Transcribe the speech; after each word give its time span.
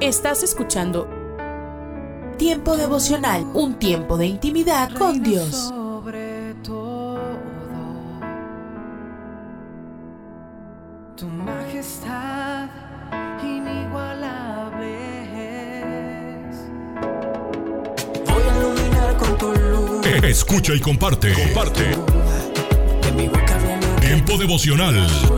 Estás 0.00 0.42
escuchando 0.42 1.08
Tiempo 2.38 2.76
devocional, 2.76 3.44
un 3.52 3.80
tiempo 3.80 4.16
de 4.16 4.26
intimidad 4.26 4.92
con 4.92 5.24
Dios. 5.24 5.56
Sobre 5.56 6.54
todo, 6.62 7.18
tu 11.16 11.26
majestad 11.26 12.68
inigualable 13.42 14.92
es. 16.48 16.56
Voy 18.24 18.42
a 18.42 18.56
iluminar 18.56 19.16
con 19.16 19.36
tu 19.36 19.52
luz. 19.52 20.06
Escucha 20.22 20.74
y 20.74 20.80
comparte. 20.80 21.32
Comparte. 21.32 21.96
Tiempo 24.00 24.36
devocional 24.38 25.37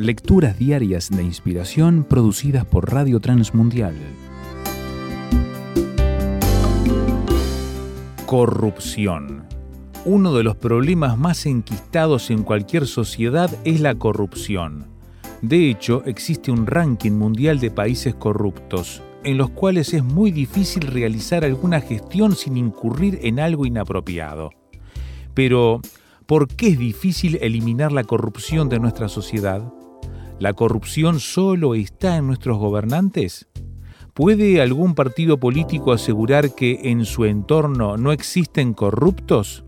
Lecturas 0.00 0.58
diarias 0.58 1.10
de 1.10 1.22
inspiración 1.22 2.04
producidas 2.04 2.64
por 2.64 2.90
Radio 2.90 3.20
Transmundial. 3.20 3.94
Corrupción. 8.24 9.44
Uno 10.06 10.32
de 10.32 10.42
los 10.42 10.56
problemas 10.56 11.18
más 11.18 11.44
enquistados 11.44 12.30
en 12.30 12.44
cualquier 12.44 12.86
sociedad 12.86 13.50
es 13.66 13.82
la 13.82 13.94
corrupción. 13.94 14.86
De 15.42 15.68
hecho, 15.68 16.02
existe 16.06 16.50
un 16.50 16.66
ranking 16.66 17.12
mundial 17.12 17.60
de 17.60 17.70
países 17.70 18.14
corruptos, 18.14 19.02
en 19.22 19.36
los 19.36 19.50
cuales 19.50 19.92
es 19.92 20.02
muy 20.02 20.30
difícil 20.30 20.84
realizar 20.84 21.44
alguna 21.44 21.82
gestión 21.82 22.36
sin 22.36 22.56
incurrir 22.56 23.18
en 23.22 23.38
algo 23.38 23.66
inapropiado. 23.66 24.48
Pero, 25.34 25.82
¿por 26.24 26.48
qué 26.48 26.68
es 26.68 26.78
difícil 26.78 27.38
eliminar 27.42 27.92
la 27.92 28.04
corrupción 28.04 28.70
de 28.70 28.80
nuestra 28.80 29.10
sociedad? 29.10 29.70
¿La 30.40 30.54
corrupción 30.54 31.20
solo 31.20 31.74
está 31.74 32.16
en 32.16 32.26
nuestros 32.26 32.56
gobernantes? 32.56 33.46
¿Puede 34.14 34.62
algún 34.62 34.94
partido 34.94 35.38
político 35.38 35.92
asegurar 35.92 36.54
que 36.54 36.80
en 36.84 37.04
su 37.04 37.26
entorno 37.26 37.98
no 37.98 38.10
existen 38.10 38.72
corruptos? 38.72 39.64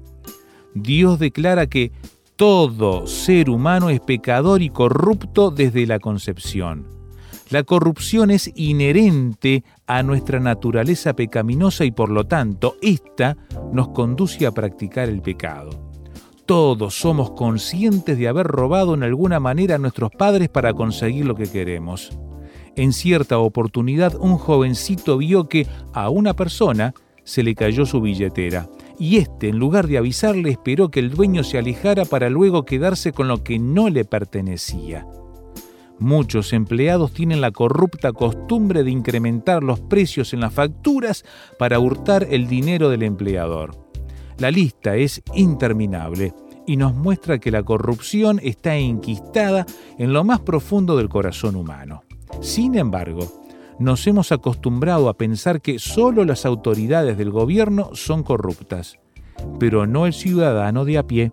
Dios 0.74 1.18
declara 1.18 1.66
que 1.66 1.92
todo 2.36 3.06
ser 3.06 3.50
humano 3.50 3.90
es 3.90 4.00
pecador 4.00 4.62
y 4.62 4.70
corrupto 4.70 5.50
desde 5.50 5.86
la 5.86 5.98
concepción. 5.98 6.88
La 7.50 7.64
corrupción 7.64 8.30
es 8.30 8.50
inherente 8.54 9.64
a 9.86 10.02
nuestra 10.02 10.40
naturaleza 10.40 11.12
pecaminosa 11.12 11.84
y 11.84 11.90
por 11.90 12.08
lo 12.08 12.24
tanto, 12.24 12.76
ésta 12.80 13.36
nos 13.74 13.90
conduce 13.90 14.46
a 14.46 14.52
practicar 14.52 15.10
el 15.10 15.20
pecado. 15.20 15.81
Todos 16.52 16.96
somos 16.96 17.30
conscientes 17.30 18.18
de 18.18 18.28
haber 18.28 18.46
robado 18.46 18.92
en 18.92 19.02
alguna 19.02 19.40
manera 19.40 19.76
a 19.76 19.78
nuestros 19.78 20.10
padres 20.10 20.50
para 20.50 20.74
conseguir 20.74 21.24
lo 21.24 21.34
que 21.34 21.50
queremos. 21.50 22.10
En 22.76 22.92
cierta 22.92 23.38
oportunidad 23.38 24.16
un 24.20 24.36
jovencito 24.36 25.16
vio 25.16 25.48
que 25.48 25.66
a 25.94 26.10
una 26.10 26.34
persona 26.34 26.92
se 27.24 27.42
le 27.42 27.54
cayó 27.54 27.86
su 27.86 28.02
billetera 28.02 28.68
y 28.98 29.16
éste, 29.16 29.48
en 29.48 29.58
lugar 29.58 29.86
de 29.86 29.96
avisarle, 29.96 30.50
esperó 30.50 30.90
que 30.90 31.00
el 31.00 31.08
dueño 31.12 31.42
se 31.42 31.56
alejara 31.56 32.04
para 32.04 32.28
luego 32.28 32.66
quedarse 32.66 33.12
con 33.12 33.28
lo 33.28 33.42
que 33.42 33.58
no 33.58 33.88
le 33.88 34.04
pertenecía. 34.04 35.06
Muchos 35.98 36.52
empleados 36.52 37.14
tienen 37.14 37.40
la 37.40 37.52
corrupta 37.52 38.12
costumbre 38.12 38.84
de 38.84 38.90
incrementar 38.90 39.62
los 39.62 39.80
precios 39.80 40.34
en 40.34 40.40
las 40.40 40.52
facturas 40.52 41.24
para 41.58 41.78
hurtar 41.78 42.26
el 42.30 42.46
dinero 42.46 42.90
del 42.90 43.04
empleador. 43.04 43.74
La 44.36 44.50
lista 44.50 44.96
es 44.96 45.22
interminable 45.34 46.34
y 46.66 46.76
nos 46.76 46.94
muestra 46.94 47.38
que 47.38 47.50
la 47.50 47.62
corrupción 47.62 48.40
está 48.42 48.76
enquistada 48.76 49.66
en 49.98 50.12
lo 50.12 50.24
más 50.24 50.40
profundo 50.40 50.96
del 50.96 51.08
corazón 51.08 51.56
humano. 51.56 52.04
Sin 52.40 52.76
embargo, 52.76 53.42
nos 53.78 54.06
hemos 54.06 54.32
acostumbrado 54.32 55.08
a 55.08 55.14
pensar 55.14 55.60
que 55.60 55.78
solo 55.78 56.24
las 56.24 56.46
autoridades 56.46 57.18
del 57.18 57.30
gobierno 57.30 57.90
son 57.94 58.22
corruptas, 58.22 58.98
pero 59.58 59.86
no 59.86 60.06
el 60.06 60.12
ciudadano 60.12 60.84
de 60.84 60.98
a 60.98 61.06
pie. 61.06 61.32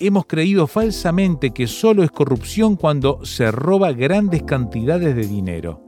Hemos 0.00 0.26
creído 0.26 0.66
falsamente 0.66 1.52
que 1.52 1.66
solo 1.66 2.02
es 2.02 2.10
corrupción 2.10 2.76
cuando 2.76 3.24
se 3.24 3.50
roba 3.50 3.92
grandes 3.92 4.42
cantidades 4.42 5.14
de 5.14 5.26
dinero. 5.26 5.84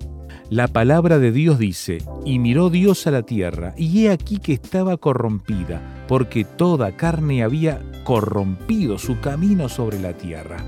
La 0.54 0.68
palabra 0.68 1.18
de 1.18 1.32
Dios 1.32 1.58
dice, 1.58 1.98
y 2.24 2.38
miró 2.38 2.70
Dios 2.70 3.08
a 3.08 3.10
la 3.10 3.22
tierra, 3.22 3.74
y 3.76 4.04
he 4.04 4.10
aquí 4.12 4.38
que 4.38 4.52
estaba 4.52 4.96
corrompida, 4.96 6.04
porque 6.06 6.44
toda 6.44 6.92
carne 6.96 7.42
había 7.42 7.82
corrompido 8.04 8.96
su 8.98 9.18
camino 9.18 9.68
sobre 9.68 9.98
la 9.98 10.12
tierra. 10.12 10.58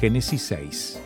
Génesis 0.00 0.42
6. 0.42 1.00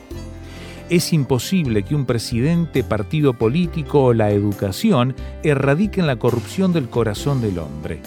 Es 0.89 1.13
imposible 1.13 1.83
que 1.83 1.95
un 1.95 2.07
presidente, 2.07 2.83
partido 2.83 3.35
político 3.35 4.05
o 4.05 4.15
la 4.15 4.31
educación 4.31 5.15
erradiquen 5.43 6.07
la 6.07 6.17
corrupción 6.17 6.73
del 6.73 6.89
corazón 6.89 7.43
del 7.43 7.59
hombre. 7.59 8.01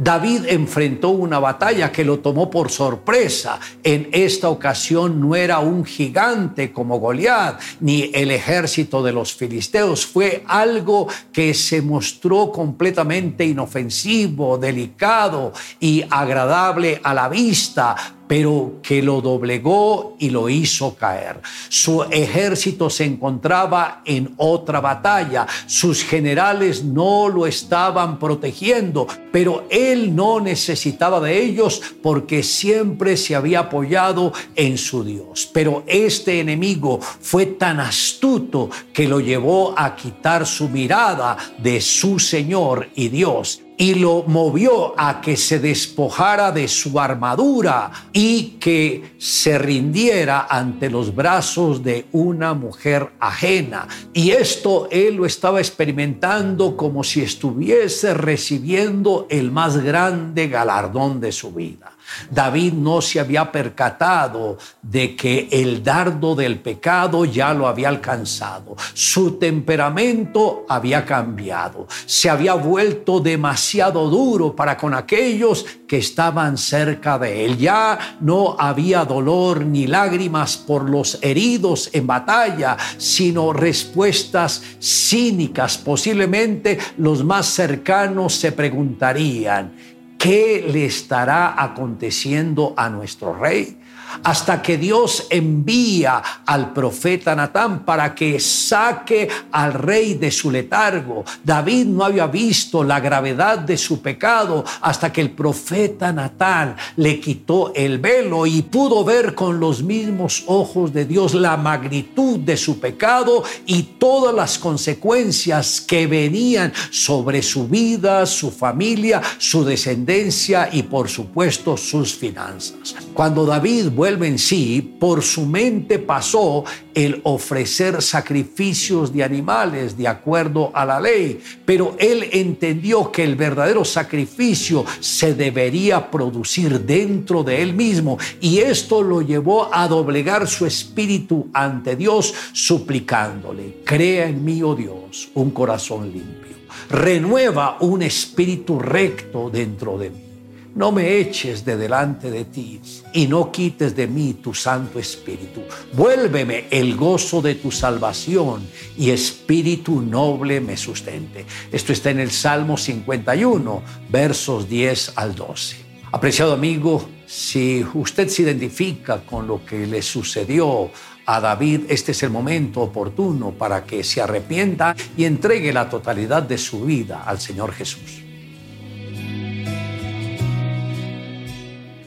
David 0.03 0.45
enfrentó 0.48 1.09
una 1.09 1.38
batalla 1.38 1.92
que 1.92 2.03
lo 2.03 2.18
tomó 2.21 2.50
por 2.50 2.71
sorpresa. 2.71 3.59
En 3.83 4.09
esta 4.12 4.50
ocasión 4.50 5.21
no 5.21 5.36
era 5.36 5.59
un 5.59 5.86
gigante 5.86 6.71
como 6.71 6.98
Goliat, 6.98 7.62
ni 7.81 8.09
el 8.12 8.31
ejército 8.31 9.03
de 9.03 9.12
los 9.12 9.36
filisteos. 9.36 10.07
Fue 10.07 10.44
algo 10.48 11.07
que 11.31 11.53
se 11.53 11.83
mostró 11.83 12.51
completamente 12.51 13.45
inofensivo, 13.45 14.57
delicado 14.57 15.53
y 15.80 16.03
agradable 16.09 17.00
a 17.03 17.13
la 17.13 17.30
vista, 17.30 17.95
pero 18.31 18.75
que 18.81 19.04
lo 19.04 19.19
doblegó 19.19 20.16
y 20.18 20.30
lo 20.30 20.48
hizo 20.48 20.95
caer. 20.95 21.42
Su 21.68 22.04
ejército 22.04 22.89
se 22.89 23.04
encontraba 23.04 24.04
en 24.06 24.36
otra 24.38 24.80
batalla, 24.80 25.45
sus 25.66 26.06
generales 26.06 26.81
no 26.81 27.28
lo 27.28 27.45
estaban 27.45 28.19
protegiendo, 28.19 29.06
pero 29.33 29.66
él 29.69 30.16
no 30.16 30.39
necesitaba 30.39 31.19
de 31.19 31.44
ellos 31.44 31.81
porque 32.01 32.42
siempre 32.42 33.18
se 33.18 33.36
había 33.36 33.60
apoyado 33.60 34.31
en 34.56 34.77
su 34.77 35.04
Dios. 35.04 35.50
Pero 35.51 35.84
este 35.86 36.39
enemigo 36.39 37.01
fue 37.01 37.48
tan 37.48 37.81
astuto 37.81 38.69
que 38.94 39.10
lo 39.10 39.19
llevó 39.19 39.77
a 39.77 39.94
quitar 39.98 40.48
su 40.48 40.69
mirada 40.69 41.36
de 41.57 41.81
su 41.81 42.18
Señor 42.18 42.88
y 42.95 43.10
Dios 43.10 43.60
y 43.81 43.95
lo 43.95 44.22
movió 44.28 44.94
a 44.95 45.22
que 45.22 45.36
se 45.36 45.57
despojara 45.57 46.51
de 46.51 46.68
su 46.68 47.00
armadura 47.00 47.92
y 48.13 48.57
que 48.60 49.16
se 49.18 49.57
rindiera 49.57 50.45
ante 50.48 50.88
los 50.88 51.16
brazos 51.16 51.83
de 51.83 52.06
una 52.12 52.54
mujer 52.54 53.10
ajena. 53.19 53.88
Y 54.13 54.30
esto 54.30 54.88
él 54.92 55.16
lo 55.16 55.25
estaba 55.25 55.57
experimentando 55.57 56.78
como 56.78 57.04
si 57.04 57.24
estuviese 57.24 58.13
recibiendo 58.13 59.25
el 59.31 59.50
más 59.50 59.78
grande 59.78 60.48
galardón 60.48 61.19
de 61.19 61.31
su 61.31 61.51
vida. 61.51 61.91
David 62.30 62.74
no 62.74 63.02
se 63.02 63.19
había 63.19 63.52
percatado 63.52 64.58
de 64.81 65.16
que 65.16 65.48
el 65.52 65.84
dardo 65.84 66.36
del 66.36 66.60
pecado 66.60 67.25
ya 67.25 67.54
lo 67.54 67.68
había 67.68 67.90
alcanzado. 67.90 68.75
Su 68.94 69.34
temperamento 69.38 70.66
había 70.68 71.06
cambiado. 71.06 71.88
Se 72.06 72.30
había 72.30 72.54
vuelto 72.54 73.19
demasiado 73.19 74.10
duro 74.10 74.56
para 74.56 74.78
con 74.78 74.94
aquellos 74.94 75.66
que 75.88 75.98
estaban 75.98 76.58
cerca 76.58 77.19
de 77.19 77.46
él. 77.46 77.58
Ya 77.58 78.18
no 78.22 78.56
había 78.58 79.06
dolor 79.06 79.66
ni 79.66 79.88
lágrimas 79.88 80.58
por 80.58 80.90
los 80.90 81.18
heridos 81.22 81.90
en 81.94 82.08
batalla, 82.08 82.78
sino 82.98 83.54
respuestas 83.54 84.62
cínicas. 84.81 85.78
Posiblemente 85.78 86.78
los 86.98 87.24
más 87.24 87.48
cercanos 87.48 88.36
se 88.36 88.52
preguntarían, 88.52 89.74
¿qué 90.22 90.64
le 90.72 90.86
estará 90.86 91.62
aconteciendo 91.62 92.76
a 92.78 92.90
nuestro 92.90 93.34
rey? 93.34 93.81
Hasta 94.24 94.62
que 94.62 94.78
Dios 94.78 95.28
envía 95.30 96.22
al 96.46 96.74
profeta 96.74 97.36
Natán 97.36 97.86
para 97.86 98.13
que 98.13 98.40
saque 98.40 99.28
al 99.52 99.74
rey 99.74 100.16
de 100.16 100.31
su 100.31 100.52
letargo. 100.52 101.24
David 101.44 101.86
no 101.86 102.06
había 102.06 102.28
visto 102.28 102.84
la 102.84 103.00
gravedad 103.00 103.60
de 103.60 103.78
su 103.78 104.02
pecado 104.02 104.63
hasta 104.81 105.12
que 105.12 105.22
el 105.22 105.31
profeta 105.31 106.12
Natán 106.12 106.75
le 106.98 107.19
quitó 107.19 107.74
el 107.74 108.00
velo 108.00 108.46
y 108.46 108.62
pudo 108.62 109.04
ver 109.04 109.36
con 109.36 109.60
los 109.60 109.84
mismos 109.84 110.44
ojos 110.48 110.94
de 110.94 111.06
Dios 111.06 111.34
la 111.34 111.58
magnitud 111.58 112.40
de 112.40 112.58
su 112.58 112.80
pecado 112.80 113.44
y 113.66 113.84
todas 114.00 114.34
las 114.34 114.58
consecuencias 114.58 115.81
que 115.81 116.08
venían 116.08 116.74
sobre 116.90 117.42
su 117.42 117.68
vida, 117.68 118.25
su 118.25 118.52
familia, 118.52 119.22
su 119.38 119.63
descendencia 119.63 120.69
y 120.72 120.84
por 120.84 121.10
supuesto 121.10 121.78
sus 121.78 122.16
finanzas. 122.16 122.96
Cuando 123.13 123.46
David 123.46 123.90
vuelve 124.01 124.27
en 124.27 124.39
sí, 124.39 124.81
por 125.00 125.21
su 125.21 125.45
mente 125.45 126.00
pasó 126.00 126.63
el 126.95 127.21
ofrecer 127.24 128.01
sacrificios 128.01 129.13
de 129.13 129.24
animales 129.24 129.95
de 129.95 130.07
acuerdo 130.07 130.71
a 130.74 130.88
la 130.88 131.00
ley, 131.00 131.39
pero 131.65 131.95
él 132.00 132.27
entendió 132.31 133.12
que 133.12 133.24
el 133.24 133.36
verdadero 133.36 133.86
sacrificio 133.86 134.83
se 135.00 135.36
debería 135.36 136.09
producir 136.09 136.80
dentro 136.80 137.44
de 137.44 137.62
él 137.62 137.75
mismo 137.75 138.18
y 138.39 138.57
esto 138.57 139.03
lo 139.03 139.21
llevó 139.21 139.71
a 139.71 139.88
doblegar 139.88 140.48
su 140.48 140.65
espíritu 140.65 141.51
ante 141.53 141.95
Dios 141.95 142.33
suplicándole, 142.53 143.83
crea 143.86 144.27
en 144.27 144.44
mí, 144.44 144.63
oh 144.63 144.74
Dios, 144.74 145.30
un 145.36 145.51
corazón 145.51 146.12
limpio, 146.12 146.57
renueva 146.89 147.77
un 147.81 148.01
espíritu 148.01 148.80
recto 148.80 149.51
dentro 149.51 150.00
de 150.00 150.09
mí 150.09 150.31
no 150.76 150.92
me 150.92 151.18
eches 151.18 151.66
de 151.66 151.78
delante 151.78 152.32
de 152.32 152.46
ti 152.46 152.82
y 153.14 153.28
no 153.28 153.52
quites 153.52 153.96
de 153.96 154.08
mí 154.08 154.36
tu 154.42 154.54
Santo 154.54 155.00
Espíritu. 155.00 155.62
Vuélveme 155.94 156.66
el 156.70 156.96
gozo 156.96 157.42
de 157.42 157.56
tu 157.56 157.72
salvación 157.72 158.68
y 158.98 159.10
Espíritu 159.10 160.02
noble 160.02 160.62
me 160.62 160.78
sustente. 160.78 161.46
Esto 161.72 161.94
está 161.94 162.10
en 162.10 162.20
el 162.20 162.32
Salmo 162.32 162.78
51, 162.78 163.82
versos 164.10 164.70
10 164.70 165.14
al 165.16 165.36
12. 165.36 165.78
Apreciado 166.14 166.54
amigo, 166.54 167.08
si 167.26 167.86
usted 167.94 168.28
se 168.28 168.42
identifica 168.42 169.22
con 169.26 169.48
lo 169.48 169.66
que 169.66 169.88
le 169.88 170.02
sucedió 170.02 170.92
a 171.26 171.40
David, 171.40 171.82
este 171.88 172.12
es 172.12 172.24
el 172.24 172.30
momento 172.30 172.82
oportuno 172.82 173.52
para 173.52 173.86
que 173.86 174.04
se 174.04 174.22
arrepienta 174.22 174.96
y 175.16 175.24
entregue 175.24 175.72
la 175.72 175.90
totalidad 175.90 176.44
de 176.44 176.58
su 176.58 176.84
vida 176.84 177.24
al 177.26 177.40
Señor 177.40 177.72
Jesús. 177.72 178.21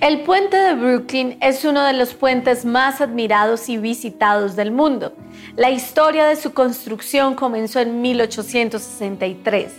El 0.04 0.20
puente 0.20 0.58
de 0.58 0.74
Brooklyn 0.74 1.38
es 1.40 1.64
uno 1.64 1.82
de 1.82 1.94
los 1.94 2.12
puentes 2.12 2.66
más 2.66 3.00
admirados 3.00 3.70
y 3.70 3.78
visitados 3.78 4.54
del 4.54 4.70
mundo. 4.70 5.14
La 5.56 5.70
historia 5.70 6.26
de 6.26 6.36
su 6.36 6.52
construcción 6.52 7.34
comenzó 7.34 7.80
en 7.80 8.02
1863 8.02 9.72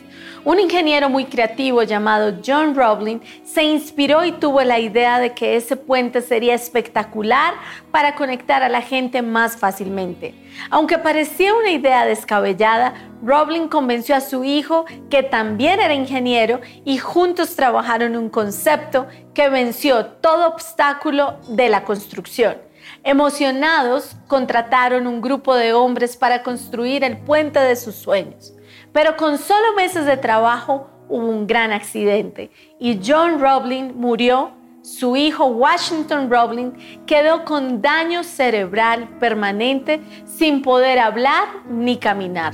un 0.45 0.59
ingeniero 0.59 1.09
muy 1.09 1.25
creativo 1.25 1.81
llamado 1.81 2.38
John 2.45 2.75
Roblin 2.75 3.19
se 3.44 3.63
inspiró 3.63 4.24
y 4.24 4.31
tuvo 4.31 4.62
la 4.62 4.80
idea 4.80 5.19
de 5.19 5.33
que 5.33 5.56
ese 5.56 5.75
puente 5.75 6.21
sería 6.21 6.53
espectacular 6.53 7.56
para 7.92 8.15
conectar 8.15 8.62
a 8.62 8.69
la 8.69 8.81
gente 8.81 9.24
más 9.24 9.57
fácilmente. 9.57 10.36
Aunque 10.69 11.00
parecía 11.00 11.56
una 11.56 11.71
idea 11.71 12.06
descabellada, 12.06 12.94
Roblin 13.24 13.68
convenció 13.68 14.15
a 14.15 14.21
su 14.21 14.44
hijo, 14.44 14.86
que 15.09 15.24
también 15.24 15.80
era 15.80 15.95
ingeniero, 15.95 16.62
y 16.86 17.00
juntos 17.00 17.56
trabajaron 17.56 18.15
un 18.15 18.30
concepto 18.30 19.07
que 19.33 19.50
venció 19.50 20.06
todo 20.06 20.48
obstáculo 20.48 21.39
de 21.50 21.69
la 21.69 21.83
construcción. 21.83 22.57
Emocionados, 23.03 24.15
contrataron 24.27 25.07
un 25.07 25.21
grupo 25.21 25.56
de 25.56 25.74
hombres 25.74 26.15
para 26.15 26.44
construir 26.44 27.03
el 27.03 27.18
puente 27.18 27.59
de 27.59 27.75
sus 27.75 27.95
sueños. 27.95 28.55
Pero 28.95 29.18
con 29.18 29.38
solo 29.38 29.74
meses 29.75 30.06
de 30.06 30.15
trabajo 30.15 30.88
hubo 31.09 31.27
un 31.27 31.47
gran 31.47 31.74
accidente 31.74 32.50
y 32.80 33.01
John 33.06 33.42
Roblin 33.42 33.92
murió. 34.00 34.51
Su 34.83 35.18
hijo 35.18 35.47
Washington 35.47 36.30
Roblin 36.31 36.71
quedó 37.06 37.44
con 37.44 37.81
daño 37.81 38.24
cerebral 38.24 39.09
permanente 39.19 40.00
sin 40.25 40.62
poder 40.62 41.00
hablar 41.00 41.47
ni 41.68 41.97
caminar. 41.97 42.53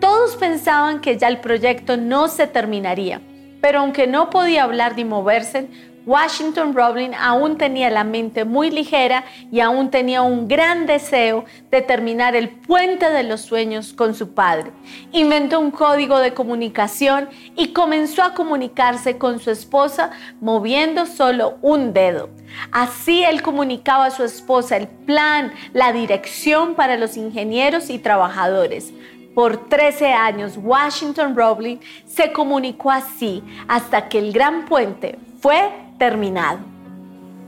Todos 0.00 0.34
pensaban 0.34 1.00
que 1.00 1.18
ya 1.18 1.28
el 1.28 1.38
proyecto 1.38 1.96
no 1.96 2.26
se 2.26 2.48
terminaría, 2.48 3.20
pero 3.60 3.78
aunque 3.78 4.08
no 4.08 4.28
podía 4.28 4.64
hablar 4.64 4.96
ni 4.96 5.04
moverse, 5.04 5.68
Washington 6.06 6.72
Roblin 6.72 7.14
aún 7.14 7.58
tenía 7.58 7.90
la 7.90 8.04
mente 8.04 8.44
muy 8.44 8.70
ligera 8.70 9.24
y 9.50 9.58
aún 9.58 9.90
tenía 9.90 10.22
un 10.22 10.46
gran 10.46 10.86
deseo 10.86 11.44
de 11.68 11.82
terminar 11.82 12.36
el 12.36 12.48
puente 12.48 13.10
de 13.10 13.24
los 13.24 13.40
sueños 13.40 13.92
con 13.92 14.14
su 14.14 14.32
padre. 14.32 14.70
Inventó 15.10 15.58
un 15.58 15.72
código 15.72 16.20
de 16.20 16.32
comunicación 16.32 17.28
y 17.56 17.72
comenzó 17.72 18.22
a 18.22 18.34
comunicarse 18.34 19.18
con 19.18 19.40
su 19.40 19.50
esposa 19.50 20.12
moviendo 20.40 21.06
solo 21.06 21.58
un 21.60 21.92
dedo. 21.92 22.30
Así 22.70 23.24
él 23.24 23.42
comunicaba 23.42 24.06
a 24.06 24.10
su 24.12 24.22
esposa 24.22 24.76
el 24.76 24.86
plan, 24.86 25.52
la 25.72 25.92
dirección 25.92 26.76
para 26.76 26.96
los 26.96 27.16
ingenieros 27.16 27.90
y 27.90 27.98
trabajadores. 27.98 28.92
Por 29.34 29.68
13 29.68 30.12
años, 30.12 30.56
Washington 30.56 31.34
Roblin 31.36 31.80
se 32.06 32.32
comunicó 32.32 32.92
así 32.92 33.42
hasta 33.66 34.08
que 34.08 34.20
el 34.20 34.32
gran 34.32 34.64
puente 34.66 35.18
fue 35.40 35.85
terminado. 35.98 36.58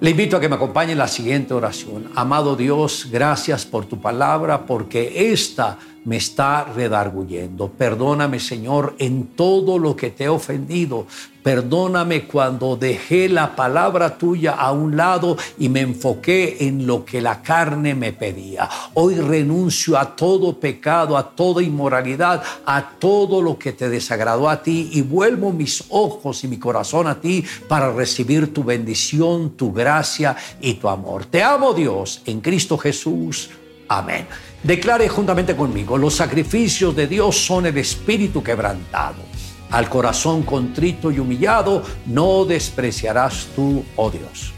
Le 0.00 0.10
invito 0.10 0.36
a 0.36 0.40
que 0.40 0.48
me 0.48 0.54
acompañe 0.54 0.92
en 0.92 0.98
la 0.98 1.08
siguiente 1.08 1.54
oración. 1.54 2.10
Amado 2.14 2.54
Dios, 2.54 3.08
gracias 3.10 3.66
por 3.66 3.86
tu 3.86 4.00
palabra, 4.00 4.64
porque 4.64 5.32
esta 5.32 5.78
me 6.08 6.16
está 6.16 6.64
redarguyendo. 6.64 7.68
Perdóname, 7.68 8.40
Señor, 8.40 8.94
en 8.98 9.26
todo 9.36 9.78
lo 9.78 9.94
que 9.94 10.08
te 10.08 10.24
he 10.24 10.28
ofendido. 10.30 11.06
Perdóname 11.42 12.24
cuando 12.26 12.76
dejé 12.76 13.28
la 13.28 13.54
palabra 13.54 14.16
tuya 14.16 14.52
a 14.52 14.72
un 14.72 14.96
lado 14.96 15.36
y 15.58 15.68
me 15.68 15.80
enfoqué 15.80 16.66
en 16.66 16.86
lo 16.86 17.04
que 17.04 17.20
la 17.20 17.42
carne 17.42 17.94
me 17.94 18.14
pedía. 18.14 18.70
Hoy 18.94 19.16
renuncio 19.16 19.98
a 19.98 20.16
todo 20.16 20.58
pecado, 20.58 21.18
a 21.18 21.28
toda 21.28 21.62
inmoralidad, 21.62 22.42
a 22.64 22.88
todo 22.98 23.42
lo 23.42 23.58
que 23.58 23.72
te 23.72 23.90
desagradó 23.90 24.48
a 24.48 24.62
ti 24.62 24.88
y 24.94 25.02
vuelvo 25.02 25.52
mis 25.52 25.84
ojos 25.90 26.42
y 26.42 26.48
mi 26.48 26.58
corazón 26.58 27.06
a 27.06 27.20
ti 27.20 27.44
para 27.68 27.92
recibir 27.92 28.54
tu 28.54 28.64
bendición, 28.64 29.50
tu 29.58 29.74
gracia 29.74 30.34
y 30.62 30.74
tu 30.74 30.88
amor. 30.88 31.26
Te 31.26 31.42
amo 31.42 31.74
Dios 31.74 32.22
en 32.24 32.40
Cristo 32.40 32.78
Jesús. 32.78 33.50
Amén. 33.88 34.26
Declare 34.62 35.08
juntamente 35.08 35.54
conmigo, 35.54 35.96
los 35.96 36.14
sacrificios 36.14 36.94
de 36.94 37.06
Dios 37.06 37.36
son 37.36 37.66
el 37.66 37.78
espíritu 37.78 38.42
quebrantado. 38.42 39.22
Al 39.70 39.88
corazón 39.88 40.42
contrito 40.42 41.12
y 41.12 41.20
humillado 41.20 41.82
no 42.06 42.44
despreciarás 42.44 43.48
tú, 43.54 43.84
oh 43.96 44.10
Dios. 44.10 44.52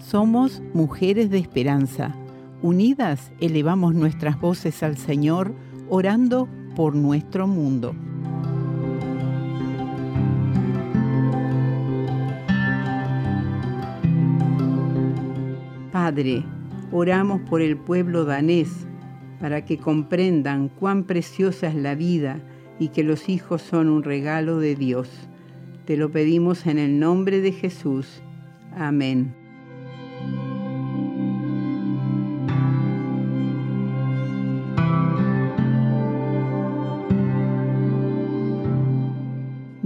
Somos 0.00 0.62
mujeres 0.72 1.30
de 1.30 1.38
esperanza. 1.38 2.14
Unidas 2.62 3.32
elevamos 3.40 3.94
nuestras 3.94 4.40
voces 4.40 4.82
al 4.82 4.96
Señor, 4.96 5.52
orando 5.88 6.48
por 6.74 6.94
nuestro 6.94 7.46
mundo. 7.46 7.94
Padre, 15.92 16.44
oramos 16.92 17.40
por 17.42 17.62
el 17.62 17.76
pueblo 17.76 18.24
danés 18.24 18.86
para 19.40 19.64
que 19.64 19.78
comprendan 19.78 20.68
cuán 20.68 21.04
preciosa 21.04 21.68
es 21.68 21.74
la 21.74 21.94
vida 21.94 22.40
y 22.78 22.88
que 22.88 23.04
los 23.04 23.28
hijos 23.28 23.62
son 23.62 23.88
un 23.88 24.02
regalo 24.02 24.58
de 24.58 24.74
Dios. 24.74 25.08
Te 25.84 25.96
lo 25.96 26.10
pedimos 26.10 26.66
en 26.66 26.78
el 26.78 26.98
nombre 26.98 27.40
de 27.40 27.52
Jesús. 27.52 28.22
Amén. 28.76 29.43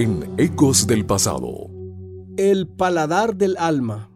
En 0.00 0.32
Ecos 0.36 0.86
del 0.86 1.04
Pasado. 1.04 1.70
El 2.36 2.68
paladar 2.68 3.34
del 3.34 3.56
alma. 3.58 4.08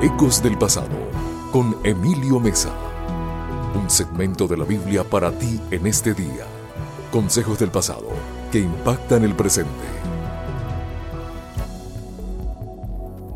Ecos 0.00 0.40
del 0.44 0.56
Pasado, 0.58 0.96
con 1.50 1.76
Emilio 1.82 2.38
Mesa. 2.38 2.72
Un 3.74 3.90
segmento 3.90 4.46
de 4.46 4.56
la 4.56 4.64
Biblia 4.64 5.02
para 5.02 5.36
ti 5.36 5.60
en 5.72 5.88
este 5.88 6.14
día. 6.14 6.46
Consejos 7.10 7.58
del 7.58 7.72
pasado 7.72 8.10
que 8.52 8.60
impactan 8.60 9.24
el 9.24 9.34
presente. 9.34 9.72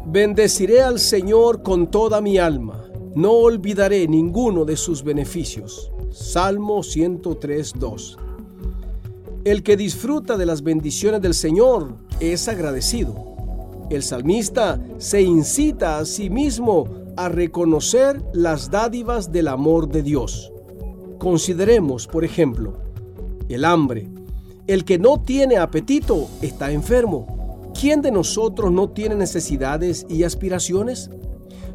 Bendeciré 0.06 0.82
al 0.82 1.00
Señor 1.00 1.64
con 1.64 1.90
toda 1.90 2.20
mi 2.20 2.38
alma. 2.38 2.85
No 3.16 3.32
olvidaré 3.32 4.06
ninguno 4.06 4.66
de 4.66 4.76
sus 4.76 5.02
beneficios. 5.02 5.90
Salmo 6.10 6.80
103.2. 6.80 8.18
El 9.42 9.62
que 9.62 9.78
disfruta 9.78 10.36
de 10.36 10.44
las 10.44 10.62
bendiciones 10.62 11.22
del 11.22 11.32
Señor 11.32 11.96
es 12.20 12.46
agradecido. 12.46 13.34
El 13.88 14.02
salmista 14.02 14.78
se 14.98 15.22
incita 15.22 15.96
a 15.96 16.04
sí 16.04 16.28
mismo 16.28 16.88
a 17.16 17.30
reconocer 17.30 18.22
las 18.34 18.70
dádivas 18.70 19.32
del 19.32 19.48
amor 19.48 19.88
de 19.88 20.02
Dios. 20.02 20.52
Consideremos, 21.18 22.06
por 22.06 22.22
ejemplo, 22.22 22.74
el 23.48 23.64
hambre. 23.64 24.10
El 24.66 24.84
que 24.84 24.98
no 24.98 25.22
tiene 25.22 25.56
apetito 25.56 26.28
está 26.42 26.70
enfermo. 26.70 27.72
¿Quién 27.80 28.02
de 28.02 28.10
nosotros 28.10 28.70
no 28.70 28.90
tiene 28.90 29.14
necesidades 29.14 30.04
y 30.10 30.24
aspiraciones? 30.24 31.08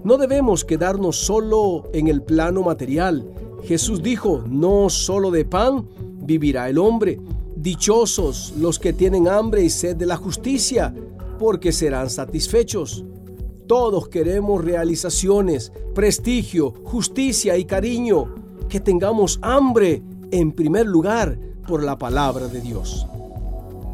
No 0.03 0.17
debemos 0.17 0.65
quedarnos 0.65 1.17
solo 1.17 1.84
en 1.93 2.08
el 2.08 2.24
plano 2.24 2.63
material. 2.63 3.29
Jesús 3.63 4.01
dijo, 4.01 4.43
no 4.48 4.89
solo 4.89 5.29
de 5.29 5.46
pan 5.46 5.88
vivirá 6.24 6.70
el 6.70 6.79
hombre. 6.79 7.20
Dichosos 7.55 8.53
los 8.58 8.79
que 8.79 8.93
tienen 8.93 9.27
hambre 9.27 9.63
y 9.63 9.70
sed 9.70 9.96
de 9.96 10.08
la 10.08 10.17
justicia, 10.17 10.93
porque 11.38 11.72
serán 11.72 12.10
satisfechos. 12.10 13.05
Todos 13.67 14.08
queremos 14.08 14.65
realizaciones, 14.65 15.72
prestigio, 15.93 16.74
justicia 16.84 17.55
y 17.58 17.65
cariño. 17.65 18.34
Que 18.70 18.79
tengamos 18.79 19.38
hambre, 19.43 20.01
en 20.31 20.51
primer 20.53 20.88
lugar, 20.88 21.38
por 21.67 21.84
la 21.84 21.98
palabra 21.98 22.48
de 22.48 22.62
Dios. 22.62 23.05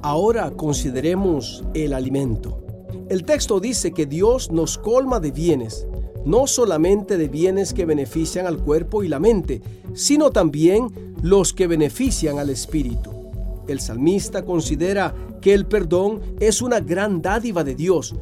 Ahora 0.04 0.52
consideremos 0.52 1.66
el 1.74 1.94
alimento. 1.94 2.64
El 3.10 3.24
texto 3.24 3.60
dice 3.60 3.92
que 3.92 4.06
Dios 4.06 4.52
nos 4.52 4.78
colma 4.78 5.20
de 5.20 5.32
bienes, 5.32 5.88
no 6.28 6.46
solamente 6.46 7.18
de 7.18 7.30
bienes 7.30 7.74
que 7.74 7.86
benefician 7.86 8.46
al 8.46 8.58
cuerpo 8.58 9.02
y 9.04 9.08
la 9.08 9.20
mente, 9.20 9.62
sino 9.94 10.30
también 10.30 10.90
los 11.24 11.54
que 11.54 11.68
benefician 11.68 12.38
al 12.38 12.50
espíritu. 12.50 13.12
El 13.68 13.80
salmista 13.80 14.44
considera 14.44 15.16
que 15.42 15.54
el 15.54 15.66
perdón 15.66 16.22
es 16.40 16.62
una 16.62 16.82
gran 16.82 17.22
dádiva 17.22 17.64
de 17.64 17.76
Dios. 17.76 18.14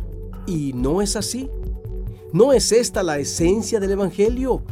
¿Y 0.46 0.74
no 0.74 1.02
es 1.02 1.16
así? 1.16 1.50
¿No 2.32 2.54
es 2.54 2.72
esta 2.72 3.02
la 3.02 3.18
esencia 3.18 3.80
del 3.80 3.92
Evangelio? 3.92 4.64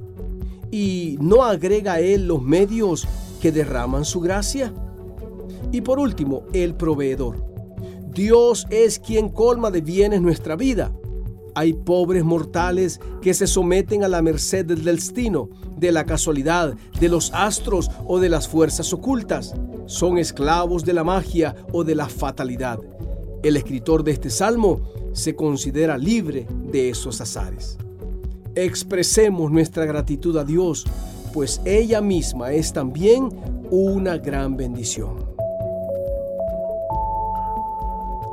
¿Y 0.71 1.17
no 1.19 1.43
agrega 1.43 1.99
él 1.99 2.27
los 2.27 2.41
medios 2.41 3.07
que 3.41 3.51
derraman 3.51 4.05
su 4.05 4.19
gracia? 4.19 4.73
Y 5.71 5.81
por 5.81 5.97
último, 5.97 6.43
el 6.53 6.75
proveedor. 6.75 7.43
Dios 8.13 8.67
es 8.69 8.99
quien 8.99 9.29
colma 9.29 9.71
de 9.71 9.81
bienes 9.81 10.21
nuestra 10.21 10.55
vida. 10.55 10.91
Hay 11.55 11.73
pobres 11.73 12.23
mortales 12.23 12.99
que 13.21 13.33
se 13.33 13.47
someten 13.47 14.03
a 14.03 14.07
la 14.07 14.21
merced 14.21 14.65
del 14.65 14.83
destino, 14.83 15.49
de 15.77 15.91
la 15.91 16.05
casualidad, 16.05 16.75
de 16.99 17.09
los 17.09 17.31
astros 17.33 17.89
o 18.05 18.19
de 18.19 18.29
las 18.29 18.47
fuerzas 18.47 18.93
ocultas. 18.93 19.53
Son 19.85 20.17
esclavos 20.17 20.85
de 20.85 20.93
la 20.93 21.03
magia 21.03 21.55
o 21.71 21.83
de 21.83 21.95
la 21.95 22.07
fatalidad. 22.07 22.79
El 23.43 23.57
escritor 23.57 24.03
de 24.03 24.11
este 24.11 24.29
salmo 24.29 24.81
se 25.11 25.35
considera 25.35 25.97
libre 25.97 26.47
de 26.71 26.89
esos 26.89 27.21
azares. 27.21 27.77
Expresemos 28.55 29.51
nuestra 29.51 29.85
gratitud 29.85 30.37
a 30.37 30.43
Dios, 30.43 30.85
pues 31.33 31.61
ella 31.65 32.01
misma 32.01 32.51
es 32.51 32.71
también 32.71 33.29
una 33.69 34.17
gran 34.17 34.55
bendición. 34.55 35.25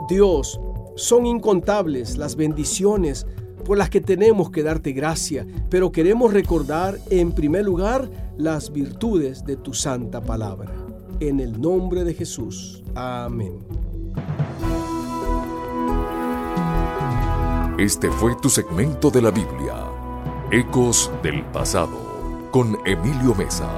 Dios 0.08 0.60
son 1.00 1.24
incontables 1.26 2.18
las 2.18 2.36
bendiciones 2.36 3.26
por 3.64 3.78
las 3.78 3.90
que 3.90 4.00
tenemos 4.00 4.50
que 4.50 4.62
darte 4.62 4.92
gracia, 4.92 5.46
pero 5.70 5.92
queremos 5.92 6.32
recordar 6.32 6.98
en 7.10 7.32
primer 7.32 7.64
lugar 7.64 8.10
las 8.36 8.72
virtudes 8.72 9.44
de 9.44 9.56
tu 9.56 9.72
santa 9.72 10.20
palabra. 10.20 10.72
En 11.20 11.40
el 11.40 11.60
nombre 11.60 12.04
de 12.04 12.14
Jesús. 12.14 12.82
Amén. 12.94 13.58
Este 17.78 18.10
fue 18.10 18.36
tu 18.36 18.50
segmento 18.50 19.10
de 19.10 19.22
la 19.22 19.30
Biblia, 19.30 19.86
Ecos 20.50 21.10
del 21.22 21.44
Pasado, 21.46 22.48
con 22.50 22.78
Emilio 22.84 23.34
Mesa, 23.34 23.70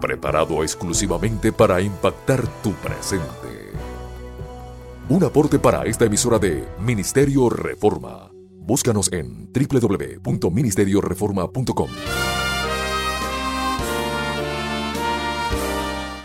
preparado 0.00 0.62
exclusivamente 0.62 1.52
para 1.52 1.80
impactar 1.80 2.46
tu 2.62 2.72
presente. 2.74 3.41
Un 5.12 5.22
aporte 5.24 5.58
para 5.58 5.84
esta 5.84 6.06
emisora 6.06 6.38
de 6.38 6.66
Ministerio 6.78 7.50
Reforma. 7.50 8.30
Búscanos 8.32 9.12
en 9.12 9.52
www.ministerioreforma.com. 9.52 11.90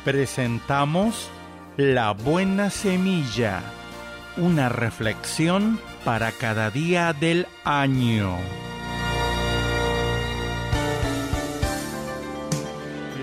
Presentamos 0.05 1.29
La 1.75 2.13
Buena 2.13 2.69
Semilla, 2.69 3.61
una 4.37 4.69
reflexión 4.69 5.81
para 6.05 6.31
cada 6.31 6.71
día 6.71 7.11
del 7.11 7.45
año. 7.65 8.37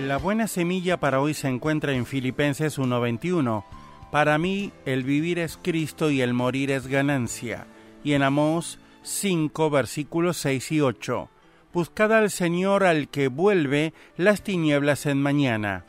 La 0.05 0.17
buena 0.17 0.45
semilla 0.45 0.99
para 0.99 1.19
hoy 1.19 1.33
se 1.33 1.47
encuentra 1.47 1.93
en 1.93 2.05
Filipenses 2.05 2.77
1:21 2.77 3.63
para 4.11 4.37
mí 4.37 4.71
el 4.85 5.03
vivir 5.03 5.39
es 5.39 5.59
Cristo 5.61 6.09
y 6.09 6.21
el 6.21 6.33
morir 6.33 6.71
es 6.71 6.87
ganancia. 6.87 7.67
Y 8.03 8.13
en 8.13 8.23
Amós 8.23 8.79
5 9.03 9.69
versículos 9.69 10.37
6 10.37 10.71
y 10.71 10.81
8. 10.81 11.29
Buscad 11.73 12.13
al 12.13 12.31
Señor 12.31 12.83
al 12.83 13.09
que 13.09 13.27
vuelve 13.27 13.93
las 14.17 14.41
tinieblas 14.41 15.05
en 15.05 15.21
mañana. 15.21 15.85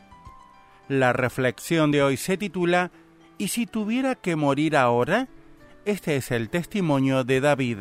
La 0.89 1.13
reflexión 1.13 1.91
de 1.91 2.03
hoy 2.03 2.17
se 2.17 2.37
titula 2.37 2.91
¿Y 3.39 3.49
si 3.49 3.67
tuviera 3.67 4.15
que 4.15 4.35
morir 4.35 4.77
ahora? 4.77 5.29
Este 5.85 6.17
es 6.17 6.31
el 6.31 6.49
testimonio 6.49 7.23
de 7.23 7.41
David. 7.41 7.79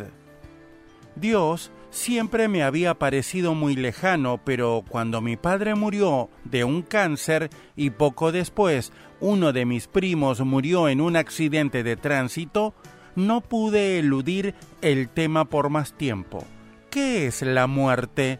Dios 1.15 1.71
siempre 1.95 2.49
me 2.49 2.61
había 2.61 2.93
parecido 2.95 3.55
muy 3.55 3.75
lejano, 3.75 4.41
pero 4.43 4.83
cuando 4.87 5.21
mi 5.21 5.37
padre 5.37 5.75
murió 5.75 6.29
de 6.43 6.65
un 6.65 6.81
cáncer 6.81 7.49
y 7.77 7.89
poco 7.91 8.33
después 8.33 8.91
uno 9.21 9.53
de 9.53 9.65
mis 9.65 9.87
primos 9.87 10.41
murió 10.41 10.89
en 10.89 10.99
un 10.99 11.15
accidente 11.15 11.83
de 11.83 11.95
tránsito, 11.95 12.75
no 13.15 13.39
pude 13.39 13.97
eludir 13.97 14.55
el 14.81 15.07
tema 15.07 15.45
por 15.45 15.69
más 15.69 15.93
tiempo. 15.93 16.43
¿Qué 16.89 17.27
es 17.27 17.41
la 17.41 17.65
muerte? 17.65 18.39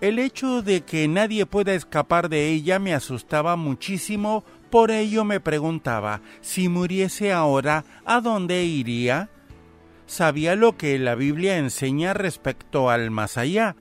El 0.00 0.20
hecho 0.20 0.62
de 0.62 0.82
que 0.82 1.08
nadie 1.08 1.46
pueda 1.46 1.74
escapar 1.74 2.28
de 2.28 2.48
ella 2.50 2.78
me 2.78 2.94
asustaba 2.94 3.56
muchísimo, 3.56 4.44
por 4.70 4.92
ello 4.92 5.24
me 5.24 5.40
preguntaba, 5.40 6.20
si 6.40 6.68
muriese 6.68 7.32
ahora, 7.32 7.84
¿a 8.04 8.20
dónde 8.20 8.64
iría? 8.64 9.30
Sabía 10.12 10.56
lo 10.56 10.76
que 10.76 10.98
la 10.98 11.14
Biblia 11.14 11.56
enseña 11.56 12.12
respecto 12.12 12.90
al 12.90 13.10
más 13.10 13.38
allá. 13.38 13.76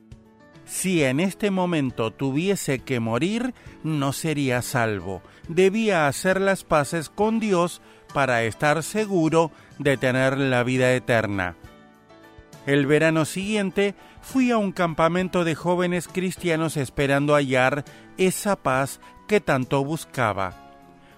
Si 0.64 1.04
en 1.04 1.20
este 1.20 1.52
momento 1.52 2.12
tuviese 2.12 2.80
que 2.80 3.02
morir, 3.02 3.54
no 3.84 4.14
sería 4.14 4.62
salvo. 4.62 5.22
Debía 5.50 6.08
hacer 6.08 6.40
las 6.40 6.64
paces 6.64 7.10
con 7.10 7.42
Dios 7.42 7.82
para 8.14 8.44
estar 8.44 8.82
seguro 8.82 9.52
de 9.78 9.98
tener 9.98 10.38
la 10.38 10.64
vida 10.64 10.94
eterna. 10.94 11.58
El 12.66 12.86
verano 12.86 13.26
siguiente 13.26 13.94
fui 14.22 14.52
a 14.52 14.58
un 14.58 14.72
campamento 14.72 15.44
de 15.44 15.56
jóvenes 15.56 16.08
cristianos 16.08 16.78
esperando 16.78 17.34
hallar 17.34 17.84
esa 18.18 18.56
paz 18.56 19.02
que 19.28 19.42
tanto 19.42 19.84
buscaba. 19.84 20.72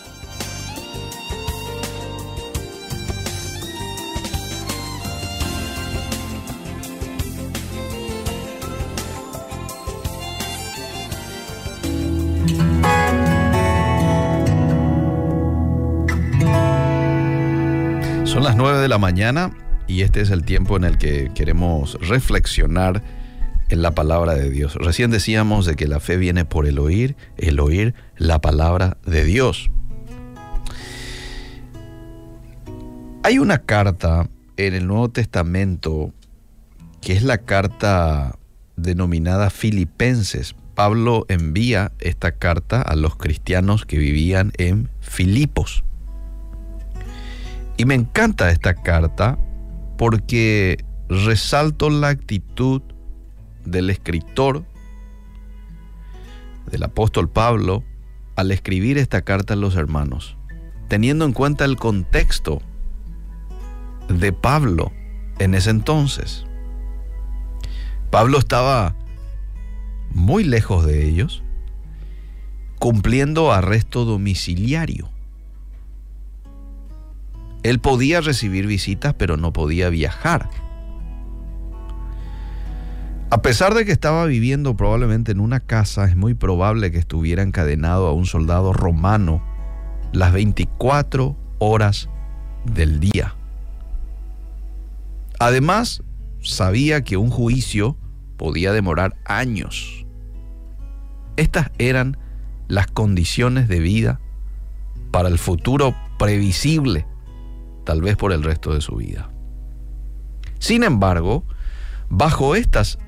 Son 18.24 18.42
las 18.42 18.56
9 18.56 18.78
de 18.78 18.88
la 18.88 18.98
mañana 18.98 19.67
y 19.88 20.02
este 20.02 20.20
es 20.20 20.30
el 20.30 20.44
tiempo 20.44 20.76
en 20.76 20.84
el 20.84 20.98
que 20.98 21.32
queremos 21.34 21.98
reflexionar 22.06 23.02
en 23.70 23.82
la 23.82 23.94
palabra 23.94 24.34
de 24.34 24.50
Dios. 24.50 24.74
Recién 24.74 25.10
decíamos 25.10 25.66
de 25.66 25.74
que 25.74 25.88
la 25.88 25.98
fe 25.98 26.18
viene 26.18 26.44
por 26.44 26.66
el 26.66 26.78
oír, 26.78 27.16
el 27.38 27.58
oír 27.58 27.94
la 28.16 28.40
palabra 28.40 28.98
de 29.04 29.24
Dios. 29.24 29.70
Hay 33.22 33.38
una 33.38 33.58
carta 33.58 34.28
en 34.56 34.74
el 34.74 34.86
Nuevo 34.86 35.10
Testamento 35.10 36.12
que 37.00 37.14
es 37.14 37.22
la 37.22 37.38
carta 37.38 38.38
denominada 38.76 39.50
Filipenses. 39.50 40.54
Pablo 40.74 41.24
envía 41.28 41.92
esta 41.98 42.32
carta 42.32 42.82
a 42.82 42.94
los 42.94 43.16
cristianos 43.16 43.84
que 43.86 43.98
vivían 43.98 44.52
en 44.58 44.90
Filipos. 45.00 45.84
Y 47.76 47.84
me 47.84 47.94
encanta 47.94 48.50
esta 48.50 48.74
carta 48.74 49.38
porque 49.98 50.82
resalto 51.08 51.90
la 51.90 52.08
actitud 52.08 52.80
del 53.64 53.90
escritor, 53.90 54.64
del 56.70 56.84
apóstol 56.84 57.28
Pablo, 57.28 57.84
al 58.36 58.52
escribir 58.52 58.96
esta 58.96 59.22
carta 59.22 59.54
a 59.54 59.56
los 59.56 59.74
hermanos, 59.74 60.36
teniendo 60.86 61.24
en 61.24 61.32
cuenta 61.32 61.64
el 61.64 61.76
contexto 61.76 62.62
de 64.08 64.32
Pablo 64.32 64.92
en 65.40 65.54
ese 65.54 65.70
entonces. 65.70 66.46
Pablo 68.10 68.38
estaba 68.38 68.94
muy 70.10 70.44
lejos 70.44 70.86
de 70.86 71.08
ellos, 71.08 71.42
cumpliendo 72.78 73.52
arresto 73.52 74.04
domiciliario. 74.04 75.10
Él 77.62 77.80
podía 77.80 78.20
recibir 78.20 78.66
visitas, 78.66 79.14
pero 79.14 79.36
no 79.36 79.52
podía 79.52 79.88
viajar. 79.88 80.48
A 83.30 83.42
pesar 83.42 83.74
de 83.74 83.84
que 83.84 83.92
estaba 83.92 84.24
viviendo 84.24 84.74
probablemente 84.76 85.32
en 85.32 85.40
una 85.40 85.60
casa, 85.60 86.06
es 86.06 86.16
muy 86.16 86.34
probable 86.34 86.90
que 86.90 86.98
estuviera 86.98 87.42
encadenado 87.42 88.06
a 88.06 88.12
un 88.12 88.24
soldado 88.24 88.72
romano 88.72 89.42
las 90.12 90.32
24 90.32 91.36
horas 91.58 92.08
del 92.64 93.00
día. 93.00 93.34
Además, 95.38 96.02
sabía 96.40 97.04
que 97.04 97.16
un 97.16 97.30
juicio 97.30 97.98
podía 98.38 98.72
demorar 98.72 99.16
años. 99.26 100.06
Estas 101.36 101.70
eran 101.78 102.16
las 102.66 102.86
condiciones 102.86 103.68
de 103.68 103.80
vida 103.80 104.20
para 105.10 105.28
el 105.28 105.38
futuro 105.38 105.94
previsible 106.18 107.06
tal 107.88 108.02
vez 108.02 108.18
por 108.18 108.34
el 108.34 108.42
resto 108.42 108.74
de 108.74 108.82
su 108.82 108.96
vida. 108.96 109.30
Sin 110.58 110.82
embargo, 110.84 111.46
bajo 112.10 112.54
estas 112.54 112.98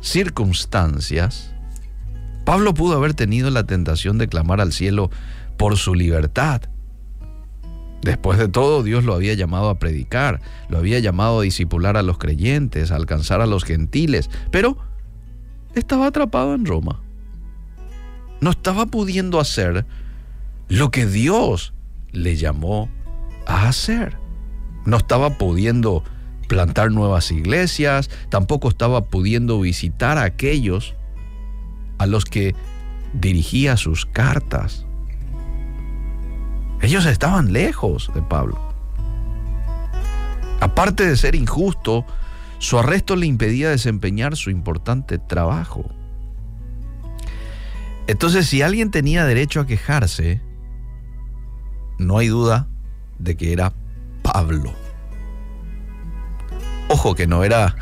circunstancias, 0.00 1.54
Pablo 2.46 2.72
pudo 2.72 2.96
haber 2.96 3.12
tenido 3.12 3.50
la 3.50 3.66
tentación 3.66 4.16
de 4.16 4.26
clamar 4.26 4.62
al 4.62 4.72
cielo 4.72 5.10
por 5.58 5.76
su 5.76 5.94
libertad. 5.94 6.62
Después 8.00 8.38
de 8.38 8.48
todo, 8.48 8.82
Dios 8.82 9.04
lo 9.04 9.12
había 9.12 9.34
llamado 9.34 9.68
a 9.68 9.78
predicar, 9.78 10.40
lo 10.70 10.78
había 10.78 10.98
llamado 11.00 11.40
a 11.40 11.42
disipular 11.42 11.98
a 11.98 12.02
los 12.02 12.16
creyentes, 12.16 12.92
a 12.92 12.96
alcanzar 12.96 13.42
a 13.42 13.46
los 13.46 13.64
gentiles, 13.64 14.30
pero 14.50 14.78
estaba 15.74 16.06
atrapado 16.06 16.54
en 16.54 16.64
Roma. 16.64 17.02
No 18.40 18.48
estaba 18.48 18.86
pudiendo 18.86 19.40
hacer 19.40 19.84
lo 20.68 20.90
que 20.90 21.04
Dios 21.04 21.74
le 22.12 22.36
llamó 22.36 22.88
hacer. 23.50 24.18
No 24.84 24.96
estaba 24.96 25.30
pudiendo 25.30 26.04
plantar 26.48 26.90
nuevas 26.90 27.30
iglesias, 27.30 28.10
tampoco 28.28 28.68
estaba 28.68 29.04
pudiendo 29.04 29.60
visitar 29.60 30.18
a 30.18 30.24
aquellos 30.24 30.94
a 31.98 32.06
los 32.06 32.24
que 32.24 32.54
dirigía 33.12 33.76
sus 33.76 34.06
cartas. 34.06 34.86
Ellos 36.80 37.06
estaban 37.06 37.52
lejos 37.52 38.10
de 38.14 38.22
Pablo. 38.22 38.58
Aparte 40.60 41.06
de 41.06 41.16
ser 41.16 41.34
injusto, 41.34 42.04
su 42.58 42.78
arresto 42.78 43.16
le 43.16 43.26
impedía 43.26 43.70
desempeñar 43.70 44.36
su 44.36 44.50
importante 44.50 45.18
trabajo. 45.18 45.90
Entonces, 48.06 48.48
si 48.48 48.62
alguien 48.62 48.90
tenía 48.90 49.24
derecho 49.24 49.60
a 49.60 49.66
quejarse, 49.66 50.40
no 51.98 52.18
hay 52.18 52.28
duda 52.28 52.68
de 53.20 53.36
que 53.36 53.52
era 53.52 53.72
Pablo. 54.22 54.72
Ojo 56.88 57.14
que 57.14 57.26
no 57.26 57.44
era 57.44 57.76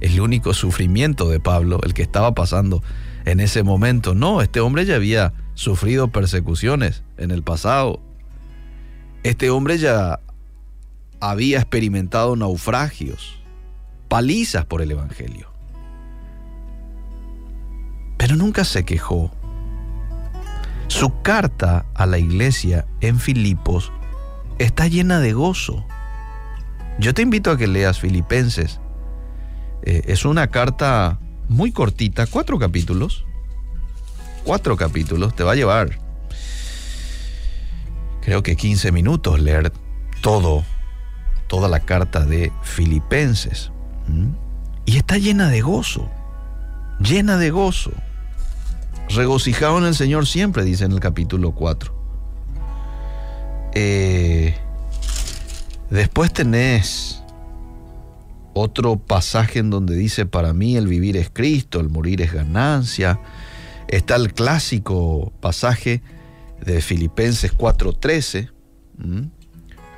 el 0.00 0.20
único 0.20 0.54
sufrimiento 0.54 1.28
de 1.28 1.40
Pablo 1.40 1.80
el 1.84 1.94
que 1.94 2.02
estaba 2.02 2.34
pasando 2.34 2.82
en 3.24 3.40
ese 3.40 3.62
momento. 3.62 4.14
No, 4.14 4.40
este 4.42 4.60
hombre 4.60 4.84
ya 4.84 4.96
había 4.96 5.32
sufrido 5.54 6.08
persecuciones 6.08 7.02
en 7.16 7.30
el 7.30 7.42
pasado. 7.42 8.00
Este 9.22 9.50
hombre 9.50 9.78
ya 9.78 10.20
había 11.20 11.58
experimentado 11.58 12.34
naufragios, 12.34 13.40
palizas 14.08 14.64
por 14.64 14.82
el 14.82 14.90
Evangelio. 14.90 15.50
Pero 18.18 18.36
nunca 18.36 18.64
se 18.64 18.84
quejó. 18.84 19.30
Su 20.88 21.22
carta 21.22 21.86
a 21.94 22.06
la 22.06 22.18
iglesia 22.18 22.86
en 23.00 23.18
Filipos 23.18 23.92
está 24.58 24.88
llena 24.88 25.20
de 25.20 25.32
gozo. 25.32 25.84
Yo 26.98 27.14
te 27.14 27.22
invito 27.22 27.50
a 27.50 27.56
que 27.56 27.66
leas 27.66 27.98
Filipenses. 27.98 28.80
Eh, 29.82 30.02
es 30.06 30.24
una 30.24 30.48
carta 30.48 31.18
muy 31.48 31.72
cortita, 31.72 32.26
cuatro 32.26 32.58
capítulos. 32.58 33.24
Cuatro 34.44 34.76
capítulos, 34.76 35.36
te 35.36 35.44
va 35.44 35.52
a 35.52 35.54
llevar, 35.54 36.00
creo 38.22 38.42
que 38.42 38.56
15 38.56 38.90
minutos 38.90 39.40
leer 39.40 39.72
todo 40.20 40.64
toda 41.52 41.68
la 41.68 41.80
carta 41.80 42.24
de 42.24 42.50
Filipenses. 42.62 43.70
Y 44.86 44.96
está 44.96 45.18
llena 45.18 45.50
de 45.50 45.60
gozo, 45.60 46.08
llena 46.98 47.36
de 47.36 47.50
gozo. 47.50 47.92
Regocijado 49.10 49.76
en 49.76 49.84
el 49.84 49.94
Señor 49.94 50.26
siempre, 50.26 50.64
dice 50.64 50.86
en 50.86 50.92
el 50.92 51.00
capítulo 51.00 51.52
4. 51.52 52.01
Eh, 53.74 54.54
después 55.90 56.32
tenés 56.32 57.22
otro 58.54 58.96
pasaje 58.98 59.60
en 59.60 59.70
donde 59.70 59.94
dice, 59.94 60.26
para 60.26 60.52
mí 60.52 60.76
el 60.76 60.86
vivir 60.86 61.16
es 61.16 61.30
Cristo, 61.30 61.80
el 61.80 61.88
morir 61.88 62.20
es 62.22 62.32
ganancia. 62.32 63.18
Está 63.88 64.16
el 64.16 64.32
clásico 64.32 65.32
pasaje 65.40 66.02
de 66.64 66.80
Filipenses 66.80 67.56
4.13. 67.56 68.50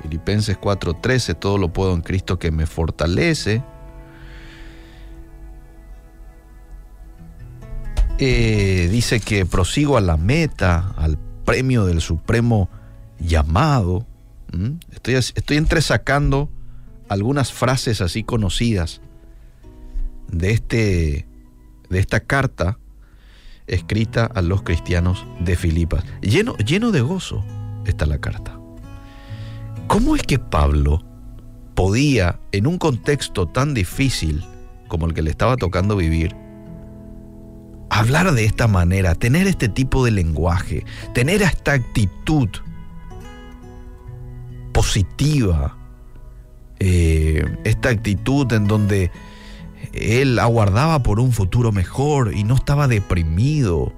Filipenses 0.01 0.57
4:13, 0.59 1.33
todo 1.33 1.57
lo 1.57 1.73
puedo 1.73 1.93
en 1.93 2.01
Cristo 2.01 2.37
que 2.37 2.51
me 2.51 2.67
fortalece. 2.67 3.63
Eh, 8.17 8.87
dice 8.91 9.19
que 9.19 9.45
prosigo 9.45 9.97
a 9.97 10.01
la 10.01 10.15
meta, 10.15 10.93
al 10.95 11.17
premio 11.43 11.85
del 11.85 12.01
supremo 12.01 12.69
llamado. 13.19 14.05
Estoy, 14.91 15.15
estoy 15.15 15.57
entresacando 15.57 16.49
algunas 17.09 17.51
frases 17.51 18.01
así 18.01 18.23
conocidas 18.23 19.01
de, 20.31 20.51
este, 20.51 21.27
de 21.89 21.99
esta 21.99 22.21
carta 22.21 22.79
escrita 23.67 24.25
a 24.25 24.41
los 24.41 24.61
cristianos 24.61 25.25
de 25.39 25.55
Filipas. 25.55 26.03
Lleno, 26.21 26.55
lleno 26.57 26.91
de 26.91 27.01
gozo 27.01 27.43
está 27.85 28.05
la 28.05 28.19
carta. 28.19 28.59
¿Cómo 29.87 30.15
es 30.15 30.23
que 30.23 30.39
Pablo 30.39 31.03
podía, 31.75 32.39
en 32.51 32.67
un 32.67 32.77
contexto 32.77 33.47
tan 33.47 33.73
difícil 33.73 34.43
como 34.87 35.05
el 35.07 35.13
que 35.13 35.21
le 35.21 35.31
estaba 35.31 35.57
tocando 35.57 35.95
vivir, 35.95 36.35
hablar 37.89 38.33
de 38.33 38.45
esta 38.45 38.67
manera, 38.67 39.15
tener 39.15 39.47
este 39.47 39.69
tipo 39.69 40.03
de 40.05 40.11
lenguaje, 40.11 40.85
tener 41.13 41.41
esta 41.41 41.73
actitud 41.73 42.49
positiva, 44.75 45.77
eh, 46.79 47.45
esta 47.63 47.87
actitud 47.87 48.51
en 48.51 48.67
donde 48.67 49.09
él 49.93 50.37
aguardaba 50.37 51.01
por 51.01 51.21
un 51.21 51.31
futuro 51.31 51.71
mejor 51.71 52.33
y 52.35 52.43
no 52.43 52.55
estaba 52.55 52.89
deprimido, 52.89 53.93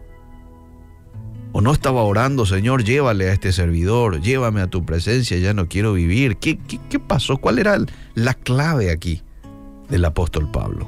o 1.52 1.62
no 1.62 1.72
estaba 1.74 2.04
orando, 2.04 2.46
Señor, 2.46 2.84
llévale 2.84 3.28
a 3.28 3.34
este 3.34 3.52
servidor, 3.54 4.22
llévame 4.22 4.62
a 4.62 4.68
tu 4.68 4.86
presencia, 4.86 5.40
ya 5.40 5.56
no 5.56 5.68
quiero 5.68 5.94
vivir. 5.94 6.38
¿Qué, 6.38 6.60
qué, 6.60 7.00
pasó? 7.00 7.38
¿Cuál 7.38 7.58
era 7.58 7.80
la 8.14 8.36
clave 8.36 8.92
aquí 8.92 9.24
del 9.90 10.06
apóstol 10.06 10.52
Pablo? 10.52 10.88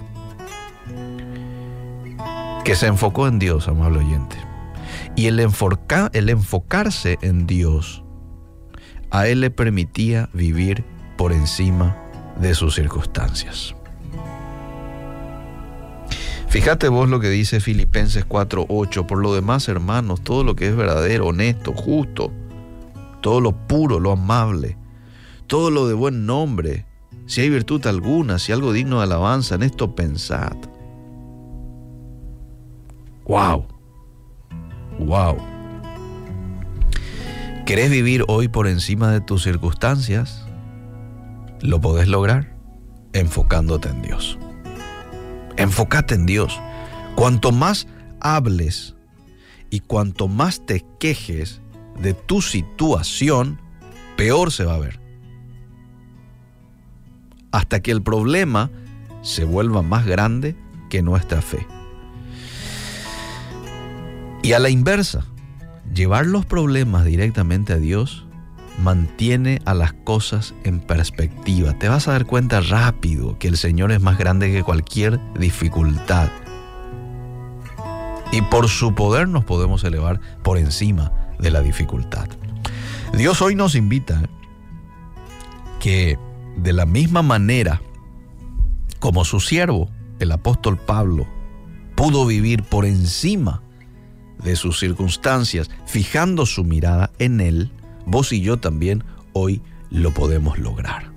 Que 2.63 2.75
se 2.75 2.86
enfocó 2.86 3.28
en 3.28 3.39
Dios, 3.39 3.67
amable 3.67 3.99
oyente. 3.99 4.36
Y 5.15 5.25
el, 5.25 5.39
el 5.39 6.30
enfocarse 6.30 7.17
en 7.23 7.47
Dios 7.47 8.04
a 9.11 9.27
él 9.27 9.41
le 9.41 9.51
permitía 9.51 10.29
vivir 10.33 10.83
por 11.17 11.33
encima 11.33 11.97
de 12.39 12.53
sus 12.55 12.75
circunstancias. 12.75 13.75
Fíjate 16.47 16.87
vos 16.87 17.07
lo 17.09 17.19
que 17.19 17.29
dice 17.29 17.59
Filipenses 17.59 18.25
4:8. 18.25 19.05
Por 19.05 19.19
lo 19.19 19.33
demás, 19.35 19.67
hermanos, 19.67 20.21
todo 20.21 20.43
lo 20.43 20.55
que 20.55 20.67
es 20.67 20.75
verdadero, 20.75 21.27
honesto, 21.27 21.73
justo, 21.73 22.31
todo 23.21 23.39
lo 23.39 23.51
puro, 23.51 23.99
lo 23.99 24.11
amable, 24.11 24.77
todo 25.45 25.69
lo 25.69 25.87
de 25.87 25.93
buen 25.93 26.25
nombre, 26.25 26.85
si 27.27 27.41
hay 27.41 27.49
virtud 27.49 27.85
alguna, 27.85 28.39
si 28.39 28.51
algo 28.51 28.73
digno 28.73 28.97
de 28.97 29.03
alabanza, 29.03 29.55
en 29.55 29.63
esto 29.63 29.93
pensad. 29.93 30.55
¡Wow! 33.25 33.67
¡Wow! 34.97 35.58
¿Querés 37.69 37.91
vivir 37.91 38.25
hoy 38.27 38.47
por 38.47 38.65
encima 38.65 39.12
de 39.12 39.21
tus 39.21 39.43
circunstancias? 39.43 40.43
Lo 41.62 41.79
podés 41.79 42.08
lograr 42.08 42.58
enfocándote 43.13 43.89
en 43.89 44.01
Dios. 44.01 44.39
Enfócate 45.55 46.15
en 46.15 46.25
Dios. 46.25 46.60
Cuanto 47.13 47.51
más 47.51 47.86
hables 48.21 48.95
y 49.69 49.82
cuanto 49.82 50.27
más 50.27 50.65
te 50.65 50.84
quejes 50.99 51.62
de 52.01 52.15
tu 52.15 52.41
situación, 52.41 53.62
peor 54.17 54.51
se 54.51 54.65
va 54.65 54.73
a 54.73 54.79
ver. 54.79 54.99
Hasta 57.51 57.82
que 57.82 57.91
el 57.91 58.01
problema 58.01 58.71
se 59.21 59.43
vuelva 59.43 59.84
más 59.84 60.08
grande 60.08 60.55
que 60.89 61.03
nuestra 61.03 61.43
fe. 61.43 61.67
Y 64.41 64.53
a 64.53 64.60
la 64.60 64.71
inversa, 64.71 65.23
llevar 65.93 66.25
los 66.25 66.45
problemas 66.45 67.06
directamente 67.06 67.73
a 67.73 67.78
Dios 67.78 68.25
mantiene 68.78 69.62
a 69.65 69.73
las 69.73 69.93
cosas 69.93 70.54
en 70.63 70.80
perspectiva. 70.80 71.78
Te 71.78 71.89
vas 71.89 72.08
a 72.08 72.13
dar 72.13 72.25
cuenta 72.25 72.62
rápido 72.62 73.38
que 73.38 73.47
el 73.47 73.58
Señor 73.58 73.91
es 73.91 74.02
más 74.02 74.17
grande 74.17 74.52
que 74.52 74.63
cualquier 74.63 75.19
dificultad. 75.38 76.30
Y 78.32 78.41
por 78.43 78.69
su 78.69 78.93
poder 78.93 79.28
nos 79.28 79.43
podemos 79.43 79.84
elevar 79.84 80.19
por 80.43 80.58
encima 80.58 81.12
de 81.39 81.52
la 81.52 81.62
dificultad. 81.62 82.28
Dios 83.13 83.41
hoy 83.41 83.56
nos 83.56 83.75
invita 83.75 84.21
que 85.80 86.17
de 86.56 86.73
la 86.73 86.86
misma 86.86 87.21
manera 87.21 87.82
como 88.99 89.25
su 89.25 89.39
siervo, 89.39 89.89
el 90.19 90.32
apóstol 90.32 90.78
Pablo, 90.78 91.25
pudo 91.95 92.25
vivir 92.25 92.63
por 92.63 92.86
encima 92.86 93.62
de 94.43 94.56
sus 94.56 94.80
circunstancias, 94.80 95.69
fijando 95.86 96.45
su 96.45 96.63
mirada 96.63 97.12
en 97.19 97.41
Él, 97.41 97.71
vos 98.06 98.32
y 98.32 98.41
yo 98.41 98.58
también 98.58 99.04
hoy 99.34 99.62
lo 99.89 100.13
podemos 100.13 100.58
lograr. 100.60 101.12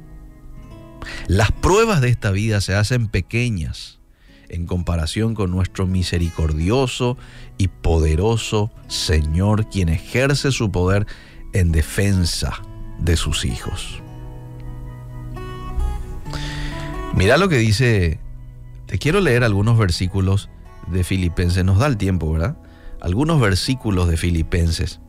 Las 1.26 1.52
pruebas 1.52 2.00
de 2.00 2.08
esta 2.08 2.30
vida 2.30 2.60
se 2.60 2.74
hacen 2.74 3.08
pequeñas 3.08 4.00
en 4.48 4.66
comparación 4.66 5.34
con 5.34 5.50
nuestro 5.50 5.86
misericordioso 5.86 7.16
y 7.58 7.68
poderoso 7.68 8.70
Señor, 8.86 9.68
quien 9.68 9.88
ejerce 9.88 10.52
su 10.52 10.70
poder 10.70 11.06
en 11.52 11.72
defensa 11.72 12.62
de 12.98 13.16
sus 13.16 13.44
hijos. 13.44 14.02
Mira 17.14 17.36
lo 17.36 17.48
que 17.48 17.58
dice, 17.58 18.20
te 18.86 18.98
quiero 18.98 19.20
leer 19.20 19.44
algunos 19.44 19.78
versículos 19.78 20.50
de 20.86 21.04
Filipenses, 21.04 21.64
nos 21.64 21.78
da 21.78 21.86
el 21.86 21.96
tiempo, 21.96 22.30
¿verdad? 22.32 22.56
Algunos 23.02 23.40
versículos 23.40 24.08
de 24.08 24.16
Filipenses 24.16 25.00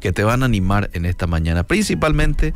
que 0.00 0.12
te 0.12 0.24
van 0.24 0.42
a 0.42 0.46
animar 0.46 0.90
en 0.94 1.06
esta 1.06 1.28
mañana, 1.28 1.62
principalmente 1.62 2.52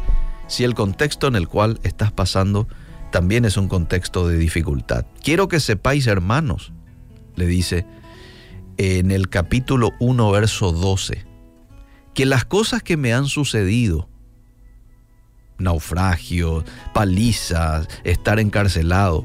si 0.49 0.65
el 0.65 0.75
contexto 0.75 1.29
en 1.29 1.37
el 1.37 1.47
cual 1.47 1.79
estás 1.85 2.11
pasando 2.11 2.67
también 3.13 3.45
es 3.45 3.57
un 3.57 3.69
contexto 3.69 4.27
de 4.27 4.37
dificultad. 4.37 5.07
Quiero 5.23 5.47
que 5.47 5.61
sepáis, 5.61 6.09
hermanos, 6.09 6.73
le 7.37 7.47
dice, 7.47 7.87
en 8.79 9.13
el 9.13 9.29
capítulo 9.29 9.93
1, 10.01 10.29
verso 10.33 10.73
12, 10.73 11.25
que 12.13 12.27
las 12.27 12.45
cosas 12.45 12.83
que 12.83 12.97
me 12.97 13.15
han 13.15 13.27
sucedido, 13.27 14.09
naufragios, 15.59 16.65
palizas, 16.93 17.87
estar 18.03 18.41
encarcelado, 18.41 19.25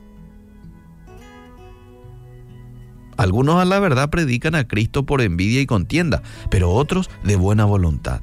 Algunos 3.21 3.61
a 3.61 3.65
la 3.65 3.79
verdad 3.79 4.09
predican 4.09 4.55
a 4.55 4.67
Cristo 4.67 5.05
por 5.05 5.21
envidia 5.21 5.61
y 5.61 5.67
contienda, 5.67 6.23
pero 6.49 6.71
otros 6.71 7.07
de 7.23 7.35
buena 7.35 7.65
voluntad. 7.65 8.21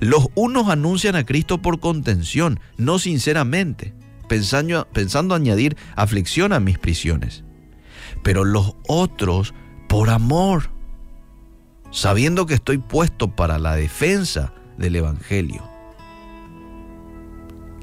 Los 0.00 0.28
unos 0.34 0.70
anuncian 0.70 1.16
a 1.16 1.26
Cristo 1.26 1.60
por 1.60 1.78
contención, 1.78 2.60
no 2.78 2.98
sinceramente, 2.98 3.92
pensando, 4.26 4.88
pensando 4.90 5.34
añadir 5.34 5.76
aflicción 5.96 6.54
a 6.54 6.60
mis 6.60 6.78
prisiones. 6.78 7.44
Pero 8.22 8.46
los 8.46 8.74
otros 8.88 9.52
por 9.86 10.08
amor, 10.08 10.70
sabiendo 11.90 12.46
que 12.46 12.54
estoy 12.54 12.78
puesto 12.78 13.36
para 13.36 13.58
la 13.58 13.76
defensa 13.76 14.54
del 14.78 14.96
Evangelio. 14.96 15.62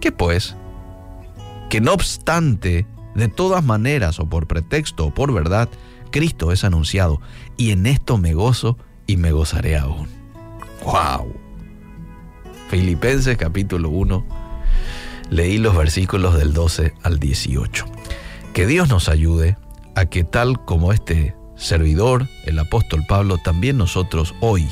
¿Qué 0.02 0.12
pues? 0.12 0.56
Que 1.69 1.80
no 1.80 1.93
obstante, 1.93 2.88
de 3.15 3.28
todas 3.30 3.63
maneras, 3.63 4.19
o 4.19 4.28
por 4.28 4.47
pretexto 4.47 5.08
o 5.08 5.13
por 5.13 5.34
verdad, 5.34 5.69
Cristo 6.12 6.51
es 6.51 6.63
anunciado, 6.63 7.21
y 7.58 7.71
en 7.71 7.86
esto 7.88 8.17
me 8.17 8.34
gozo 8.34 8.78
y 9.08 9.17
me 9.17 9.32
gozaré 9.32 9.78
aún. 9.78 10.08
¡Wow! 10.84 11.34
Filipenses 12.69 13.38
capítulo 13.38 13.89
1, 13.89 14.25
leí 15.30 15.58
los 15.58 15.75
versículos 15.75 16.38
del 16.38 16.54
12 16.54 16.93
al 17.04 17.19
18. 17.19 17.86
Que 18.54 18.67
Dios 18.67 18.89
nos 18.89 19.10
ayude 19.10 19.58
a 19.95 20.06
que 20.06 20.23
tal 20.23 20.63
como 20.65 20.91
este 20.91 21.36
servidor, 21.56 22.28
el 22.45 22.60
apóstol 22.60 23.06
Pablo, 23.08 23.38
también 23.38 23.78
nosotros 23.78 24.36
hoy 24.41 24.67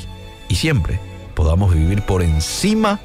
y 0.48 0.56
siempre 0.56 1.00
podamos 1.34 1.74
vivir 1.74 2.02
por 2.02 2.22
encima 2.22 3.00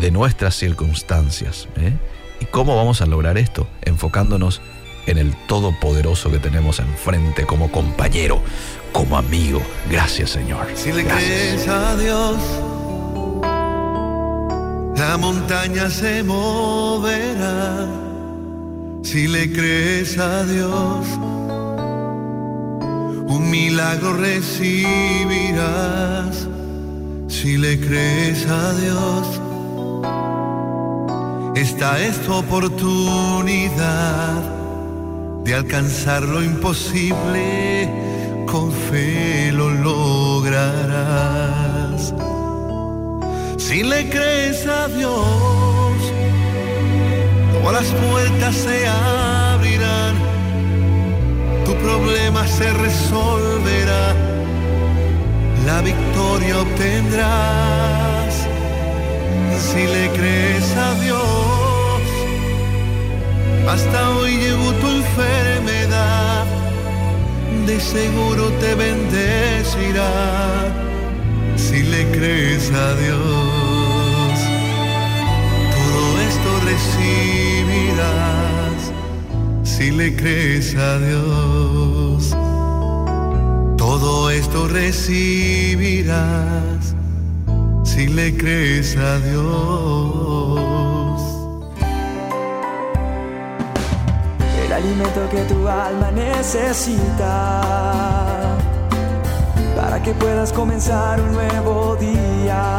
de 0.00 0.10
nuestras 0.10 0.54
circunstancias. 0.54 1.68
¿eh? 1.76 1.96
¿Y 2.42 2.44
cómo 2.46 2.74
vamos 2.74 3.00
a 3.00 3.06
lograr 3.06 3.38
esto? 3.38 3.68
Enfocándonos 3.82 4.60
en 5.06 5.18
el 5.18 5.32
Todopoderoso 5.46 6.28
que 6.28 6.40
tenemos 6.40 6.80
enfrente 6.80 7.46
como 7.46 7.70
compañero, 7.70 8.42
como 8.90 9.16
amigo. 9.16 9.62
Gracias 9.88 10.30
Señor. 10.30 10.66
Si 10.74 10.90
le 10.90 11.04
crees 11.04 11.68
a 11.68 11.96
Dios, 11.96 12.36
la 14.96 15.16
montaña 15.18 15.88
se 15.88 16.24
moverá. 16.24 17.86
Si 19.04 19.28
le 19.28 19.52
crees 19.52 20.18
a 20.18 20.42
Dios, 20.42 21.06
un 23.28 23.50
milagro 23.52 24.14
recibirás. 24.14 25.28
Si 27.28 27.56
le 27.56 27.78
crees 27.78 28.44
a 28.48 28.74
Dios, 28.74 29.40
esta 31.54 32.00
es 32.00 32.18
tu 32.22 32.32
oportunidad 32.32 34.42
de 35.44 35.54
alcanzar 35.54 36.22
lo 36.22 36.42
imposible, 36.42 37.90
con 38.46 38.72
fe 38.72 39.52
lo 39.52 39.68
lograrás. 39.70 40.72
Si 43.58 43.82
le 43.82 44.08
crees 44.08 44.66
a 44.66 44.88
Dios, 44.88 45.92
todas 47.52 47.82
las 47.82 47.92
puertas 47.92 48.54
se 48.54 48.88
abrirán, 48.88 50.16
tu 51.66 51.74
problema 51.74 52.46
se 52.46 52.72
resolverá, 52.72 54.14
la 55.66 55.82
victoria 55.82 56.60
obtendrás. 56.60 58.21
Si 59.70 59.82
le 59.86 60.10
crees 60.10 60.76
a 60.76 60.94
Dios, 61.00 62.02
hasta 63.68 64.10
hoy 64.10 64.36
llevo 64.36 64.72
tu 64.74 64.88
enfermedad, 64.88 66.44
de 67.66 67.80
seguro 67.80 68.50
te 68.60 68.74
bendecirá 68.74 70.10
si 71.56 71.84
le 71.84 72.10
crees 72.10 72.70
a 72.72 72.94
Dios. 72.96 74.40
Todo 75.78 76.20
esto 76.28 76.50
recibirás 76.72 78.12
si 79.62 79.90
le 79.90 80.14
crees 80.16 80.74
a 80.74 80.98
Dios. 80.98 82.36
Todo 83.78 84.28
esto 84.30 84.68
recibirás 84.68 86.22
si 87.82 88.06
le 88.08 88.36
crees 88.36 88.96
a 88.96 89.18
Dios. 89.18 90.72
alimento 94.82 95.28
que 95.30 95.42
tu 95.42 95.68
alma 95.68 96.10
necesita 96.10 97.60
para 99.76 100.02
que 100.02 100.12
puedas 100.14 100.52
comenzar 100.52 101.20
un 101.20 101.32
nuevo 101.32 101.96
día. 101.96 102.76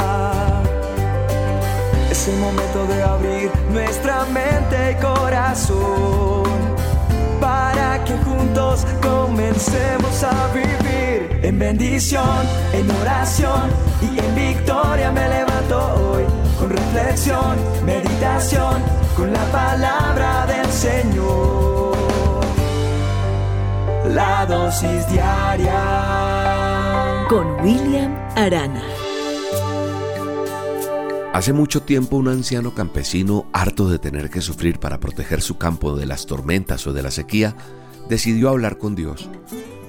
Es 2.10 2.28
el 2.28 2.38
momento 2.38 2.86
de 2.88 3.04
abrir 3.04 3.52
nuestra 3.72 4.26
mente 4.26 4.92
y 4.92 4.96
corazón 5.02 6.44
para 7.44 8.02
que 8.06 8.16
juntos 8.24 8.86
comencemos 9.02 10.24
a 10.24 10.48
vivir. 10.54 11.42
En 11.44 11.60
bendición, 11.60 12.48
en 12.72 12.90
oración 13.02 13.70
y 14.02 14.18
en 14.18 14.34
victoria 14.34 15.12
me 15.12 15.28
levanto 15.28 15.78
hoy. 16.04 16.24
Con 16.58 16.70
reflexión, 16.70 17.58
meditación, 17.86 18.82
con 19.18 19.34
la 19.34 19.44
palabra 19.52 20.46
del 20.48 20.72
Señor. 20.72 21.94
La 24.08 24.46
dosis 24.46 25.06
diaria. 25.10 25.82
Con 27.28 27.46
William 27.62 28.16
Arana. 28.38 29.03
Hace 31.34 31.52
mucho 31.52 31.82
tiempo 31.82 32.18
un 32.18 32.28
anciano 32.28 32.76
campesino, 32.76 33.48
harto 33.54 33.90
de 33.90 33.98
tener 33.98 34.30
que 34.30 34.40
sufrir 34.40 34.80
para 34.80 35.00
proteger 35.00 35.42
su 35.42 35.58
campo 35.58 35.96
de 35.96 36.06
las 36.06 36.28
tormentas 36.28 36.86
o 36.86 36.94
de 36.94 37.02
la 37.02 37.10
sequía, 37.10 37.56
decidió 38.08 38.50
hablar 38.50 38.78
con 38.78 38.94
Dios. 38.94 39.32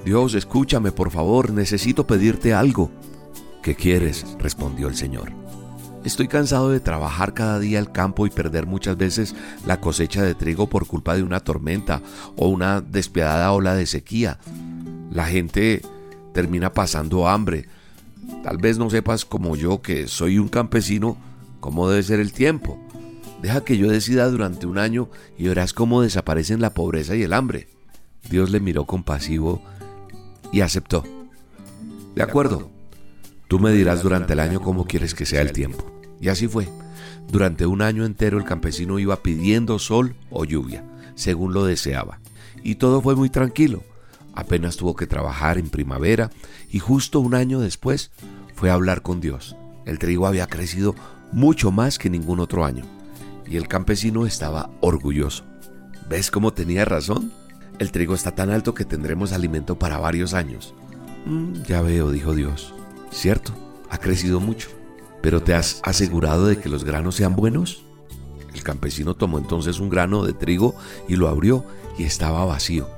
Dios, 0.03 0.33
escúchame, 0.33 0.91
por 0.91 1.11
favor, 1.11 1.51
necesito 1.51 2.07
pedirte 2.07 2.55
algo. 2.55 2.89
¿Qué 3.61 3.75
quieres? 3.75 4.25
respondió 4.39 4.87
el 4.87 4.95
Señor. 4.95 5.33
Estoy 6.03 6.27
cansado 6.27 6.71
de 6.71 6.79
trabajar 6.79 7.35
cada 7.35 7.59
día 7.59 7.77
el 7.77 7.91
campo 7.91 8.25
y 8.25 8.31
perder 8.31 8.65
muchas 8.65 8.97
veces 8.97 9.35
la 9.67 9.79
cosecha 9.79 10.23
de 10.23 10.33
trigo 10.33 10.67
por 10.67 10.87
culpa 10.87 11.15
de 11.15 11.21
una 11.21 11.41
tormenta 11.41 12.01
o 12.37 12.47
una 12.47 12.81
despiadada 12.81 13.51
ola 13.51 13.75
de 13.75 13.85
sequía. 13.85 14.39
La 15.11 15.27
gente 15.27 15.83
termina 16.33 16.73
pasando 16.73 17.27
hambre. 17.27 17.67
Tal 18.43 18.57
vez 18.57 18.79
no 18.79 18.89
sepas 18.89 19.25
como 19.25 19.55
yo 19.55 19.83
que 19.83 20.07
soy 20.07 20.39
un 20.39 20.47
campesino 20.47 21.17
cómo 21.65 21.89
debe 21.89 22.03
ser 22.03 22.19
el 22.19 22.31
tiempo. 22.31 22.77
Deja 23.41 23.65
que 23.65 23.75
yo 23.75 23.89
decida 23.89 24.29
durante 24.29 24.67
un 24.67 24.77
año 24.77 25.09
y 25.35 25.47
verás 25.47 25.73
cómo 25.73 26.03
desaparecen 26.03 26.61
la 26.61 26.75
pobreza 26.75 27.15
y 27.15 27.23
el 27.23 27.33
hambre. 27.33 27.69
Dios 28.29 28.51
le 28.51 28.59
miró 28.59 28.85
compasivo 28.85 29.63
y 30.51 30.61
aceptó. 30.61 31.03
De 32.13 32.21
acuerdo, 32.21 32.69
tú 33.47 33.57
me 33.57 33.71
dirás 33.71 34.03
durante 34.03 34.33
el 34.33 34.41
año 34.41 34.61
cómo 34.61 34.85
quieres 34.85 35.15
que 35.15 35.25
sea 35.25 35.41
el 35.41 35.53
tiempo. 35.53 35.91
Y 36.21 36.27
así 36.27 36.47
fue. 36.47 36.69
Durante 37.31 37.65
un 37.65 37.81
año 37.81 38.05
entero 38.05 38.37
el 38.37 38.45
campesino 38.45 38.99
iba 38.99 39.23
pidiendo 39.23 39.79
sol 39.79 40.15
o 40.29 40.45
lluvia, 40.45 40.83
según 41.15 41.51
lo 41.51 41.65
deseaba. 41.65 42.19
Y 42.61 42.75
todo 42.75 43.01
fue 43.01 43.15
muy 43.15 43.31
tranquilo. 43.31 43.81
Apenas 44.35 44.77
tuvo 44.77 44.95
que 44.95 45.07
trabajar 45.07 45.57
en 45.57 45.69
primavera 45.69 46.29
y 46.69 46.77
justo 46.77 47.19
un 47.21 47.33
año 47.33 47.59
después 47.59 48.11
fue 48.53 48.69
a 48.69 48.75
hablar 48.75 49.01
con 49.01 49.19
Dios. 49.19 49.55
El 49.87 49.97
trigo 49.97 50.27
había 50.27 50.45
crecido 50.45 50.95
mucho 51.35 51.69
más 51.69 51.99
que 51.99 52.09
ningún 52.09 52.39
otro 52.39 52.63
año 52.63 52.85
y 53.45 53.57
el 53.57 53.67
campesino 53.67 54.25
estaba 54.25 54.71
orgulloso. 54.79 55.43
¿Ves 56.09 56.31
cómo 56.31 56.53
tenía 56.53 56.85
razón? 56.85 57.31
El 57.77 57.91
trigo 57.91 58.15
está 58.15 58.31
tan 58.31 58.49
alto 58.49 58.73
que 58.73 58.85
tendremos 58.85 59.33
alimento 59.33 59.77
para 59.77 59.97
varios 59.97 60.33
años. 60.33 60.73
Mm, 61.25 61.63
ya 61.63 61.81
veo, 61.81 62.09
dijo 62.09 62.33
Dios. 62.33 62.73
Cierto, 63.11 63.53
ha 63.89 63.97
crecido 63.97 64.39
mucho. 64.39 64.69
¿Pero 65.21 65.43
te 65.43 65.53
has 65.53 65.81
asegurado 65.83 66.47
de 66.47 66.57
que 66.57 66.69
los 66.69 66.85
granos 66.85 67.15
sean 67.15 67.35
buenos? 67.35 67.83
El 68.53 68.63
campesino 68.63 69.13
tomó 69.13 69.37
entonces 69.37 69.81
un 69.81 69.89
grano 69.89 70.23
de 70.23 70.31
trigo 70.31 70.73
y 71.09 71.17
lo 71.17 71.27
abrió 71.27 71.65
y 71.97 72.03
estaba 72.03 72.45
vacío. 72.45 72.89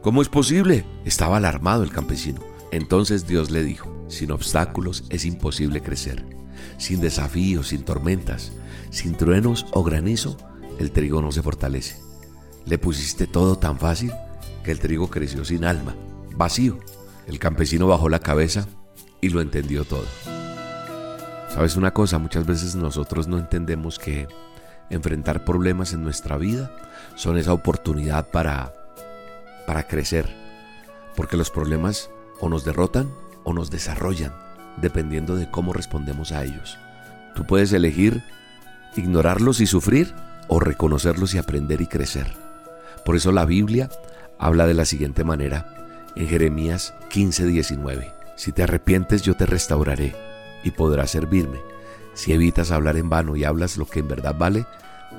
¿Cómo 0.00 0.22
es 0.22 0.30
posible? 0.30 0.86
Estaba 1.04 1.36
alarmado 1.36 1.82
el 1.82 1.90
campesino. 1.90 2.40
Entonces 2.72 3.26
Dios 3.26 3.50
le 3.50 3.64
dijo, 3.64 3.92
sin 4.08 4.30
obstáculos 4.30 5.04
es 5.10 5.26
imposible 5.26 5.82
crecer. 5.82 6.35
Sin 6.78 7.00
desafíos, 7.00 7.68
sin 7.68 7.84
tormentas, 7.84 8.52
sin 8.90 9.16
truenos 9.16 9.66
o 9.72 9.82
granizo, 9.82 10.36
el 10.78 10.92
trigo 10.92 11.22
no 11.22 11.32
se 11.32 11.42
fortalece. 11.42 12.00
Le 12.64 12.78
pusiste 12.78 13.26
todo 13.26 13.56
tan 13.56 13.78
fácil 13.78 14.12
que 14.64 14.72
el 14.72 14.80
trigo 14.80 15.08
creció 15.08 15.44
sin 15.44 15.64
alma, 15.64 15.94
vacío. 16.36 16.78
El 17.26 17.38
campesino 17.38 17.86
bajó 17.86 18.08
la 18.08 18.18
cabeza 18.18 18.66
y 19.20 19.30
lo 19.30 19.40
entendió 19.40 19.84
todo. 19.84 20.04
¿Sabes 21.48 21.76
una 21.76 21.92
cosa? 21.92 22.18
Muchas 22.18 22.44
veces 22.46 22.74
nosotros 22.74 23.28
no 23.28 23.38
entendemos 23.38 23.98
que 23.98 24.28
enfrentar 24.90 25.44
problemas 25.44 25.92
en 25.92 26.02
nuestra 26.02 26.36
vida 26.36 26.70
son 27.14 27.38
esa 27.38 27.52
oportunidad 27.52 28.30
para, 28.30 28.74
para 29.66 29.86
crecer. 29.86 30.28
Porque 31.16 31.36
los 31.36 31.50
problemas 31.50 32.10
o 32.40 32.48
nos 32.48 32.64
derrotan 32.64 33.10
o 33.44 33.54
nos 33.54 33.70
desarrollan, 33.70 34.34
dependiendo 34.76 35.36
de 35.36 35.50
cómo 35.50 35.72
respondemos 35.72 36.32
a 36.32 36.44
ellos. 36.44 36.78
Tú 37.34 37.44
puedes 37.44 37.72
elegir 37.72 38.22
ignorarlos 38.96 39.60
y 39.60 39.66
sufrir 39.66 40.14
o 40.48 40.60
reconocerlos 40.60 41.34
y 41.34 41.38
aprender 41.38 41.80
y 41.80 41.86
crecer. 41.86 42.32
Por 43.04 43.16
eso 43.16 43.32
la 43.32 43.44
Biblia 43.44 43.88
habla 44.38 44.66
de 44.66 44.74
la 44.74 44.84
siguiente 44.84 45.24
manera 45.24 45.66
en 46.16 46.28
Jeremías 46.28 46.94
15:19. 47.10 48.12
Si 48.36 48.52
te 48.52 48.62
arrepientes 48.62 49.22
yo 49.22 49.34
te 49.34 49.46
restauraré 49.46 50.14
y 50.64 50.70
podrás 50.70 51.10
servirme. 51.10 51.58
Si 52.14 52.32
evitas 52.32 52.70
hablar 52.70 52.96
en 52.96 53.10
vano 53.10 53.36
y 53.36 53.44
hablas 53.44 53.76
lo 53.76 53.86
que 53.86 54.00
en 54.00 54.08
verdad 54.08 54.34
vale, 54.36 54.66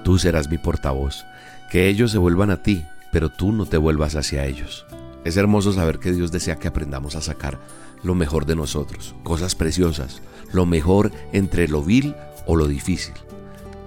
tú 0.04 0.17
serás 0.17 0.50
mi 0.50 0.58
portavoz. 0.58 1.26
Que 1.72 1.88
ellos 1.88 2.12
se 2.12 2.17
vuelvan 2.17 2.50
a 2.50 2.63
ti, 2.63 2.86
pero 3.12 3.30
tú 3.30 3.52
no 3.52 3.65
te 3.65 3.78
vuelvas 3.78 4.15
hacia 4.15 4.46
ellos. 4.46 4.86
Es 5.24 5.38
hermoso 5.38 5.74
saber 5.74 6.00
que 6.00 6.12
Dios 6.12 6.32
desea 6.32 6.56
que 6.56 6.67
aprendamos 6.67 7.15
a 7.15 7.22
sacar 7.22 7.60
lo 8.03 8.15
mejor 8.15 8.45
de 8.45 8.55
nosotros, 8.55 9.15
cosas 9.23 9.55
preciosas, 9.55 10.21
lo 10.51 10.65
mejor 10.65 11.12
entre 11.33 11.67
lo 11.67 11.83
vil 11.83 12.15
o 12.45 12.55
lo 12.55 12.67
difícil. 12.67 13.13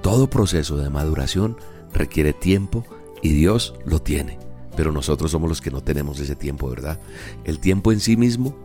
Todo 0.02 0.30
proceso 0.30 0.76
de 0.76 0.90
maduración 0.90 1.56
requiere 1.92 2.32
tiempo 2.32 2.84
y 3.22 3.32
Dios 3.32 3.74
lo 3.84 4.00
tiene, 4.00 4.38
pero 4.76 4.92
nosotros 4.92 5.30
somos 5.30 5.48
los 5.48 5.60
que 5.60 5.70
no 5.70 5.82
tenemos 5.82 6.20
ese 6.20 6.36
tiempo, 6.36 6.68
¿verdad? 6.68 7.00
El 7.44 7.58
tiempo 7.58 7.92
en 7.92 8.00
sí 8.00 8.16
mismo 8.16 8.56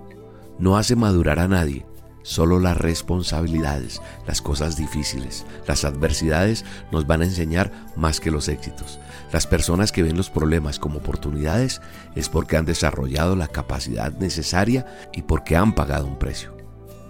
no 0.60 0.78
hace 0.78 0.96
madurar 0.96 1.40
a 1.40 1.48
nadie, 1.48 1.86
Solo 2.26 2.60
las 2.60 2.76
responsabilidades, 2.76 4.02
las 4.26 4.42
cosas 4.42 4.76
difíciles, 4.76 5.46
las 5.68 5.86
adversidades 5.86 6.66
nos 6.92 7.06
van 7.06 7.22
a 7.22 7.26
enseñar 7.26 7.72
más 7.96 8.20
que 8.20 8.32
los 8.32 8.50
éxitos. 8.50 9.00
Las 9.32 9.46
personas 9.46 9.92
que 9.92 10.02
ven 10.02 10.18
los 10.18 10.32
problemas 10.32 10.80
como 10.80 10.98
oportunidades 10.98 11.82
es 12.16 12.28
porque 12.28 12.58
han 12.58 12.66
desarrollado 12.66 13.36
la 13.36 13.48
capacidad 13.48 14.12
necesaria 14.18 14.88
y 15.14 15.22
porque 15.22 15.56
han 15.56 15.76
pagado 15.76 16.08
un 16.08 16.18
precio. 16.18 16.58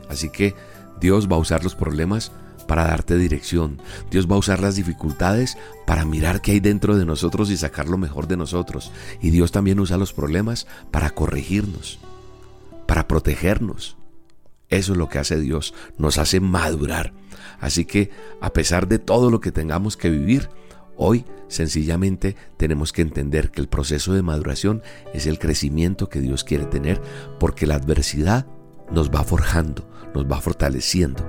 Así 0.09 0.29
que 0.29 0.53
Dios 0.99 1.31
va 1.31 1.37
a 1.37 1.39
usar 1.39 1.63
los 1.63 1.75
problemas 1.75 2.33
para 2.67 2.83
darte 2.83 3.15
dirección. 3.15 3.81
Dios 4.11 4.29
va 4.29 4.35
a 4.35 4.39
usar 4.39 4.59
las 4.59 4.75
dificultades 4.75 5.57
para 5.87 6.03
mirar 6.03 6.41
qué 6.41 6.51
hay 6.51 6.59
dentro 6.59 6.97
de 6.97 7.05
nosotros 7.05 7.49
y 7.51 7.55
sacar 7.55 7.87
lo 7.87 7.97
mejor 7.97 8.27
de 8.27 8.35
nosotros. 8.35 8.91
Y 9.21 9.29
Dios 9.29 9.53
también 9.53 9.79
usa 9.79 9.95
los 9.95 10.11
problemas 10.11 10.67
para 10.91 11.11
corregirnos, 11.11 11.99
para 12.85 13.07
protegernos 13.07 13.95
eso 14.69 14.93
es 14.93 14.97
lo 14.97 15.09
que 15.09 15.19
hace 15.19 15.39
Dios, 15.39 15.73
nos 15.97 16.17
hace 16.17 16.39
madurar. 16.39 17.13
Así 17.59 17.85
que 17.85 18.09
a 18.41 18.51
pesar 18.53 18.87
de 18.87 18.99
todo 18.99 19.29
lo 19.31 19.39
que 19.39 19.51
tengamos 19.51 19.97
que 19.97 20.09
vivir, 20.09 20.49
hoy 20.97 21.25
sencillamente 21.47 22.35
tenemos 22.57 22.91
que 22.91 23.01
entender 23.01 23.51
que 23.51 23.61
el 23.61 23.67
proceso 23.67 24.13
de 24.13 24.21
maduración 24.21 24.81
es 25.13 25.27
el 25.27 25.39
crecimiento 25.39 26.09
que 26.09 26.19
Dios 26.19 26.43
quiere 26.43 26.65
tener 26.65 27.01
porque 27.39 27.67
la 27.67 27.75
adversidad 27.75 28.47
nos 28.91 29.09
va 29.09 29.23
forjando, 29.23 29.87
nos 30.13 30.25
va 30.25 30.41
fortaleciendo. 30.41 31.25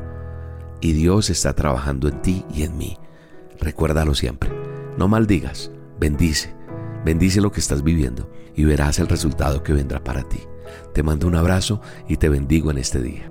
Y 0.81 0.93
Dios 0.93 1.31
está 1.31 1.55
trabajando 1.55 2.09
en 2.09 2.23
ti 2.23 2.45
y 2.53 2.63
en 2.63 2.77
mí. 2.77 2.99
Recuérdalo 3.59 4.15
siempre. 4.15 4.51
No 4.99 5.09
maldigas, 5.09 5.71
bendice. 5.99 6.55
Bendice 7.05 7.41
lo 7.41 7.53
que 7.53 7.61
estás 7.61 7.83
viviendo 7.83 8.31
y 8.55 8.65
verás 8.65 8.99
el 8.99 9.09
resultado 9.09 9.63
que 9.63 9.73
vendrá 9.73 10.03
para 10.03 10.23
ti. 10.29 10.41
Te 10.93 11.03
mando 11.03 11.27
un 11.27 11.35
abrazo 11.35 11.81
y 12.09 12.17
te 12.17 12.29
bendigo 12.29 12.71
en 12.71 12.79
este 12.79 13.01
día. 13.01 13.31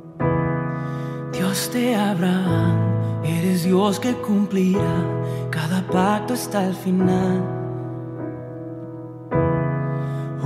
Dios 1.32 1.71
de 1.74 1.95
Abraham, 1.95 3.24
eres 3.24 3.65
Dios 3.65 4.00
que 4.00 4.13
cumplirá 4.13 5.04
cada 5.50 5.86
pacto 5.88 6.34
hasta 6.34 6.65
el 6.67 6.76
final. 6.76 7.43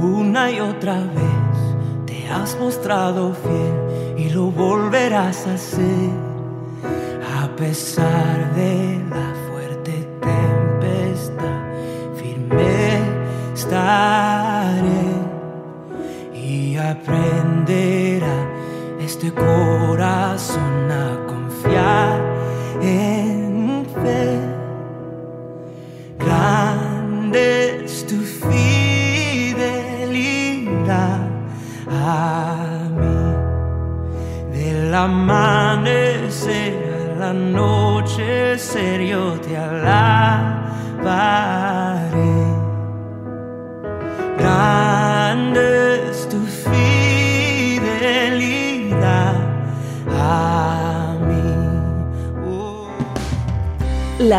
Una 0.02 0.50
y 0.52 0.60
otra 0.60 0.96
vez 0.96 2.06
te 2.06 2.28
has 2.30 2.58
mostrado 2.60 3.34
fiel 3.34 4.18
y 4.18 4.30
lo 4.30 4.52
volverás 4.52 5.46
a 5.46 5.54
hacer 5.54 6.10
a 7.42 7.48
pesar 7.56 8.54
de 8.56 9.04
la 9.10 9.19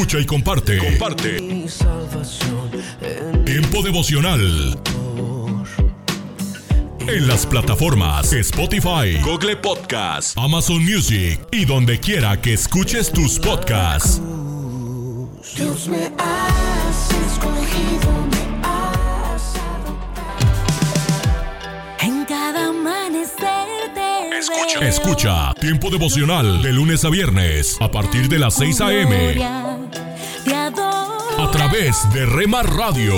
Escucha 0.00 0.18
y 0.18 0.24
comparte. 0.24 0.78
Comparte. 0.78 1.42
Mi 1.42 1.68
salvación 1.68 2.70
en 3.02 3.44
Tiempo 3.44 3.82
devocional. 3.82 4.80
En 7.06 7.28
las 7.28 7.44
plataformas 7.44 8.32
Spotify, 8.32 9.18
Google 9.22 9.56
Podcast, 9.56 10.38
Amazon 10.38 10.82
Music 10.82 11.38
y 11.52 11.66
donde 11.66 12.00
quiera 12.00 12.40
que 12.40 12.54
escuches 12.54 13.12
tus 13.12 13.38
podcasts. 13.38 14.22
Dios 15.54 15.86
me 15.88 16.06
has 16.16 17.10
escogido, 17.26 18.26
me 18.30 18.66
has 18.66 19.52
En 22.00 22.24
cada 22.24 22.68
amanecer 22.68 23.68
te 23.94 24.38
Escucha. 24.38 24.80
veo. 24.80 24.88
Escucha 24.88 25.54
Tiempo 25.60 25.90
devocional 25.90 26.62
de 26.62 26.72
lunes 26.72 27.04
a 27.04 27.10
viernes 27.10 27.76
a 27.82 27.90
partir 27.90 28.30
de 28.30 28.38
las 28.38 28.54
6 28.54 28.80
a.m. 28.80 29.79
través 31.70 32.12
de 32.12 32.26
Rema 32.26 32.62
Radio. 32.62 33.14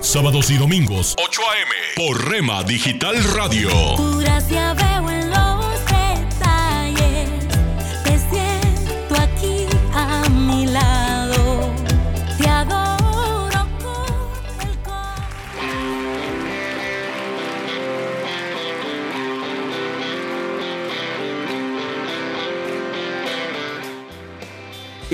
Sábados 0.00 0.50
y 0.50 0.56
domingos 0.56 1.14
8 1.16 1.40
a.m. 1.42 1.70
por 2.08 2.28
Rema 2.28 2.64
Digital 2.64 3.22
Radio. 3.34 3.70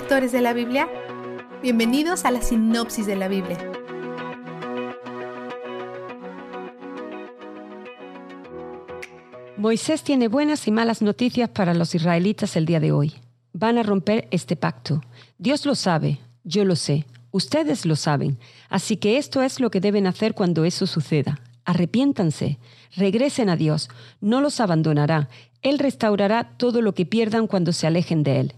Lectores 0.00 0.32
de 0.32 0.40
la 0.40 0.52
Biblia, 0.52 0.88
bienvenidos 1.62 2.24
a 2.24 2.32
la 2.32 2.42
sinopsis 2.42 3.06
de 3.06 3.14
la 3.14 3.28
Biblia. 3.28 3.56
Moisés 9.56 10.02
tiene 10.02 10.26
buenas 10.26 10.66
y 10.66 10.72
malas 10.72 11.00
noticias 11.00 11.48
para 11.48 11.74
los 11.74 11.94
israelitas 11.94 12.56
el 12.56 12.66
día 12.66 12.80
de 12.80 12.90
hoy. 12.90 13.14
Van 13.52 13.78
a 13.78 13.84
romper 13.84 14.26
este 14.32 14.56
pacto. 14.56 15.00
Dios 15.38 15.64
lo 15.64 15.76
sabe, 15.76 16.18
yo 16.42 16.64
lo 16.64 16.74
sé, 16.74 17.06
ustedes 17.30 17.86
lo 17.86 17.94
saben. 17.94 18.40
Así 18.68 18.96
que 18.96 19.16
esto 19.16 19.42
es 19.42 19.60
lo 19.60 19.70
que 19.70 19.80
deben 19.80 20.08
hacer 20.08 20.34
cuando 20.34 20.64
eso 20.64 20.88
suceda. 20.88 21.38
Arrepiéntanse, 21.64 22.58
regresen 22.96 23.48
a 23.48 23.54
Dios, 23.54 23.90
no 24.20 24.40
los 24.40 24.58
abandonará. 24.58 25.28
Él 25.62 25.78
restaurará 25.78 26.50
todo 26.56 26.82
lo 26.82 26.96
que 26.96 27.06
pierdan 27.06 27.46
cuando 27.46 27.72
se 27.72 27.86
alejen 27.86 28.24
de 28.24 28.40
Él. 28.40 28.54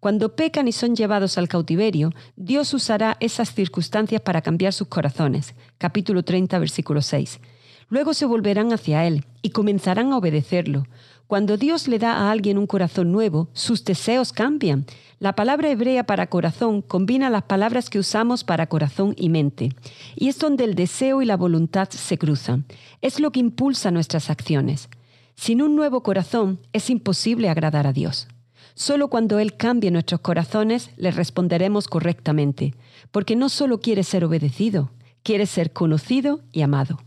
Cuando 0.00 0.36
pecan 0.36 0.68
y 0.68 0.72
son 0.72 0.94
llevados 0.94 1.38
al 1.38 1.48
cautiverio, 1.48 2.12
Dios 2.36 2.72
usará 2.74 3.16
esas 3.20 3.54
circunstancias 3.54 4.20
para 4.20 4.42
cambiar 4.42 4.72
sus 4.72 4.88
corazones. 4.88 5.54
Capítulo 5.78 6.22
30, 6.22 6.58
versículo 6.58 7.02
6. 7.02 7.40
Luego 7.88 8.14
se 8.14 8.26
volverán 8.26 8.72
hacia 8.72 9.06
Él 9.06 9.24
y 9.42 9.50
comenzarán 9.50 10.12
a 10.12 10.18
obedecerlo. 10.18 10.86
Cuando 11.26 11.56
Dios 11.56 11.88
le 11.88 11.98
da 11.98 12.14
a 12.14 12.30
alguien 12.30 12.58
un 12.58 12.66
corazón 12.66 13.10
nuevo, 13.10 13.48
sus 13.52 13.84
deseos 13.84 14.32
cambian. 14.32 14.86
La 15.18 15.34
palabra 15.34 15.70
hebrea 15.70 16.04
para 16.04 16.28
corazón 16.28 16.82
combina 16.82 17.30
las 17.30 17.44
palabras 17.44 17.90
que 17.90 17.98
usamos 17.98 18.44
para 18.44 18.68
corazón 18.68 19.14
y 19.16 19.28
mente, 19.28 19.70
y 20.14 20.28
es 20.28 20.38
donde 20.38 20.64
el 20.64 20.74
deseo 20.74 21.22
y 21.22 21.26
la 21.26 21.36
voluntad 21.36 21.88
se 21.88 22.18
cruzan. 22.18 22.66
Es 23.00 23.18
lo 23.18 23.32
que 23.32 23.40
impulsa 23.40 23.90
nuestras 23.90 24.30
acciones. 24.30 24.88
Sin 25.34 25.62
un 25.62 25.74
nuevo 25.74 26.02
corazón 26.02 26.60
es 26.72 26.90
imposible 26.90 27.48
agradar 27.48 27.86
a 27.86 27.92
Dios. 27.92 28.28
Solo 28.76 29.08
cuando 29.08 29.38
Él 29.38 29.56
cambie 29.56 29.90
nuestros 29.90 30.20
corazones 30.20 30.90
le 30.98 31.10
responderemos 31.10 31.88
correctamente, 31.88 32.74
porque 33.10 33.34
no 33.34 33.48
solo 33.48 33.80
quiere 33.80 34.02
ser 34.02 34.22
obedecido, 34.22 34.90
quiere 35.22 35.46
ser 35.46 35.72
conocido 35.72 36.42
y 36.52 36.60
amado. 36.60 37.00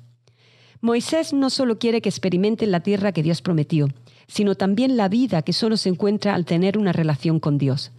Moisés 0.82 1.32
no 1.32 1.52
solo 1.52 1.78
quiere 1.78 2.02
que 2.02 2.10
experimenten 2.10 2.72
la 2.72 2.80
tierra 2.80 3.12
que 3.12 3.22
Dios 3.22 3.44
prometió, 3.44 3.88
sino 4.28 4.56
también 4.56 4.98
la 4.98 5.10
vida 5.10 5.44
que 5.44 5.54
solo 5.54 5.78
se 5.78 5.90
encuentra 5.90 6.34
al 6.34 6.46
tener 6.46 6.76
una 6.76 6.92
relación 6.92 7.40
con 7.40 7.60
Dios. 7.60 7.92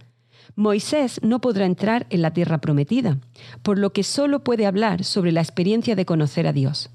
Moisés 0.55 1.21
no 1.23 1.39
podrá 1.39 1.65
entrar 1.65 2.07
en 2.09 2.21
la 2.21 2.33
tierra 2.33 2.59
prometida, 2.59 3.19
por 3.61 3.79
lo 3.79 3.93
que 3.93 4.03
solo 4.03 4.43
puede 4.43 4.65
hablar 4.65 5.05
sobre 5.05 5.31
la 5.31 5.39
experiencia 5.39 5.95
de 5.95 6.05
conocer 6.05 6.45
a 6.45 6.51
Dios. 6.51 6.89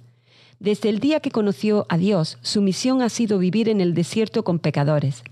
Desde 0.59 0.89
el 0.89 1.01
día 1.01 1.21
que 1.21 1.31
conoció 1.31 1.87
a 1.89 1.99
Dios, 1.99 2.39
su 2.41 2.63
misión 2.63 3.03
ha 3.03 3.11
sido 3.11 3.39
vivir 3.39 3.69
en 3.69 3.81
el 3.81 3.93
desierto 3.93 4.43
con 4.43 4.59
pecadores. 4.59 5.23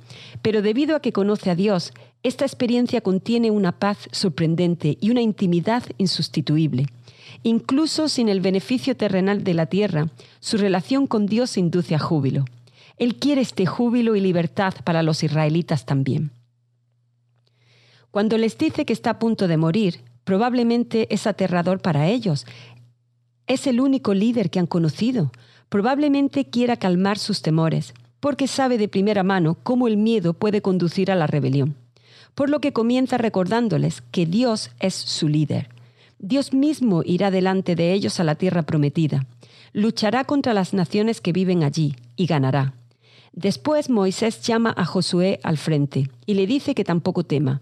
Pero 0.42 0.60
debido 0.60 0.96
a 0.96 1.00
que 1.00 1.12
conoce 1.12 1.50
a 1.50 1.54
Dios, 1.54 1.92
esta 2.22 2.44
experiencia 2.44 3.00
contiene 3.00 3.50
una 3.50 3.72
paz 3.72 4.08
sorprendente 4.12 4.98
y 5.00 5.10
una 5.10 5.22
intimidad 5.22 5.82
insustituible. 5.96 6.86
Incluso 7.42 8.08
sin 8.08 8.28
el 8.28 8.40
beneficio 8.40 8.96
terrenal 8.96 9.44
de 9.44 9.54
la 9.54 9.66
tierra, 9.66 10.08
su 10.40 10.58
relación 10.58 11.06
con 11.06 11.26
Dios 11.26 11.56
induce 11.56 11.94
a 11.94 11.98
júbilo. 11.98 12.44
Él 12.96 13.16
quiere 13.16 13.40
este 13.40 13.66
júbilo 13.66 14.16
y 14.16 14.20
libertad 14.20 14.74
para 14.84 15.02
los 15.02 15.22
israelitas 15.22 15.84
también. 15.84 16.32
Cuando 18.10 18.38
les 18.38 18.56
dice 18.56 18.84
que 18.84 18.92
está 18.92 19.10
a 19.10 19.18
punto 19.18 19.48
de 19.48 19.56
morir, 19.56 20.00
probablemente 20.24 21.12
es 21.12 21.26
aterrador 21.26 21.80
para 21.80 22.08
ellos. 22.08 22.46
Es 23.46 23.66
el 23.66 23.80
único 23.80 24.14
líder 24.14 24.50
que 24.50 24.58
han 24.58 24.66
conocido. 24.66 25.30
Probablemente 25.68 26.46
quiera 26.46 26.76
calmar 26.76 27.18
sus 27.18 27.42
temores, 27.42 27.92
porque 28.20 28.48
sabe 28.48 28.78
de 28.78 28.88
primera 28.88 29.22
mano 29.22 29.58
cómo 29.62 29.86
el 29.86 29.98
miedo 29.98 30.32
puede 30.32 30.62
conducir 30.62 31.10
a 31.10 31.14
la 31.14 31.26
rebelión. 31.26 31.76
Por 32.34 32.48
lo 32.48 32.60
que 32.60 32.72
comienza 32.72 33.18
recordándoles 33.18 34.00
que 34.10 34.24
Dios 34.24 34.70
es 34.80 34.94
su 34.94 35.28
líder. 35.28 35.68
Dios 36.18 36.54
mismo 36.54 37.02
irá 37.04 37.30
delante 37.30 37.76
de 37.76 37.92
ellos 37.92 38.18
a 38.18 38.24
la 38.24 38.34
tierra 38.34 38.62
prometida. 38.62 39.26
Luchará 39.74 40.24
contra 40.24 40.54
las 40.54 40.72
naciones 40.72 41.20
que 41.20 41.32
viven 41.32 41.64
allí 41.64 41.96
y 42.16 42.26
ganará. 42.26 42.74
Después 43.32 43.90
Moisés 43.90 44.40
llama 44.40 44.72
a 44.76 44.86
Josué 44.86 45.40
al 45.42 45.58
frente 45.58 46.08
y 46.24 46.34
le 46.34 46.46
dice 46.46 46.74
que 46.74 46.84
tampoco 46.84 47.24
tema. 47.24 47.60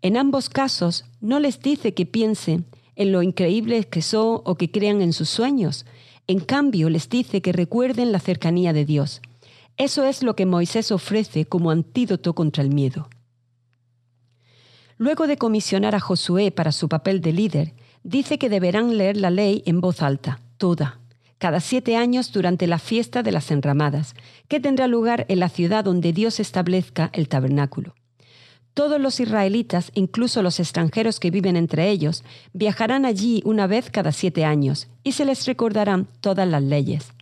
En 0.00 0.16
ambos 0.16 0.48
casos 0.48 1.04
no 1.20 1.40
les 1.40 1.60
dice 1.60 1.92
que 1.92 2.06
piense 2.06 2.62
en 3.00 3.12
lo 3.12 3.22
increíbles 3.22 3.86
que 3.86 4.02
son 4.02 4.42
o 4.44 4.56
que 4.56 4.70
crean 4.70 5.00
en 5.00 5.14
sus 5.14 5.30
sueños. 5.30 5.86
En 6.26 6.38
cambio 6.38 6.90
les 6.90 7.08
dice 7.08 7.40
que 7.40 7.50
recuerden 7.50 8.12
la 8.12 8.20
cercanía 8.20 8.74
de 8.74 8.84
Dios. 8.84 9.22
Eso 9.78 10.04
es 10.04 10.22
lo 10.22 10.36
que 10.36 10.44
Moisés 10.44 10.92
ofrece 10.92 11.46
como 11.46 11.70
antídoto 11.70 12.34
contra 12.34 12.62
el 12.62 12.68
miedo. 12.68 13.08
Luego 14.98 15.26
de 15.26 15.38
comisionar 15.38 15.94
a 15.94 16.00
Josué 16.00 16.50
para 16.50 16.72
su 16.72 16.90
papel 16.90 17.22
de 17.22 17.32
líder, 17.32 17.72
dice 18.02 18.38
que 18.38 18.50
deberán 18.50 18.98
leer 18.98 19.16
la 19.16 19.30
ley 19.30 19.62
en 19.64 19.80
voz 19.80 20.02
alta, 20.02 20.42
toda, 20.58 21.00
cada 21.38 21.60
siete 21.60 21.96
años 21.96 22.32
durante 22.32 22.66
la 22.66 22.78
fiesta 22.78 23.22
de 23.22 23.32
las 23.32 23.50
enramadas, 23.50 24.14
que 24.46 24.60
tendrá 24.60 24.86
lugar 24.86 25.24
en 25.30 25.40
la 25.40 25.48
ciudad 25.48 25.84
donde 25.84 26.12
Dios 26.12 26.38
establezca 26.38 27.08
el 27.14 27.30
tabernáculo. 27.30 27.94
Todos 28.74 29.00
los 29.00 29.18
israelitas, 29.20 29.90
incluso 29.94 30.42
los 30.42 30.60
extranjeros 30.60 31.18
que 31.18 31.30
viven 31.30 31.56
entre 31.56 31.90
ellos, 31.90 32.24
viajarán 32.52 33.04
allí 33.04 33.42
una 33.44 33.66
vez 33.66 33.90
cada 33.90 34.12
siete 34.12 34.44
años 34.44 34.88
y 35.02 35.12
se 35.12 35.24
les 35.24 35.46
recordarán 35.46 36.06
todas 36.20 36.46
las 36.46 36.62
leyes. 36.62 37.12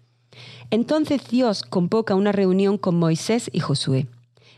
Entonces 0.71 1.27
Dios 1.29 1.63
convoca 1.63 2.15
una 2.15 2.33
reunión 2.33 2.77
con 2.77 2.99
Moisés 2.99 3.51
y 3.53 3.61
Josué. 3.61 4.07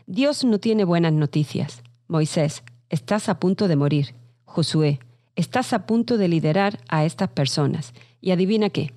Dios 0.05 0.43
no 0.43 0.59
tiene 0.59 0.83
buenas 0.83 1.13
noticias. 1.13 1.81
Moisés, 2.07 2.63
estás 2.89 3.29
a 3.29 3.39
punto 3.39 3.69
de 3.69 3.77
morir. 3.77 4.13
Josué, 4.43 4.99
estás 5.37 5.71
a 5.71 5.85
punto 5.85 6.17
de 6.17 6.27
liderar 6.27 6.79
a 6.89 7.05
estas 7.05 7.29
personas. 7.29 7.93
Y 8.19 8.31
adivina 8.31 8.69
qué, 8.69 8.93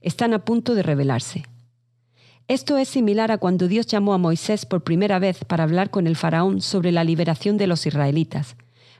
están 0.00 0.34
a 0.34 0.44
punto 0.44 0.74
de 0.74 0.82
rebelarse. 0.82 1.44
Esto 2.48 2.78
es 2.78 2.88
similar 2.88 3.32
a 3.32 3.38
cuando 3.38 3.66
Dios 3.66 3.86
llamó 3.86 4.14
a 4.14 4.18
Moisés 4.18 4.66
por 4.66 4.84
primera 4.84 5.18
vez 5.18 5.44
para 5.44 5.64
hablar 5.64 5.90
con 5.90 6.06
el 6.06 6.14
faraón 6.14 6.60
sobre 6.60 6.92
la 6.92 7.02
liberación 7.02 7.56
de 7.56 7.66
los 7.66 7.86
israelitas. 7.86 8.54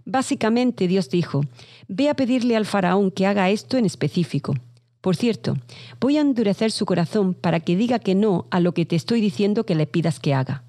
Básicamente 0.04 0.88
Dios 0.88 1.10
dijo, 1.10 1.42
ve 1.86 2.08
a 2.08 2.14
pedirle 2.14 2.56
al 2.56 2.66
faraón 2.66 3.12
que 3.12 3.24
haga 3.24 3.48
esto 3.50 3.76
en 3.76 3.84
específico. 3.84 4.54
Por 5.00 5.14
cierto, 5.14 5.56
voy 6.00 6.16
a 6.16 6.22
endurecer 6.22 6.72
su 6.72 6.86
corazón 6.86 7.34
para 7.34 7.60
que 7.60 7.76
diga 7.76 8.00
que 8.00 8.16
no 8.16 8.46
a 8.50 8.58
lo 8.58 8.72
que 8.72 8.84
te 8.84 8.96
estoy 8.96 9.20
diciendo 9.20 9.64
que 9.64 9.76
le 9.76 9.86
pidas 9.86 10.18
que 10.18 10.34
haga. 10.34 10.64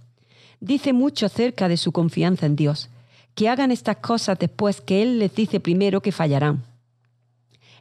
Dice 0.59 0.93
mucho 0.93 1.25
acerca 1.25 1.67
de 1.67 1.77
su 1.77 1.91
confianza 1.91 2.45
en 2.45 2.55
Dios, 2.55 2.91
que 3.33 3.49
hagan 3.49 3.71
estas 3.71 3.97
cosas 3.97 4.37
después 4.37 4.81
que 4.81 5.01
Él 5.01 5.17
les 5.17 5.33
dice 5.33 5.59
primero 5.59 6.01
que 6.01 6.11
fallarán. 6.11 6.63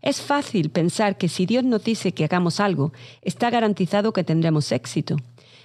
Es 0.06 0.20
fácil 0.20 0.70
pensar 0.70 1.18
que 1.18 1.26
si 1.26 1.46
Dios 1.46 1.64
nos 1.64 1.82
dice 1.82 2.12
que 2.12 2.22
hagamos 2.22 2.60
algo, 2.60 2.92
está 3.22 3.50
garantizado 3.50 4.12
que 4.12 4.22
tendremos 4.22 4.70
éxito. 4.70 5.16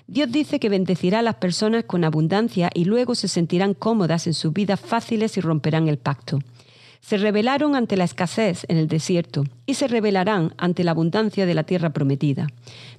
Dios 0.07 0.31
dice 0.31 0.59
que 0.59 0.67
bendecirá 0.67 1.19
a 1.19 1.21
las 1.21 1.35
personas 1.35 1.83
con 1.83 2.03
abundancia 2.03 2.71
y 2.73 2.85
luego 2.85 3.13
se 3.13 3.27
sentirán 3.27 3.75
cómodas 3.75 4.25
en 4.25 4.33
sus 4.33 4.51
vidas 4.51 4.79
fáciles 4.79 5.37
y 5.37 5.41
romperán 5.41 5.87
el 5.87 5.99
pacto. 5.99 6.39
Se 7.01 7.17
rebelaron 7.17 7.75
ante 7.75 7.95
la 7.95 8.03
escasez 8.03 8.65
en 8.67 8.77
el 8.77 8.87
desierto 8.87 9.43
y 9.67 9.75
se 9.75 9.87
rebelarán 9.87 10.55
ante 10.57 10.83
la 10.83 10.89
abundancia 10.89 11.45
de 11.45 11.53
la 11.53 11.63
tierra 11.63 11.91
prometida. 11.91 12.47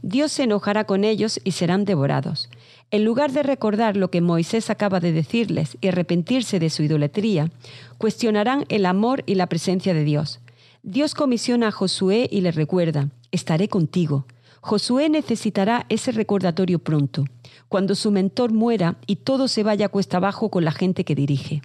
Dios 0.00 0.30
se 0.30 0.44
enojará 0.44 0.84
con 0.84 1.02
ellos 1.02 1.40
y 1.42 1.50
serán 1.50 1.84
devorados. 1.84 2.50
En 2.92 3.04
lugar 3.04 3.32
de 3.32 3.42
recordar 3.42 3.96
lo 3.96 4.12
que 4.12 4.20
Moisés 4.20 4.70
acaba 4.70 5.00
de 5.00 5.10
decirles 5.10 5.76
y 5.80 5.88
arrepentirse 5.88 6.60
de 6.60 6.70
su 6.70 6.84
idolatría, 6.84 7.50
cuestionarán 7.98 8.64
el 8.68 8.86
amor 8.86 9.24
y 9.26 9.34
la 9.34 9.48
presencia 9.48 9.92
de 9.92 10.04
Dios. 10.04 10.38
Dios 10.84 11.14
comisiona 11.14 11.68
a 11.68 11.70
Josué 11.70 12.28
y 12.28 12.40
le 12.40 12.50
recuerda, 12.50 13.08
estaré 13.30 13.68
contigo. 13.68 14.26
Josué 14.60 15.08
necesitará 15.08 15.86
ese 15.88 16.10
recordatorio 16.10 16.80
pronto, 16.80 17.24
cuando 17.68 17.94
su 17.94 18.10
mentor 18.10 18.52
muera 18.52 18.96
y 19.06 19.16
todo 19.16 19.46
se 19.46 19.62
vaya 19.62 19.88
cuesta 19.88 20.16
abajo 20.16 20.50
con 20.50 20.64
la 20.64 20.72
gente 20.72 21.04
que 21.04 21.14
dirige. 21.14 21.62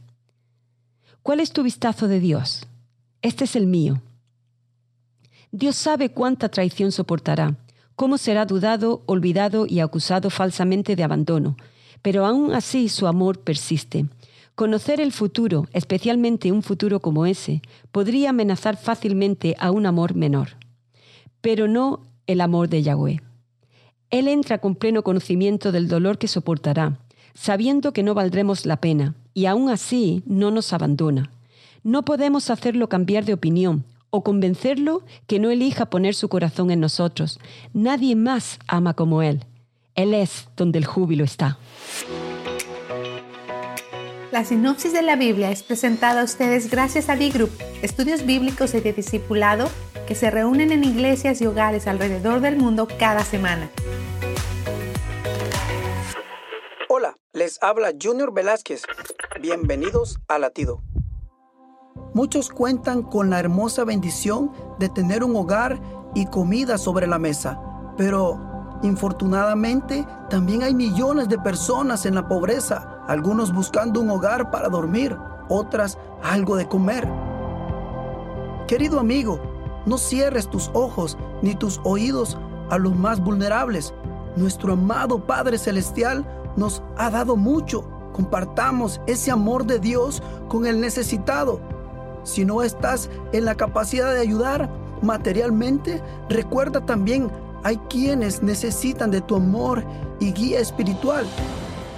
¿Cuál 1.23 1.39
es 1.39 1.51
tu 1.51 1.63
vistazo 1.63 2.07
de 2.07 2.19
Dios? 2.19 2.67
Este 3.23 3.45
es 3.45 3.55
el 3.55 3.65
mío. 3.65 4.03
Dios 5.51 5.75
sabe 5.75 6.09
cuánta 6.09 6.49
traición 6.49 6.91
soportará, 6.91 7.57
cómo 7.95 8.19
será 8.19 8.45
dudado, 8.45 9.01
olvidado 9.07 9.65
y 9.67 9.79
acusado 9.79 10.29
falsamente 10.29 10.95
de 10.95 11.03
abandono, 11.03 11.57
pero 12.03 12.27
aún 12.27 12.53
así 12.53 12.87
su 12.87 13.07
amor 13.07 13.39
persiste. 13.39 14.05
Conocer 14.57 14.99
el 14.99 15.11
futuro, 15.11 15.67
especialmente 15.71 16.51
un 16.51 16.63
futuro 16.63 16.99
como 16.99 17.27
ese, 17.27 17.61
podría 17.91 18.31
amenazar 18.31 18.75
fácilmente 18.75 19.55
a 19.59 19.69
un 19.69 19.85
amor 19.85 20.15
menor, 20.15 20.57
pero 21.41 21.67
no 21.67 22.07
el 22.25 22.41
amor 22.41 22.67
de 22.67 22.81
Yahweh. 22.81 23.21
Él 24.09 24.27
entra 24.27 24.57
con 24.57 24.73
pleno 24.73 25.03
conocimiento 25.03 25.71
del 25.71 25.87
dolor 25.87 26.17
que 26.17 26.27
soportará, 26.27 26.97
sabiendo 27.35 27.93
que 27.93 28.01
no 28.01 28.15
valdremos 28.15 28.65
la 28.65 28.77
pena, 28.77 29.13
y 29.35 29.45
aún 29.45 29.69
así 29.69 30.23
no 30.25 30.49
nos 30.49 30.73
abandona. 30.73 31.29
No 31.83 32.03
podemos 32.03 32.49
hacerlo 32.49 32.89
cambiar 32.89 33.25
de 33.25 33.33
opinión 33.33 33.83
o 34.09 34.23
convencerlo 34.23 35.03
que 35.27 35.37
no 35.37 35.51
elija 35.51 35.85
poner 35.85 36.15
su 36.15 36.29
corazón 36.29 36.71
en 36.71 36.79
nosotros. 36.79 37.39
Nadie 37.73 38.15
más 38.15 38.57
ama 38.65 38.95
como 38.95 39.21
Él. 39.21 39.45
Él 39.93 40.15
es 40.15 40.47
donde 40.57 40.79
el 40.79 40.85
júbilo 40.85 41.23
está. 41.23 41.59
La 44.29 44.43
sinopsis 44.43 44.91
de 44.91 45.03
la 45.03 45.15
Biblia 45.15 45.51
es 45.51 45.63
presentada 45.63 46.19
a 46.19 46.23
ustedes 46.25 46.69
gracias 46.69 47.07
a 47.07 47.15
D-Group, 47.15 47.49
estudios 47.81 48.25
bíblicos 48.25 48.73
y 48.73 48.81
de 48.81 48.91
discipulado 48.91 49.69
que 50.05 50.15
se 50.15 50.29
reúnen 50.29 50.73
en 50.73 50.83
iglesias 50.83 51.39
y 51.39 51.45
hogares 51.45 51.87
alrededor 51.87 52.41
del 52.41 52.57
mundo 52.57 52.89
cada 52.99 53.23
semana. 53.23 53.69
Hola, 56.89 57.15
les 57.31 57.57
habla 57.63 57.93
Junior 57.99 58.33
Velázquez. 58.33 58.83
Bienvenidos 59.39 60.19
a 60.27 60.39
Latido. 60.39 60.83
Muchos 62.13 62.49
cuentan 62.49 63.03
con 63.03 63.29
la 63.29 63.39
hermosa 63.39 63.85
bendición 63.85 64.51
de 64.77 64.89
tener 64.89 65.23
un 65.23 65.37
hogar 65.37 65.79
y 66.15 66.25
comida 66.25 66.77
sobre 66.77 67.07
la 67.07 67.17
mesa, 67.17 67.61
pero 67.95 68.56
infortunadamente 68.83 70.05
también 70.29 70.63
hay 70.63 70.73
millones 70.73 71.29
de 71.29 71.37
personas 71.37 72.05
en 72.05 72.15
la 72.15 72.27
pobreza, 72.27 73.01
algunos 73.07 73.53
buscando 73.53 74.01
un 74.01 74.09
hogar 74.09 74.51
para 74.51 74.69
dormir, 74.69 75.17
otras 75.49 75.97
algo 76.23 76.55
de 76.55 76.67
comer. 76.67 77.07
Querido 78.67 78.99
amigo, 78.99 79.39
no 79.85 79.97
cierres 79.97 80.49
tus 80.49 80.69
ojos 80.73 81.17
ni 81.41 81.55
tus 81.55 81.79
oídos 81.83 82.37
a 82.69 82.77
los 82.77 82.95
más 82.95 83.21
vulnerables. 83.21 83.93
Nuestro 84.35 84.73
amado 84.73 85.25
Padre 85.25 85.57
Celestial 85.57 86.25
nos 86.57 86.83
ha 86.97 87.09
dado 87.09 87.35
mucho. 87.37 87.83
Compartamos 88.13 88.99
ese 89.07 89.31
amor 89.31 89.65
de 89.65 89.79
Dios 89.79 90.21
con 90.49 90.65
el 90.65 90.81
necesitado. 90.81 91.61
Si 92.23 92.43
no 92.43 92.61
estás 92.61 93.09
en 93.31 93.45
la 93.45 93.55
capacidad 93.55 94.13
de 94.13 94.19
ayudar 94.19 94.69
materialmente, 95.01 96.03
recuerda 96.27 96.85
también 96.85 97.31
hay 97.67 97.75
quienes 97.89 98.41
necesitan 98.41 99.11
de 99.11 99.19
tu 99.19 99.35
amor 99.35 99.83
y 100.21 100.31
guía 100.31 100.61
espiritual. 100.61 101.27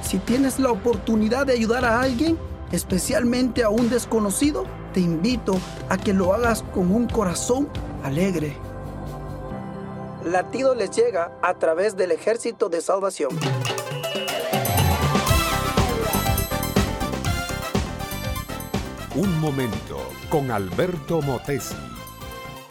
Si 0.01 0.17
tienes 0.17 0.57
la 0.57 0.71
oportunidad 0.71 1.45
de 1.45 1.53
ayudar 1.53 1.85
a 1.85 2.01
alguien, 2.01 2.39
especialmente 2.71 3.63
a 3.63 3.69
un 3.69 3.87
desconocido, 3.87 4.65
te 4.95 4.99
invito 4.99 5.59
a 5.87 5.97
que 5.99 6.11
lo 6.11 6.33
hagas 6.33 6.63
con 6.73 6.91
un 6.91 7.05
corazón 7.05 7.69
alegre. 8.03 8.57
Latido 10.25 10.73
les 10.73 10.89
llega 10.89 11.37
a 11.43 11.53
través 11.59 11.95
del 11.95 12.13
ejército 12.13 12.67
de 12.69 12.81
salvación. 12.81 13.29
Un 19.15 19.39
momento 19.39 19.99
con 20.31 20.49
Alberto 20.49 21.21
Motesi. 21.21 21.88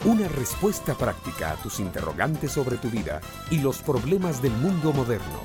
Una 0.05 0.29
respuesta 0.29 0.95
práctica 0.95 1.51
a 1.51 1.55
tus 1.61 1.81
interrogantes 1.81 2.53
sobre 2.53 2.77
tu 2.77 2.89
vida 2.89 3.19
y 3.51 3.59
los 3.59 3.79
problemas 3.79 4.41
del 4.41 4.53
mundo 4.53 4.93
moderno. 4.93 5.43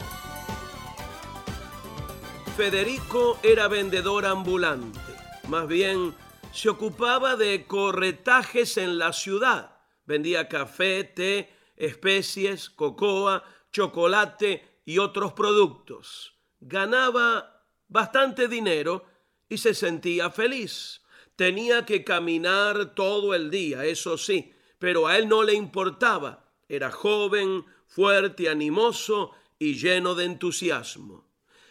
Federico 2.56 3.40
era 3.42 3.66
vendedor 3.66 4.24
ambulante, 4.24 5.00
más 5.48 5.66
bien 5.66 6.14
se 6.52 6.68
ocupaba 6.68 7.34
de 7.34 7.66
corretajes 7.66 8.76
en 8.76 8.96
la 8.96 9.12
ciudad. 9.12 9.76
Vendía 10.06 10.48
café, 10.48 11.02
té, 11.02 11.52
especies, 11.74 12.70
cocoa, 12.70 13.42
chocolate 13.72 14.82
y 14.84 14.98
otros 14.98 15.32
productos. 15.32 16.38
Ganaba 16.60 17.64
bastante 17.88 18.46
dinero 18.46 19.04
y 19.48 19.58
se 19.58 19.74
sentía 19.74 20.30
feliz. 20.30 21.03
Tenía 21.36 21.84
que 21.84 22.04
caminar 22.04 22.94
todo 22.94 23.34
el 23.34 23.50
día, 23.50 23.84
eso 23.84 24.16
sí, 24.16 24.52
pero 24.78 25.06
a 25.06 25.18
él 25.18 25.28
no 25.28 25.42
le 25.42 25.54
importaba. 25.54 26.44
Era 26.68 26.90
joven, 26.90 27.64
fuerte, 27.86 28.48
animoso 28.48 29.32
y 29.58 29.74
lleno 29.74 30.14
de 30.14 30.24
entusiasmo. 30.24 31.28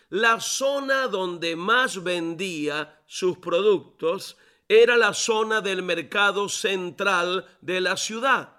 La 0.10 0.40
zona 0.40 1.08
donde 1.08 1.56
más 1.56 2.04
vendía 2.04 3.02
sus 3.08 3.38
productos 3.40 4.38
era 4.68 4.96
la 4.96 5.14
zona 5.14 5.62
del 5.62 5.82
mercado 5.82 6.50
central 6.50 7.48
de 7.62 7.82
la 7.82 7.98
ciudad. 7.98 8.58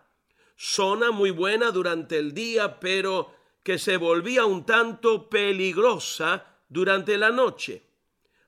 Zona 0.56 1.10
muy 1.10 1.30
buena 1.30 1.70
durante 1.70 2.18
el 2.18 2.34
día, 2.34 2.80
pero 2.80 3.34
que 3.62 3.78
se 3.78 3.96
volvía 3.98 4.44
un 4.44 4.66
tanto 4.66 5.28
peligrosa 5.28 6.58
durante 6.68 7.16
la 7.16 7.30
noche. 7.30 7.82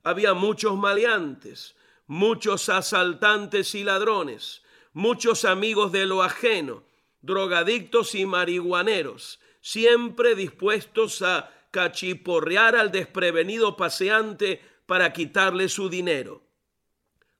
Había 0.03 0.33
muchos 0.33 0.75
maleantes, 0.75 1.76
muchos 2.07 2.69
asaltantes 2.69 3.75
y 3.75 3.83
ladrones, 3.83 4.63
muchos 4.93 5.45
amigos 5.45 5.91
de 5.91 6.05
lo 6.05 6.23
ajeno, 6.23 6.83
drogadictos 7.21 8.15
y 8.15 8.25
marihuaneros, 8.25 9.39
siempre 9.61 10.33
dispuestos 10.33 11.21
a 11.21 11.51
cachiporrear 11.71 12.75
al 12.75 12.91
desprevenido 12.91 13.75
paseante 13.75 14.61
para 14.85 15.11
quitarle 15.11 15.69
su 15.69 15.89
dinero. 15.89 16.41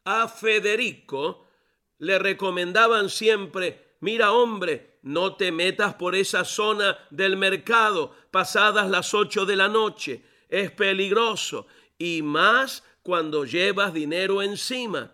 A 0.03 0.27
Federico 0.27 1.47
le 1.99 2.19
recomendaban 2.19 3.09
siempre, 3.09 3.95
mira 4.01 4.33
hombre, 4.33 4.99
no 5.01 5.35
te 5.35 5.51
metas 5.51 5.93
por 5.93 6.15
esa 6.15 6.43
zona 6.43 6.97
del 7.09 7.37
mercado 7.37 8.13
pasadas 8.29 8.89
las 8.89 9.13
ocho 9.13 9.45
de 9.45 9.55
la 9.55 9.69
noche, 9.69 10.23
es 10.49 10.71
peligroso, 10.71 11.67
y 11.97 12.21
más 12.21 12.83
cuando 13.07 13.45
llevas 13.45 13.93
dinero 13.93 14.41
encima. 14.41 15.13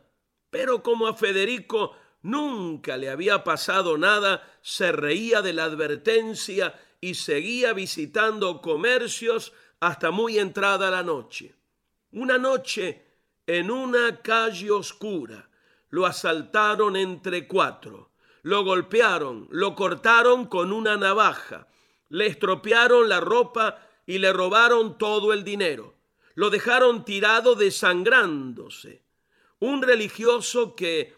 Pero 0.50 0.82
como 0.82 1.06
a 1.06 1.14
Federico 1.14 1.96
nunca 2.24 2.98
le 2.98 3.08
había 3.08 3.44
pasado 3.44 4.00
nada, 4.00 4.52
se 4.64 4.92
reía 4.92 5.44
de 5.44 5.54
la 5.54 5.66
advertencia 5.66 6.74
y 7.00 7.14
seguía 7.14 7.72
visitando 7.74 8.64
comercios 8.64 9.54
hasta 9.80 10.10
muy 10.10 10.40
entrada 10.40 10.90
la 10.90 11.04
noche. 11.04 11.54
Una 12.14 12.40
noche, 12.40 13.06
en 13.46 13.70
una 13.70 14.24
calle 14.24 14.72
oscura, 14.72 15.48
lo 15.90 16.08
asaltaron 16.08 16.96
entre 16.96 17.48
cuatro, 17.48 18.10
lo 18.42 18.64
golpearon, 18.64 19.48
lo 19.52 19.76
cortaron 19.76 20.48
con 20.48 20.74
una 20.74 20.98
navaja, 20.98 21.68
le 22.10 22.26
estropearon 22.26 23.08
la 23.08 23.20
ropa 23.20 23.88
y 24.08 24.18
le 24.18 24.34
robaron 24.34 24.98
todo 24.98 25.32
el 25.32 25.44
dinero. 25.44 25.94
Lo 26.36 26.50
dejaron 26.50 27.06
tirado 27.06 27.56
desangrándose. 27.56 29.04
Un 29.60 29.82
religioso 29.82 30.76
que 30.76 31.16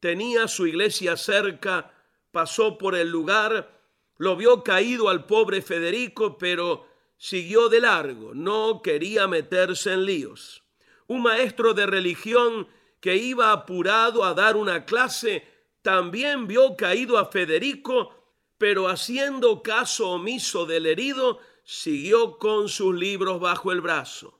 tenía 0.00 0.48
su 0.48 0.66
iglesia 0.66 1.16
cerca 1.16 1.92
pasó 2.30 2.76
por 2.76 2.94
el 2.94 3.08
lugar, 3.08 3.80
lo 4.18 4.36
vio 4.36 4.62
caído 4.62 5.08
al 5.08 5.26
pobre 5.26 5.62
Federico, 5.62 6.36
pero 6.36 6.86
siguió 7.16 7.68
de 7.68 7.80
largo, 7.80 8.34
no 8.34 8.82
quería 8.82 9.26
meterse 9.26 9.92
en 9.92 10.04
líos. 10.04 10.62
Un 11.06 11.22
maestro 11.22 11.72
de 11.72 11.86
religión 11.86 12.68
que 13.00 13.16
iba 13.16 13.52
apurado 13.52 14.24
a 14.24 14.34
dar 14.34 14.56
una 14.56 14.84
clase 14.84 15.46
también 15.82 16.46
vio 16.46 16.76
caído 16.76 17.16
a 17.18 17.26
Federico, 17.26 18.12
pero 18.58 18.88
haciendo 18.88 19.62
caso 19.62 20.10
omiso 20.10 20.66
del 20.66 20.86
herido, 20.86 21.38
siguió 21.64 22.38
con 22.38 22.68
sus 22.68 22.94
libros 22.94 23.38
bajo 23.40 23.70
el 23.70 23.80
brazo. 23.80 24.35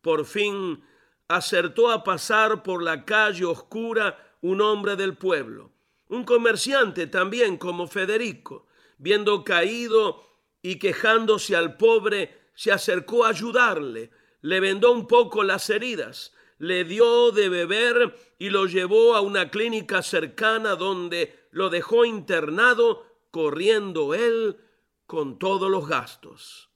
Por 0.00 0.24
fin 0.24 0.82
acertó 1.28 1.90
a 1.90 2.04
pasar 2.04 2.62
por 2.62 2.82
la 2.82 3.04
calle 3.04 3.44
oscura 3.44 4.36
un 4.40 4.60
hombre 4.60 4.96
del 4.96 5.16
pueblo, 5.16 5.72
un 6.08 6.24
comerciante 6.24 7.06
también 7.06 7.56
como 7.56 7.88
Federico, 7.88 8.66
viendo 8.98 9.44
caído 9.44 10.24
y 10.62 10.78
quejándose 10.78 11.56
al 11.56 11.76
pobre, 11.76 12.50
se 12.54 12.72
acercó 12.72 13.24
a 13.24 13.30
ayudarle, 13.30 14.10
le 14.40 14.60
vendó 14.60 14.92
un 14.92 15.06
poco 15.06 15.42
las 15.42 15.68
heridas, 15.70 16.32
le 16.58 16.84
dio 16.84 17.32
de 17.32 17.48
beber 17.48 18.16
y 18.38 18.50
lo 18.50 18.66
llevó 18.66 19.14
a 19.14 19.20
una 19.20 19.50
clínica 19.50 20.02
cercana 20.02 20.74
donde 20.74 21.48
lo 21.50 21.68
dejó 21.70 22.04
internado, 22.04 23.04
corriendo 23.30 24.14
él 24.14 24.58
con 25.06 25.38
todos 25.38 25.70
los 25.70 25.88
gastos. 25.88 26.70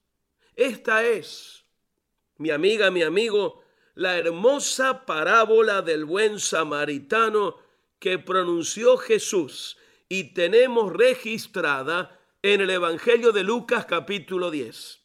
Esta 0.55 1.05
es, 1.05 1.60
mi 2.41 2.51
amiga, 2.51 2.91
mi 2.91 3.03
amigo, 3.03 3.63
la 3.95 4.17
hermosa 4.17 5.05
parábola 5.05 5.83
del 5.83 6.07
buen 6.07 6.41
samaritano 6.41 7.57
que 7.99 8.19
pronunció 8.19 8.97
Jesús 8.97 9.77
y 10.09 10.33
tenemos 10.33 10.91
registrada 10.91 12.19
en 12.43 12.63
el 12.63 12.71
Evangelio 12.71 13.33
de 13.33 13.45
Lucas 13.45 13.85
capítulo 13.85 14.51
10. 14.51 15.03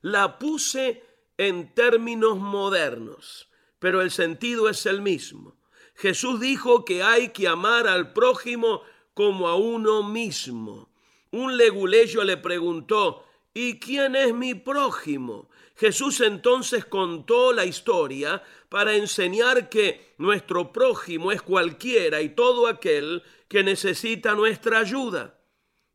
La 0.00 0.38
puse 0.38 1.04
en 1.36 1.74
términos 1.74 2.38
modernos, 2.38 3.50
pero 3.78 4.00
el 4.00 4.10
sentido 4.10 4.70
es 4.70 4.86
el 4.86 5.02
mismo. 5.02 5.58
Jesús 5.94 6.40
dijo 6.40 6.86
que 6.86 7.02
hay 7.02 7.34
que 7.34 7.48
amar 7.48 7.86
al 7.86 8.14
prójimo 8.14 8.80
como 9.12 9.48
a 9.48 9.56
uno 9.56 10.02
mismo. 10.02 10.88
Un 11.32 11.58
leguleyo 11.58 12.24
le 12.24 12.38
preguntó, 12.38 13.26
¿y 13.52 13.78
quién 13.78 14.16
es 14.16 14.32
mi 14.32 14.54
prójimo? 14.54 15.50
Jesús 15.76 16.20
entonces 16.22 16.86
contó 16.86 17.52
la 17.52 17.64
historia 17.64 18.42
para 18.68 18.94
enseñar 18.94 19.68
que 19.68 20.14
nuestro 20.18 20.72
prójimo 20.72 21.32
es 21.32 21.42
cualquiera 21.42 22.22
y 22.22 22.30
todo 22.30 22.66
aquel 22.66 23.22
que 23.48 23.62
necesita 23.62 24.34
nuestra 24.34 24.78
ayuda. 24.80 25.38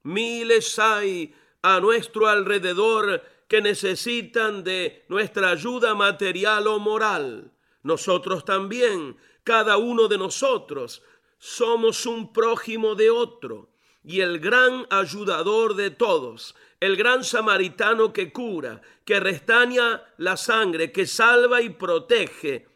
Miles 0.04 0.78
hay 0.80 1.34
a 1.64 1.80
nuestro 1.80 2.28
alrededor 2.28 3.24
que 3.48 3.62
necesitan 3.62 4.64
de 4.64 5.04
nuestra 5.10 5.50
ayuda 5.50 5.96
material 5.96 6.68
o 6.68 6.80
moral. 6.80 7.52
Nosotros 7.84 8.46
también, 8.46 9.18
cada 9.44 9.78
uno 9.78 10.08
de 10.08 10.18
nosotros, 10.18 11.04
somos 11.38 12.06
un 12.06 12.32
prójimo 12.32 12.94
de 12.94 13.10
otro 13.10 13.72
y 14.04 14.22
el 14.22 14.40
gran 14.40 14.88
ayudador 14.90 15.76
de 15.76 15.90
todos, 15.90 16.56
el 16.82 16.98
gran 16.98 17.24
samaritano 17.24 18.12
que 18.12 18.34
cura, 18.34 18.82
que 19.06 19.20
restaña 19.20 20.04
la 20.18 20.36
sangre, 20.36 20.92
que 20.92 21.06
salva 21.06 21.62
y 21.62 21.70
protege, 21.70 22.68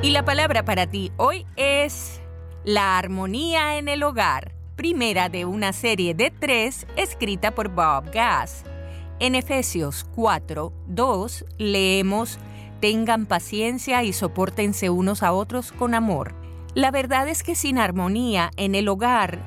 Y 0.02 0.10
la 0.10 0.24
palabra 0.24 0.64
para 0.64 0.86
ti 0.86 1.10
hoy 1.16 1.46
es 1.56 2.20
la 2.64 2.98
armonía 2.98 3.78
en 3.78 3.88
el 3.88 4.02
hogar, 4.02 4.52
primera 4.76 5.30
de 5.30 5.46
una 5.46 5.72
serie 5.72 6.14
de 6.14 6.30
tres 6.30 6.86
escrita 6.96 7.54
por 7.54 7.70
Bob 7.70 8.10
Gass. 8.12 8.64
En 9.20 9.34
Efesios 9.34 10.04
4, 10.14 10.72
2 10.86 11.44
leemos, 11.56 12.38
tengan 12.80 13.26
paciencia 13.26 14.02
y 14.02 14.12
soportense 14.12 14.90
unos 14.90 15.22
a 15.22 15.32
otros 15.32 15.72
con 15.72 15.94
amor. 15.94 16.34
La 16.74 16.90
verdad 16.90 17.28
es 17.28 17.42
que 17.42 17.54
sin 17.54 17.78
armonía 17.78 18.50
en 18.56 18.74
el 18.74 18.88
hogar, 18.88 19.38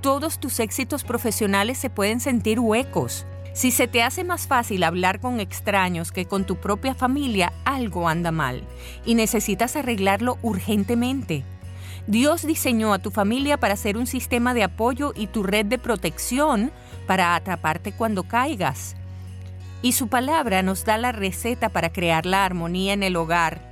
todos 0.00 0.40
tus 0.40 0.60
éxitos 0.60 1.04
profesionales 1.04 1.76
se 1.78 1.90
pueden 1.90 2.20
sentir 2.20 2.58
huecos. 2.58 3.26
Si 3.52 3.70
se 3.70 3.88
te 3.88 4.02
hace 4.02 4.24
más 4.24 4.46
fácil 4.46 4.84
hablar 4.84 5.20
con 5.20 5.40
extraños 5.40 6.12
que 6.12 6.24
con 6.24 6.46
tu 6.46 6.56
propia 6.56 6.94
familia, 6.94 7.52
algo 7.64 8.08
anda 8.08 8.30
mal 8.30 8.64
y 9.04 9.14
necesitas 9.14 9.76
arreglarlo 9.76 10.38
urgentemente. 10.42 11.44
Dios 12.06 12.46
diseñó 12.46 12.94
a 12.94 12.98
tu 12.98 13.10
familia 13.10 13.58
para 13.58 13.76
ser 13.76 13.96
un 13.96 14.06
sistema 14.06 14.54
de 14.54 14.64
apoyo 14.64 15.12
y 15.14 15.26
tu 15.26 15.42
red 15.42 15.66
de 15.66 15.78
protección 15.78 16.72
para 17.06 17.34
atraparte 17.34 17.92
cuando 17.92 18.22
caigas. 18.22 18.96
Y 19.82 19.92
su 19.92 20.08
palabra 20.08 20.62
nos 20.62 20.84
da 20.84 20.98
la 20.98 21.12
receta 21.12 21.68
para 21.68 21.92
crear 21.92 22.26
la 22.26 22.44
armonía 22.44 22.92
en 22.92 23.02
el 23.02 23.16
hogar. 23.16 23.70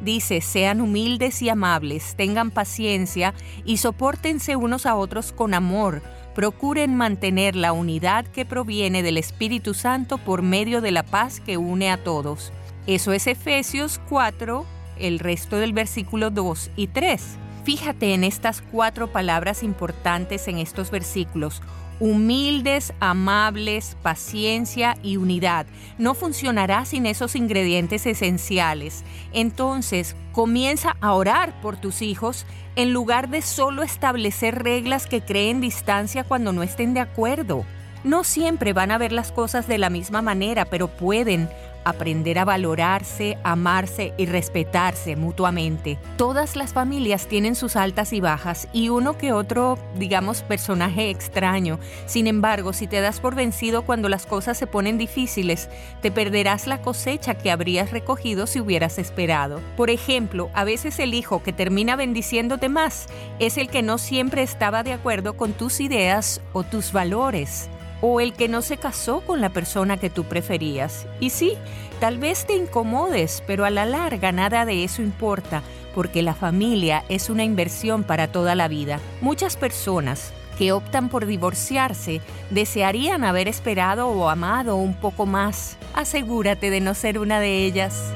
Dice, 0.00 0.40
sean 0.40 0.80
humildes 0.80 1.42
y 1.42 1.48
amables, 1.48 2.14
tengan 2.16 2.50
paciencia 2.50 3.34
y 3.64 3.78
soportense 3.78 4.54
unos 4.54 4.86
a 4.86 4.94
otros 4.94 5.32
con 5.32 5.54
amor. 5.54 6.02
Procuren 6.34 6.94
mantener 6.94 7.56
la 7.56 7.72
unidad 7.72 8.24
que 8.26 8.44
proviene 8.44 9.02
del 9.02 9.16
Espíritu 9.16 9.74
Santo 9.74 10.18
por 10.18 10.42
medio 10.42 10.80
de 10.80 10.92
la 10.92 11.02
paz 11.02 11.40
que 11.40 11.56
une 11.56 11.90
a 11.90 12.02
todos. 12.02 12.52
Eso 12.86 13.12
es 13.12 13.26
Efesios 13.26 14.00
4, 14.08 14.64
el 14.98 15.18
resto 15.18 15.56
del 15.56 15.72
versículo 15.72 16.30
2 16.30 16.70
y 16.76 16.86
3. 16.86 17.22
Fíjate 17.64 18.14
en 18.14 18.24
estas 18.24 18.62
cuatro 18.62 19.12
palabras 19.12 19.62
importantes 19.62 20.48
en 20.48 20.58
estos 20.58 20.90
versículos 20.90 21.60
humildes, 22.00 22.92
amables, 23.00 23.96
paciencia 24.02 24.96
y 25.02 25.16
unidad. 25.16 25.66
No 25.98 26.14
funcionará 26.14 26.84
sin 26.84 27.06
esos 27.06 27.34
ingredientes 27.36 28.06
esenciales. 28.06 29.04
Entonces, 29.32 30.16
comienza 30.32 30.96
a 31.00 31.14
orar 31.14 31.60
por 31.60 31.76
tus 31.76 32.02
hijos 32.02 32.46
en 32.76 32.92
lugar 32.92 33.28
de 33.28 33.42
solo 33.42 33.82
establecer 33.82 34.62
reglas 34.62 35.06
que 35.06 35.20
creen 35.20 35.60
distancia 35.60 36.24
cuando 36.24 36.52
no 36.52 36.62
estén 36.62 36.94
de 36.94 37.00
acuerdo. 37.00 37.64
No 38.04 38.22
siempre 38.22 38.72
van 38.72 38.92
a 38.92 38.98
ver 38.98 39.10
las 39.10 39.32
cosas 39.32 39.66
de 39.66 39.78
la 39.78 39.90
misma 39.90 40.22
manera, 40.22 40.64
pero 40.66 40.86
pueden 40.88 41.48
aprender 41.88 42.38
a 42.38 42.44
valorarse, 42.44 43.38
amarse 43.42 44.12
y 44.16 44.26
respetarse 44.26 45.16
mutuamente. 45.16 45.98
Todas 46.16 46.56
las 46.56 46.72
familias 46.72 47.26
tienen 47.26 47.54
sus 47.54 47.76
altas 47.76 48.12
y 48.12 48.20
bajas 48.20 48.68
y 48.72 48.88
uno 48.88 49.16
que 49.16 49.32
otro, 49.32 49.78
digamos, 49.96 50.42
personaje 50.42 51.10
extraño. 51.10 51.78
Sin 52.06 52.26
embargo, 52.26 52.72
si 52.72 52.86
te 52.86 53.00
das 53.00 53.20
por 53.20 53.34
vencido 53.34 53.82
cuando 53.82 54.08
las 54.08 54.26
cosas 54.26 54.58
se 54.58 54.66
ponen 54.66 54.98
difíciles, 54.98 55.68
te 56.02 56.10
perderás 56.10 56.66
la 56.66 56.82
cosecha 56.82 57.34
que 57.34 57.50
habrías 57.50 57.90
recogido 57.90 58.46
si 58.46 58.60
hubieras 58.60 58.98
esperado. 58.98 59.60
Por 59.76 59.90
ejemplo, 59.90 60.50
a 60.54 60.64
veces 60.64 60.98
el 60.98 61.14
hijo 61.14 61.42
que 61.42 61.52
termina 61.52 61.96
bendiciéndote 61.96 62.68
más 62.68 63.06
es 63.38 63.56
el 63.56 63.68
que 63.68 63.82
no 63.82 63.98
siempre 63.98 64.42
estaba 64.42 64.82
de 64.82 64.92
acuerdo 64.92 65.36
con 65.36 65.52
tus 65.52 65.80
ideas 65.80 66.40
o 66.52 66.64
tus 66.64 66.92
valores 66.92 67.68
o 68.00 68.20
el 68.20 68.32
que 68.32 68.48
no 68.48 68.62
se 68.62 68.76
casó 68.76 69.20
con 69.20 69.40
la 69.40 69.50
persona 69.50 69.96
que 69.96 70.10
tú 70.10 70.24
preferías. 70.24 71.06
Y 71.20 71.30
sí, 71.30 71.54
tal 72.00 72.18
vez 72.18 72.46
te 72.46 72.54
incomodes, 72.54 73.42
pero 73.46 73.64
a 73.64 73.70
la 73.70 73.86
larga 73.86 74.32
nada 74.32 74.64
de 74.64 74.84
eso 74.84 75.02
importa, 75.02 75.62
porque 75.94 76.22
la 76.22 76.34
familia 76.34 77.04
es 77.08 77.30
una 77.30 77.44
inversión 77.44 78.04
para 78.04 78.28
toda 78.28 78.54
la 78.54 78.68
vida. 78.68 79.00
Muchas 79.20 79.56
personas 79.56 80.32
que 80.58 80.72
optan 80.72 81.08
por 81.08 81.24
divorciarse 81.26 82.20
desearían 82.50 83.24
haber 83.24 83.48
esperado 83.48 84.08
o 84.08 84.28
amado 84.28 84.76
un 84.76 84.94
poco 84.94 85.24
más. 85.24 85.76
Asegúrate 85.94 86.70
de 86.70 86.80
no 86.80 86.94
ser 86.94 87.18
una 87.18 87.38
de 87.38 87.64
ellas. 87.64 88.12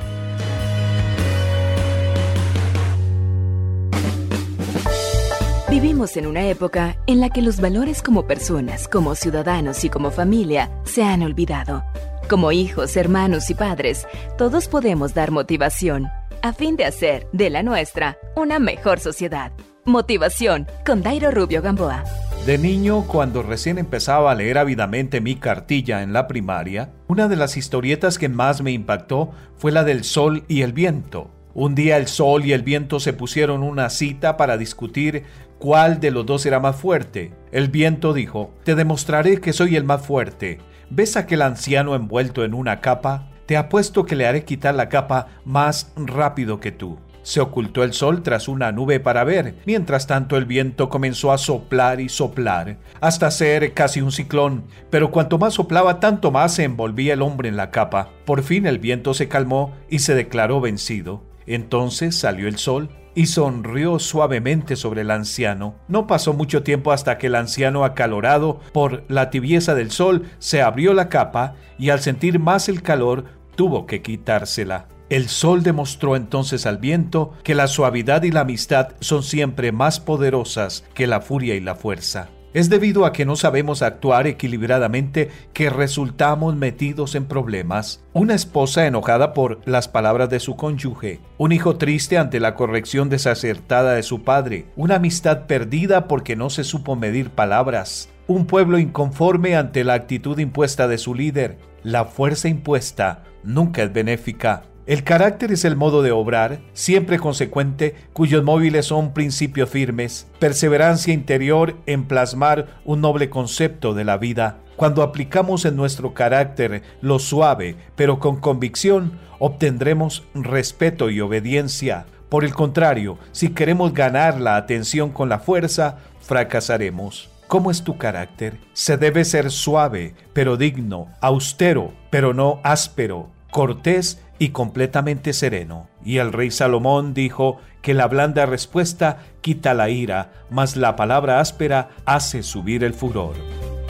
Vivimos 5.73 6.19
en 6.19 6.27
una 6.27 6.47
época 6.51 6.99
en 7.07 7.19
la 7.19 7.31
que 7.31 7.41
los 7.41 7.59
valores 7.59 8.03
como 8.03 8.27
personas, 8.27 8.87
como 8.89 9.15
ciudadanos 9.15 9.85
y 9.85 9.89
como 9.89 10.11
familia 10.11 10.71
se 10.85 11.03
han 11.03 11.23
olvidado. 11.23 11.83
Como 12.29 12.53
hijos, 12.53 12.95
hermanos 12.95 13.49
y 13.49 13.55
padres, 13.55 14.07
todos 14.37 14.69
podemos 14.69 15.15
dar 15.15 15.31
motivación 15.31 16.09
a 16.43 16.53
fin 16.53 16.77
de 16.77 16.85
hacer 16.85 17.27
de 17.33 17.49
la 17.49 17.63
nuestra 17.63 18.19
una 18.37 18.59
mejor 18.59 19.01
sociedad. 19.01 19.51
Motivación 19.87 20.67
con 20.85 21.03
Dairo 21.03 21.31
Rubio 21.31 21.63
Gamboa. 21.63 22.05
De 22.45 22.59
niño, 22.59 23.07
cuando 23.07 23.43
recién 23.43 23.79
empezaba 23.79 24.31
a 24.31 24.35
leer 24.35 24.59
ávidamente 24.59 25.23
mi 25.23 25.37
cartilla 25.37 26.03
en 26.03 26.13
la 26.13 26.29
primaria, 26.29 26.91
una 27.09 27.29
de 27.29 27.37
las 27.37 27.57
historietas 27.57 28.19
que 28.19 28.29
más 28.29 28.61
me 28.61 28.73
impactó 28.73 29.31
fue 29.57 29.73
la 29.73 29.85
del 29.85 30.05
sol 30.05 30.45
y 30.49 30.61
el 30.61 30.75
viento. 30.75 31.31
Un 31.55 31.75
día 31.75 31.99
el 31.99 32.07
sol 32.07 32.47
y 32.47 32.53
el 32.53 32.63
viento 32.63 32.99
se 32.99 33.13
pusieron 33.13 33.63
una 33.63 33.91
cita 33.91 34.39
para 34.39 34.57
discutir 34.57 35.25
cuál 35.63 36.01
de 36.01 36.11
los 36.11 36.27
dos 36.27 36.45
era 36.45 36.59
más 36.59 36.75
fuerte. 36.75 37.33
El 37.53 37.69
viento 37.69 38.13
dijo, 38.13 38.53
Te 38.65 38.75
demostraré 38.75 39.41
que 39.41 39.53
soy 39.53 39.77
el 39.77 39.85
más 39.85 40.05
fuerte. 40.05 40.59
¿Ves 40.91 41.17
aquel 41.17 41.41
anciano 41.41 41.95
envuelto 41.95 42.43
en 42.43 42.53
una 42.53 42.81
capa? 42.81 43.29
Te 43.47 43.57
apuesto 43.57 44.05
que 44.05 44.17
le 44.17 44.27
haré 44.27 44.45
quitar 44.45 44.75
la 44.75 44.89
capa 44.89 45.29
más 45.45 45.93
rápido 45.95 46.59
que 46.59 46.73
tú. 46.73 46.99
Se 47.23 47.41
ocultó 47.41 47.85
el 47.85 47.93
sol 47.93 48.25
tras 48.25 48.49
una 48.49 48.73
nube 48.73 48.99
para 48.99 49.23
ver. 49.23 49.55
Mientras 49.65 50.09
tanto 50.09 50.37
el 50.37 50.47
viento 50.47 50.89
comenzó 50.89 51.31
a 51.31 51.39
soplar 51.39 52.01
y 52.01 52.09
soplar, 52.09 52.79
hasta 53.01 53.31
ser 53.31 53.73
casi 53.73 54.01
un 54.01 54.11
ciclón. 54.11 54.65
Pero 54.91 55.13
cuanto 55.13 55.39
más 55.39 55.55
soplaba, 55.55 56.01
tanto 56.01 56.33
más 56.33 56.55
se 56.55 56.65
envolvía 56.65 57.15
el 57.15 57.23
hombre 57.23 57.49
en 57.49 57.57
la 57.57 57.71
capa. 57.71 58.11
Por 58.25 58.43
fin 58.43 58.67
el 58.67 58.81
viento 58.81 59.15
se 59.15 59.29
calmó 59.29 59.77
y 59.89 60.01
se 60.01 60.17
declaró 60.17 60.61
vencido. 60.61 61.23
Entonces 61.47 62.17
salió 62.17 62.49
el 62.49 62.59
sol 62.59 62.91
y 63.15 63.27
sonrió 63.27 63.99
suavemente 63.99 64.77
sobre 64.77 65.03
el 65.03 65.11
anciano. 65.11 65.75
No 65.89 66.07
pasó 66.07 66.33
mucho 66.33 66.63
tiempo 66.63 66.93
hasta 66.93 67.19
que 67.19 67.29
el 67.29 67.35
anciano, 67.35 67.85
acalorado 67.85 68.61
por 68.73 69.05
la 69.09 69.31
tibieza 69.31 69.75
del 69.75 69.91
sol, 69.91 70.25
se 70.39 70.63
abrió 70.63 70.95
la 70.95 71.09
capa 71.09 71.55
y 71.79 71.91
al 71.91 72.01
sentir 72.01 72.39
más 72.39 72.69
el 72.69 72.83
calor 72.83 73.25
tuvo 73.55 73.87
que 73.87 74.03
quitársela. 74.03 74.89
El 75.11 75.29
sol 75.29 75.63
demostró 75.63 76.17
entonces 76.17 76.65
al 76.65 76.79
viento 76.79 77.35
que 77.45 77.55
la 77.55 77.67
suavidad 77.67 78.23
y 78.23 78.31
la 78.31 78.41
amistad 78.41 78.95
son 79.01 79.23
siempre 79.23 79.71
más 79.71 80.01
poderosas 80.01 80.85
que 80.95 81.07
la 81.07 81.21
furia 81.21 81.55
y 81.55 81.61
la 81.61 81.75
fuerza. 81.75 82.31
Es 82.55 82.69
debido 82.69 83.07
a 83.07 83.13
que 83.13 83.25
no 83.25 83.37
sabemos 83.37 83.83
actuar 83.83 84.27
equilibradamente 84.27 85.31
que 85.55 85.71
resultamos 85.71 86.55
metidos 86.55 87.15
en 87.15 87.25
problemas. 87.25 88.05
Una 88.13 88.35
esposa 88.35 88.87
enojada 88.87 89.33
por 89.33 89.61
las 89.65 89.89
palabras 89.89 90.29
de 90.29 90.39
su 90.39 90.57
cónyuge, 90.57 91.21
un 91.39 91.53
hijo 91.53 91.77
triste 91.77 92.19
ante 92.19 92.41
la 92.41 92.55
corrección 92.55 93.09
desacertada 93.09 93.95
de 93.95 94.03
su 94.03 94.23
padre, 94.23 94.67
una 94.77 94.97
amistad 94.97 95.47
perdida 95.47 96.09
porque 96.09 96.37
no 96.37 96.51
se 96.51 96.65
supo 96.65 96.95
medir 96.95 97.31
palabras, 97.31 98.11
un 98.27 98.47
pueblo 98.47 98.79
inconforme 98.79 99.57
ante 99.57 99.85
la 99.85 99.95
actitud 99.95 100.39
impuesta 100.39 100.89
de 100.89 100.99
su 100.99 101.15
líder. 101.15 101.59
La 101.83 102.05
fuerza 102.05 102.49
impuesta 102.49 103.25
nunca 103.43 103.83
es 103.83 103.93
benéfica. 103.93 104.63
El 104.85 105.05
carácter 105.05 105.53
es 105.53 105.65
el 105.65 105.77
modo 105.77 106.03
de 106.03 106.11
obrar, 106.11 106.59
siempre 106.73 107.21
consecuente, 107.21 107.95
cuyos 108.13 108.43
móviles 108.43 108.87
son 108.87 109.15
principios 109.15 109.71
firmes, 109.71 110.27
perseverancia 110.41 111.15
interior 111.15 111.77
en 111.87 112.05
plasmar 112.05 112.81
un 112.85 113.01
noble 113.01 113.31
concepto 113.31 113.95
de 113.95 114.03
la 114.03 114.19
vida. 114.19 114.59
Cuando 114.75 115.05
aplicamos 115.05 115.65
en 115.67 115.77
nuestro 115.77 116.15
carácter 116.15 116.83
lo 117.01 117.21
suave, 117.21 117.77
pero 117.95 118.19
con 118.19 118.41
convicción, 118.41 119.21
obtendremos 119.39 120.25
respeto 120.35 121.11
y 121.11 121.21
obediencia. 121.21 122.07
Por 122.29 122.45
el 122.45 122.53
contrario, 122.53 123.19
si 123.31 123.51
queremos 123.51 123.95
ganar 123.95 124.41
la 124.41 124.57
atención 124.57 125.11
con 125.11 125.29
la 125.29 125.39
fuerza, 125.39 125.99
fracasaremos. 126.23 127.31
¿Cómo 127.47 127.71
es 127.71 127.85
tu 127.85 127.99
carácter? 127.99 128.59
Se 128.73 128.97
debe 128.97 129.25
ser 129.25 129.53
suave, 129.53 130.15
pero 130.33 130.57
digno, 130.57 131.07
austero, 131.21 131.93
pero 132.11 132.35
no 132.35 132.61
áspero, 132.65 133.29
cortés 133.53 134.21
y 134.43 134.49
completamente 134.49 135.33
sereno. 135.35 135.87
Y 136.05 136.19
el 136.19 136.33
rey 136.33 136.51
Salomón 136.51 137.15
dijo 137.15 137.61
que 137.81 137.95
la 137.95 138.09
blanda 138.09 138.45
respuesta 138.45 139.19
quita 139.41 139.73
la 139.73 139.89
ira, 139.89 140.33
mas 140.51 140.75
la 140.75 140.97
palabra 140.97 141.39
áspera 141.39 141.91
hace 142.07 142.43
subir 142.43 142.83
el 142.83 142.93
furor. 142.93 143.37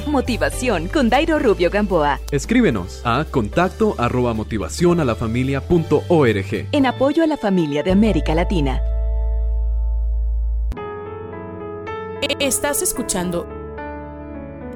Motivación 0.06 0.88
con 0.88 1.08
Dairo 1.08 1.38
Rubio 1.38 1.70
Gamboa. 1.70 2.20
Escríbenos 2.30 3.00
a 3.06 3.24
contacto 3.30 3.94
arroba 3.96 4.34
motivación 4.34 5.00
a 5.00 5.06
la 5.06 5.14
familia 5.14 5.62
punto 5.62 6.02
org. 6.08 6.68
En 6.70 6.84
apoyo 6.84 7.24
a 7.24 7.26
la 7.26 7.38
familia 7.38 7.82
de 7.82 7.92
América 7.92 8.34
Latina. 8.34 8.78
Estás 12.38 12.82
escuchando 12.82 13.46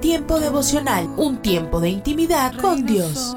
Tiempo 0.01 0.41
devocional, 0.41 1.07
un 1.19 1.43
tiempo 1.43 1.81
de 1.81 1.91
intimidad 1.91 2.55
con 2.57 2.87
Dios. 2.87 3.37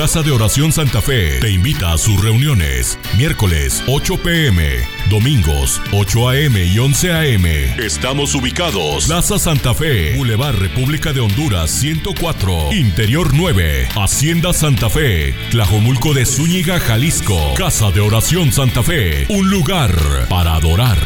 Casa 0.00 0.22
de 0.22 0.30
Oración 0.30 0.72
Santa 0.72 1.02
Fe 1.02 1.40
te 1.40 1.50
invita 1.50 1.92
a 1.92 1.98
sus 1.98 2.24
reuniones. 2.24 2.98
Miércoles 3.18 3.84
8 3.86 4.16
pm, 4.22 4.78
domingos 5.10 5.78
8 5.92 6.28
am 6.30 6.56
y 6.56 6.78
11 6.78 7.12
am. 7.12 7.44
Estamos 7.78 8.34
ubicados. 8.34 9.04
Plaza 9.04 9.38
Santa 9.38 9.74
Fe, 9.74 10.16
Boulevard 10.16 10.56
República 10.56 11.12
de 11.12 11.20
Honduras 11.20 11.70
104, 11.72 12.72
Interior 12.72 13.34
9, 13.34 13.88
Hacienda 13.94 14.54
Santa 14.54 14.88
Fe, 14.88 15.34
Tlajomulco 15.50 16.14
de 16.14 16.24
Zúñiga, 16.24 16.80
Jalisco. 16.80 17.38
Casa 17.58 17.90
de 17.90 18.00
Oración 18.00 18.52
Santa 18.52 18.82
Fe, 18.82 19.26
un 19.28 19.50
lugar 19.50 19.94
para 20.30 20.54
adorar. 20.54 20.96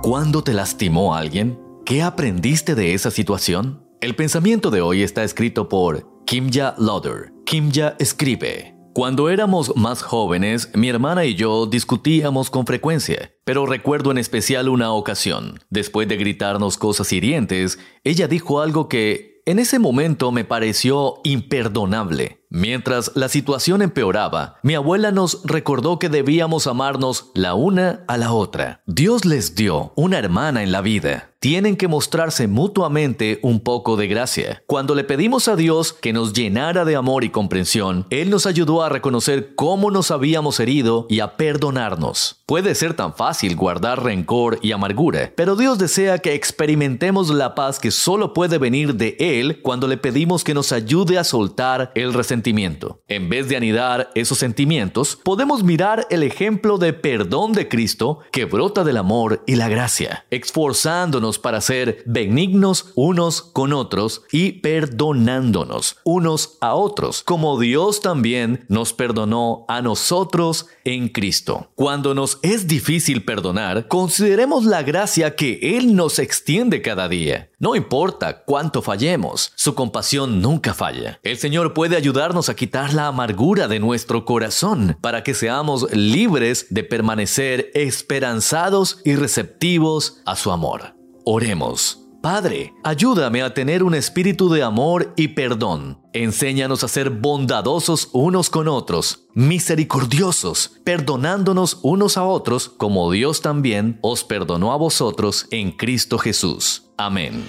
¿Cuándo 0.00 0.42
te 0.42 0.54
lastimó 0.54 1.14
alguien? 1.14 1.60
¿Qué 1.84 2.02
aprendiste 2.02 2.74
de 2.74 2.94
esa 2.94 3.10
situación? 3.10 3.91
El 4.02 4.16
pensamiento 4.16 4.72
de 4.72 4.80
hoy 4.80 5.04
está 5.04 5.22
escrito 5.22 5.68
por 5.68 6.24
Kimja 6.24 6.74
Lauder. 6.76 7.32
Kimja 7.46 7.94
escribe. 8.00 8.74
Cuando 8.94 9.30
éramos 9.30 9.76
más 9.76 10.02
jóvenes, 10.02 10.72
mi 10.74 10.88
hermana 10.88 11.24
y 11.24 11.36
yo 11.36 11.66
discutíamos 11.66 12.50
con 12.50 12.66
frecuencia, 12.66 13.32
pero 13.44 13.64
recuerdo 13.64 14.10
en 14.10 14.18
especial 14.18 14.68
una 14.68 14.92
ocasión. 14.92 15.60
Después 15.70 16.08
de 16.08 16.16
gritarnos 16.16 16.78
cosas 16.78 17.12
hirientes, 17.12 17.78
ella 18.02 18.26
dijo 18.26 18.60
algo 18.60 18.88
que 18.88 19.31
en 19.44 19.58
ese 19.58 19.78
momento 19.78 20.30
me 20.30 20.44
pareció 20.44 21.20
imperdonable. 21.24 22.42
Mientras 22.54 23.12
la 23.14 23.30
situación 23.30 23.80
empeoraba, 23.80 24.58
mi 24.62 24.74
abuela 24.74 25.10
nos 25.10 25.40
recordó 25.44 25.98
que 25.98 26.10
debíamos 26.10 26.66
amarnos 26.66 27.30
la 27.34 27.54
una 27.54 28.04
a 28.08 28.18
la 28.18 28.34
otra. 28.34 28.82
Dios 28.86 29.24
les 29.24 29.54
dio 29.54 29.94
una 29.96 30.18
hermana 30.18 30.62
en 30.62 30.70
la 30.70 30.82
vida. 30.82 31.30
Tienen 31.40 31.76
que 31.76 31.88
mostrarse 31.88 32.46
mutuamente 32.46 33.40
un 33.42 33.60
poco 33.60 33.96
de 33.96 34.06
gracia. 34.06 34.62
Cuando 34.66 34.94
le 34.94 35.02
pedimos 35.02 35.48
a 35.48 35.56
Dios 35.56 35.92
que 35.94 36.12
nos 36.12 36.34
llenara 36.34 36.84
de 36.84 36.94
amor 36.94 37.24
y 37.24 37.30
comprensión, 37.30 38.06
Él 38.10 38.30
nos 38.30 38.44
ayudó 38.44 38.82
a 38.82 38.90
reconocer 38.90 39.54
cómo 39.56 39.90
nos 39.90 40.10
habíamos 40.10 40.60
herido 40.60 41.06
y 41.08 41.20
a 41.20 41.36
perdonarnos. 41.36 42.42
Puede 42.46 42.74
ser 42.74 42.94
tan 42.94 43.14
fácil 43.14 43.56
guardar 43.56 44.04
rencor 44.04 44.60
y 44.62 44.70
amargura, 44.72 45.32
pero 45.34 45.56
Dios 45.56 45.78
desea 45.78 46.18
que 46.18 46.34
experimentemos 46.34 47.30
la 47.30 47.54
paz 47.54 47.80
que 47.80 47.90
solo 47.90 48.34
puede 48.34 48.58
venir 48.58 48.94
de 48.94 49.16
Él 49.18 49.31
cuando 49.62 49.88
le 49.88 49.96
pedimos 49.96 50.44
que 50.44 50.54
nos 50.54 50.72
ayude 50.72 51.18
a 51.18 51.24
soltar 51.24 51.90
el 51.94 52.12
resentimiento. 52.12 53.00
En 53.08 53.28
vez 53.28 53.48
de 53.48 53.56
anidar 53.56 54.10
esos 54.14 54.38
sentimientos, 54.38 55.18
podemos 55.22 55.62
mirar 55.64 56.06
el 56.10 56.22
ejemplo 56.22 56.76
de 56.78 56.92
perdón 56.92 57.52
de 57.52 57.68
Cristo 57.68 58.18
que 58.30 58.44
brota 58.44 58.84
del 58.84 58.98
amor 58.98 59.42
y 59.46 59.56
la 59.56 59.68
gracia, 59.68 60.26
esforzándonos 60.30 61.38
para 61.38 61.60
ser 61.60 62.02
benignos 62.04 62.92
unos 62.94 63.40
con 63.42 63.72
otros 63.72 64.22
y 64.30 64.52
perdonándonos 64.52 65.96
unos 66.04 66.58
a 66.60 66.74
otros, 66.74 67.22
como 67.22 67.58
Dios 67.58 68.00
también 68.00 68.64
nos 68.68 68.92
perdonó 68.92 69.64
a 69.68 69.80
nosotros 69.80 70.66
en 70.84 71.08
Cristo. 71.08 71.70
Cuando 71.74 72.14
nos 72.14 72.38
es 72.42 72.66
difícil 72.66 73.24
perdonar, 73.24 73.88
consideremos 73.88 74.64
la 74.64 74.82
gracia 74.82 75.36
que 75.36 75.58
Él 75.76 75.94
nos 75.94 76.18
extiende 76.18 76.82
cada 76.82 77.08
día. 77.08 77.48
No 77.62 77.76
importa 77.76 78.42
cuánto 78.42 78.82
fallemos, 78.82 79.52
su 79.54 79.76
compasión 79.76 80.42
nunca 80.42 80.74
falla. 80.74 81.20
El 81.22 81.38
Señor 81.38 81.74
puede 81.74 81.96
ayudarnos 81.96 82.48
a 82.48 82.56
quitar 82.56 82.92
la 82.92 83.06
amargura 83.06 83.68
de 83.68 83.78
nuestro 83.78 84.24
corazón 84.24 84.98
para 85.00 85.22
que 85.22 85.32
seamos 85.32 85.86
libres 85.92 86.66
de 86.70 86.82
permanecer 86.82 87.70
esperanzados 87.74 88.98
y 89.04 89.14
receptivos 89.14 90.22
a 90.26 90.34
su 90.34 90.50
amor. 90.50 90.96
Oremos. 91.24 92.00
Padre, 92.20 92.74
ayúdame 92.82 93.42
a 93.42 93.54
tener 93.54 93.84
un 93.84 93.94
espíritu 93.94 94.48
de 94.48 94.64
amor 94.64 95.12
y 95.16 95.28
perdón. 95.28 96.00
Enséñanos 96.12 96.82
a 96.82 96.88
ser 96.88 97.10
bondadosos 97.10 98.08
unos 98.12 98.50
con 98.50 98.66
otros, 98.66 99.28
misericordiosos, 99.34 100.80
perdonándonos 100.84 101.78
unos 101.82 102.16
a 102.16 102.24
otros 102.24 102.68
como 102.68 103.10
Dios 103.12 103.40
también 103.40 104.00
os 104.02 104.24
perdonó 104.24 104.72
a 104.72 104.76
vosotros 104.76 105.46
en 105.52 105.70
Cristo 105.70 106.18
Jesús. 106.18 106.91
Amén. 107.04 107.44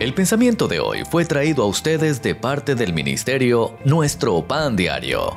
El 0.00 0.14
pensamiento 0.14 0.66
de 0.66 0.80
hoy 0.80 1.02
fue 1.10 1.26
traído 1.26 1.62
a 1.64 1.66
ustedes 1.66 2.22
de 2.22 2.34
parte 2.34 2.74
del 2.74 2.94
ministerio 2.94 3.76
Nuestro 3.84 4.48
Pan 4.48 4.76
Diario. 4.76 5.34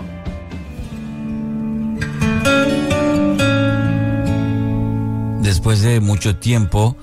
Después 5.41 5.82
de 5.82 5.99
mucho 5.99 6.38
tiempo, 6.38 6.95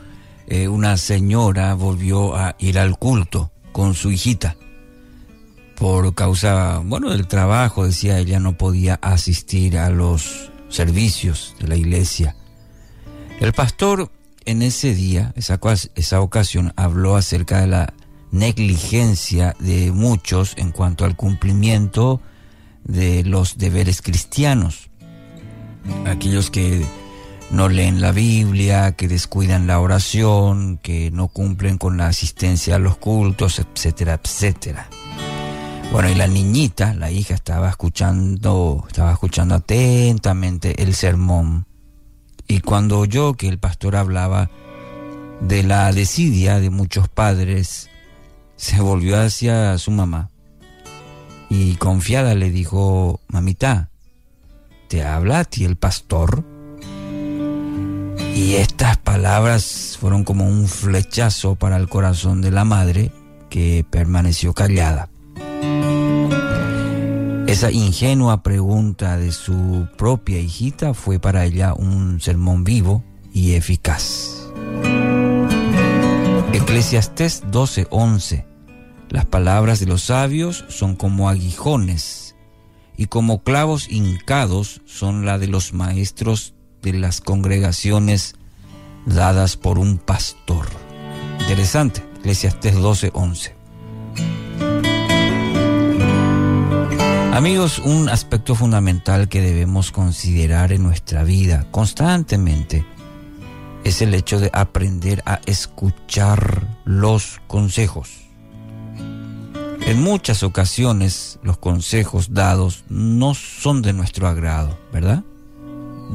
eh, 0.46 0.68
una 0.68 0.96
señora 0.96 1.74
volvió 1.74 2.34
a 2.34 2.56
ir 2.58 2.78
al 2.78 2.98
culto 2.98 3.52
con 3.72 3.92
su 3.92 4.10
hijita. 4.10 4.56
Por 5.76 6.14
causa, 6.14 6.80
bueno, 6.82 7.10
del 7.10 7.28
trabajo, 7.28 7.84
decía 7.84 8.18
ella, 8.18 8.40
no 8.40 8.56
podía 8.56 8.94
asistir 9.02 9.76
a 9.76 9.90
los 9.90 10.50
servicios 10.70 11.56
de 11.60 11.68
la 11.68 11.76
iglesia. 11.76 12.36
El 13.38 13.52
pastor 13.52 14.10
en 14.46 14.62
ese 14.62 14.94
día, 14.94 15.32
esa, 15.36 16.20
ocasión, 16.20 16.72
habló 16.76 17.16
acerca 17.16 17.60
de 17.60 17.66
la 17.66 17.94
negligencia 18.30 19.54
de 19.58 19.92
muchos 19.92 20.54
en 20.56 20.72
cuanto 20.72 21.04
al 21.04 21.16
cumplimiento 21.16 22.20
de 22.84 23.24
los 23.24 23.58
deberes 23.58 24.02
cristianos. 24.02 24.90
Aquellos 26.06 26.50
que 26.50 26.84
no 27.50 27.68
leen 27.68 28.00
la 28.00 28.12
Biblia, 28.12 28.92
que 28.92 29.08
descuidan 29.08 29.66
la 29.66 29.80
oración, 29.80 30.78
que 30.78 31.10
no 31.10 31.28
cumplen 31.28 31.78
con 31.78 31.96
la 31.96 32.06
asistencia 32.06 32.76
a 32.76 32.78
los 32.78 32.96
cultos, 32.96 33.58
etcétera, 33.58 34.20
etcétera. 34.22 34.88
Bueno, 35.92 36.08
y 36.08 36.14
la 36.14 36.26
niñita, 36.26 36.94
la 36.94 37.10
hija, 37.10 37.34
estaba 37.34 37.68
escuchando, 37.68 38.84
estaba 38.86 39.12
escuchando 39.12 39.54
atentamente 39.56 40.82
el 40.82 40.94
sermón. 40.94 41.66
Y 42.52 42.60
cuando 42.60 42.98
oyó 42.98 43.32
que 43.32 43.48
el 43.48 43.58
pastor 43.58 43.96
hablaba 43.96 44.50
de 45.40 45.62
la 45.62 45.90
desidia 45.90 46.60
de 46.60 46.68
muchos 46.68 47.08
padres, 47.08 47.88
se 48.56 48.78
volvió 48.82 49.18
hacia 49.18 49.78
su 49.78 49.90
mamá 49.90 50.28
y 51.48 51.76
confiada 51.76 52.34
le 52.34 52.50
dijo, 52.50 53.20
mamita, 53.28 53.88
¿te 54.88 55.02
habla 55.02 55.38
a 55.38 55.44
ti 55.46 55.64
el 55.64 55.76
pastor? 55.76 56.44
Y 58.36 58.56
estas 58.56 58.98
palabras 58.98 59.96
fueron 59.98 60.22
como 60.22 60.46
un 60.46 60.68
flechazo 60.68 61.54
para 61.54 61.78
el 61.78 61.88
corazón 61.88 62.42
de 62.42 62.50
la 62.50 62.66
madre 62.66 63.12
que 63.48 63.82
permaneció 63.88 64.52
callada. 64.52 65.08
Esa 67.52 67.70
ingenua 67.70 68.42
pregunta 68.42 69.18
de 69.18 69.30
su 69.30 69.86
propia 69.98 70.40
hijita 70.40 70.94
fue 70.94 71.20
para 71.20 71.44
ella 71.44 71.74
un 71.74 72.18
sermón 72.18 72.64
vivo 72.64 73.04
y 73.30 73.52
eficaz. 73.52 74.48
Eclesiastés 76.54 77.42
12:11 77.50 78.46
Las 79.10 79.26
palabras 79.26 79.80
de 79.80 79.86
los 79.86 80.04
sabios 80.04 80.64
son 80.70 80.96
como 80.96 81.28
aguijones 81.28 82.36
y 82.96 83.08
como 83.08 83.42
clavos 83.42 83.86
hincados 83.90 84.80
son 84.86 85.26
la 85.26 85.38
de 85.38 85.48
los 85.48 85.74
maestros 85.74 86.54
de 86.80 86.94
las 86.94 87.20
congregaciones 87.20 88.34
dadas 89.04 89.58
por 89.58 89.78
un 89.78 89.98
pastor. 89.98 90.64
Interesante, 91.40 92.02
Eclesiastés 92.16 92.76
12:11. 92.76 93.61
Amigos, 97.32 97.78
un 97.78 98.10
aspecto 98.10 98.54
fundamental 98.54 99.30
que 99.30 99.40
debemos 99.40 99.90
considerar 99.90 100.70
en 100.70 100.82
nuestra 100.82 101.24
vida 101.24 101.66
constantemente 101.70 102.84
es 103.84 104.02
el 104.02 104.12
hecho 104.12 104.38
de 104.38 104.50
aprender 104.52 105.22
a 105.24 105.40
escuchar 105.46 106.68
los 106.84 107.40
consejos. 107.46 108.10
En 109.86 110.02
muchas 110.02 110.42
ocasiones 110.42 111.38
los 111.42 111.56
consejos 111.56 112.34
dados 112.34 112.84
no 112.90 113.32
son 113.32 113.80
de 113.80 113.94
nuestro 113.94 114.28
agrado, 114.28 114.78
¿verdad? 114.92 115.24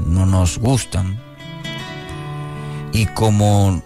No 0.06 0.28
nos 0.28 0.60
gustan. 0.60 1.20
Y 2.94 3.08
como 3.08 3.82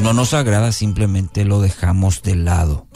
no 0.00 0.12
nos 0.12 0.32
agrada, 0.32 0.70
simplemente 0.70 1.44
lo 1.44 1.60
dejamos 1.60 2.22
de 2.22 2.36
lado. 2.36 2.86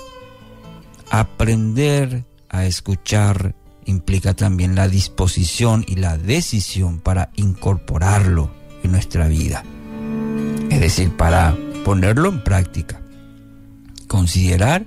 Aprender 1.10 2.24
escuchar 2.64 3.54
implica 3.84 4.34
también 4.34 4.74
la 4.74 4.88
disposición 4.88 5.84
y 5.86 5.96
la 5.96 6.18
decisión 6.18 7.00
para 7.00 7.30
incorporarlo 7.36 8.50
en 8.82 8.92
nuestra 8.92 9.28
vida. 9.28 9.64
Es 10.70 10.80
decir, 10.80 11.16
para 11.16 11.56
ponerlo 11.84 12.28
en 12.28 12.42
práctica. 12.42 13.00
Considerar 14.08 14.86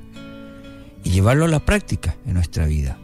y 1.04 1.12
llevarlo 1.12 1.46
a 1.46 1.50
la 1.50 1.60
práctica 1.60 2.16
en 2.26 2.34
nuestra 2.34 2.66
vida. 2.66 2.98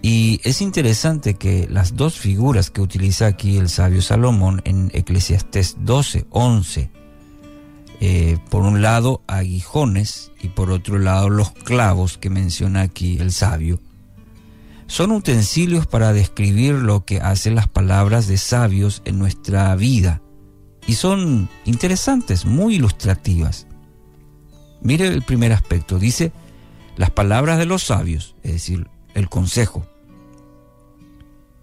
Y 0.00 0.40
es 0.44 0.62
interesante 0.62 1.34
que 1.34 1.66
las 1.68 1.96
dos 1.96 2.18
figuras 2.18 2.70
que 2.70 2.80
utiliza 2.80 3.26
aquí 3.26 3.56
el 3.56 3.68
sabio 3.68 4.00
Salomón 4.00 4.62
en 4.64 4.90
Eclesiastés 4.94 5.76
12, 5.80 6.26
11, 6.30 6.90
eh, 8.00 8.38
por 8.50 8.62
un 8.62 8.80
lado 8.80 9.22
aguijones 9.26 10.30
y 10.40 10.48
por 10.48 10.70
otro 10.70 10.98
lado 10.98 11.30
los 11.30 11.50
clavos 11.50 12.16
que 12.16 12.30
menciona 12.30 12.82
aquí 12.82 13.18
el 13.18 13.32
sabio, 13.32 13.80
son 14.86 15.10
utensilios 15.10 15.86
para 15.86 16.12
describir 16.12 16.74
lo 16.74 17.04
que 17.04 17.20
hacen 17.20 17.54
las 17.54 17.68
palabras 17.68 18.26
de 18.26 18.38
sabios 18.38 19.02
en 19.04 19.18
nuestra 19.18 19.74
vida 19.76 20.22
y 20.86 20.94
son 20.94 21.50
interesantes, 21.66 22.46
muy 22.46 22.76
ilustrativas. 22.76 23.66
Mire 24.80 25.08
el 25.08 25.22
primer 25.22 25.52
aspecto, 25.52 25.98
dice 25.98 26.32
las 26.96 27.10
palabras 27.10 27.58
de 27.58 27.66
los 27.66 27.84
sabios, 27.84 28.34
es 28.42 28.52
decir, 28.52 28.88
el 29.14 29.28
consejo, 29.28 29.86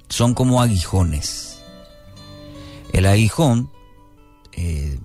son 0.10 0.34
como 0.34 0.62
aguijones. 0.62 1.62
El 2.94 3.06
aguijón 3.06 3.72
eh, 4.54 5.00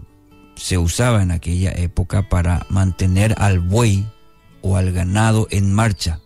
se 0.61 0.77
usaba 0.77 1.23
en 1.23 1.31
aquella 1.31 1.73
época 1.73 2.29
para 2.29 2.67
mantener 2.69 3.35
al 3.39 3.61
buey 3.61 4.07
o 4.61 4.77
al 4.77 4.93
ganado 4.93 5.49
en 5.51 5.73
marcha. 5.73 6.21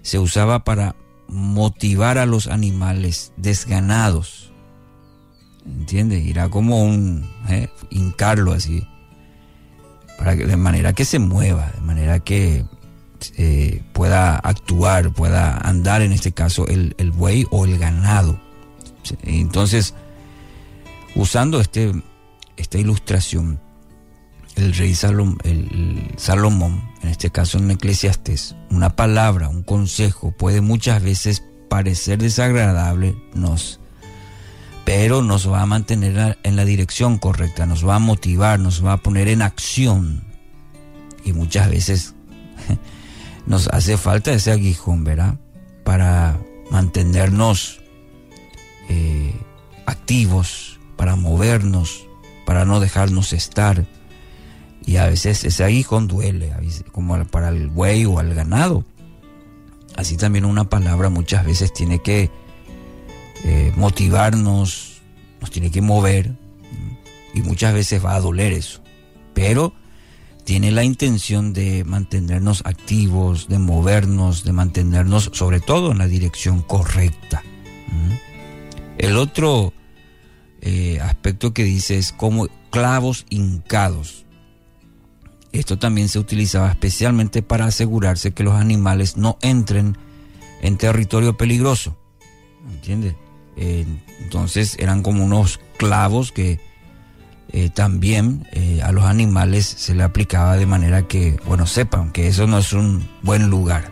Se 0.00 0.18
usaba 0.18 0.64
para 0.64 0.96
motivar 1.28 2.16
a 2.16 2.24
los 2.24 2.46
animales 2.46 3.32
desganados. 3.36 4.50
¿Entiende? 5.66 6.30
Era 6.30 6.48
como 6.48 6.82
un 6.82 7.30
eh, 7.50 7.68
hincarlo 7.90 8.52
así. 8.52 8.88
Para 10.16 10.34
que, 10.34 10.46
de 10.46 10.56
manera 10.56 10.94
que 10.94 11.04
se 11.04 11.18
mueva, 11.18 11.70
de 11.74 11.82
manera 11.82 12.20
que 12.20 12.64
eh, 13.36 13.82
pueda 13.92 14.36
actuar, 14.36 15.12
pueda 15.12 15.58
andar 15.58 16.00
en 16.00 16.12
este 16.12 16.32
caso 16.32 16.66
el, 16.66 16.94
el 16.96 17.10
buey 17.10 17.46
o 17.50 17.66
el 17.66 17.78
ganado. 17.78 18.40
Entonces, 19.22 19.94
usando 21.14 21.60
este, 21.60 21.92
esta 22.58 22.78
ilustración, 22.78 23.60
el 24.56 24.74
rey 24.74 24.94
Salomón, 24.94 26.82
en 27.02 27.08
este 27.08 27.30
caso 27.30 27.58
en 27.58 27.70
Eclesiastés, 27.70 28.56
una 28.70 28.96
palabra, 28.96 29.48
un 29.48 29.62
consejo 29.62 30.32
puede 30.32 30.60
muchas 30.60 31.02
veces 31.02 31.44
parecer 31.68 32.18
desagradable, 32.18 33.16
nos, 33.34 33.78
pero 34.84 35.22
nos 35.22 35.50
va 35.50 35.62
a 35.62 35.66
mantener 35.66 36.38
en 36.42 36.56
la 36.56 36.64
dirección 36.64 37.18
correcta, 37.18 37.66
nos 37.66 37.86
va 37.86 37.94
a 37.94 38.00
motivar, 38.00 38.58
nos 38.58 38.84
va 38.84 38.94
a 38.94 38.96
poner 38.98 39.28
en 39.28 39.42
acción. 39.42 40.24
Y 41.24 41.32
muchas 41.32 41.70
veces 41.70 42.14
nos 43.46 43.68
hace 43.68 43.96
falta 43.96 44.32
ese 44.32 44.50
aguijón, 44.50 45.04
¿verdad? 45.04 45.38
Para 45.84 46.40
mantenernos 46.70 47.80
eh, 48.88 49.34
activos, 49.86 50.80
para 50.96 51.16
movernos, 51.16 52.07
para 52.48 52.64
no 52.64 52.80
dejarnos 52.80 53.34
estar. 53.34 53.84
Y 54.86 54.96
a 54.96 55.04
veces 55.04 55.44
ese 55.44 55.64
aguijón 55.64 56.08
duele, 56.08 56.50
como 56.92 57.22
para 57.26 57.50
el 57.50 57.68
buey 57.68 58.06
o 58.06 58.18
al 58.18 58.32
ganado. 58.32 58.86
Así 59.96 60.16
también 60.16 60.46
una 60.46 60.64
palabra 60.64 61.10
muchas 61.10 61.44
veces 61.44 61.74
tiene 61.74 61.98
que 61.98 62.30
eh, 63.44 63.70
motivarnos, 63.76 65.02
nos 65.42 65.50
tiene 65.50 65.70
que 65.70 65.82
mover. 65.82 66.32
Y 67.34 67.42
muchas 67.42 67.74
veces 67.74 68.02
va 68.02 68.14
a 68.14 68.20
doler 68.20 68.54
eso. 68.54 68.80
Pero 69.34 69.74
tiene 70.44 70.70
la 70.70 70.84
intención 70.84 71.52
de 71.52 71.84
mantenernos 71.84 72.62
activos, 72.64 73.48
de 73.48 73.58
movernos, 73.58 74.44
de 74.44 74.52
mantenernos 74.54 75.28
sobre 75.34 75.60
todo 75.60 75.92
en 75.92 75.98
la 75.98 76.06
dirección 76.06 76.62
correcta. 76.62 77.42
El 78.96 79.18
otro 79.18 79.74
eh, 80.60 80.98
aspecto 81.00 81.54
que 81.54 81.62
dice 81.62 81.98
es 81.98 82.12
como 82.12 82.48
clavos 82.70 83.26
hincados. 83.30 84.24
Esto 85.52 85.78
también 85.78 86.08
se 86.08 86.18
utilizaba 86.18 86.68
especialmente 86.68 87.42
para 87.42 87.66
asegurarse 87.66 88.32
que 88.32 88.42
los 88.42 88.54
animales 88.54 89.16
no 89.16 89.38
entren 89.40 89.96
en 90.60 90.76
territorio 90.76 91.36
peligroso. 91.36 91.96
¿Entiendes? 92.70 93.14
Eh, 93.56 93.86
entonces 94.20 94.76
eran 94.78 95.02
como 95.02 95.24
unos 95.24 95.60
clavos 95.78 96.32
que 96.32 96.60
eh, 97.50 97.70
también 97.70 98.46
a 98.82 98.92
los 98.92 99.04
animales 99.04 99.64
se 99.64 99.94
le 99.94 100.02
aplicaba 100.02 100.56
de 100.56 100.66
manera 100.66 101.08
que, 101.08 101.40
bueno, 101.46 101.66
sepan 101.66 102.12
que 102.12 102.28
eso 102.28 102.46
no 102.46 102.58
es 102.58 102.72
un 102.72 103.08
buen 103.22 103.48
lugar. 103.48 103.90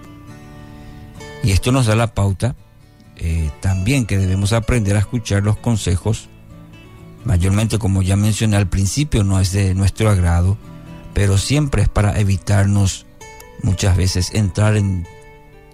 Y 1.43 1.53
esto 1.53 1.73
nos 1.73 1.87
da 1.87 1.95
la 1.95 2.13
pauta 2.13 2.55
también 3.61 4.05
que 4.05 4.19
debemos 4.19 4.53
aprender 4.53 4.95
a 4.97 4.99
escuchar 4.99 5.43
los 5.43 5.57
consejos 5.57 6.29
Mayormente, 7.27 7.81
como 7.81 8.03
ya 8.03 8.15
mencioné 8.15 8.57
al 8.57 8.69
principio, 8.69 9.25
no 9.25 9.41
es 9.41 9.51
de 9.51 9.75
nuestro 9.75 10.09
agrado, 10.09 10.57
pero 11.13 11.39
siempre 11.39 11.83
es 11.83 11.89
para 11.89 12.21
evitarnos 12.21 13.05
muchas 13.65 13.97
veces 13.97 14.33
entrar 14.33 14.77
en 14.77 15.09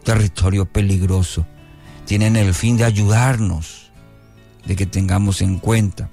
territorio 0.02 0.64
peligroso. 0.64 1.46
Tienen 2.06 2.36
el 2.36 2.54
fin 2.54 2.78
de 2.78 2.84
ayudarnos, 2.84 3.92
de 4.64 4.76
que 4.76 4.86
tengamos 4.86 5.42
en 5.42 5.58
cuenta. 5.58 6.08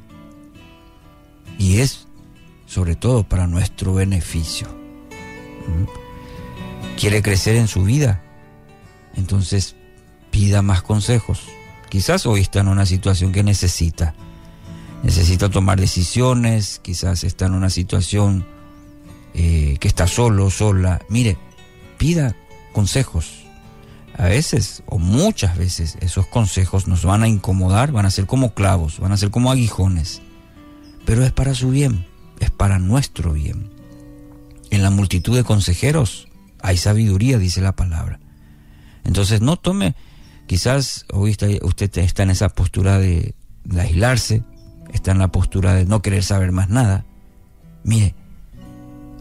Y 1.57 1.79
es 1.79 2.07
sobre 2.65 2.97
todo 2.97 3.23
para 3.23 3.47
nuestro 3.47 3.93
beneficio. 3.93 4.67
Quiere 6.97 7.21
crecer 7.21 7.55
en 7.55 7.69
su 7.69 7.83
vida, 7.83 8.21
entonces 9.15 9.77
pida 10.31 10.61
más 10.61 10.81
consejos. 10.81 11.43
Quizás 11.87 12.25
hoy 12.25 12.41
está 12.41 12.59
en 12.59 12.67
una 12.67 12.85
situación 12.85 13.31
que 13.31 13.41
necesita. 13.41 14.13
Necesita 15.03 15.49
tomar 15.49 15.79
decisiones, 15.79 16.79
quizás 16.83 17.23
está 17.23 17.45
en 17.45 17.53
una 17.53 17.69
situación 17.69 18.45
eh, 19.33 19.77
que 19.79 19.87
está 19.87 20.07
solo, 20.07 20.49
sola. 20.49 21.01
Mire, 21.09 21.37
pida 21.97 22.35
consejos. 22.73 23.45
A 24.17 24.25
veces, 24.25 24.83
o 24.85 24.99
muchas 24.99 25.57
veces, 25.57 25.97
esos 26.01 26.27
consejos 26.27 26.87
nos 26.87 27.05
van 27.05 27.23
a 27.23 27.29
incomodar, 27.29 27.93
van 27.93 28.05
a 28.05 28.11
ser 28.11 28.25
como 28.25 28.53
clavos, 28.53 28.99
van 28.99 29.13
a 29.13 29.17
ser 29.17 29.31
como 29.31 29.51
aguijones. 29.51 30.21
Pero 31.05 31.23
es 31.23 31.31
para 31.31 31.55
su 31.55 31.69
bien, 31.69 32.05
es 32.41 32.51
para 32.51 32.79
nuestro 32.79 33.31
bien. 33.31 33.69
En 34.71 34.83
la 34.83 34.89
multitud 34.89 35.35
de 35.35 35.45
consejeros 35.45 36.27
hay 36.61 36.75
sabiduría, 36.75 37.37
dice 37.37 37.61
la 37.61 37.75
palabra. 37.75 38.19
Entonces 39.05 39.39
no 39.39 39.55
tome, 39.55 39.95
quizás 40.47 41.05
hoy 41.13 41.37
usted 41.61 41.97
está 41.99 42.23
en 42.23 42.31
esa 42.31 42.49
postura 42.49 42.99
de, 42.99 43.33
de 43.63 43.81
aislarse, 43.81 44.43
está 44.93 45.11
en 45.11 45.19
la 45.19 45.29
postura 45.29 45.73
de 45.73 45.85
no 45.85 46.01
querer 46.01 46.23
saber 46.23 46.51
más 46.51 46.69
nada. 46.69 47.05
Mire, 47.83 48.15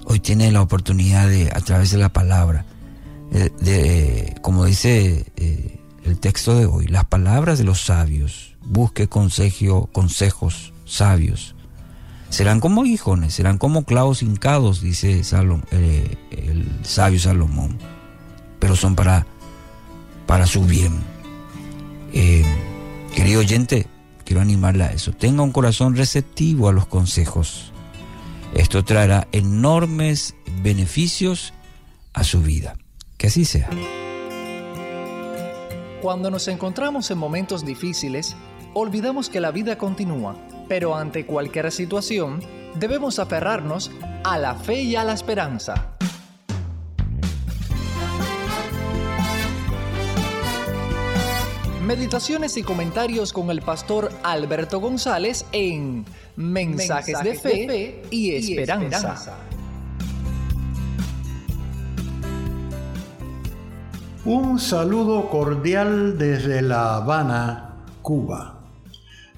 hoy 0.04 0.20
tiene 0.20 0.50
la 0.50 0.62
oportunidad 0.62 1.28
de, 1.28 1.50
a 1.54 1.60
través 1.60 1.90
de 1.90 1.98
la 1.98 2.08
palabra, 2.08 2.64
eh, 3.32 3.50
de, 3.60 4.34
como 4.40 4.64
dice 4.64 5.26
eh, 5.36 5.80
el 6.04 6.18
texto 6.18 6.56
de 6.56 6.66
hoy, 6.66 6.86
las 6.86 7.04
palabras 7.04 7.58
de 7.58 7.64
los 7.64 7.82
sabios, 7.82 8.56
busque 8.64 9.08
consejo, 9.08 9.88
consejos 9.92 10.72
sabios. 10.84 11.54
Serán 12.30 12.60
como 12.60 12.82
aguijones, 12.82 13.34
serán 13.34 13.56
como 13.56 13.84
clavos 13.84 14.22
hincados, 14.22 14.82
dice 14.82 15.22
eh, 15.22 16.16
el 16.30 16.78
sabio 16.82 17.18
Salomón, 17.18 17.78
pero 18.58 18.76
son 18.76 18.94
para, 18.94 19.26
para 20.26 20.46
su 20.46 20.64
bien. 20.64 20.92
querido 23.14 23.40
oyente, 23.40 23.86
quiero 24.28 24.42
animarla 24.42 24.88
a 24.88 24.92
eso. 24.92 25.12
Tenga 25.12 25.42
un 25.42 25.52
corazón 25.52 25.96
receptivo 25.96 26.68
a 26.68 26.72
los 26.72 26.86
consejos. 26.86 27.72
Esto 28.54 28.84
traerá 28.84 29.26
enormes 29.32 30.34
beneficios 30.60 31.54
a 32.12 32.24
su 32.24 32.42
vida. 32.42 32.76
Que 33.16 33.28
así 33.28 33.46
sea. 33.46 33.70
Cuando 36.02 36.30
nos 36.30 36.46
encontramos 36.48 37.10
en 37.10 37.16
momentos 37.16 37.64
difíciles, 37.64 38.36
olvidamos 38.74 39.30
que 39.30 39.40
la 39.40 39.50
vida 39.50 39.78
continúa, 39.78 40.36
pero 40.68 40.94
ante 40.94 41.24
cualquier 41.24 41.72
situación, 41.72 42.42
debemos 42.78 43.18
aferrarnos 43.18 43.90
a 44.24 44.36
la 44.36 44.54
fe 44.56 44.82
y 44.82 44.94
a 44.94 45.04
la 45.04 45.14
esperanza. 45.14 45.97
Meditaciones 51.88 52.58
y 52.58 52.62
comentarios 52.62 53.32
con 53.32 53.50
el 53.50 53.62
pastor 53.62 54.10
Alberto 54.22 54.78
González 54.78 55.46
en 55.52 56.04
Mensajes, 56.36 57.18
de, 57.22 57.34
fe 57.34 58.02
y 58.10 58.34
esperanza. 58.34 59.38
Un 64.26 64.58
saludo 64.60 65.30
cordial 65.30 66.18
desde 66.18 66.60
La 66.60 66.96
Habana, 66.96 67.76
Cuba. 68.02 68.58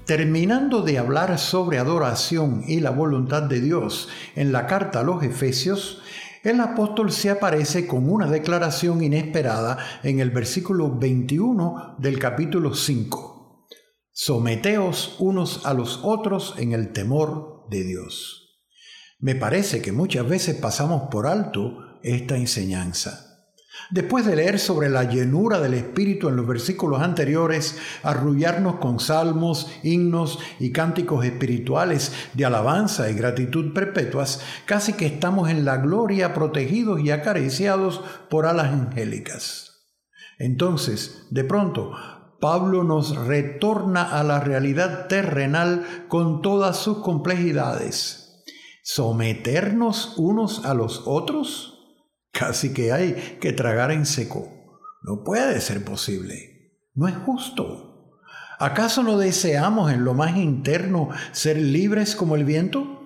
Terminando 0.03 0.81
de 0.81 0.97
hablar 0.97 1.39
sobre 1.39 1.77
adoración 1.77 2.65
y 2.67 2.81
la 2.81 2.89
voluntad 2.89 3.43
de 3.43 3.61
Dios 3.61 4.09
en 4.35 4.51
la 4.51 4.67
carta 4.67 4.99
a 4.99 5.03
los 5.03 5.23
Efesios, 5.23 6.00
el 6.43 6.59
apóstol 6.59 7.11
se 7.11 7.29
aparece 7.29 7.85
con 7.85 8.09
una 8.09 8.27
declaración 8.27 9.03
inesperada 9.03 9.77
en 10.03 10.19
el 10.19 10.31
versículo 10.31 10.97
21 10.97 11.97
del 11.99 12.17
capítulo 12.17 12.73
5. 12.73 13.67
Someteos 14.11 15.15
unos 15.19 15.65
a 15.65 15.73
los 15.73 15.99
otros 16.03 16.55
en 16.57 16.73
el 16.73 16.93
temor 16.93 17.67
de 17.69 17.83
Dios. 17.83 18.59
Me 19.19 19.35
parece 19.35 19.81
que 19.81 19.91
muchas 19.91 20.27
veces 20.27 20.55
pasamos 20.55 21.09
por 21.11 21.27
alto 21.27 21.99
esta 22.01 22.35
enseñanza. 22.35 23.30
Después 23.89 24.25
de 24.25 24.35
leer 24.35 24.59
sobre 24.59 24.89
la 24.89 25.03
llenura 25.03 25.59
del 25.59 25.73
Espíritu 25.73 26.29
en 26.29 26.35
los 26.35 26.47
versículos 26.47 27.01
anteriores, 27.01 27.77
arrullarnos 28.03 28.75
con 28.75 28.99
salmos, 28.99 29.71
himnos 29.83 30.39
y 30.59 30.71
cánticos 30.71 31.25
espirituales 31.25 32.13
de 32.33 32.45
alabanza 32.45 33.09
y 33.09 33.15
gratitud 33.15 33.73
perpetuas, 33.73 34.41
casi 34.65 34.93
que 34.93 35.05
estamos 35.05 35.49
en 35.49 35.65
la 35.65 35.77
gloria 35.77 36.33
protegidos 36.33 37.01
y 37.01 37.11
acariciados 37.11 38.01
por 38.29 38.45
alas 38.45 38.67
angélicas. 38.67 39.71
Entonces, 40.37 41.27
de 41.29 41.43
pronto, 41.43 41.91
Pablo 42.39 42.83
nos 42.83 43.15
retorna 43.15 44.01
a 44.01 44.23
la 44.23 44.39
realidad 44.39 45.07
terrenal 45.07 46.05
con 46.07 46.41
todas 46.41 46.77
sus 46.77 46.97
complejidades. 46.97 48.43
¿Someternos 48.83 50.15
unos 50.17 50.65
a 50.65 50.73
los 50.73 51.03
otros? 51.05 51.70
Casi 52.31 52.73
que 52.73 52.91
hay 52.91 53.37
que 53.39 53.53
tragar 53.53 53.91
en 53.91 54.05
seco. 54.05 54.49
No 55.03 55.23
puede 55.23 55.59
ser 55.61 55.83
posible. 55.83 56.77
No 56.93 57.07
es 57.07 57.15
justo. 57.15 57.91
¿Acaso 58.59 59.01
no 59.01 59.17
deseamos 59.17 59.91
en 59.91 60.03
lo 60.03 60.13
más 60.13 60.37
interno 60.37 61.09
ser 61.31 61.57
libres 61.57 62.15
como 62.15 62.35
el 62.35 62.45
viento? 62.45 62.99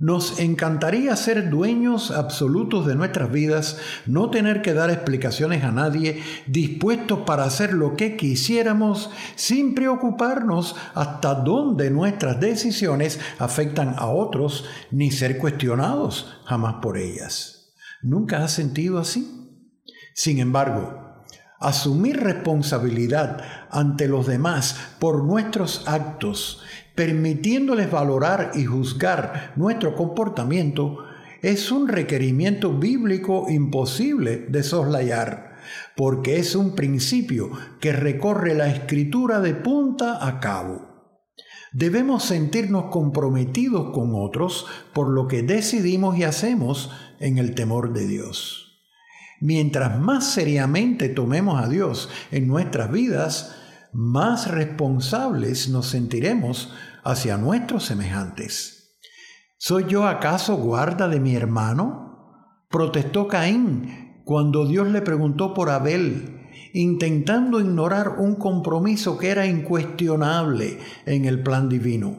Nos 0.00 0.38
encantaría 0.38 1.16
ser 1.16 1.50
dueños 1.50 2.12
absolutos 2.12 2.86
de 2.86 2.94
nuestras 2.94 3.32
vidas, 3.32 3.78
no 4.06 4.30
tener 4.30 4.62
que 4.62 4.72
dar 4.72 4.90
explicaciones 4.90 5.64
a 5.64 5.72
nadie, 5.72 6.22
dispuestos 6.46 7.18
para 7.26 7.42
hacer 7.42 7.74
lo 7.74 7.96
que 7.96 8.16
quisiéramos 8.16 9.10
sin 9.34 9.74
preocuparnos 9.74 10.76
hasta 10.94 11.34
dónde 11.34 11.90
nuestras 11.90 12.38
decisiones 12.38 13.18
afectan 13.40 13.96
a 13.98 14.06
otros, 14.06 14.64
ni 14.92 15.10
ser 15.10 15.36
cuestionados 15.36 16.40
jamás 16.44 16.76
por 16.80 16.96
ellas. 16.96 17.57
¿Nunca 18.02 18.44
has 18.44 18.52
sentido 18.52 18.98
así? 18.98 19.26
Sin 20.14 20.38
embargo, 20.38 21.24
asumir 21.60 22.18
responsabilidad 22.18 23.40
ante 23.70 24.06
los 24.08 24.26
demás 24.26 24.76
por 24.98 25.24
nuestros 25.24 25.86
actos, 25.86 26.62
permitiéndoles 26.94 27.90
valorar 27.90 28.52
y 28.54 28.64
juzgar 28.64 29.52
nuestro 29.56 29.96
comportamiento, 29.96 30.98
es 31.42 31.70
un 31.70 31.88
requerimiento 31.88 32.72
bíblico 32.72 33.46
imposible 33.48 34.46
de 34.48 34.62
soslayar, 34.62 35.56
porque 35.96 36.38
es 36.38 36.54
un 36.54 36.74
principio 36.74 37.50
que 37.80 37.92
recorre 37.92 38.54
la 38.54 38.68
escritura 38.68 39.40
de 39.40 39.54
punta 39.54 40.24
a 40.26 40.40
cabo. 40.40 40.88
Debemos 41.72 42.24
sentirnos 42.24 42.86
comprometidos 42.86 43.92
con 43.92 44.12
otros 44.14 44.66
por 44.94 45.10
lo 45.10 45.28
que 45.28 45.42
decidimos 45.42 46.16
y 46.16 46.24
hacemos 46.24 46.90
en 47.20 47.38
el 47.38 47.54
temor 47.54 47.92
de 47.92 48.06
Dios. 48.06 48.68
Mientras 49.40 49.98
más 50.00 50.32
seriamente 50.32 51.08
tomemos 51.08 51.62
a 51.62 51.68
Dios 51.68 52.08
en 52.30 52.48
nuestras 52.48 52.90
vidas, 52.90 53.54
más 53.92 54.50
responsables 54.50 55.68
nos 55.68 55.86
sentiremos 55.86 56.72
hacia 57.04 57.36
nuestros 57.36 57.84
semejantes. 57.84 58.98
¿Soy 59.56 59.86
yo 59.88 60.06
acaso 60.06 60.56
guarda 60.56 61.08
de 61.08 61.20
mi 61.20 61.34
hermano? 61.34 62.64
Protestó 62.68 63.28
Caín 63.28 64.22
cuando 64.24 64.66
Dios 64.66 64.88
le 64.88 65.02
preguntó 65.02 65.54
por 65.54 65.70
Abel, 65.70 66.48
intentando 66.74 67.60
ignorar 67.60 68.16
un 68.18 68.34
compromiso 68.34 69.16
que 69.16 69.30
era 69.30 69.46
incuestionable 69.46 70.78
en 71.06 71.24
el 71.24 71.42
plan 71.42 71.68
divino. 71.68 72.18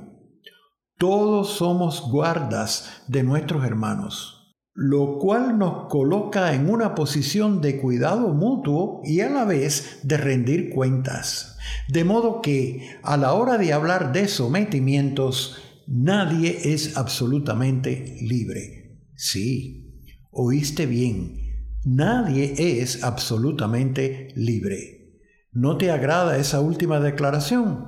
Todos 0.97 1.51
somos 1.51 2.09
guardas 2.09 3.03
de 3.07 3.23
nuestros 3.23 3.63
hermanos 3.63 4.38
lo 4.81 5.17
cual 5.19 5.57
nos 5.57 5.89
coloca 5.89 6.53
en 6.53 6.69
una 6.69 6.95
posición 6.95 7.59
de 7.59 7.81
cuidado 7.81 8.29
mutuo 8.29 9.01
y 9.03 9.19
a 9.19 9.29
la 9.29 9.43
vez 9.43 9.99
de 10.03 10.15
rendir 10.15 10.69
cuentas. 10.69 11.57
De 11.89 12.05
modo 12.05 12.41
que 12.41 12.87
a 13.03 13.17
la 13.17 13.33
hora 13.33 13.57
de 13.57 13.73
hablar 13.73 14.13
de 14.13 14.29
sometimientos, 14.29 15.57
nadie 15.85 16.59
es 16.63 16.95
absolutamente 16.95 18.19
libre. 18.21 19.01
Sí, 19.15 20.01
oíste 20.31 20.85
bien, 20.85 21.75
nadie 21.83 22.79
es 22.81 23.03
absolutamente 23.03 24.29
libre. 24.37 25.19
¿No 25.51 25.77
te 25.77 25.91
agrada 25.91 26.37
esa 26.37 26.61
última 26.61 27.01
declaración? 27.01 27.85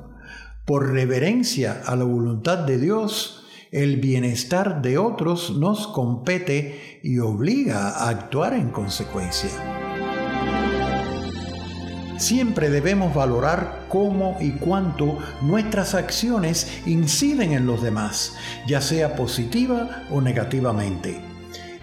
Por 0.65 0.91
reverencia 0.91 1.83
a 1.85 1.95
la 1.95 2.03
voluntad 2.03 2.65
de 2.65 2.77
Dios, 2.77 3.40
el 3.71 4.01
bienestar 4.01 4.81
de 4.81 4.97
otros 4.97 5.55
nos 5.57 5.87
compete 5.87 6.99
y 7.03 7.19
obliga 7.19 7.89
a 7.89 8.09
actuar 8.09 8.53
en 8.53 8.69
consecuencia. 8.69 9.49
Siempre 12.17 12.69
debemos 12.69 13.15
valorar 13.15 13.85
cómo 13.87 14.37
y 14.41 14.51
cuánto 14.51 15.17
nuestras 15.41 15.95
acciones 15.95 16.81
inciden 16.85 17.53
en 17.53 17.65
los 17.65 17.81
demás, 17.81 18.35
ya 18.67 18.81
sea 18.81 19.15
positiva 19.15 20.03
o 20.11 20.19
negativamente. 20.19 21.21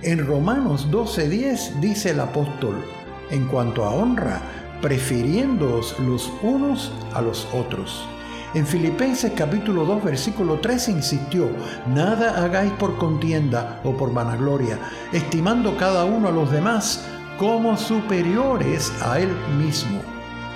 En 0.03 0.27
Romanos 0.27 0.89
12:10 0.91 1.81
dice 1.81 2.11
el 2.11 2.21
apóstol, 2.21 2.85
en 3.31 3.47
cuanto 3.49 3.85
a 3.85 3.95
honra, 3.95 4.43
prefiriéndoos 4.83 5.99
los 6.01 6.31
unos 6.43 6.93
a 7.15 7.23
los 7.23 7.49
otros. 7.55 8.07
En 8.55 8.67
Filipenses 8.67 9.33
capítulo 9.37 9.85
2 9.85 10.05
versículo 10.05 10.59
3 10.59 10.89
insistió, 10.89 11.51
nada 11.87 12.43
hagáis 12.43 12.73
por 12.73 12.97
contienda 12.97 13.79
o 13.85 13.95
por 13.95 14.15
vanagloria, 14.15 14.79
estimando 15.13 15.77
cada 15.77 16.07
uno 16.07 16.29
a 16.29 16.33
los 16.33 16.51
demás 16.51 17.05
como 17.39 17.77
superiores 17.77 18.91
a 19.03 19.21
él 19.21 19.29
mismo. 19.59 20.01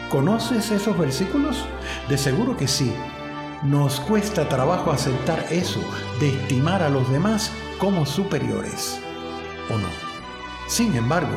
¿Conoces 0.09 0.70
esos 0.70 0.97
versículos? 0.97 1.66
De 2.09 2.16
seguro 2.16 2.57
que 2.57 2.66
sí. 2.66 2.95
Nos 3.62 4.01
cuesta 4.01 4.49
trabajo 4.49 4.90
aceptar 4.90 5.45
eso, 5.51 5.80
de 6.18 6.30
estimar 6.30 6.82
a 6.82 6.88
los 6.88 7.11
demás 7.12 7.53
como 7.76 8.07
superiores. 8.07 9.01
¿O 9.68 9.76
no? 9.76 9.88
Sin 10.66 10.97
embargo, 10.97 11.36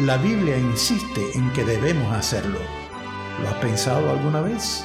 la 0.00 0.16
Biblia 0.16 0.58
insiste 0.58 1.22
en 1.34 1.48
que 1.52 1.64
debemos 1.64 2.12
hacerlo. 2.12 2.58
¿Lo 3.40 3.48
has 3.48 3.54
pensado 3.54 4.10
alguna 4.10 4.40
vez? 4.40 4.84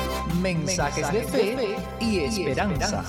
Mensajes, 0.41 1.11
de, 1.11 1.23
fe 1.23 1.75
y 1.99 2.19
esperanza. 2.19 3.03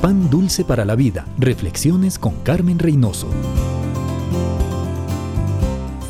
Pan 0.00 0.28
Dulce 0.28 0.64
para 0.64 0.84
la 0.84 0.96
Vida. 0.96 1.26
Reflexiones 1.38 2.18
con 2.18 2.34
Carmen 2.42 2.78
Reynoso. 2.78 3.28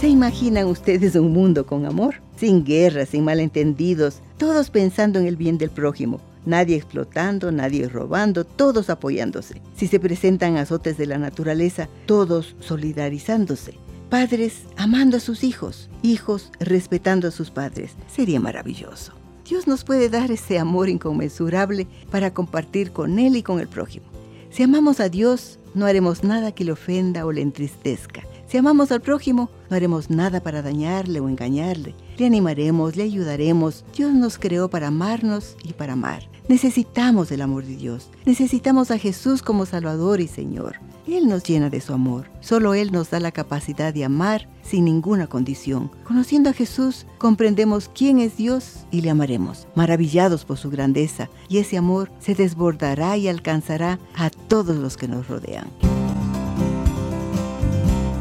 ¿Se 0.01 0.09
imaginan 0.09 0.67
ustedes 0.67 1.15
un 1.15 1.33
mundo 1.33 1.67
con 1.67 1.85
amor? 1.85 2.17
Sin 2.37 2.65
guerras, 2.65 3.11
sin 3.11 3.23
malentendidos, 3.23 4.21
todos 4.39 4.71
pensando 4.71 5.19
en 5.19 5.27
el 5.27 5.37
bien 5.37 5.59
del 5.59 5.71
prójimo. 5.71 6.21
Nadie 6.45 6.77
explotando, 6.77 7.53
nadie 7.53 7.89
robando, 7.89 8.45
todos 8.45 8.91
apoyándose. 8.91 9.63
Si 9.77 9.87
se 9.87 10.01
presentan 10.01 10.57
azotes 10.57 10.97
de 10.99 11.07
la 11.07 11.19
naturaleza, 11.19 11.89
todos 12.07 12.57
solidarizándose. 12.61 13.75
Padres 14.11 14.65
amando 14.77 15.17
a 15.17 15.21
sus 15.21 15.45
hijos, 15.45 15.89
hijos 16.03 16.51
respetando 16.61 17.29
a 17.29 17.31
sus 17.31 17.51
padres. 17.51 17.93
Sería 18.09 18.41
maravilloso. 18.41 19.13
Dios 19.49 19.67
nos 19.67 19.85
puede 19.85 20.09
dar 20.09 20.31
ese 20.31 20.59
amor 20.59 20.89
inconmensurable 20.89 21.87
para 22.11 22.33
compartir 22.35 22.93
con 22.93 23.19
Él 23.19 23.37
y 23.37 23.43
con 23.43 23.61
el 23.61 23.69
prójimo. 23.69 24.07
Si 24.51 24.63
amamos 24.63 25.01
a 25.01 25.09
Dios, 25.09 25.59
no 25.75 25.87
haremos 25.87 26.25
nada 26.25 26.53
que 26.53 26.65
le 26.65 26.73
ofenda 26.73 27.25
o 27.25 27.33
le 27.33 27.41
entristezca. 27.41 28.23
Si 28.47 28.59
amamos 28.59 28.93
al 28.93 29.01
prójimo, 29.01 29.49
no 29.71 29.77
haremos 29.77 30.11
nada 30.11 30.43
para 30.43 30.61
dañarle 30.61 31.21
o 31.21 31.29
engañarle. 31.29 31.95
Le 32.19 32.27
animaremos, 32.27 32.97
le 32.97 33.05
ayudaremos. 33.05 33.85
Dios 33.97 34.13
nos 34.13 34.39
creó 34.39 34.69
para 34.69 34.89
amarnos 34.89 35.57
y 35.65 35.73
para 35.73 35.95
amar. 35.95 36.29
Necesitamos 36.49 37.31
el 37.33 37.41
amor 37.41 37.65
de 37.65 37.77
Dios. 37.77 38.11
Necesitamos 38.27 38.91
a 38.91 38.99
Jesús 38.99 39.43
como 39.43 39.65
Salvador 39.67 40.21
y 40.21 40.29
Señor. 40.29 40.77
Él 41.07 41.29
nos 41.29 41.43
llena 41.43 41.71
de 41.71 41.81
su 41.81 41.93
amor. 41.93 42.31
Solo 42.41 42.75
Él 42.75 42.93
nos 42.93 43.11
da 43.11 43.21
la 43.21 43.33
capacidad 43.33 43.93
de 43.93 44.05
amar 44.05 44.49
sin 44.63 44.85
ninguna 44.85 45.27
condición. 45.27 45.91
Conociendo 46.05 46.51
a 46.51 46.53
Jesús, 46.53 47.07
comprendemos 47.19 47.91
quién 47.93 48.19
es 48.19 48.37
Dios 48.37 48.87
y 48.91 49.01
le 49.01 49.11
amaremos, 49.11 49.67
maravillados 49.75 50.45
por 50.45 50.59
su 50.59 50.71
grandeza, 50.71 51.29
y 51.49 51.59
ese 51.59 51.77
amor 51.77 52.11
se 52.21 52.35
desbordará 52.35 53.17
y 53.17 53.29
alcanzará 53.29 53.99
a 54.15 54.31
todos 54.31 54.77
los 54.77 54.97
que 54.97 55.09
nos 55.09 55.29
rodean. 55.29 55.67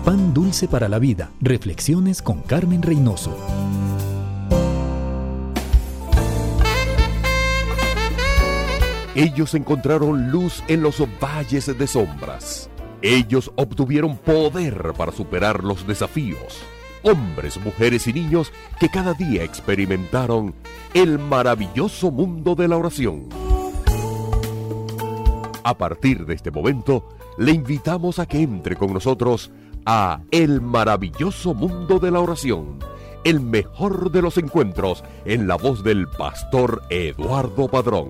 Pan 0.06 0.34
Dulce 0.34 0.68
para 0.68 0.90
la 0.90 0.98
Vida. 0.98 1.30
Reflexiones 1.42 2.24
con 2.24 2.42
Carmen 2.42 2.82
Reynoso. 2.82 3.38
Ellos 9.14 9.54
encontraron 9.54 10.32
luz 10.32 10.64
en 10.68 10.82
los 10.82 11.04
valles 11.22 11.78
de 11.78 11.86
sombras. 11.86 12.68
Ellos 13.04 13.52
obtuvieron 13.56 14.18
poder 14.18 14.94
para 14.98 15.12
superar 15.12 15.64
los 15.64 15.86
desafíos. 15.86 16.64
Hombres, 17.04 17.60
mujeres 17.64 18.08
y 18.08 18.14
niños 18.14 18.52
que 18.80 18.90
cada 18.90 19.14
día 19.14 19.44
experimentaron 19.44 20.56
el 20.96 21.20
maravilloso 21.20 22.10
mundo 22.10 22.56
de 22.56 22.68
la 22.68 22.78
oración. 22.78 23.30
A 25.64 25.78
partir 25.78 26.26
de 26.26 26.34
este 26.34 26.50
momento, 26.50 27.08
le 27.38 27.52
invitamos 27.52 28.18
a 28.18 28.26
que 28.26 28.42
entre 28.42 28.76
con 28.76 28.94
nosotros 28.94 29.52
a 29.86 30.22
El 30.32 30.62
maravilloso 30.62 31.54
mundo 31.54 32.00
de 32.00 32.12
la 32.12 32.20
oración, 32.20 32.80
el 33.24 33.40
mejor 33.40 34.12
de 34.12 34.22
los 34.22 34.38
encuentros 34.38 35.04
en 35.26 35.48
la 35.48 35.56
voz 35.56 35.84
del 35.84 36.08
pastor 36.08 36.82
Eduardo 36.90 37.68
Padrón. 37.68 38.10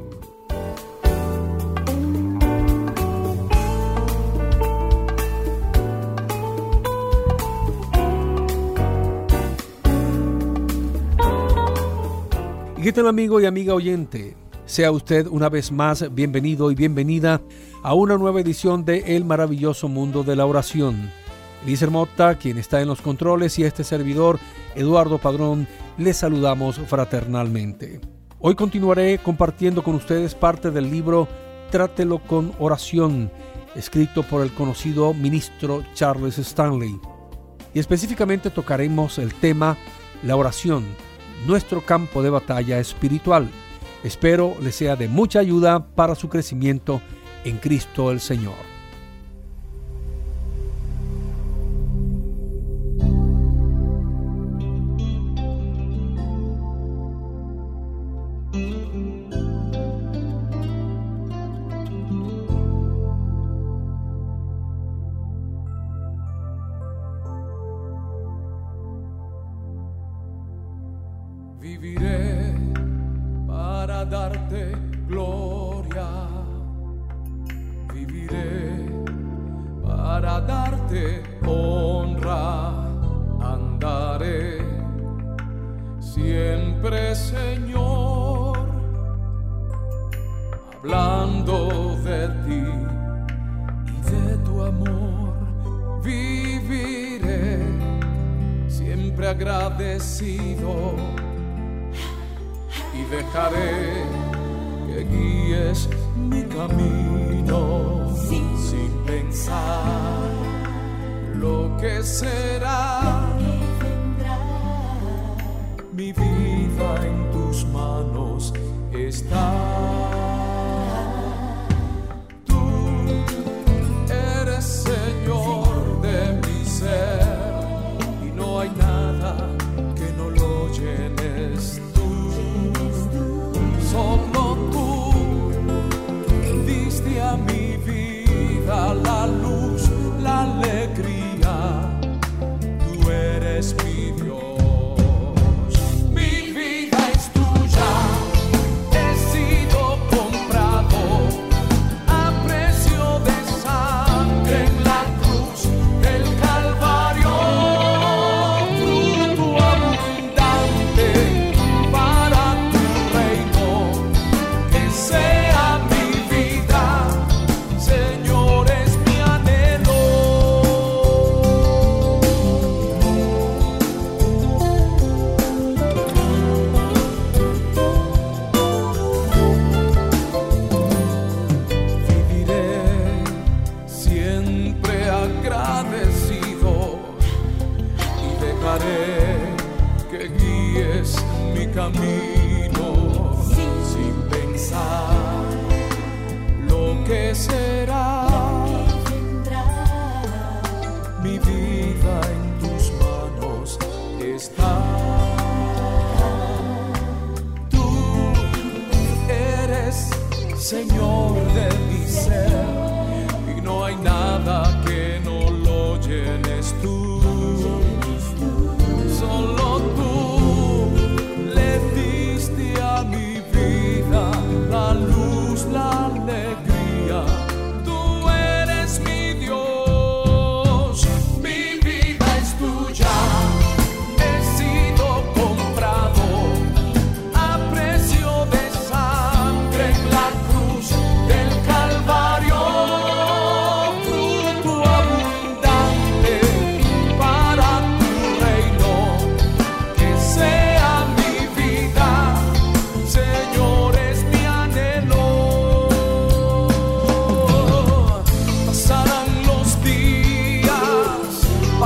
¿Y 12.78 12.84
qué 12.84 12.93
tal 12.93 13.07
amigo 13.07 13.39
y 13.39 13.45
amiga 13.45 13.76
oyente? 13.76 14.36
Sea 14.65 14.91
usted 14.91 15.28
una 15.28 15.50
vez 15.50 15.71
más 15.71 16.13
bienvenido 16.16 16.71
y 16.71 16.75
bienvenida 16.75 17.41
a 17.83 17.93
una 17.93 18.17
nueva 18.17 18.41
edición 18.41 18.86
de 18.86 19.16
El 19.16 19.24
maravilloso 19.25 19.87
mundo 19.87 20.24
de 20.24 20.36
la 20.36 20.45
oración. 20.45 21.20
Lizer 21.66 21.92
Motta, 21.92 22.36
quien 22.36 22.58
está 22.58 22.82
en 22.82 22.88
los 22.88 23.01
controles, 23.01 23.58
y 23.59 23.63
este 23.63 23.83
servidor, 23.83 24.39
Eduardo 24.75 25.17
Padrón, 25.17 25.67
les 25.97 26.17
saludamos 26.17 26.78
fraternalmente. 26.88 28.01
Hoy 28.39 28.55
continuaré 28.55 29.20
compartiendo 29.20 29.83
con 29.83 29.96
ustedes 29.96 30.33
parte 30.33 30.71
del 30.71 30.89
libro 30.89 31.28
Trátelo 31.70 32.20
con 32.20 32.54
oración, 32.59 33.32
escrito 33.75 34.24
por 34.24 34.42
el 34.42 34.51
conocido 34.51 35.13
ministro 35.13 35.83
Charles 35.93 36.38
Stanley. 36.39 37.00
Y 37.74 37.79
específicamente 37.79 38.50
tocaremos 38.50 39.17
el 39.20 39.33
tema 39.33 39.78
la 40.24 40.36
oración 40.36 40.86
nuestro 41.46 41.82
campo 41.82 42.21
de 42.21 42.29
batalla 42.29 42.79
espiritual. 42.79 43.50
Espero 44.04 44.55
le 44.62 44.71
sea 44.71 44.96
de 44.96 45.08
mucha 45.08 45.39
ayuda 45.39 45.88
para 45.96 46.16
su 46.16 46.29
crecimiento 46.29 47.01
en 47.43 47.58
Cristo 47.58 48.12
el 48.12 48.20
Señor. 48.20 48.70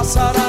passará. 0.06 0.45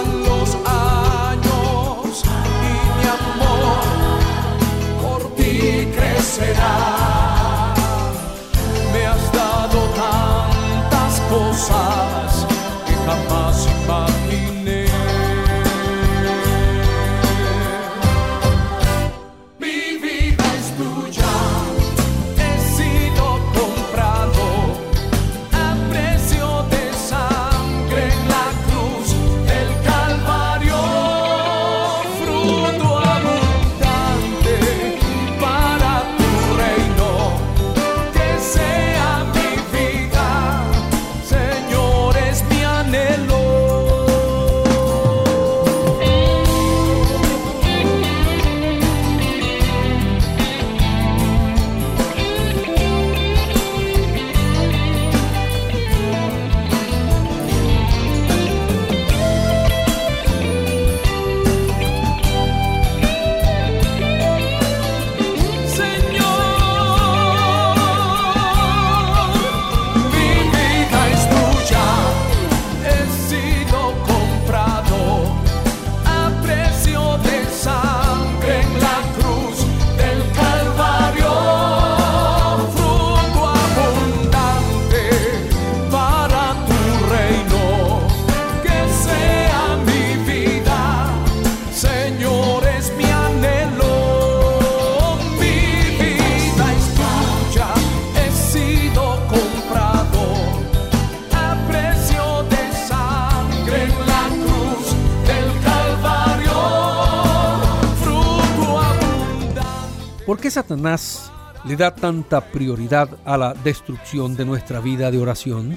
Le 111.64 111.76
da 111.76 111.92
tanta 111.92 112.52
prioridad 112.52 113.08
a 113.24 113.36
la 113.36 113.52
destrucción 113.54 114.36
de 114.36 114.44
nuestra 114.44 114.78
vida 114.78 115.10
de 115.10 115.18
oración, 115.18 115.76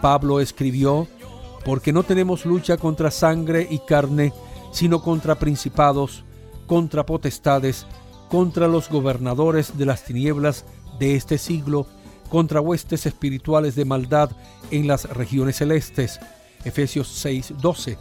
Pablo 0.00 0.40
escribió, 0.40 1.06
porque 1.62 1.92
no 1.92 2.04
tenemos 2.04 2.46
lucha 2.46 2.78
contra 2.78 3.10
sangre 3.10 3.66
y 3.70 3.80
carne, 3.80 4.32
sino 4.72 5.02
contra 5.02 5.34
principados, 5.34 6.24
contra 6.66 7.04
potestades, 7.04 7.86
contra 8.30 8.66
los 8.66 8.88
gobernadores 8.88 9.76
de 9.76 9.84
las 9.84 10.04
tinieblas 10.04 10.64
de 10.98 11.16
este 11.16 11.36
siglo, 11.36 11.86
contra 12.30 12.62
huestes 12.62 13.04
espirituales 13.04 13.74
de 13.74 13.84
maldad 13.84 14.30
en 14.70 14.86
las 14.86 15.04
regiones 15.04 15.56
celestes. 15.56 16.18
Efesios 16.64 17.08
6:12. 17.08 17.98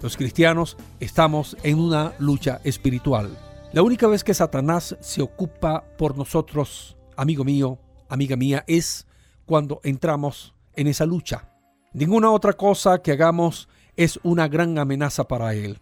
Los 0.00 0.16
cristianos 0.16 0.78
estamos 0.98 1.58
en 1.62 1.78
una 1.78 2.14
lucha 2.18 2.62
espiritual. 2.64 3.49
La 3.72 3.82
única 3.82 4.08
vez 4.08 4.24
que 4.24 4.34
Satanás 4.34 4.96
se 4.98 5.22
ocupa 5.22 5.84
por 5.96 6.18
nosotros, 6.18 6.96
amigo 7.16 7.44
mío, 7.44 7.78
amiga 8.08 8.34
mía, 8.34 8.64
es 8.66 9.06
cuando 9.46 9.80
entramos 9.84 10.54
en 10.74 10.88
esa 10.88 11.06
lucha. 11.06 11.48
Ninguna 11.92 12.32
otra 12.32 12.54
cosa 12.54 13.00
que 13.00 13.12
hagamos 13.12 13.68
es 13.96 14.18
una 14.24 14.48
gran 14.48 14.76
amenaza 14.76 15.28
para 15.28 15.54
él. 15.54 15.78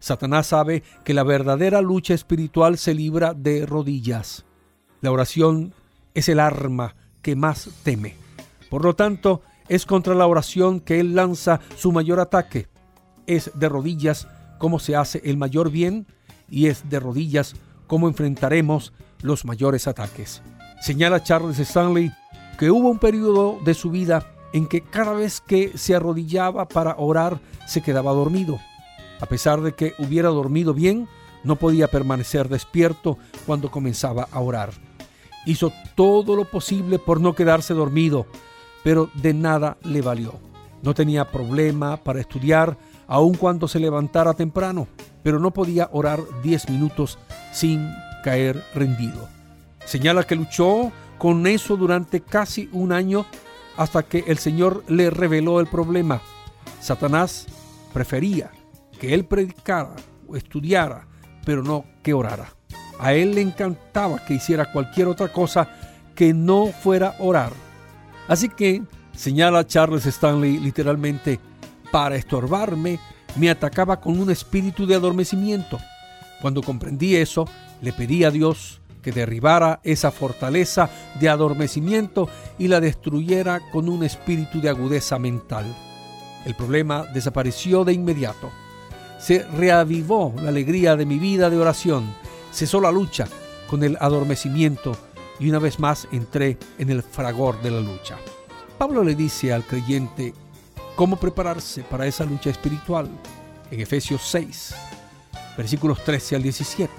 Satanás 0.00 0.48
sabe 0.48 0.82
que 1.04 1.14
la 1.14 1.22
verdadera 1.22 1.80
lucha 1.80 2.12
espiritual 2.12 2.76
se 2.76 2.92
libra 2.92 3.34
de 3.34 3.66
rodillas. 3.66 4.44
La 5.00 5.12
oración 5.12 5.74
es 6.14 6.28
el 6.28 6.40
arma 6.40 6.96
que 7.22 7.36
más 7.36 7.70
teme. 7.84 8.16
Por 8.68 8.82
lo 8.84 8.96
tanto, 8.96 9.42
es 9.68 9.86
contra 9.86 10.16
la 10.16 10.26
oración 10.26 10.80
que 10.80 10.98
él 10.98 11.14
lanza 11.14 11.60
su 11.76 11.92
mayor 11.92 12.18
ataque. 12.18 12.66
Es 13.28 13.52
de 13.54 13.68
rodillas 13.68 14.26
como 14.58 14.80
se 14.80 14.96
hace 14.96 15.22
el 15.24 15.36
mayor 15.36 15.70
bien 15.70 16.08
y 16.52 16.66
es 16.66 16.88
de 16.88 17.00
rodillas 17.00 17.54
como 17.88 18.06
enfrentaremos 18.06 18.92
los 19.22 19.44
mayores 19.44 19.88
ataques. 19.88 20.42
Señala 20.80 21.22
Charles 21.22 21.58
Stanley 21.58 22.12
que 22.58 22.70
hubo 22.70 22.90
un 22.90 22.98
periodo 22.98 23.58
de 23.64 23.74
su 23.74 23.90
vida 23.90 24.24
en 24.52 24.66
que 24.66 24.82
cada 24.82 25.14
vez 25.14 25.40
que 25.40 25.76
se 25.76 25.94
arrodillaba 25.94 26.68
para 26.68 26.96
orar 26.98 27.40
se 27.66 27.80
quedaba 27.80 28.12
dormido. 28.12 28.60
A 29.20 29.26
pesar 29.26 29.62
de 29.62 29.72
que 29.72 29.94
hubiera 29.98 30.28
dormido 30.28 30.74
bien, 30.74 31.08
no 31.42 31.56
podía 31.56 31.88
permanecer 31.88 32.48
despierto 32.48 33.18
cuando 33.46 33.70
comenzaba 33.70 34.28
a 34.30 34.40
orar. 34.40 34.70
Hizo 35.46 35.72
todo 35.96 36.36
lo 36.36 36.44
posible 36.44 36.98
por 36.98 37.20
no 37.20 37.34
quedarse 37.34 37.72
dormido, 37.72 38.26
pero 38.84 39.10
de 39.14 39.32
nada 39.32 39.78
le 39.82 40.02
valió. 40.02 40.34
No 40.82 40.94
tenía 40.94 41.30
problema 41.30 41.96
para 41.96 42.20
estudiar, 42.20 42.76
aun 43.06 43.34
cuando 43.34 43.68
se 43.68 43.80
levantara 43.80 44.34
temprano, 44.34 44.86
pero 45.22 45.38
no 45.38 45.52
podía 45.52 45.88
orar 45.92 46.20
10 46.42 46.70
minutos 46.70 47.18
sin 47.52 47.88
caer 48.24 48.62
rendido. 48.74 49.28
Señala 49.84 50.24
que 50.24 50.36
luchó 50.36 50.92
con 51.18 51.46
eso 51.46 51.76
durante 51.76 52.20
casi 52.20 52.68
un 52.72 52.92
año 52.92 53.26
hasta 53.76 54.02
que 54.02 54.24
el 54.26 54.38
Señor 54.38 54.84
le 54.88 55.10
reveló 55.10 55.60
el 55.60 55.66
problema. 55.66 56.20
Satanás 56.80 57.46
prefería 57.92 58.50
que 58.98 59.14
él 59.14 59.24
predicara 59.24 59.94
o 60.28 60.36
estudiara, 60.36 61.06
pero 61.44 61.62
no 61.62 61.84
que 62.02 62.14
orara. 62.14 62.48
A 62.98 63.14
él 63.14 63.34
le 63.34 63.40
encantaba 63.40 64.24
que 64.24 64.34
hiciera 64.34 64.70
cualquier 64.72 65.08
otra 65.08 65.32
cosa 65.32 65.68
que 66.14 66.32
no 66.32 66.66
fuera 66.68 67.16
orar. 67.18 67.52
Así 68.28 68.48
que, 68.48 68.82
señala 69.12 69.66
Charles 69.66 70.06
Stanley 70.06 70.58
literalmente, 70.58 71.40
para 71.90 72.16
estorbarme, 72.16 72.98
me 73.36 73.50
atacaba 73.50 74.00
con 74.00 74.18
un 74.18 74.30
espíritu 74.30 74.86
de 74.86 74.94
adormecimiento. 74.94 75.78
Cuando 76.40 76.62
comprendí 76.62 77.16
eso, 77.16 77.46
le 77.80 77.92
pedí 77.92 78.24
a 78.24 78.30
Dios 78.30 78.80
que 79.02 79.12
derribara 79.12 79.80
esa 79.82 80.10
fortaleza 80.10 80.88
de 81.18 81.28
adormecimiento 81.28 82.28
y 82.58 82.68
la 82.68 82.80
destruyera 82.80 83.60
con 83.72 83.88
un 83.88 84.04
espíritu 84.04 84.60
de 84.60 84.68
agudeza 84.68 85.18
mental. 85.18 85.64
El 86.44 86.54
problema 86.54 87.04
desapareció 87.12 87.84
de 87.84 87.92
inmediato 87.92 88.50
se 89.22 89.46
reavivó 89.56 90.34
la 90.42 90.48
alegría 90.48 90.96
de 90.96 91.06
mi 91.06 91.20
vida 91.20 91.48
de 91.48 91.56
oración, 91.56 92.12
cesó 92.52 92.80
la 92.80 92.90
lucha 92.90 93.28
con 93.68 93.84
el 93.84 93.96
adormecimiento 94.00 94.96
y 95.38 95.48
una 95.48 95.60
vez 95.60 95.78
más 95.78 96.08
entré 96.10 96.58
en 96.78 96.90
el 96.90 97.04
fragor 97.04 97.62
de 97.62 97.70
la 97.70 97.80
lucha. 97.80 98.16
Pablo 98.78 99.04
le 99.04 99.14
dice 99.14 99.52
al 99.52 99.62
creyente 99.62 100.34
cómo 100.96 101.16
prepararse 101.16 101.82
para 101.82 102.06
esa 102.06 102.24
lucha 102.24 102.50
espiritual 102.50 103.08
en 103.70 103.80
Efesios 103.80 104.22
6, 104.22 104.74
versículos 105.56 106.02
13 106.04 106.36
al 106.36 106.42
17. 106.42 106.92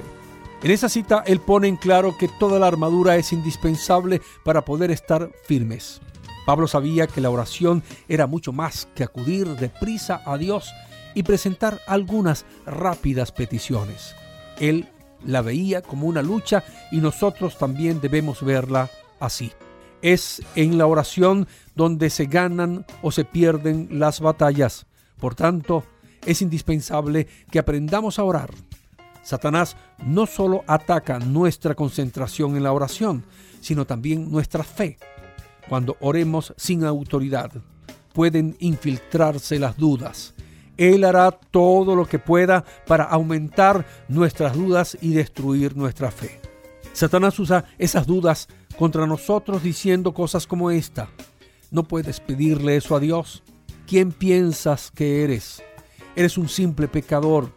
En 0.63 0.71
esa 0.71 0.89
cita 0.89 1.23
él 1.25 1.39
pone 1.39 1.67
en 1.67 1.75
claro 1.75 2.17
que 2.17 2.27
toda 2.27 2.59
la 2.59 2.67
armadura 2.67 3.17
es 3.17 3.33
indispensable 3.33 4.21
para 4.43 4.63
poder 4.63 4.91
estar 4.91 5.29
firmes. 5.45 6.01
Pablo 6.45 6.67
sabía 6.67 7.07
que 7.07 7.21
la 7.21 7.29
oración 7.29 7.83
era 8.07 8.27
mucho 8.27 8.51
más 8.51 8.87
que 8.95 9.03
acudir 9.03 9.47
deprisa 9.55 10.21
a 10.25 10.37
Dios 10.37 10.73
y 11.13 11.23
presentar 11.23 11.79
algunas 11.87 12.45
rápidas 12.65 13.31
peticiones. 13.31 14.15
Él 14.59 14.87
la 15.25 15.41
veía 15.41 15.81
como 15.81 16.07
una 16.07 16.21
lucha 16.21 16.63
y 16.91 16.97
nosotros 16.97 17.57
también 17.57 18.01
debemos 18.01 18.43
verla 18.43 18.89
así. 19.19 19.51
Es 20.03 20.43
en 20.55 20.77
la 20.77 20.85
oración 20.85 21.47
donde 21.75 22.11
se 22.11 22.25
ganan 22.25 22.85
o 23.01 23.11
se 23.11 23.25
pierden 23.25 23.87
las 23.89 24.19
batallas. 24.19 24.85
Por 25.19 25.33
tanto, 25.33 25.83
es 26.25 26.43
indispensable 26.43 27.27
que 27.49 27.57
aprendamos 27.57 28.19
a 28.19 28.23
orar. 28.23 28.51
Satanás 29.23 29.75
no 30.05 30.27
solo 30.27 30.63
ataca 30.67 31.17
nuestra 31.17 31.73
concentración 31.73 32.55
en 32.55 32.63
la 32.63 32.73
oración, 32.73 33.23
sino 33.59 33.85
también 33.85 34.29
nuestra 34.29 34.63
fe. 34.63 34.99
Cuando 35.67 35.97
oremos 36.01 36.53
sin 36.57 36.83
autoridad, 36.83 37.51
pueden 38.13 38.55
infiltrarse 38.59 39.57
las 39.57 39.77
dudas, 39.77 40.35
él 40.77 41.03
hará 41.03 41.31
todo 41.31 41.95
lo 41.95 42.07
que 42.07 42.19
pueda 42.19 42.63
para 42.87 43.03
aumentar 43.03 43.85
nuestras 44.07 44.55
dudas 44.55 44.97
y 45.01 45.13
destruir 45.13 45.77
nuestra 45.77 46.09
fe. 46.11 46.39
Satanás 46.93 47.39
usa 47.39 47.65
esas 47.77 48.05
dudas 48.05 48.47
contra 48.77 49.07
nosotros 49.07 49.63
diciendo 49.63 50.13
cosas 50.13 50.47
como 50.47 50.71
esta. 50.71 51.09
No 51.71 51.83
puedes 51.83 52.19
pedirle 52.19 52.75
eso 52.75 52.95
a 52.95 52.99
Dios. 52.99 53.43
¿Quién 53.87 54.11
piensas 54.11 54.91
que 54.91 55.23
eres? 55.23 55.61
Eres 56.15 56.37
un 56.37 56.49
simple 56.49 56.87
pecador. 56.87 57.51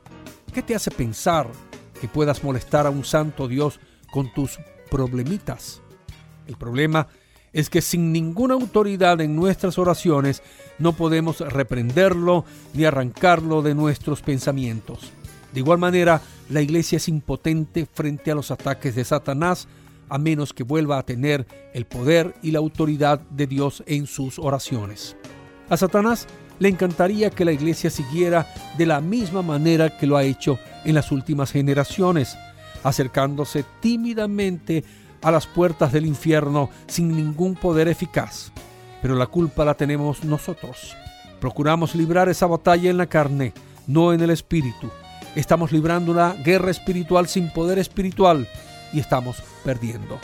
¿Qué 0.52 0.62
te 0.62 0.74
hace 0.74 0.90
pensar 0.90 1.48
que 2.00 2.08
puedas 2.08 2.42
molestar 2.42 2.86
a 2.86 2.90
un 2.90 3.04
santo 3.04 3.48
Dios 3.48 3.78
con 4.10 4.32
tus 4.32 4.58
problemitas? 4.90 5.82
El 6.46 6.56
problema 6.56 7.08
es 7.52 7.70
que 7.70 7.80
sin 7.80 8.12
ninguna 8.12 8.54
autoridad 8.54 9.20
en 9.20 9.34
nuestras 9.34 9.78
oraciones 9.78 10.42
no 10.78 10.92
podemos 10.92 11.40
reprenderlo 11.40 12.44
ni 12.74 12.84
arrancarlo 12.84 13.62
de 13.62 13.74
nuestros 13.74 14.20
pensamientos. 14.20 15.10
De 15.52 15.60
igual 15.60 15.78
manera, 15.78 16.20
la 16.50 16.60
iglesia 16.60 16.96
es 16.96 17.08
impotente 17.08 17.86
frente 17.86 18.30
a 18.30 18.34
los 18.34 18.50
ataques 18.50 18.94
de 18.94 19.04
Satanás 19.04 19.68
a 20.08 20.18
menos 20.18 20.52
que 20.52 20.62
vuelva 20.62 20.98
a 20.98 21.04
tener 21.04 21.46
el 21.74 21.86
poder 21.86 22.34
y 22.42 22.50
la 22.50 22.58
autoridad 22.58 23.20
de 23.30 23.46
Dios 23.46 23.82
en 23.86 24.06
sus 24.06 24.38
oraciones. 24.38 25.16
A 25.68 25.76
Satanás 25.76 26.26
le 26.58 26.68
encantaría 26.68 27.30
que 27.30 27.44
la 27.44 27.52
iglesia 27.52 27.90
siguiera 27.90 28.46
de 28.78 28.86
la 28.86 29.00
misma 29.00 29.42
manera 29.42 29.96
que 29.98 30.06
lo 30.06 30.16
ha 30.16 30.24
hecho 30.24 30.58
en 30.84 30.94
las 30.94 31.12
últimas 31.12 31.50
generaciones, 31.52 32.36
acercándose 32.82 33.64
tímidamente 33.80 34.84
a 35.22 35.30
las 35.30 35.46
puertas 35.46 35.92
del 35.92 36.06
infierno 36.06 36.70
sin 36.86 37.14
ningún 37.14 37.54
poder 37.54 37.88
eficaz. 37.88 38.52
Pero 39.02 39.14
la 39.14 39.26
culpa 39.26 39.64
la 39.64 39.74
tenemos 39.74 40.24
nosotros. 40.24 40.96
Procuramos 41.40 41.94
librar 41.94 42.28
esa 42.28 42.46
batalla 42.46 42.90
en 42.90 42.96
la 42.96 43.06
carne, 43.06 43.52
no 43.86 44.12
en 44.12 44.20
el 44.20 44.30
espíritu. 44.30 44.88
Estamos 45.34 45.72
librando 45.72 46.12
una 46.12 46.32
guerra 46.32 46.70
espiritual 46.70 47.28
sin 47.28 47.50
poder 47.50 47.78
espiritual 47.78 48.48
y 48.92 49.00
estamos 49.00 49.42
perdiendo. 49.66 50.20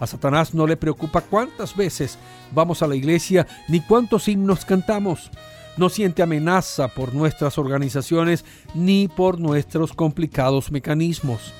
A 0.00 0.06
Satanás 0.06 0.54
no 0.54 0.66
le 0.66 0.78
preocupa 0.78 1.20
cuántas 1.20 1.76
veces 1.76 2.18
vamos 2.52 2.80
a 2.82 2.86
la 2.86 2.96
iglesia 2.96 3.46
ni 3.68 3.80
cuántos 3.80 4.26
himnos 4.26 4.64
cantamos. 4.64 5.30
No 5.76 5.90
siente 5.90 6.22
amenaza 6.22 6.88
por 6.88 7.14
nuestras 7.14 7.58
organizaciones 7.58 8.46
ni 8.74 9.06
por 9.08 9.38
nuestros 9.38 9.92
complicados 9.92 10.72
mecanismos. 10.72 11.52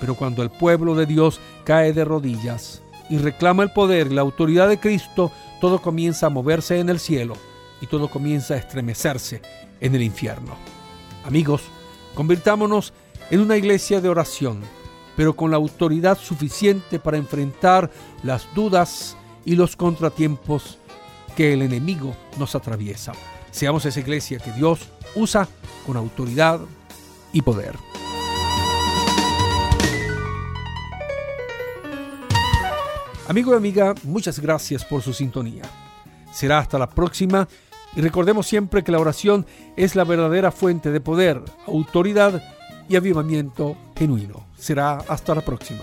Pero 0.00 0.16
cuando 0.16 0.42
el 0.42 0.50
pueblo 0.50 0.96
de 0.96 1.06
Dios 1.06 1.38
cae 1.64 1.92
de 1.92 2.04
rodillas 2.04 2.82
y 3.08 3.18
reclama 3.18 3.62
el 3.62 3.70
poder 3.70 4.08
y 4.08 4.14
la 4.14 4.22
autoridad 4.22 4.68
de 4.68 4.80
Cristo, 4.80 5.30
todo 5.60 5.80
comienza 5.80 6.26
a 6.26 6.30
moverse 6.30 6.80
en 6.80 6.88
el 6.88 6.98
cielo 6.98 7.34
y 7.80 7.86
todo 7.86 8.10
comienza 8.10 8.54
a 8.54 8.56
estremecerse 8.56 9.40
en 9.80 9.94
el 9.94 10.02
infierno. 10.02 10.56
Amigos, 11.24 11.62
convirtámonos 12.16 12.92
en 13.30 13.38
una 13.38 13.56
iglesia 13.56 14.00
de 14.00 14.08
oración, 14.08 14.60
pero 15.16 15.34
con 15.34 15.50
la 15.50 15.56
autoridad 15.56 16.18
suficiente 16.18 16.98
para 16.98 17.16
enfrentar 17.16 17.90
las 18.22 18.46
dudas 18.54 19.16
y 19.44 19.56
los 19.56 19.76
contratiempos 19.76 20.78
que 21.36 21.52
el 21.52 21.62
enemigo 21.62 22.14
nos 22.38 22.54
atraviesa. 22.54 23.12
Seamos 23.50 23.84
esa 23.84 24.00
iglesia 24.00 24.38
que 24.38 24.52
Dios 24.52 24.88
usa 25.14 25.48
con 25.86 25.96
autoridad 25.96 26.60
y 27.32 27.42
poder. 27.42 27.76
Amigo 33.28 33.52
y 33.52 33.56
amiga, 33.56 33.94
muchas 34.02 34.38
gracias 34.40 34.84
por 34.84 35.00
su 35.00 35.12
sintonía. 35.12 35.62
Será 36.32 36.58
hasta 36.58 36.78
la 36.78 36.88
próxima 36.88 37.48
y 37.94 38.00
recordemos 38.00 38.46
siempre 38.46 38.82
que 38.82 38.92
la 38.92 38.98
oración 38.98 39.46
es 39.76 39.94
la 39.96 40.04
verdadera 40.04 40.50
fuente 40.50 40.90
de 40.90 41.00
poder, 41.00 41.40
autoridad 41.66 42.42
y 42.88 42.96
avivamiento 42.96 43.76
genuino. 43.96 44.51
Será 44.62 44.98
hasta 45.08 45.34
la 45.34 45.40
próxima. 45.40 45.80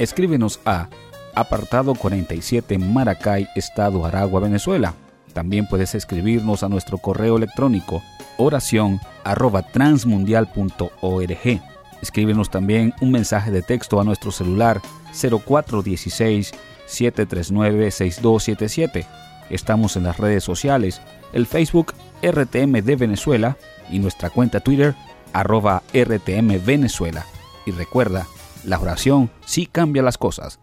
escríbenos 0.00 0.58
a 0.64 0.88
apartado 1.36 1.94
47 1.94 2.76
Maracay, 2.76 3.46
Estado 3.54 4.04
Aragua, 4.04 4.40
Venezuela. 4.40 4.94
También 5.32 5.68
puedes 5.68 5.94
escribirnos 5.94 6.64
a 6.64 6.68
nuestro 6.68 6.98
correo 6.98 7.36
electrónico 7.36 8.02
oración 8.36 8.98
arroba 9.22 9.62
transmundial.org. 9.62 11.62
Escríbenos 12.02 12.50
también 12.50 12.92
un 13.00 13.12
mensaje 13.12 13.52
de 13.52 13.62
texto 13.62 14.00
a 14.00 14.04
nuestro 14.04 14.32
celular 14.32 14.80
0416 15.12 16.52
739 16.86 17.90
6277. 17.90 19.06
Estamos 19.50 19.96
en 19.96 20.04
las 20.04 20.18
redes 20.18 20.44
sociales, 20.44 21.00
el 21.32 21.46
Facebook 21.46 21.94
RTM 22.22 22.82
de 22.82 22.96
Venezuela 22.96 23.56
y 23.90 23.98
nuestra 23.98 24.30
cuenta 24.30 24.60
Twitter 24.60 24.94
arroba 25.32 25.82
RTM 25.92 26.64
Venezuela. 26.64 27.26
Y 27.66 27.72
recuerda, 27.72 28.26
la 28.64 28.78
oración 28.78 29.30
sí 29.44 29.66
cambia 29.66 30.02
las 30.02 30.18
cosas. 30.18 30.58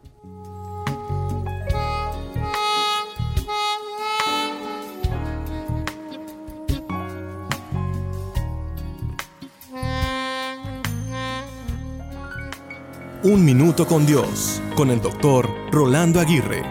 Un 13.21 13.43
minuto 13.43 13.85
con 13.85 14.05
Dios, 14.05 14.61
con 14.75 14.89
el 14.89 15.01
doctor 15.01 15.49
Rolando 15.73 16.21
Aguirre. 16.21 16.63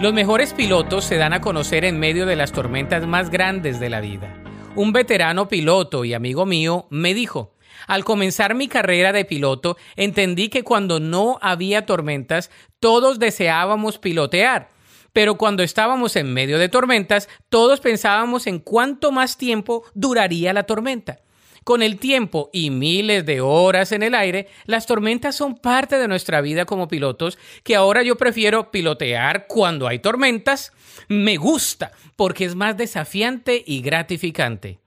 Los 0.00 0.14
mejores 0.14 0.54
pilotos 0.54 1.04
se 1.04 1.16
dan 1.16 1.32
a 1.32 1.40
conocer 1.40 1.84
en 1.84 1.98
medio 1.98 2.26
de 2.26 2.36
las 2.36 2.52
tormentas 2.52 3.08
más 3.08 3.28
grandes 3.28 3.80
de 3.80 3.90
la 3.90 4.00
vida. 4.00 4.40
Un 4.76 4.92
veterano 4.92 5.48
piloto 5.48 6.04
y 6.04 6.14
amigo 6.14 6.46
mío 6.46 6.86
me 6.90 7.12
dijo, 7.12 7.56
al 7.88 8.04
comenzar 8.04 8.54
mi 8.54 8.68
carrera 8.68 9.12
de 9.12 9.24
piloto, 9.24 9.76
entendí 9.96 10.48
que 10.48 10.62
cuando 10.62 11.00
no 11.00 11.40
había 11.42 11.86
tormentas, 11.86 12.52
todos 12.78 13.18
deseábamos 13.18 13.98
pilotear. 13.98 14.70
Pero 15.12 15.34
cuando 15.38 15.64
estábamos 15.64 16.14
en 16.14 16.32
medio 16.32 16.60
de 16.60 16.68
tormentas, 16.68 17.28
todos 17.48 17.80
pensábamos 17.80 18.46
en 18.46 18.60
cuánto 18.60 19.10
más 19.10 19.38
tiempo 19.38 19.82
duraría 19.92 20.52
la 20.52 20.62
tormenta. 20.62 21.23
Con 21.64 21.82
el 21.82 21.98
tiempo 21.98 22.50
y 22.52 22.68
miles 22.68 23.24
de 23.24 23.40
horas 23.40 23.92
en 23.92 24.02
el 24.02 24.14
aire, 24.14 24.48
las 24.66 24.84
tormentas 24.86 25.34
son 25.34 25.56
parte 25.56 25.96
de 25.96 26.08
nuestra 26.08 26.42
vida 26.42 26.66
como 26.66 26.88
pilotos, 26.88 27.38
que 27.62 27.74
ahora 27.74 28.02
yo 28.02 28.16
prefiero 28.16 28.70
pilotear 28.70 29.46
cuando 29.46 29.88
hay 29.88 29.98
tormentas. 29.98 30.72
Me 31.08 31.38
gusta, 31.38 31.92
porque 32.16 32.44
es 32.44 32.54
más 32.54 32.76
desafiante 32.76 33.64
y 33.66 33.80
gratificante. 33.80 34.78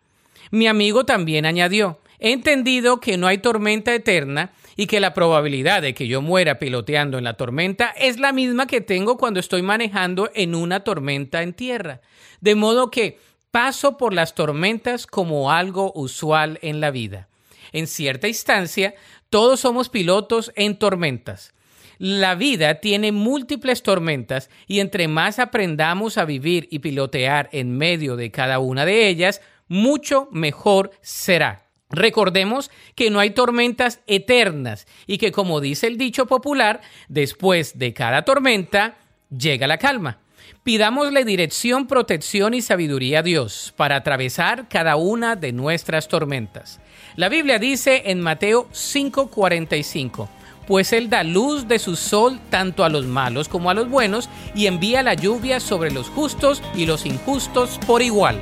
Mi 0.52 0.68
amigo 0.68 1.04
también 1.04 1.48
añadió, 1.48 1.98
he 2.20 2.32
entendido 2.32 3.00
que 3.00 3.18
no 3.18 3.26
hay 3.26 3.40
tormenta 3.40 3.94
eterna 3.94 4.52
y 4.76 4.86
que 4.86 5.00
la 5.00 5.16
probabilidad 5.16 5.82
de 5.82 5.96
que 5.96 6.08
yo 6.08 6.22
muera 6.22 6.60
piloteando 6.60 7.18
en 7.18 7.24
la 7.24 7.34
tormenta 7.34 7.90
es 7.98 8.20
la 8.20 8.32
misma 8.32 8.68
que 8.68 8.82
tengo 8.82 9.18
cuando 9.18 9.40
estoy 9.40 9.64
manejando 9.64 10.30
en 10.36 10.54
una 10.54 10.82
tormenta 10.82 11.42
en 11.42 11.54
tierra. 11.54 12.02
De 12.40 12.54
modo 12.54 12.92
que 12.92 13.18
paso 13.52 13.98
por 13.98 14.14
las 14.14 14.36
tormentas 14.36 15.08
como 15.08 15.52
algo 15.52 15.92
usual 15.96 16.60
en 16.62 16.80
la 16.80 16.92
vida. 16.92 17.28
En 17.72 17.88
cierta 17.88 18.28
instancia, 18.28 18.96
todos 19.30 19.60
somos 19.60 19.90
pilotos 19.90 20.52
en 20.56 20.78
tormentas. 20.78 21.54
La 21.98 22.36
vida 22.36 22.76
tiene 22.76 23.12
múltiples 23.12 23.82
tormentas 23.82 24.50
y 24.68 24.80
entre 24.80 25.08
más 25.08 25.40
aprendamos 25.40 26.18
a 26.18 26.26
vivir 26.26 26.68
y 26.70 26.80
pilotear 26.80 27.50
en 27.52 27.76
medio 27.76 28.16
de 28.16 28.32
cada 28.32 28.60
una 28.60 28.86
de 28.86 29.08
ellas, 29.08 29.42
mucho 29.68 30.28
mejor 30.32 30.92
será. 31.02 31.66
Recordemos 31.90 32.70
que 32.96 33.10
no 33.10 33.20
hay 33.20 33.32
tormentas 33.32 34.02
eternas 34.08 34.88
y 35.08 35.18
que, 35.18 35.32
como 35.32 35.62
dice 35.62 35.88
el 35.88 35.98
dicho 35.98 36.28
popular, 36.28 36.82
después 37.08 37.80
de 37.80 37.94
cada 37.94 38.24
tormenta 38.24 38.98
llega 39.36 39.68
la 39.68 39.78
calma. 39.78 40.20
Pidámosle 40.68 41.24
dirección, 41.24 41.88
protección 41.88 42.54
y 42.54 42.62
sabiduría 42.62 43.20
a 43.20 43.24
Dios 43.24 43.74
para 43.78 43.96
atravesar 43.96 44.68
cada 44.68 44.98
una 44.98 45.38
de 45.38 45.54
nuestras 45.54 46.10
tormentas. 46.10 46.82
La 47.16 47.30
Biblia 47.30 47.58
dice 47.58 48.02
en 48.08 48.20
Mateo 48.20 48.68
5:45, 48.74 50.28
pues 50.68 50.92
Él 50.92 51.10
da 51.10 51.24
luz 51.24 51.70
de 51.70 51.80
su 51.80 51.96
sol 51.96 52.42
tanto 52.50 52.84
a 52.84 52.90
los 52.90 53.06
malos 53.06 53.48
como 53.48 53.70
a 53.70 53.74
los 53.74 53.90
buenos 53.90 54.28
y 54.56 54.66
envía 54.66 55.04
la 55.04 55.14
lluvia 55.14 55.62
sobre 55.62 55.90
los 55.90 56.10
justos 56.10 56.62
y 56.76 56.86
los 56.86 57.06
injustos 57.06 57.80
por 57.88 58.02
igual. 58.02 58.38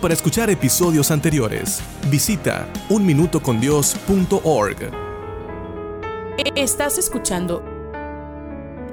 Para 0.00 0.14
escuchar 0.14 0.48
episodios 0.48 1.10
anteriores, 1.10 1.82
visita 2.10 2.66
unminutocondios.org. 2.88 4.92
Estás 6.54 6.96
escuchando 6.96 7.75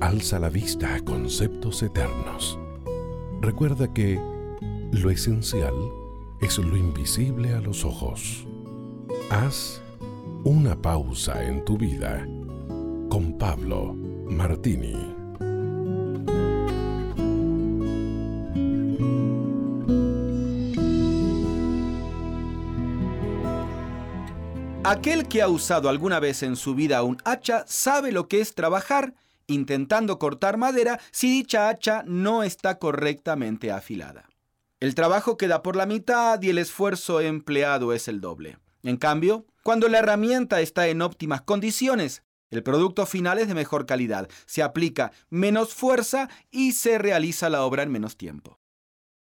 Alza 0.00 0.38
la 0.38 0.50
vista 0.50 0.94
a 0.94 1.00
conceptos 1.00 1.82
eternos. 1.82 2.58
Recuerda 3.40 3.92
que 3.94 4.20
lo 4.92 5.10
esencial 5.10 5.74
es 6.42 6.58
lo 6.58 6.76
invisible 6.76 7.54
a 7.54 7.60
los 7.60 7.82
ojos. 7.82 8.46
Haz 9.30 9.80
una 10.44 10.80
pausa 10.80 11.42
en 11.44 11.64
tu 11.64 11.78
vida 11.78 12.26
con 13.08 13.38
Pablo 13.38 13.94
Martini. 14.28 15.14
Aquel 24.84 25.26
que 25.26 25.40
ha 25.40 25.48
usado 25.48 25.88
alguna 25.88 26.20
vez 26.20 26.42
en 26.42 26.54
su 26.54 26.74
vida 26.74 27.02
un 27.02 27.16
hacha 27.24 27.64
sabe 27.66 28.12
lo 28.12 28.28
que 28.28 28.40
es 28.40 28.54
trabajar 28.54 29.14
intentando 29.46 30.18
cortar 30.18 30.56
madera 30.56 31.00
si 31.10 31.30
dicha 31.30 31.68
hacha 31.68 32.02
no 32.06 32.42
está 32.42 32.78
correctamente 32.78 33.72
afilada. 33.72 34.28
El 34.78 34.94
trabajo 34.94 35.36
queda 35.36 35.62
por 35.62 35.76
la 35.76 35.86
mitad 35.86 36.40
y 36.42 36.50
el 36.50 36.58
esfuerzo 36.58 37.20
empleado 37.20 37.92
es 37.92 38.08
el 38.08 38.20
doble. 38.20 38.58
En 38.82 38.98
cambio, 38.98 39.46
cuando 39.62 39.88
la 39.88 39.98
herramienta 39.98 40.60
está 40.60 40.86
en 40.88 41.02
óptimas 41.02 41.42
condiciones, 41.42 42.22
el 42.50 42.62
producto 42.62 43.06
final 43.06 43.38
es 43.38 43.48
de 43.48 43.54
mejor 43.54 43.86
calidad, 43.86 44.28
se 44.46 44.62
aplica 44.62 45.12
menos 45.30 45.74
fuerza 45.74 46.28
y 46.50 46.72
se 46.72 46.98
realiza 46.98 47.50
la 47.50 47.64
obra 47.64 47.82
en 47.82 47.90
menos 47.90 48.16
tiempo. 48.16 48.60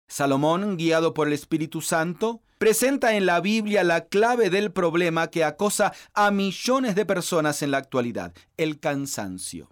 Salomón, 0.07 0.77
guiado 0.77 1.13
por 1.13 1.27
el 1.27 1.33
Espíritu 1.33 1.81
Santo, 1.81 2.41
presenta 2.59 3.15
en 3.17 3.27
la 3.27 3.41
Biblia 3.41 3.85
la 3.85 4.07
clave 4.07 4.51
del 4.51 4.73
problema 4.73 5.29
que 5.29 5.45
acosa 5.45 5.93
a 6.15 6.31
millones 6.31 6.95
de 6.95 7.05
personas 7.05 7.63
en 7.63 7.73
la 7.73 7.79
actualidad, 7.79 8.33
el 8.57 8.81
cansancio. 8.81 9.71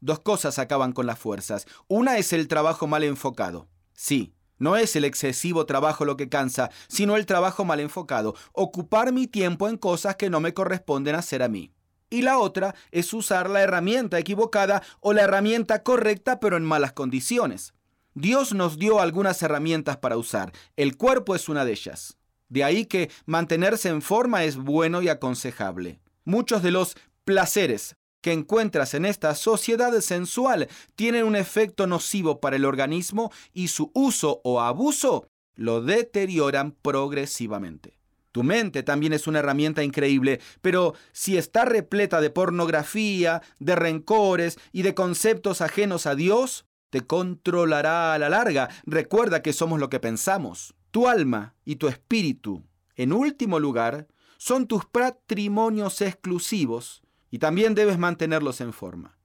Dos 0.00 0.20
cosas 0.20 0.58
acaban 0.58 0.92
con 0.92 1.06
las 1.06 1.18
fuerzas. 1.18 1.66
Una 1.88 2.18
es 2.18 2.32
el 2.32 2.48
trabajo 2.48 2.86
mal 2.86 3.02
enfocado. 3.02 3.68
Sí, 3.94 4.32
no 4.58 4.76
es 4.76 4.96
el 4.96 5.04
excesivo 5.04 5.66
trabajo 5.66 6.04
lo 6.04 6.16
que 6.16 6.28
cansa, 6.28 6.70
sino 6.88 7.16
el 7.16 7.26
trabajo 7.26 7.64
mal 7.64 7.80
enfocado, 7.80 8.34
ocupar 8.52 9.12
mi 9.12 9.26
tiempo 9.26 9.68
en 9.68 9.76
cosas 9.76 10.16
que 10.16 10.30
no 10.30 10.40
me 10.40 10.54
corresponden 10.54 11.14
hacer 11.14 11.42
a 11.42 11.48
mí. 11.48 11.72
Y 12.10 12.22
la 12.22 12.38
otra 12.38 12.74
es 12.90 13.12
usar 13.12 13.50
la 13.50 13.60
herramienta 13.60 14.18
equivocada 14.18 14.82
o 15.00 15.12
la 15.12 15.22
herramienta 15.22 15.82
correcta 15.82 16.40
pero 16.40 16.56
en 16.56 16.64
malas 16.64 16.92
condiciones. 16.92 17.74
Dios 18.14 18.54
nos 18.54 18.78
dio 18.78 19.00
algunas 19.00 19.42
herramientas 19.42 19.98
para 19.98 20.16
usar. 20.16 20.52
El 20.76 20.96
cuerpo 20.96 21.34
es 21.36 21.48
una 21.48 21.64
de 21.64 21.72
ellas. 21.72 22.16
De 22.48 22.64
ahí 22.64 22.86
que 22.86 23.10
mantenerse 23.26 23.90
en 23.90 24.02
forma 24.02 24.44
es 24.44 24.56
bueno 24.56 25.02
y 25.02 25.08
aconsejable. 25.08 26.00
Muchos 26.24 26.62
de 26.62 26.70
los 26.72 26.96
placeres 27.24 27.96
que 28.28 28.34
encuentras 28.34 28.92
en 28.92 29.06
esta 29.06 29.34
sociedad 29.34 29.98
sensual 30.02 30.68
tienen 30.96 31.24
un 31.24 31.34
efecto 31.34 31.86
nocivo 31.86 32.40
para 32.40 32.56
el 32.56 32.66
organismo 32.66 33.32
y 33.54 33.68
su 33.68 33.90
uso 33.94 34.42
o 34.44 34.60
abuso 34.60 35.30
lo 35.54 35.80
deterioran 35.80 36.72
progresivamente. 36.72 37.96
Tu 38.30 38.42
mente 38.42 38.82
también 38.82 39.14
es 39.14 39.28
una 39.28 39.38
herramienta 39.38 39.82
increíble, 39.82 40.42
pero 40.60 40.92
si 41.10 41.38
está 41.38 41.64
repleta 41.64 42.20
de 42.20 42.28
pornografía, 42.28 43.40
de 43.60 43.76
rencores 43.76 44.58
y 44.72 44.82
de 44.82 44.92
conceptos 44.92 45.62
ajenos 45.62 46.04
a 46.04 46.14
Dios, 46.14 46.66
te 46.90 47.00
controlará 47.00 48.12
a 48.12 48.18
la 48.18 48.28
larga. 48.28 48.68
Recuerda 48.84 49.40
que 49.40 49.54
somos 49.54 49.80
lo 49.80 49.88
que 49.88 50.00
pensamos. 50.00 50.74
Tu 50.90 51.08
alma 51.08 51.54
y 51.64 51.76
tu 51.76 51.88
espíritu, 51.88 52.62
en 52.94 53.14
último 53.14 53.58
lugar, 53.58 54.06
son 54.36 54.66
tus 54.66 54.84
patrimonios 54.84 56.02
exclusivos 56.02 57.00
y 57.30 57.38
también 57.38 57.74
debes 57.74 57.98
mantenerlos 57.98 58.60
en 58.60 58.72
forma, 58.72 59.18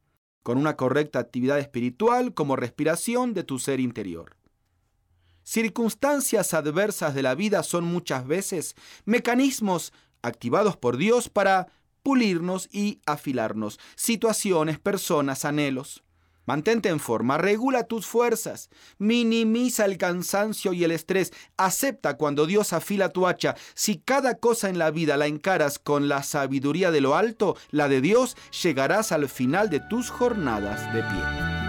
con 0.44 0.58
una 0.58 0.76
correcta 0.76 1.20
actividad 1.20 1.60
espiritual 1.60 2.34
como 2.34 2.56
respiración 2.56 3.34
de 3.34 3.44
tu 3.44 3.60
ser 3.60 3.80
interior. 3.80 4.36
Circunstancias 5.44 6.54
adversas 6.54 7.14
de 7.16 7.24
la 7.24 7.36
vida 7.36 7.64
son 7.64 7.84
muchas 7.84 8.26
veces 8.26 8.76
mecanismos 9.06 9.94
activados 10.22 10.78
por 10.78 10.98
Dios 10.98 11.30
para 11.30 11.68
pulirnos 12.02 12.70
y 12.72 13.02
afilarnos, 13.06 13.80
situaciones, 13.96 14.80
personas, 14.80 15.46
anhelos. 15.46 16.03
Mantente 16.46 16.90
en 16.90 17.00
forma, 17.00 17.38
regula 17.38 17.84
tus 17.84 18.06
fuerzas, 18.06 18.70
minimiza 18.98 19.86
el 19.86 19.98
cansancio 19.98 20.74
y 20.74 20.84
el 20.84 20.92
estrés, 20.92 21.32
acepta 21.58 22.18
cuando 22.18 22.46
Dios 22.46 22.74
afila 22.74 23.10
tu 23.10 23.28
hacha. 23.28 23.56
Si 23.74 23.98
cada 23.98 24.36
cosa 24.36 24.70
en 24.70 24.78
la 24.78 24.92
vida 24.92 25.16
la 25.18 25.28
encaras 25.28 25.80
con 25.80 26.10
la 26.10 26.24
sabiduría 26.24 26.92
de 26.92 27.02
lo 27.02 27.16
alto, 27.16 27.56
la 27.72 27.88
de 27.88 28.02
Dios, 28.02 28.36
llegarás 28.62 29.12
al 29.12 29.30
final 29.30 29.70
de 29.70 29.80
tus 29.80 30.10
jornadas 30.10 30.94
de 30.94 31.02
pie. 31.02 31.63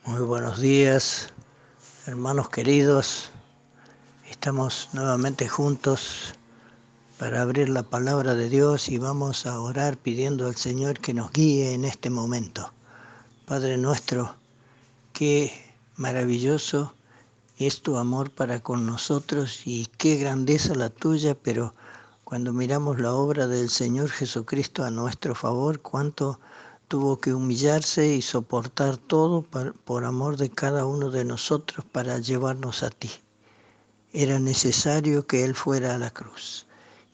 Muy 0.06 0.22
buenos 0.22 0.60
días, 0.60 1.28
hermanos 2.06 2.48
queridos. 2.48 3.30
Estamos 4.30 4.88
nuevamente 4.94 5.46
juntos 5.46 6.32
para 7.18 7.40
abrir 7.40 7.70
la 7.70 7.82
palabra 7.82 8.34
de 8.34 8.50
Dios 8.50 8.90
y 8.90 8.98
vamos 8.98 9.46
a 9.46 9.58
orar 9.58 9.96
pidiendo 9.96 10.46
al 10.46 10.56
Señor 10.56 11.00
que 11.00 11.14
nos 11.14 11.32
guíe 11.32 11.72
en 11.72 11.86
este 11.86 12.10
momento. 12.10 12.72
Padre 13.46 13.78
nuestro, 13.78 14.36
qué 15.14 15.50
maravilloso 15.96 16.94
es 17.56 17.80
tu 17.80 17.96
amor 17.96 18.30
para 18.30 18.60
con 18.60 18.84
nosotros 18.84 19.62
y 19.64 19.86
qué 19.96 20.16
grandeza 20.16 20.74
la 20.74 20.90
tuya, 20.90 21.34
pero 21.34 21.74
cuando 22.22 22.52
miramos 22.52 23.00
la 23.00 23.14
obra 23.14 23.46
del 23.46 23.70
Señor 23.70 24.10
Jesucristo 24.10 24.84
a 24.84 24.90
nuestro 24.90 25.34
favor, 25.34 25.80
cuánto 25.80 26.38
tuvo 26.86 27.18
que 27.18 27.32
humillarse 27.32 28.14
y 28.14 28.20
soportar 28.20 28.98
todo 28.98 29.40
por, 29.40 30.04
amor 30.04 30.36
de 30.36 30.50
cada 30.50 30.84
uno 30.84 31.10
de 31.10 31.24
nosotros 31.24 31.86
para 31.90 32.18
llevarnos 32.18 32.82
a 32.82 32.90
ti. 32.90 33.10
Era 34.12 34.38
necesario 34.38 35.26
que 35.26 35.44
Él 35.44 35.54
fuera 35.54 35.94
a 35.94 35.98
la 35.98 36.10
cruz 36.10 36.66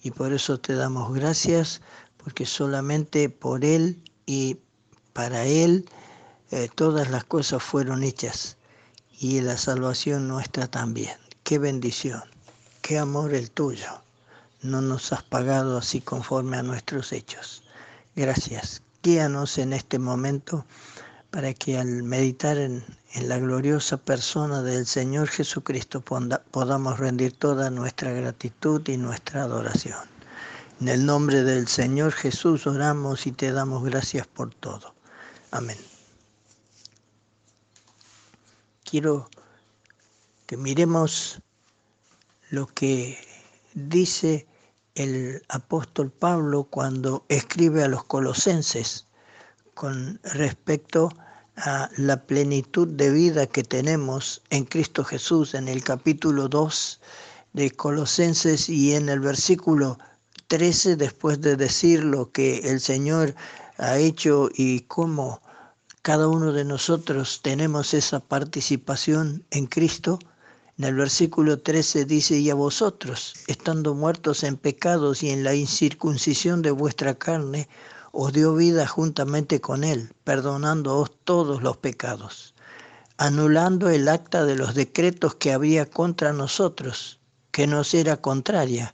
y 0.02 0.10
por 0.10 0.32
eso 0.32 0.58
te 0.58 0.74
damos 0.74 1.14
gracias, 1.14 1.80
porque 2.16 2.44
solamente 2.44 3.28
por 3.28 3.64
Él 3.64 4.02
y 4.26 4.58
para 5.12 5.44
Él 5.46 5.88
eh, 6.50 6.68
todas 6.74 7.10
las 7.10 7.24
cosas 7.24 7.62
fueron 7.62 8.02
hechas 8.02 8.56
y 9.18 9.40
la 9.40 9.56
salvación 9.56 10.28
nuestra 10.28 10.66
también. 10.66 11.16
Qué 11.44 11.58
bendición, 11.58 12.22
qué 12.82 12.98
amor 12.98 13.34
el 13.34 13.50
tuyo. 13.50 14.02
No 14.60 14.80
nos 14.80 15.12
has 15.12 15.22
pagado 15.22 15.78
así 15.78 16.00
conforme 16.00 16.56
a 16.56 16.62
nuestros 16.62 17.12
hechos. 17.12 17.62
Gracias. 18.14 18.82
Guíanos 19.02 19.58
en 19.58 19.72
este 19.72 19.98
momento 19.98 20.64
para 21.32 21.54
que 21.54 21.78
al 21.78 22.02
meditar 22.02 22.58
en, 22.58 22.84
la 23.22 23.38
gloriosa 23.38 23.96
persona 23.96 24.62
del 24.62 24.86
Señor 24.86 25.28
Jesucristo 25.28 26.02
podamos 26.02 26.98
rendir 26.98 27.32
toda 27.32 27.70
nuestra 27.70 28.12
gratitud 28.12 28.86
y 28.86 28.98
nuestra 28.98 29.42
adoración. 29.44 29.98
En 30.80 30.88
el 30.88 31.06
nombre 31.06 31.42
del 31.42 31.68
Señor 31.68 32.12
Jesús 32.12 32.66
oramos 32.66 33.26
y 33.26 33.32
te 33.32 33.50
damos 33.50 33.82
gracias 33.82 34.26
por 34.26 34.54
todo. 34.54 34.94
Amén. 35.50 35.78
Quiero 38.84 39.28
que 40.46 40.58
miremos 40.58 41.40
lo 42.50 42.66
que 42.66 43.18
dice 43.72 44.46
el 44.94 45.42
apóstol 45.48 46.10
Pablo 46.10 46.64
cuando 46.64 47.24
escribe 47.28 47.84
a 47.84 47.88
los 47.88 48.04
colosenses 48.04 49.06
con 49.74 50.20
respecto 50.22 51.08
a 51.56 51.90
la 51.96 52.24
plenitud 52.24 52.88
de 52.88 53.10
vida 53.10 53.46
que 53.46 53.62
tenemos 53.62 54.42
en 54.50 54.64
Cristo 54.64 55.04
Jesús 55.04 55.54
en 55.54 55.68
el 55.68 55.84
capítulo 55.84 56.48
2 56.48 57.00
de 57.52 57.70
Colosenses 57.70 58.68
y 58.68 58.94
en 58.94 59.08
el 59.08 59.20
versículo 59.20 59.98
13, 60.48 60.96
después 60.96 61.40
de 61.40 61.56
decir 61.56 62.04
lo 62.04 62.30
que 62.30 62.58
el 62.70 62.80
Señor 62.80 63.34
ha 63.78 63.98
hecho 63.98 64.48
y 64.54 64.80
cómo 64.80 65.40
cada 66.02 66.26
uno 66.28 66.52
de 66.52 66.64
nosotros 66.64 67.40
tenemos 67.42 67.94
esa 67.94 68.20
participación 68.20 69.44
en 69.50 69.66
Cristo, 69.66 70.18
en 70.78 70.84
el 70.86 70.94
versículo 70.94 71.60
13 71.60 72.06
dice, 72.06 72.38
y 72.38 72.50
a 72.50 72.54
vosotros, 72.54 73.34
estando 73.46 73.94
muertos 73.94 74.42
en 74.42 74.56
pecados 74.56 75.22
y 75.22 75.30
en 75.30 75.44
la 75.44 75.54
incircuncisión 75.54 76.62
de 76.62 76.70
vuestra 76.70 77.14
carne, 77.14 77.68
os 78.12 78.32
dio 78.32 78.54
vida 78.54 78.86
juntamente 78.86 79.60
con 79.60 79.84
Él, 79.84 80.12
perdonándoos 80.24 81.10
todos 81.24 81.62
los 81.62 81.78
pecados, 81.78 82.54
anulando 83.16 83.88
el 83.88 84.08
acta 84.08 84.44
de 84.44 84.54
los 84.54 84.74
decretos 84.74 85.34
que 85.34 85.52
había 85.52 85.86
contra 85.86 86.32
nosotros, 86.32 87.18
que 87.50 87.66
nos 87.66 87.94
era 87.94 88.18
contraria, 88.18 88.92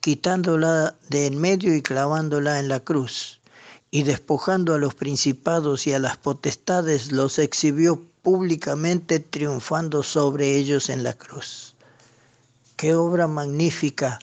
quitándola 0.00 0.96
de 1.08 1.26
en 1.26 1.38
medio 1.38 1.74
y 1.74 1.82
clavándola 1.82 2.58
en 2.58 2.68
la 2.68 2.80
cruz, 2.80 3.40
y 3.92 4.02
despojando 4.02 4.74
a 4.74 4.78
los 4.78 4.94
principados 4.94 5.86
y 5.86 5.92
a 5.92 5.98
las 5.98 6.16
potestades, 6.16 7.12
los 7.12 7.38
exhibió 7.38 8.04
públicamente 8.22 9.20
triunfando 9.20 10.02
sobre 10.02 10.56
ellos 10.56 10.90
en 10.90 11.02
la 11.02 11.14
cruz. 11.14 11.74
Qué 12.76 12.94
obra 12.94 13.26
magnífica 13.26 14.18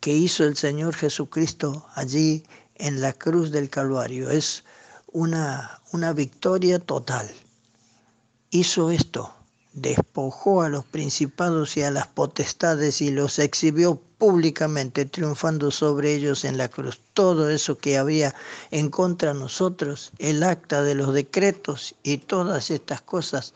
que 0.00 0.12
hizo 0.12 0.44
el 0.44 0.56
Señor 0.56 0.94
Jesucristo 0.94 1.86
allí 1.94 2.44
en 2.84 3.00
la 3.00 3.14
cruz 3.14 3.50
del 3.50 3.70
Calvario. 3.70 4.30
Es 4.30 4.62
una, 5.10 5.80
una 5.92 6.12
victoria 6.12 6.78
total. 6.78 7.26
Hizo 8.50 8.90
esto, 8.90 9.34
despojó 9.72 10.60
a 10.62 10.68
los 10.68 10.84
principados 10.84 11.78
y 11.78 11.82
a 11.82 11.90
las 11.90 12.06
potestades 12.08 13.00
y 13.00 13.10
los 13.10 13.38
exhibió 13.38 13.98
públicamente, 14.18 15.06
triunfando 15.06 15.70
sobre 15.70 16.14
ellos 16.14 16.44
en 16.44 16.58
la 16.58 16.68
cruz. 16.68 17.00
Todo 17.14 17.48
eso 17.48 17.78
que 17.78 17.96
había 17.96 18.34
en 18.70 18.90
contra 18.90 19.32
de 19.32 19.40
nosotros, 19.40 20.12
el 20.18 20.42
acta 20.42 20.82
de 20.82 20.94
los 20.94 21.14
decretos 21.14 21.94
y 22.02 22.18
todas 22.18 22.70
estas 22.70 23.00
cosas, 23.00 23.54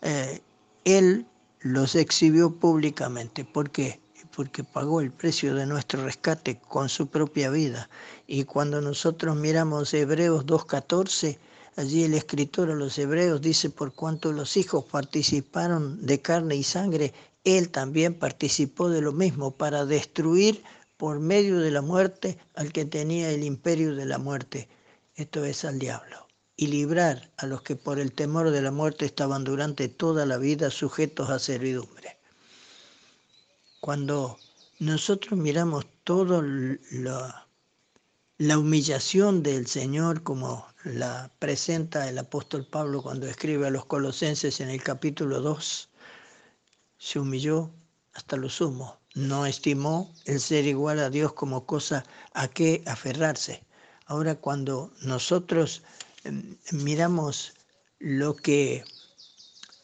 eh, 0.00 0.40
Él 0.84 1.26
los 1.60 1.94
exhibió 1.94 2.50
públicamente. 2.50 3.44
¿Por 3.44 3.70
qué? 3.70 4.00
Porque 4.36 4.64
pagó 4.64 5.00
el 5.00 5.10
precio 5.12 5.54
de 5.54 5.64
nuestro 5.64 6.04
rescate 6.04 6.60
con 6.68 6.90
su 6.90 7.06
propia 7.06 7.48
vida. 7.48 7.88
Y 8.26 8.44
cuando 8.44 8.82
nosotros 8.82 9.34
miramos 9.34 9.94
Hebreos 9.94 10.44
2.14, 10.44 11.38
allí 11.76 12.04
el 12.04 12.12
escritor 12.12 12.70
a 12.70 12.74
los 12.74 12.98
Hebreos 12.98 13.40
dice, 13.40 13.70
por 13.70 13.94
cuanto 13.94 14.32
los 14.32 14.58
hijos 14.58 14.84
participaron 14.84 16.04
de 16.04 16.20
carne 16.20 16.54
y 16.54 16.64
sangre, 16.64 17.14
él 17.44 17.70
también 17.70 18.12
participó 18.12 18.90
de 18.90 19.00
lo 19.00 19.12
mismo 19.12 19.52
para 19.52 19.86
destruir 19.86 20.62
por 20.98 21.18
medio 21.18 21.58
de 21.58 21.70
la 21.70 21.80
muerte 21.80 22.36
al 22.56 22.74
que 22.74 22.84
tenía 22.84 23.30
el 23.30 23.42
imperio 23.42 23.94
de 23.94 24.04
la 24.04 24.18
muerte, 24.18 24.68
esto 25.14 25.46
es 25.46 25.64
al 25.64 25.78
diablo, 25.78 26.26
y 26.56 26.66
librar 26.66 27.30
a 27.38 27.46
los 27.46 27.62
que 27.62 27.74
por 27.74 27.98
el 27.98 28.12
temor 28.12 28.50
de 28.50 28.60
la 28.60 28.70
muerte 28.70 29.06
estaban 29.06 29.44
durante 29.44 29.88
toda 29.88 30.26
la 30.26 30.36
vida 30.36 30.70
sujetos 30.70 31.30
a 31.30 31.38
servidumbre. 31.38 32.15
Cuando 33.80 34.38
nosotros 34.78 35.38
miramos 35.38 35.86
toda 36.04 36.42
la, 36.42 37.46
la 38.38 38.58
humillación 38.58 39.42
del 39.42 39.66
Señor 39.66 40.22
como 40.22 40.66
la 40.84 41.30
presenta 41.38 42.08
el 42.08 42.18
apóstol 42.18 42.66
Pablo 42.66 43.02
cuando 43.02 43.26
escribe 43.26 43.66
a 43.66 43.70
los 43.70 43.86
colosenses 43.86 44.60
en 44.60 44.70
el 44.70 44.82
capítulo 44.82 45.40
2, 45.40 45.88
se 46.98 47.18
humilló 47.18 47.70
hasta 48.14 48.36
lo 48.36 48.48
sumo, 48.48 48.98
no 49.14 49.46
estimó 49.46 50.12
el 50.24 50.40
ser 50.40 50.66
igual 50.66 51.00
a 51.00 51.10
Dios 51.10 51.32
como 51.32 51.66
cosa 51.66 52.04
a 52.34 52.48
qué 52.48 52.82
aferrarse. 52.86 53.64
Ahora 54.06 54.34
cuando 54.36 54.92
nosotros 55.02 55.82
em, 56.24 56.56
miramos 56.72 57.54
lo 57.98 58.36
que 58.36 58.84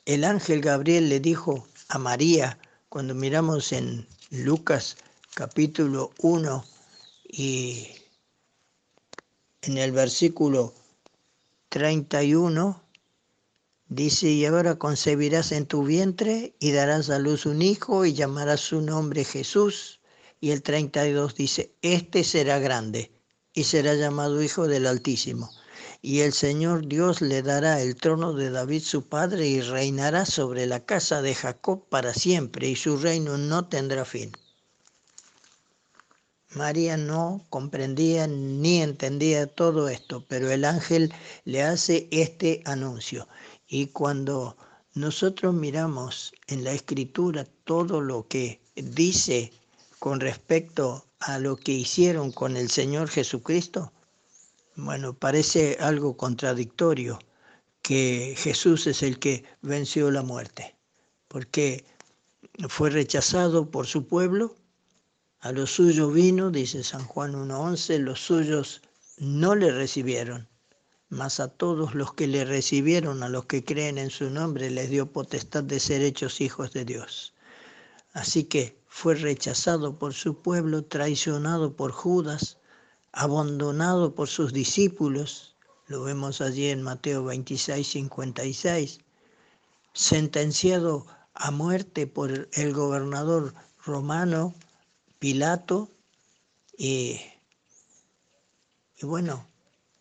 el 0.04 0.24
ángel 0.24 0.60
Gabriel 0.60 1.08
le 1.08 1.20
dijo 1.20 1.66
a 1.88 1.98
María, 1.98 2.58
cuando 2.92 3.14
miramos 3.14 3.72
en 3.72 4.06
Lucas 4.28 4.98
capítulo 5.32 6.10
1 6.18 6.62
y 7.24 7.88
en 9.62 9.78
el 9.78 9.92
versículo 9.92 10.74
31, 11.70 12.82
Dice, 13.88 14.28
y 14.28 14.44
ahora 14.44 14.76
concebirás 14.76 15.52
en 15.52 15.64
tu 15.64 15.84
vientre 15.84 16.54
y 16.58 16.72
darás 16.72 17.08
a 17.08 17.18
luz 17.18 17.46
un 17.46 17.62
hijo 17.62 18.04
y 18.04 18.12
llamarás 18.12 18.60
su 18.60 18.82
nombre 18.82 19.24
Jesús. 19.24 20.00
Y 20.38 20.50
el 20.50 20.62
32 20.62 21.34
dice, 21.34 21.74
este 21.80 22.24
será 22.24 22.58
grande 22.58 23.10
y 23.54 23.64
será 23.64 23.94
llamado 23.94 24.42
Hijo 24.42 24.68
del 24.68 24.86
Altísimo. 24.86 25.50
Y 26.04 26.20
el 26.20 26.32
Señor 26.32 26.88
Dios 26.88 27.20
le 27.20 27.42
dará 27.42 27.80
el 27.80 27.94
trono 27.94 28.32
de 28.32 28.50
David 28.50 28.82
su 28.82 29.08
padre 29.08 29.46
y 29.46 29.60
reinará 29.60 30.26
sobre 30.26 30.66
la 30.66 30.80
casa 30.80 31.22
de 31.22 31.32
Jacob 31.32 31.88
para 31.88 32.12
siempre 32.12 32.68
y 32.68 32.74
su 32.74 32.96
reino 32.96 33.38
no 33.38 33.68
tendrá 33.68 34.04
fin. 34.04 34.32
María 36.54 36.96
no 36.96 37.46
comprendía 37.50 38.26
ni 38.26 38.82
entendía 38.82 39.46
todo 39.46 39.88
esto, 39.88 40.24
pero 40.28 40.50
el 40.50 40.64
ángel 40.64 41.14
le 41.44 41.62
hace 41.62 42.08
este 42.10 42.62
anuncio. 42.64 43.28
Y 43.68 43.86
cuando 43.86 44.56
nosotros 44.94 45.54
miramos 45.54 46.32
en 46.48 46.64
la 46.64 46.72
escritura 46.72 47.46
todo 47.64 48.00
lo 48.00 48.26
que 48.26 48.60
dice 48.74 49.52
con 50.00 50.18
respecto 50.18 51.06
a 51.20 51.38
lo 51.38 51.56
que 51.56 51.72
hicieron 51.72 52.32
con 52.32 52.56
el 52.56 52.70
Señor 52.70 53.08
Jesucristo, 53.08 53.92
bueno, 54.76 55.14
parece 55.14 55.76
algo 55.80 56.16
contradictorio 56.16 57.18
que 57.82 58.34
Jesús 58.36 58.86
es 58.86 59.02
el 59.02 59.18
que 59.18 59.44
venció 59.60 60.10
la 60.10 60.22
muerte, 60.22 60.76
porque 61.28 61.84
fue 62.68 62.90
rechazado 62.90 63.70
por 63.70 63.86
su 63.86 64.06
pueblo, 64.06 64.54
a 65.40 65.50
los 65.50 65.72
suyos 65.72 66.12
vino, 66.14 66.50
dice 66.50 66.84
San 66.84 67.04
Juan 67.04 67.32
1.11, 67.32 67.98
los 67.98 68.20
suyos 68.20 68.80
no 69.18 69.56
le 69.56 69.72
recibieron, 69.72 70.48
mas 71.08 71.40
a 71.40 71.48
todos 71.48 71.94
los 71.94 72.14
que 72.14 72.28
le 72.28 72.44
recibieron, 72.44 73.22
a 73.24 73.28
los 73.28 73.46
que 73.46 73.64
creen 73.64 73.98
en 73.98 74.10
su 74.10 74.30
nombre, 74.30 74.70
les 74.70 74.88
dio 74.88 75.10
potestad 75.10 75.64
de 75.64 75.80
ser 75.80 76.00
hechos 76.02 76.40
hijos 76.40 76.72
de 76.72 76.84
Dios. 76.84 77.34
Así 78.12 78.44
que 78.44 78.78
fue 78.86 79.16
rechazado 79.16 79.98
por 79.98 80.14
su 80.14 80.40
pueblo, 80.40 80.84
traicionado 80.84 81.74
por 81.74 81.90
Judas, 81.90 82.58
abandonado 83.12 84.14
por 84.14 84.28
sus 84.28 84.52
discípulos, 84.52 85.54
lo 85.86 86.02
vemos 86.02 86.40
allí 86.40 86.68
en 86.68 86.82
Mateo 86.82 87.24
26, 87.24 87.86
56, 87.86 89.00
sentenciado 89.92 91.06
a 91.34 91.50
muerte 91.50 92.06
por 92.06 92.48
el 92.52 92.72
gobernador 92.72 93.54
romano 93.84 94.54
Pilato, 95.18 95.88
y, 96.76 97.20
bueno, 99.02 99.46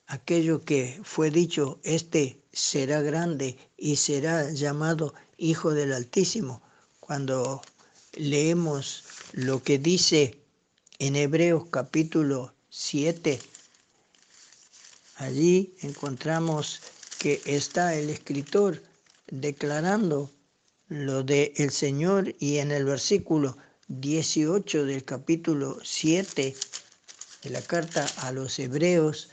aquello 0.08 0.62
que 0.62 1.00
fue 1.04 1.30
dicho, 1.30 1.80
este 1.84 2.42
será 2.54 3.02
grande 3.02 3.58
y 3.78 3.98
será 3.98 4.50
llamado 4.52 5.14
Hijo 5.38 5.74
del 5.74 5.94
Altísimo. 5.94 6.62
Cuando 7.00 7.62
leemos 8.14 9.04
lo 9.34 9.62
que 9.62 9.78
dice 9.78 10.40
en 11.00 11.16
Hebreos 11.16 11.66
capítulo 11.70 12.54
7, 12.74 13.40
allí 15.18 15.76
encontramos 15.82 16.80
que 17.20 17.42
está 17.46 17.94
el 17.96 18.10
escritor 18.10 18.82
declarando 19.28 20.32
lo 20.88 21.22
del 21.22 21.52
el 21.58 21.72
Señor 21.72 22.34
y 22.40 22.58
en 22.58 22.72
el 22.72 22.86
versículo 22.86 23.58
18 23.90 24.86
del 24.86 25.04
capítulo 25.04 25.80
7 25.84 26.56
de 27.44 27.50
la 27.50 27.62
carta 27.62 28.08
a 28.18 28.32
los 28.32 28.58
Hebreos, 28.58 29.30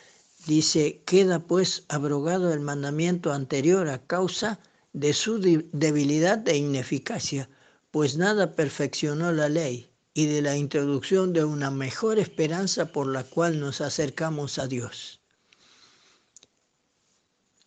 Dice, 0.47 1.03
queda 1.05 1.41
pues 1.41 1.85
abrogado 1.89 2.53
el 2.53 2.61
mandamiento 2.61 3.33
anterior 3.33 3.89
a 3.89 3.99
causa 3.99 4.59
de 4.93 5.13
su 5.13 5.39
debilidad 5.73 6.49
e 6.49 6.57
ineficacia, 6.57 7.51
pues 7.91 8.17
nada 8.17 8.55
perfeccionó 8.55 9.31
la 9.33 9.49
ley 9.49 9.91
y 10.15 10.27
de 10.27 10.43
la 10.43 10.57
introducción 10.57 11.33
de 11.33 11.45
una 11.45 11.71
mejor 11.71 12.19
esperanza 12.19 12.93
por 12.93 13.07
la 13.07 13.25
cual 13.25 13.61
nos 13.61 13.81
acercamos 13.81 14.59
a 14.59 14.67
Dios. 14.67 15.21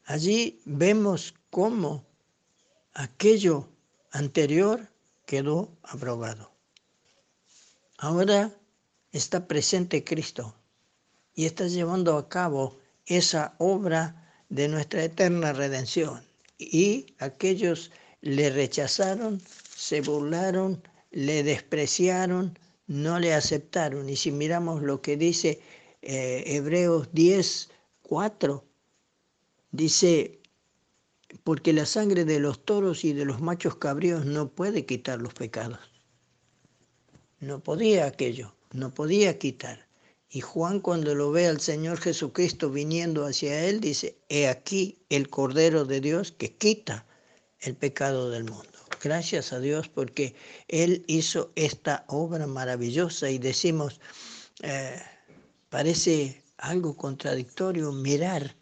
Allí 0.06 0.62
vemos 0.66 1.34
cómo 1.50 2.06
aquello 2.94 3.70
anterior 4.12 4.90
quedó 5.26 5.78
abrogado. 5.84 6.52
Ahora 7.98 8.52
está 9.12 9.48
presente 9.48 10.04
Cristo 10.04 10.56
y 11.36 11.46
está 11.46 11.68
llevando 11.68 12.18
a 12.18 12.28
cabo 12.28 12.80
esa 13.06 13.56
obra 13.58 14.34
de 14.50 14.68
nuestra 14.68 15.04
eterna 15.04 15.54
redención. 15.54 16.22
Y 16.58 17.16
aquellos 17.20 17.92
le 18.22 18.50
rechazaron, 18.50 19.42
se 19.76 20.02
burlaron, 20.02 20.84
le 21.12 21.44
despreciaron, 21.44 22.58
no 22.88 23.20
le 23.20 23.34
aceptaron. 23.34 24.10
Y 24.10 24.16
si 24.16 24.32
miramos 24.32 24.82
lo 24.82 25.02
que 25.02 25.18
dice 25.18 25.62
eh, 26.02 26.44
Hebreos 26.48 27.10
10, 27.14 27.70
4, 28.02 28.66
dice, 29.72 30.40
porque 31.44 31.74
la 31.74 31.86
sangre 31.86 32.26
de 32.26 32.40
los 32.40 32.66
toros 32.66 33.06
y 33.06 33.14
de 33.14 33.26
los 33.26 33.42
machos 33.42 33.76
cabríos 33.76 34.26
no 34.26 34.50
puede 34.50 34.86
quitar 34.86 35.22
los 35.22 35.34
pecados. 35.34 35.80
No 37.40 37.62
podía 37.62 38.06
aquello, 38.06 38.56
no 38.72 38.94
podía 38.94 39.38
quitar. 39.38 39.88
Y 40.30 40.42
Juan 40.42 40.80
cuando 40.80 41.14
lo 41.14 41.32
ve 41.32 41.48
al 41.48 41.60
Señor 41.60 42.00
Jesucristo 42.00 42.70
viniendo 42.70 43.26
hacia 43.26 43.66
él, 43.66 43.82
dice, 43.82 44.18
he 44.30 44.48
aquí 44.48 45.04
el 45.10 45.30
Cordero 45.30 45.84
de 45.84 46.00
Dios 46.00 46.32
que 46.32 46.56
quita 46.56 47.06
el 47.60 47.76
pecado 47.76 48.30
del 48.30 48.46
mundo. 48.46 48.71
Gracias 49.04 49.52
a 49.52 49.60
Dios 49.60 49.90
porque 49.90 50.36
Él 50.68 51.04
hizo 51.08 51.52
esta 51.56 52.06
obra 52.08 52.46
maravillosa 52.46 53.32
y 53.32 53.40
decimos, 53.40 54.00
eh, 54.62 55.02
parece 55.70 56.44
algo 56.58 56.96
contradictorio 56.96 57.92
mirar 57.92 58.56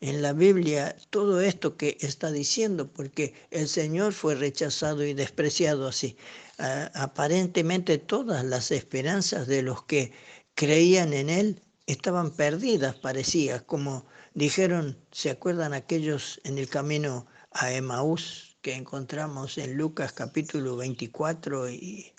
en 0.00 0.20
la 0.20 0.32
Biblia 0.32 0.96
todo 1.10 1.40
esto 1.40 1.76
que 1.76 1.96
está 2.00 2.32
diciendo, 2.32 2.92
porque 2.92 3.34
el 3.50 3.68
Señor 3.68 4.12
fue 4.12 4.34
rechazado 4.34 5.04
y 5.04 5.14
despreciado 5.14 5.86
así. 5.86 6.16
Ah, 6.58 6.90
aparentemente 6.94 7.98
todas 7.98 8.44
las 8.44 8.72
esperanzas 8.72 9.46
de 9.46 9.62
los 9.62 9.84
que 9.84 10.12
creían 10.56 11.12
en 11.12 11.30
él 11.30 11.62
estaban 11.86 12.32
perdidas, 12.32 12.96
parecía, 12.96 13.60
como 13.64 14.06
dijeron, 14.34 14.98
¿se 15.12 15.30
acuerdan 15.30 15.72
aquellos 15.72 16.40
en 16.44 16.58
el 16.58 16.68
camino 16.68 17.26
a 17.52 17.72
Emaús 17.72 18.53
que 18.64 18.74
encontramos 18.74 19.58
en 19.58 19.76
Lucas 19.76 20.14
capítulo 20.14 20.76
24 20.76 21.68
y, 21.68 22.14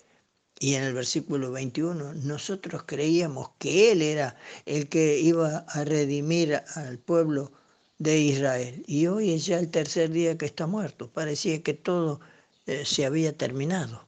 y 0.60 0.76
en 0.76 0.84
el 0.84 0.94
versículo 0.94 1.52
21? 1.52 2.14
Nosotros 2.14 2.84
creíamos 2.86 3.50
que 3.58 3.92
Él 3.92 4.04
era 4.04 4.38
el 4.68 4.88
que 4.88 5.20
iba 5.20 5.66
a 5.68 5.84
redimir 5.84 6.62
al 6.76 7.00
pueblo 7.00 7.52
de 7.98 8.20
Israel 8.20 8.84
y 8.86 9.08
hoy 9.08 9.32
es 9.34 9.48
ya 9.48 9.58
el 9.58 9.72
tercer 9.72 10.12
día 10.12 10.38
que 10.38 10.46
está 10.46 10.68
muerto, 10.68 11.12
parecía 11.12 11.64
que 11.64 11.74
todo 11.74 12.20
eh, 12.68 12.86
se 12.86 13.06
había 13.08 13.36
terminado. 13.36 14.08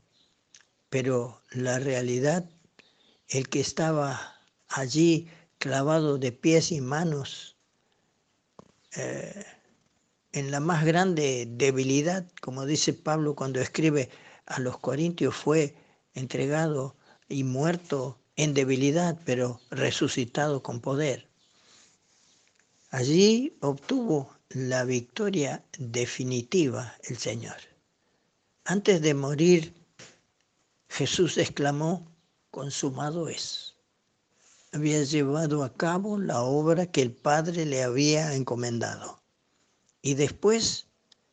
pero 0.89 1.41
la 1.51 1.79
realidad, 1.79 2.49
el 3.29 3.49
que 3.49 3.61
estaba 3.61 4.41
allí 4.69 5.27
clavado 5.57 6.19
de 6.19 6.31
pies 6.31 6.71
y 6.71 6.81
manos, 6.81 7.57
eh, 8.95 9.43
en 10.37 10.51
la 10.51 10.59
más 10.59 10.85
grande 10.85 11.47
debilidad, 11.49 12.25
como 12.41 12.65
dice 12.65 12.93
Pablo 12.93 13.35
cuando 13.35 13.59
escribe 13.59 14.09
a 14.45 14.59
los 14.59 14.77
Corintios, 14.77 15.35
fue 15.35 15.75
entregado 16.13 16.95
y 17.27 17.43
muerto 17.43 18.19
en 18.35 18.53
debilidad, 18.53 19.19
pero 19.25 19.59
resucitado 19.71 20.61
con 20.61 20.79
poder. 20.79 21.27
Allí 22.91 23.57
obtuvo 23.61 24.31
la 24.49 24.85
victoria 24.85 25.63
definitiva 25.77 26.95
el 27.03 27.17
Señor. 27.17 27.57
Antes 28.63 29.01
de 29.01 29.13
morir, 29.13 29.73
Jesús 30.87 31.37
exclamó, 31.37 32.07
consumado 32.51 33.27
es. 33.27 33.75
Había 34.71 35.03
llevado 35.03 35.63
a 35.63 35.73
cabo 35.73 36.19
la 36.19 36.41
obra 36.43 36.85
que 36.85 37.01
el 37.01 37.11
Padre 37.11 37.65
le 37.65 37.83
había 37.83 38.35
encomendado. 38.35 39.21
Y 40.07 40.13
después, 40.13 40.87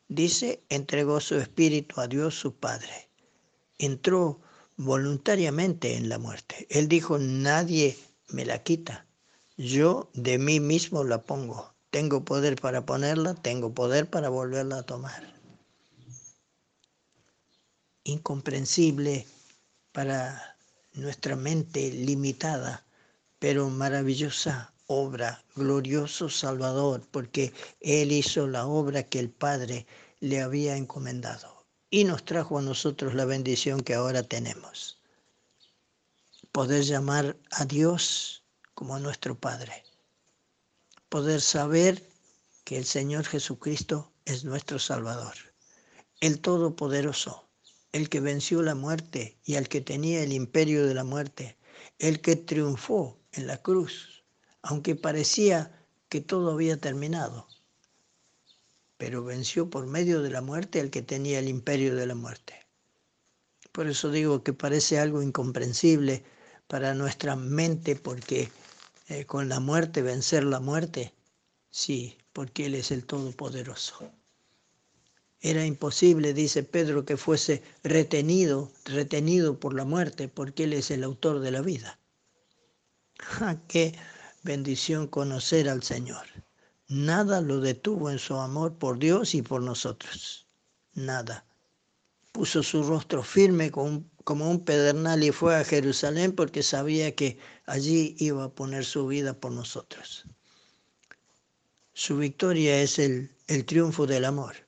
dice, 0.09 0.65
entregó 0.69 1.21
su 1.21 1.37
espíritu 1.37 2.01
a 2.01 2.09
Dios 2.09 2.35
su 2.35 2.57
Padre. 2.57 3.09
Entró 3.79 4.41
voluntariamente 4.77 5.95
en 5.95 6.09
la 6.09 6.19
muerte. 6.19 6.67
Él 6.71 6.89
dijo, 6.89 7.17
nadie 7.21 7.97
me 8.31 8.45
la 8.45 8.65
quita. 8.65 9.07
Yo 9.57 10.11
de 10.13 10.39
mí 10.39 10.59
mismo 10.59 11.05
la 11.05 11.23
pongo. 11.23 11.73
Tengo 11.91 12.25
poder 12.25 12.61
para 12.61 12.85
ponerla, 12.85 13.35
tengo 13.35 13.73
poder 13.73 14.11
para 14.11 14.29
volverla 14.29 14.79
a 14.79 14.83
tomar. 14.83 15.33
Incomprensible 18.03 19.25
para 19.93 20.57
nuestra 20.95 21.37
mente 21.37 21.93
limitada, 21.93 22.85
pero 23.39 23.71
maravillosa 23.71 24.74
obra, 24.87 25.45
glorioso 25.55 26.29
Salvador, 26.29 27.03
porque 27.11 27.53
Él 27.81 28.13
hizo 28.13 28.47
la 28.47 28.67
obra 28.67 29.03
que 29.03 29.19
el 29.19 29.31
Padre 29.31 29.87
le 30.21 30.41
había 30.41 30.77
encomendado. 30.77 31.67
Y 31.91 32.05
nos 32.05 32.25
trajo 32.25 32.59
a 32.59 32.63
nosotros 32.63 33.15
la 33.15 33.25
bendición 33.25 33.81
que 33.81 33.95
ahora 33.95 34.23
tenemos. 34.23 35.01
Poder 36.53 36.83
llamar 36.83 37.37
a 37.51 37.65
Dios 37.65 38.45
como 38.75 38.99
nuestro 38.99 39.39
Padre. 39.39 39.85
Poder 41.09 41.41
saber 41.41 42.03
que 42.65 42.77
el 42.77 42.85
Señor 42.85 43.25
Jesucristo 43.25 44.13
es 44.25 44.45
nuestro 44.45 44.79
Salvador, 44.79 45.35
el 46.21 46.41
Todopoderoso, 46.41 47.49
el 47.93 48.09
que 48.09 48.21
venció 48.21 48.63
la 48.63 48.75
muerte 48.75 49.39
y 49.45 49.55
al 49.57 49.69
que 49.69 49.81
tenía 49.81 50.23
el 50.23 50.33
imperio 50.33 50.87
de 50.87 50.95
la 50.95 51.05
muerte, 51.05 51.57
el 51.99 52.21
que 52.21 52.37
triunfó 52.37 53.19
en 53.33 53.47
la 53.47 53.59
cruz, 53.59 54.14
aunque 54.65 54.97
parecía 54.97 55.71
que 56.09 56.21
todo 56.21 56.51
había 56.51 56.79
terminado, 56.79 57.47
pero 58.97 59.23
venció 59.23 59.69
por 59.69 59.87
medio 59.87 60.23
de 60.23 60.31
la 60.31 60.41
muerte 60.41 60.81
al 60.81 60.91
que 60.91 61.03
tenía 61.03 61.39
el 61.39 61.49
imperio 61.49 61.95
de 61.95 62.07
la 62.07 62.15
muerte. 62.15 62.55
Por 63.73 63.89
eso 63.89 64.11
digo 64.11 64.43
que 64.43 64.53
parece 64.53 64.99
algo 64.99 65.23
incomprensible 65.23 66.25
para 66.67 66.95
nuestra 66.95 67.37
mente 67.37 67.95
porque 67.95 68.51
eh, 69.09 69.27
con 69.27 69.51
la 69.51 69.61
muerte, 69.61 70.01
vencer 70.01 70.45
la 70.45 70.61
muerte? 70.61 71.13
Sí, 71.71 72.17
porque 72.33 72.67
Él 72.67 72.75
es 72.75 72.91
el 72.91 73.05
Todopoderoso. 73.05 74.11
Era 75.41 75.67
imposible, 75.67 76.33
dice 76.33 76.63
Pedro, 76.63 77.05
que 77.05 77.19
fuese 77.19 77.63
retenido, 77.83 78.73
retenido 78.87 79.61
por 79.61 79.75
la 79.75 79.85
muerte, 79.85 80.29
porque 80.29 80.65
Él 80.65 80.73
es 80.73 80.91
el 80.91 81.05
autor 81.05 81.41
de 81.41 81.51
la 81.51 81.61
vida. 81.61 81.99
¡Ja, 83.19 83.61
¡Qué 83.69 83.95
bendición 84.45 85.09
conocer 85.09 85.69
al 85.69 85.83
Señor! 85.83 86.27
Nada 86.87 87.41
lo 87.41 87.61
detuvo 87.61 88.11
en 88.11 88.19
su 88.19 88.35
amor 88.35 88.79
por 88.79 88.99
Dios 88.99 89.35
y 89.35 89.43
por 89.43 89.63
nosotros. 89.63 90.47
Nada. 90.93 91.45
Puso 92.31 92.63
su 92.63 92.83
rostro 92.85 93.23
firme 93.23 93.73
como 93.73 94.51
un 94.51 94.65
pedernal 94.65 95.25
y 95.25 95.33
fue 95.33 95.57
a 95.57 95.65
Jerusalén 95.65 96.33
porque 96.33 96.63
sabía 96.63 97.15
que 97.15 97.39
allí 97.67 98.15
iba 98.19 98.45
a 98.45 98.55
poner 98.55 98.85
su 98.85 99.07
vida 99.07 99.35
por 99.35 99.51
nosotros. 99.51 100.27
Su 101.93 102.19
victoria 102.19 102.81
es 102.81 102.99
el 102.99 103.65
triunfo 103.67 104.07
del 104.07 104.25
amor. 104.25 104.65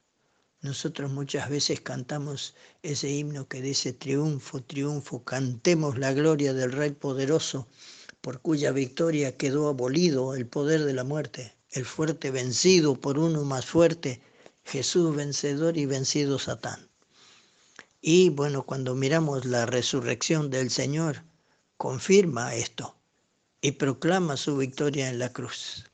Nosotros 0.63 1.13
muchas 1.13 1.49
veces 1.49 1.81
cantamos 1.81 2.55
ese 2.83 3.09
himno 3.09 3.47
que 3.47 3.61
dice 3.63 3.93
triunfo, 3.93 4.63
triunfo, 4.63 5.23
cantemos 5.23 5.97
la 5.97 6.13
gloria 6.13 6.55
del 6.55 6.73
Rey 6.73 6.91
poderoso, 6.91 7.69
por 8.27 8.41
cuya 8.41 8.73
victoria 8.73 9.37
quedó 9.37 9.69
abolido 9.69 10.35
el 10.35 10.49
poder 10.49 10.83
de 10.83 10.93
la 10.93 11.05
muerte, 11.05 11.55
el 11.71 11.85
fuerte 11.85 12.33
vencido 12.33 12.97
por 12.97 13.21
uno 13.21 13.45
más 13.45 13.67
fuerte, 13.67 14.21
Jesús 14.65 15.15
vencedor 15.15 15.79
y 15.79 15.87
vencido 15.87 16.41
Satán. 16.41 16.89
Y 18.01 18.31
bueno, 18.31 18.65
cuando 18.65 18.97
miramos 18.97 19.45
la 19.45 19.65
resurrección 19.65 20.51
del 20.51 20.71
Señor, 20.71 21.23
confirma 21.77 22.57
esto 22.57 22.97
y 23.61 23.71
proclama 23.71 24.37
su 24.37 24.57
victoria 24.57 25.09
en 25.09 25.21
la 25.21 25.33
cruz. 25.33 25.85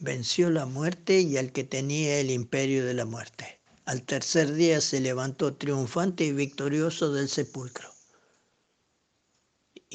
Venció 0.00 0.50
la 0.50 0.66
muerte 0.66 1.20
y 1.20 1.36
al 1.36 1.52
que 1.52 1.62
tenía 1.62 2.18
el 2.18 2.32
imperio 2.32 2.84
de 2.84 2.94
la 2.94 3.04
muerte. 3.04 3.60
Al 3.84 4.02
tercer 4.02 4.52
día 4.52 4.80
se 4.80 4.98
levantó 4.98 5.54
triunfante 5.54 6.24
y 6.24 6.32
victorioso 6.32 7.12
del 7.12 7.28
sepulcro. 7.28 7.91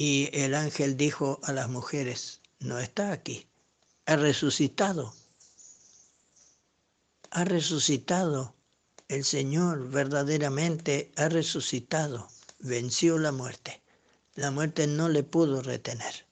Y 0.00 0.30
el 0.32 0.54
ángel 0.54 0.96
dijo 0.96 1.40
a 1.42 1.52
las 1.52 1.68
mujeres, 1.68 2.40
no 2.60 2.78
está 2.78 3.10
aquí, 3.10 3.48
ha 4.06 4.14
resucitado. 4.14 5.12
Ha 7.30 7.44
resucitado 7.44 8.54
el 9.08 9.24
Señor 9.24 9.88
verdaderamente 9.88 11.10
ha 11.16 11.30
resucitado, 11.30 12.28
venció 12.58 13.18
la 13.18 13.32
muerte. 13.32 13.80
La 14.34 14.50
muerte 14.50 14.86
no 14.86 15.08
le 15.08 15.22
pudo 15.22 15.62
retener. 15.62 16.26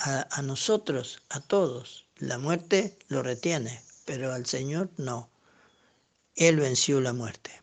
A, 0.00 0.42
nosotros, 0.42 1.22
a 1.28 1.40
todos, 1.40 2.06
la 2.16 2.38
muerte 2.38 2.98
lo 3.06 3.22
retiene, 3.22 3.80
pero 4.04 4.34
al 4.34 4.46
Señor 4.46 4.90
no. 4.96 5.30
Él 6.34 6.56
venció 6.56 7.00
la 7.00 7.12
muerte. 7.12 7.62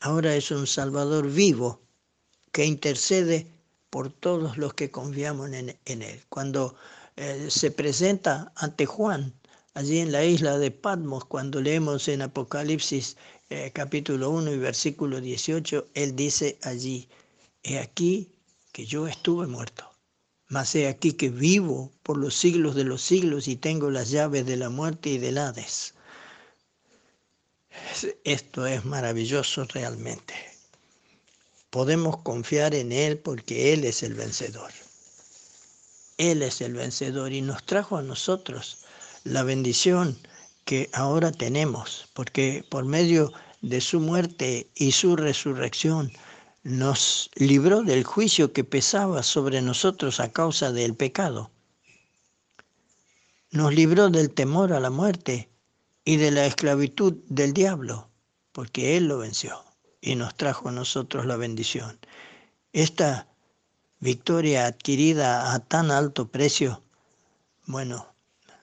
Ahora 0.00 0.34
es 0.34 0.50
un 0.50 0.66
Salvador 0.66 1.30
vivo 1.30 1.82
que 2.52 2.64
intercede 2.64 3.46
por 3.90 4.10
todos 4.10 4.56
los 4.56 4.74
que 4.74 4.90
confiamos 4.90 5.50
en, 5.52 5.76
Él. 6.02 6.22
Cuando 6.28 6.76
eh, 7.16 7.46
se 7.50 7.70
presenta 7.70 8.52
ante 8.56 8.86
Juan, 8.86 9.34
allí 9.74 9.98
en 9.98 10.12
la 10.12 10.24
isla 10.24 10.58
de 10.58 10.70
Patmos, 10.70 11.24
cuando 11.24 11.60
leemos 11.60 12.08
en 12.08 12.22
Apocalipsis 12.22 13.16
eh, 13.50 13.72
capítulo 13.74 14.30
1 14.30 14.52
y 14.52 14.58
versículo 14.58 15.20
18, 15.20 15.88
él 15.94 16.14
dice 16.14 16.58
allí, 16.62 17.08
he 17.64 17.78
aquí 17.80 18.32
que 18.72 18.86
yo 18.86 19.08
estuve 19.08 19.48
muerto, 19.48 19.90
mas 20.48 20.74
he 20.76 20.86
aquí 20.86 21.12
que 21.14 21.30
vivo 21.30 21.90
por 22.04 22.16
los 22.16 22.34
siglos 22.34 22.76
de 22.76 22.84
los 22.84 23.02
siglos 23.02 23.48
y 23.48 23.56
tengo 23.56 23.90
las 23.90 24.10
llaves 24.10 24.46
de 24.46 24.56
la 24.56 24.70
muerte 24.70 25.10
y 25.10 25.18
del 25.18 25.38
Hades. 25.38 25.94
Esto 28.24 28.66
es 28.66 28.84
maravilloso 28.84 29.64
realmente. 29.64 30.49
Podemos 31.70 32.18
confiar 32.22 32.74
en 32.74 32.90
Él 32.90 33.18
porque 33.18 33.72
Él 33.72 33.84
es 33.84 34.02
el 34.02 34.14
vencedor. 34.14 34.72
Él 36.18 36.42
es 36.42 36.60
el 36.60 36.74
vencedor 36.74 37.32
y 37.32 37.42
nos 37.42 37.64
trajo 37.64 37.96
a 37.96 38.02
nosotros 38.02 38.78
la 39.22 39.44
bendición 39.44 40.18
que 40.64 40.90
ahora 40.92 41.30
tenemos, 41.30 42.08
porque 42.12 42.64
por 42.68 42.84
medio 42.84 43.32
de 43.62 43.80
su 43.80 44.00
muerte 44.00 44.68
y 44.74 44.90
su 44.90 45.14
resurrección 45.14 46.12
nos 46.64 47.30
libró 47.36 47.82
del 47.82 48.02
juicio 48.02 48.52
que 48.52 48.64
pesaba 48.64 49.22
sobre 49.22 49.62
nosotros 49.62 50.18
a 50.18 50.32
causa 50.32 50.72
del 50.72 50.96
pecado. 50.96 51.52
Nos 53.52 53.72
libró 53.72 54.10
del 54.10 54.30
temor 54.30 54.72
a 54.72 54.80
la 54.80 54.90
muerte 54.90 55.48
y 56.04 56.16
de 56.16 56.32
la 56.32 56.46
esclavitud 56.46 57.14
del 57.28 57.52
diablo, 57.52 58.08
porque 58.52 58.96
Él 58.96 59.06
lo 59.06 59.18
venció 59.18 59.69
y 60.00 60.14
nos 60.14 60.34
trajo 60.34 60.68
a 60.68 60.72
nosotros 60.72 61.26
la 61.26 61.36
bendición. 61.36 61.98
Esta 62.72 63.28
victoria 63.98 64.66
adquirida 64.66 65.52
a 65.52 65.58
tan 65.60 65.90
alto 65.90 66.28
precio, 66.28 66.82
bueno, 67.66 68.14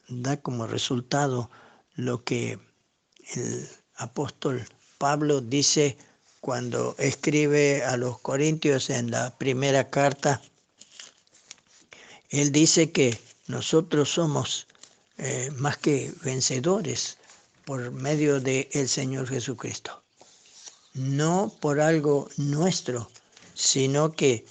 da 0.08 0.38
como 0.38 0.68
resultado 0.68 1.50
lo 1.96 2.24
que 2.24 2.60
el 3.36 3.70
apóstol 3.96 4.68
Pablo 4.98 5.42
dice 5.42 5.98
cuando 6.40 6.96
escribe 6.98 7.84
a 7.84 7.98
los 7.98 8.20
Corintios 8.20 8.90
en 8.90 9.12
la 9.12 9.38
primera 9.38 9.90
carta, 9.90 10.42
él 12.30 12.52
dice 12.52 12.92
que 12.92 13.20
nosotros 13.48 14.10
somos 14.10 14.68
eh, 15.18 15.50
más 15.58 15.78
que 15.78 16.14
vencedores 16.24 17.18
por 17.66 17.92
medio 17.92 18.40
del 18.40 18.68
el 18.72 18.88
Señor 18.88 19.28
Jesucristo. 19.28 20.04
No 20.98 21.54
por 21.60 21.80
algo 21.80 22.30
nuestro, 22.38 23.10
sino 23.54 24.14
que 24.14 24.46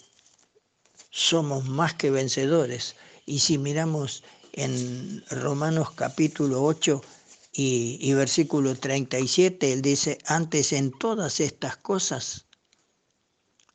somos 1.11 1.65
más 1.65 1.95
que 1.95 2.11
vencedores. 2.11 2.97
Y 3.27 3.41
si 3.41 3.59
miramos 3.59 4.23
en 4.53 5.25
Romanos 5.31 5.91
capítulo 5.93 6.63
8 6.63 7.03
y, 7.53 7.99
y, 8.01 8.15
versículo 8.15 8.75
37, 8.75 9.73
él 9.73 9.83
dice, 9.83 10.19
antes 10.27 10.73
en 10.73 10.93
todas 10.93 11.41
estas 11.41 11.77
cosas 11.77 12.47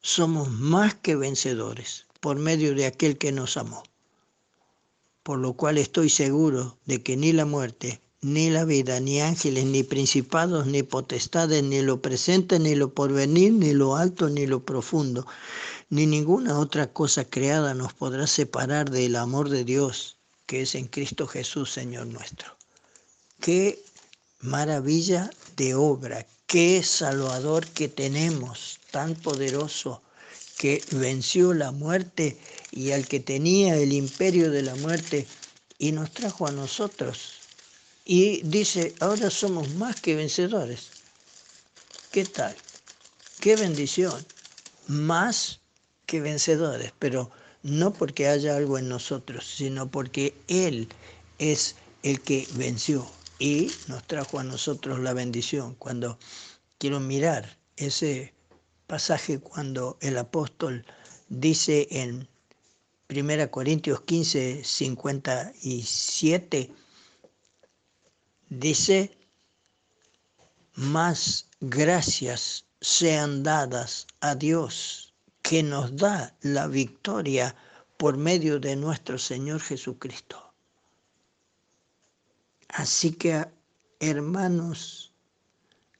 somos 0.02 0.49
más 0.49 0.95
que 0.95 1.15
vencedores 1.15 2.06
por 2.19 2.38
medio 2.38 2.76
de 2.76 2.85
aquel 2.85 3.18
que 3.18 3.31
nos 3.31 3.57
amó. 3.57 3.84
Por 5.23 5.39
lo 5.39 5.53
cual 5.53 5.77
estoy 5.77 6.10
seguro 6.10 6.77
de 6.85 7.03
que 7.03 7.18
ni 7.18 7.31
la 7.34 7.45
muerte, 7.45 8.02
ni 8.22 8.49
la 8.49 8.65
vida, 8.65 8.99
ni 8.99 9.22
ángeles, 9.22 9.65
ni 9.65 9.84
principados, 9.84 10.68
ni 10.68 10.84
potestades, 10.84 11.64
ni 11.64 11.81
lo 11.81 12.02
presente, 12.02 12.60
ni 12.60 12.76
lo 12.76 12.93
porvenir, 12.93 13.53
ni 13.53 13.73
lo 13.73 13.95
alto, 13.95 14.30
ni 14.30 14.45
lo 14.48 14.64
profundo, 14.64 15.26
ni 15.89 16.06
ninguna 16.06 16.60
otra 16.60 16.93
cosa 16.93 17.26
creada 17.26 17.73
nos 17.73 17.93
podrá 17.93 18.27
separar 18.27 18.89
del 18.89 19.15
amor 19.15 19.49
de 19.49 19.64
Dios 19.64 20.18
que 20.52 20.64
es 20.64 20.76
en 20.76 20.88
Cristo 20.88 21.27
Jesús, 21.27 21.72
Señor 21.72 22.07
nuestro. 22.07 22.57
Qué 23.39 23.81
maravilla 24.41 25.30
de 25.56 25.76
obra, 25.76 26.27
qué 26.45 26.84
salvador 26.84 27.65
que 27.68 27.88
tenemos, 27.88 28.81
tan 28.91 29.15
poderoso, 29.15 30.02
que 30.57 30.84
venció 30.91 31.53
la 31.53 31.72
muerte 31.72 32.38
y 32.69 32.91
al 32.91 33.07
que 33.07 33.22
tenía 33.22 33.77
el 33.77 33.93
imperio 33.93 34.52
de 34.52 34.61
la 34.61 34.76
muerte 34.76 35.26
y 35.80 35.93
nos 35.93 36.11
trajo 36.11 36.45
a 36.45 36.52
nosotros. 36.52 37.40
Y 38.13 38.41
dice, 38.43 38.93
ahora 38.99 39.29
somos 39.29 39.73
más 39.75 40.01
que 40.01 40.17
vencedores. 40.17 40.89
¿Qué 42.11 42.25
tal? 42.25 42.53
Qué 43.39 43.55
bendición. 43.55 44.25
Más 44.88 45.61
que 46.05 46.19
vencedores, 46.19 46.91
pero 46.99 47.31
no 47.63 47.93
porque 47.93 48.27
haya 48.27 48.57
algo 48.57 48.77
en 48.77 48.89
nosotros, 48.89 49.47
sino 49.47 49.89
porque 49.89 50.35
Él 50.49 50.89
es 51.38 51.77
el 52.03 52.19
que 52.19 52.45
venció 52.55 53.09
y 53.39 53.71
nos 53.88 54.05
trajo 54.05 54.39
a 54.39 54.43
nosotros 54.43 54.99
la 54.99 55.13
bendición. 55.13 55.75
Cuando 55.75 56.19
quiero 56.79 56.99
mirar 56.99 57.57
ese 57.77 58.33
pasaje 58.88 59.39
cuando 59.39 59.97
el 60.01 60.17
apóstol 60.17 60.85
dice 61.29 61.88
en 61.89 62.27
1 63.09 63.51
Corintios 63.51 64.01
15, 64.01 64.65
57, 64.65 66.71
dice, 68.52 69.18
más 70.76 71.48
gracias 71.61 72.65
sean 72.82 73.44
dadas 73.44 74.07
a 74.19 74.36
Dios 74.36 75.14
que 75.41 75.64
nos 75.64 75.95
da 75.95 76.36
la 76.41 76.68
victoria 76.68 77.56
por 77.98 78.18
medio 78.18 78.60
de 78.60 78.76
nuestro 78.76 79.18
Señor 79.18 79.61
Jesucristo. 79.61 80.53
Así 82.68 83.14
que, 83.14 83.45
hermanos 83.99 85.14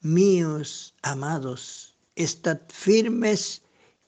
míos 0.02 0.94
amados, 1.04 1.96
estad 2.16 2.60
firmes 2.68 3.62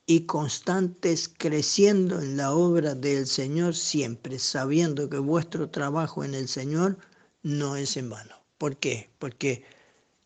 y 0.05 0.25
constantes 0.25 1.29
creciendo 1.29 2.19
en 2.19 2.35
la 2.35 2.51
obra 2.51 2.93
del 2.93 3.25
Señor 3.25 3.73
siempre, 3.73 4.37
sabiendo 4.37 5.09
que 5.09 5.19
vuestro 5.19 5.69
trabajo 5.69 6.25
en 6.25 6.35
el 6.35 6.49
Señor 6.49 6.97
no 7.43 7.75
es 7.75 7.97
en 7.97 8.09
vano. 8.09 8.35
¿Por 8.57 8.77
qué? 8.77 9.11
Porque 9.19 9.65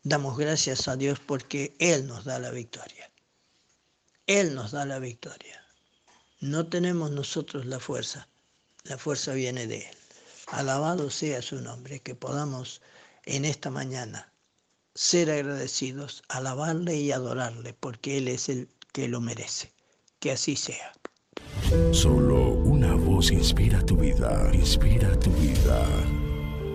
damos 0.02 0.38
gracias 0.38 0.88
a 0.88 0.96
Dios 0.96 1.20
porque 1.20 1.74
Él 1.78 2.06
nos 2.06 2.24
da 2.24 2.38
la 2.38 2.50
victoria. 2.50 3.10
Él 4.26 4.54
nos 4.54 4.72
da 4.72 4.86
la 4.86 4.98
victoria. 4.98 5.62
No 6.40 6.68
tenemos 6.68 7.10
nosotros 7.10 7.66
la 7.66 7.80
fuerza, 7.80 8.28
la 8.84 8.96
fuerza 8.96 9.32
viene 9.32 9.66
de 9.66 9.88
Él. 9.88 9.96
Alabado 10.46 11.10
sea 11.10 11.42
su 11.42 11.60
nombre, 11.60 12.00
que 12.00 12.14
podamos 12.14 12.80
en 13.24 13.44
esta 13.44 13.70
mañana 13.70 14.32
ser 14.94 15.30
agradecidos, 15.30 16.22
alabarle 16.28 16.96
y 16.96 17.12
adorarle, 17.12 17.74
porque 17.74 18.18
Él 18.18 18.28
es 18.28 18.48
el 18.48 18.68
que 18.92 19.08
lo 19.08 19.20
merece. 19.20 19.72
Que 20.20 20.32
así 20.32 20.56
sea. 20.56 20.92
Solo 21.92 22.50
una 22.50 22.94
voz 22.94 23.30
inspira 23.30 23.84
tu 23.84 23.96
vida, 23.96 24.50
inspira 24.52 25.18
tu 25.20 25.30
vida. 25.32 26.17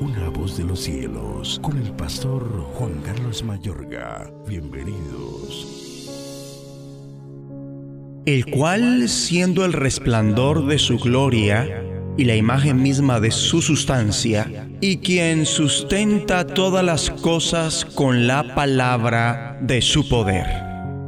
Una 0.04 0.28
voz 0.28 0.58
de 0.58 0.66
los 0.66 0.82
cielos, 0.82 1.62
con 1.64 1.78
el 1.78 1.90
pastor 1.94 2.44
Juan 2.74 3.02
Carlos 3.06 3.42
Mayorga. 3.42 4.30
Bienvenidos. 4.46 5.66
El 8.26 8.46
cual, 8.48 9.08
siendo 9.08 9.64
el 9.64 9.72
resplandor 9.72 10.66
de 10.66 10.78
su 10.78 11.00
gloria, 11.00 11.86
y 12.18 12.26
la 12.26 12.36
imagen 12.36 12.84
misma 12.84 13.22
de 13.22 13.32
su 13.32 13.62
sustancia, 13.62 14.68
y 14.82 14.98
quien 14.98 15.46
sustenta 15.46 16.48
todas 16.48 16.84
las 16.84 17.10
cosas 17.10 17.86
con 17.86 18.28
la 18.28 18.56
palabra 18.56 19.58
de 19.62 19.82
su 19.82 20.10
poder. 20.10 20.46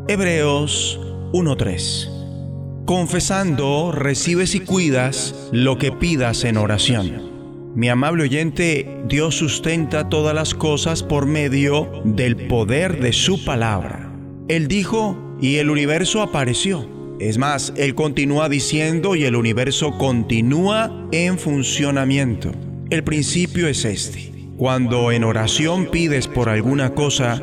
Hebreos 0.08 1.02
1.3. 1.34 2.86
Confesando, 2.86 3.92
recibes 3.92 4.56
y 4.56 4.62
cuidas 4.62 5.50
lo 5.52 5.78
que 5.78 5.92
pidas 5.92 6.46
en 6.46 6.56
oración. 6.56 7.35
Mi 7.76 7.90
amable 7.90 8.24
oyente, 8.24 8.88
Dios 9.06 9.36
sustenta 9.36 10.08
todas 10.08 10.34
las 10.34 10.56
cosas 10.56 11.04
por 11.04 11.26
medio 11.26 11.92
del 12.06 12.48
poder 12.48 13.02
de 13.02 13.12
su 13.12 13.44
palabra. 13.44 14.14
Él 14.48 14.70
dijo 14.70 15.38
y 15.42 15.58
el 15.58 15.70
universo 15.70 16.22
apareció. 16.22 16.90
Es 17.20 17.38
más, 17.38 17.74
Él 17.76 17.94
continúa 17.94 18.48
diciendo 18.48 19.18
y 19.18 19.26
el 19.26 19.36
universo 19.36 19.98
continúa 19.98 21.06
en 21.12 21.38
funcionamiento. 21.38 22.54
El 22.90 23.04
principio 23.04 23.68
es 23.68 23.84
este. 23.84 24.32
Cuando 24.56 25.12
en 25.12 25.26
oración 25.26 25.92
pides 25.92 26.30
por 26.30 26.48
alguna 26.48 26.94
cosa, 26.94 27.42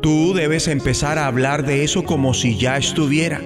tú 0.00 0.32
debes 0.32 0.66
empezar 0.66 1.18
a 1.18 1.26
hablar 1.26 1.66
de 1.66 1.84
eso 1.84 2.04
como 2.04 2.32
si 2.32 2.56
ya 2.56 2.78
estuviera. 2.78 3.42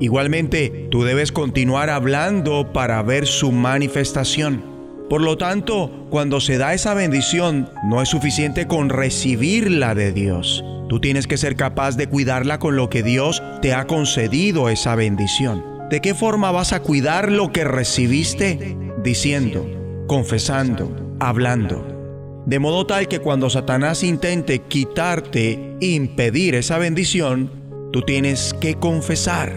Igualmente, 0.00 0.88
tú 0.90 1.04
debes 1.04 1.32
continuar 1.32 1.90
hablando 1.90 2.72
para 2.72 3.02
ver 3.02 3.26
su 3.26 3.52
manifestación. 3.52 4.71
Por 5.12 5.20
lo 5.20 5.36
tanto, 5.36 6.06
cuando 6.08 6.40
se 6.40 6.56
da 6.56 6.72
esa 6.72 6.94
bendición, 6.94 7.68
no 7.84 8.00
es 8.00 8.08
suficiente 8.08 8.66
con 8.66 8.88
recibirla 8.88 9.94
de 9.94 10.10
Dios. 10.10 10.64
Tú 10.88 11.00
tienes 11.00 11.26
que 11.26 11.36
ser 11.36 11.54
capaz 11.54 11.98
de 11.98 12.06
cuidarla 12.06 12.58
con 12.58 12.76
lo 12.76 12.88
que 12.88 13.02
Dios 13.02 13.42
te 13.60 13.74
ha 13.74 13.86
concedido 13.86 14.70
esa 14.70 14.94
bendición. 14.94 15.62
¿De 15.90 16.00
qué 16.00 16.14
forma 16.14 16.50
vas 16.50 16.72
a 16.72 16.80
cuidar 16.80 17.30
lo 17.30 17.52
que 17.52 17.64
recibiste? 17.64 18.74
Diciendo, 19.04 19.66
confesando, 20.06 21.14
hablando. 21.20 22.42
De 22.46 22.58
modo 22.58 22.86
tal 22.86 23.06
que 23.06 23.18
cuando 23.18 23.50
Satanás 23.50 24.02
intente 24.04 24.60
quitarte, 24.60 25.76
impedir 25.80 26.54
esa 26.54 26.78
bendición, 26.78 27.50
tú 27.92 28.00
tienes 28.00 28.54
que 28.62 28.76
confesar. 28.76 29.52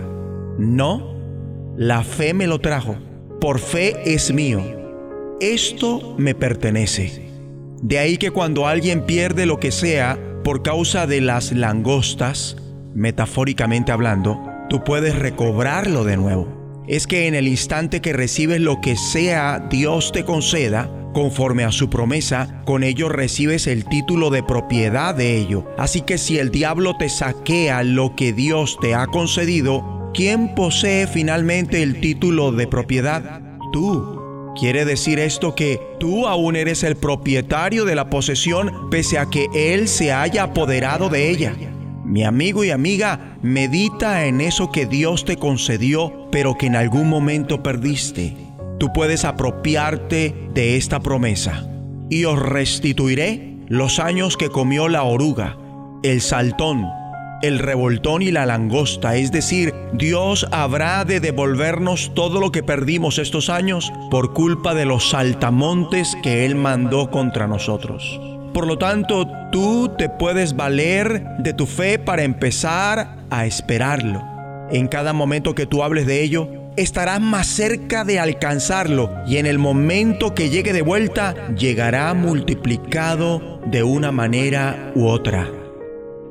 No, 0.57 1.15
la 1.77 2.03
fe 2.03 2.33
me 2.33 2.45
lo 2.45 2.59
trajo. 2.59 2.97
Por 3.39 3.59
fe 3.59 4.13
es 4.13 4.33
mío. 4.33 4.84
Esto 5.41 6.15
me 6.17 6.33
pertenece. 6.33 7.29
De 7.81 7.99
ahí 7.99 8.17
que 8.17 8.31
cuando 8.31 8.67
alguien 8.67 9.05
pierde 9.05 9.45
lo 9.45 9.59
que 9.59 9.71
sea, 9.71 10.17
por 10.45 10.63
causa 10.63 11.07
de 11.07 11.19
las 11.19 11.51
langostas, 11.51 12.55
metafóricamente 12.93 13.91
hablando, 13.91 14.39
tú 14.69 14.83
puedes 14.85 15.13
recobrarlo 15.19 16.05
de 16.05 16.15
nuevo. 16.15 16.83
Es 16.87 17.05
que 17.05 17.27
en 17.27 17.35
el 17.35 17.49
instante 17.49 17.99
que 17.99 18.13
recibes 18.13 18.61
lo 18.61 18.79
que 18.79 18.95
sea 18.95 19.67
Dios 19.69 20.13
te 20.13 20.23
conceda, 20.23 20.89
conforme 21.13 21.65
a 21.65 21.71
su 21.71 21.89
promesa, 21.89 22.61
con 22.65 22.83
ello 22.83 23.09
recibes 23.09 23.67
el 23.67 23.83
título 23.85 24.29
de 24.29 24.41
propiedad 24.41 25.13
de 25.15 25.37
ello. 25.37 25.65
Así 25.77 26.01
que 26.01 26.17
si 26.17 26.39
el 26.39 26.49
diablo 26.49 26.95
te 26.97 27.09
saquea 27.09 27.83
lo 27.83 28.15
que 28.15 28.31
Dios 28.31 28.77
te 28.81 28.95
ha 28.95 29.07
concedido, 29.07 30.11
¿quién 30.13 30.55
posee 30.55 31.07
finalmente 31.07 31.83
el 31.83 31.99
título 31.99 32.53
de 32.53 32.67
propiedad? 32.67 33.41
Tú. 33.73 34.14
Quiere 34.57 34.85
decir 34.85 35.19
esto 35.19 35.53
que 35.53 35.81
tú 35.99 36.27
aún 36.27 36.55
eres 36.55 36.83
el 36.83 36.95
propietario 36.95 37.83
de 37.83 37.93
la 37.93 38.09
posesión 38.09 38.89
pese 38.89 39.17
a 39.17 39.25
que 39.25 39.47
Él 39.53 39.89
se 39.89 40.13
haya 40.13 40.43
apoderado 40.43 41.09
de 41.09 41.29
ella. 41.29 41.53
Mi 42.05 42.23
amigo 42.23 42.63
y 42.63 42.71
amiga, 42.71 43.37
medita 43.41 44.25
en 44.25 44.39
eso 44.39 44.71
que 44.71 44.85
Dios 44.85 45.25
te 45.25 45.35
concedió, 45.35 46.29
pero 46.31 46.55
que 46.55 46.67
en 46.67 46.77
algún 46.77 47.09
momento 47.09 47.63
perdiste. 47.63 48.37
Tú 48.79 48.93
puedes 48.93 49.25
apropiarte 49.25 50.33
de 50.53 50.77
esta 50.77 51.01
promesa. 51.01 51.67
Y 52.09 52.23
os 52.23 52.39
restituiré 52.39 53.57
los 53.67 53.99
años 53.99 54.37
que 54.37 54.49
comió 54.49 54.87
la 54.87 55.03
oruga, 55.03 55.57
el 56.03 56.21
saltón, 56.21 56.85
el 57.47 57.59
revoltón 57.59 58.21
y 58.21 58.31
la 58.31 58.45
langosta, 58.45 59.15
es 59.15 59.31
decir, 59.31 59.73
Dios 59.93 60.47
habrá 60.51 61.05
de 61.05 61.19
devolvernos 61.19 62.11
todo 62.15 62.39
lo 62.39 62.51
que 62.51 62.63
perdimos 62.63 63.19
estos 63.19 63.49
años 63.49 63.91
por 64.09 64.33
culpa 64.33 64.73
de 64.73 64.85
los 64.85 65.09
saltamontes 65.09 66.17
que 66.23 66.45
Él 66.45 66.55
mandó 66.55 67.11
contra 67.11 67.47
nosotros. 67.47 68.19
Por 68.53 68.67
lo 68.67 68.77
tanto, 68.77 69.27
tú 69.51 69.91
te 69.97 70.09
puedes 70.09 70.55
valer 70.55 71.23
de 71.39 71.53
tu 71.53 71.65
fe 71.65 71.99
para 71.99 72.23
empezar 72.23 73.17
a 73.29 73.45
esperarlo. 73.45 74.23
En 74.71 74.87
cada 74.87 75.13
momento 75.13 75.53
que 75.53 75.65
tú 75.65 75.83
hables 75.83 76.07
de 76.07 76.23
ello, 76.23 76.47
estarás 76.77 77.21
más 77.21 77.47
cerca 77.47 78.03
de 78.03 78.19
alcanzarlo 78.19 79.11
y 79.27 79.37
en 79.37 79.45
el 79.45 79.59
momento 79.59 80.33
que 80.33 80.49
llegue 80.49 80.73
de 80.73 80.81
vuelta, 80.81 81.35
llegará 81.55 82.13
multiplicado 82.13 83.59
de 83.65 83.83
una 83.83 84.11
manera 84.11 84.91
u 84.95 85.07
otra. 85.07 85.49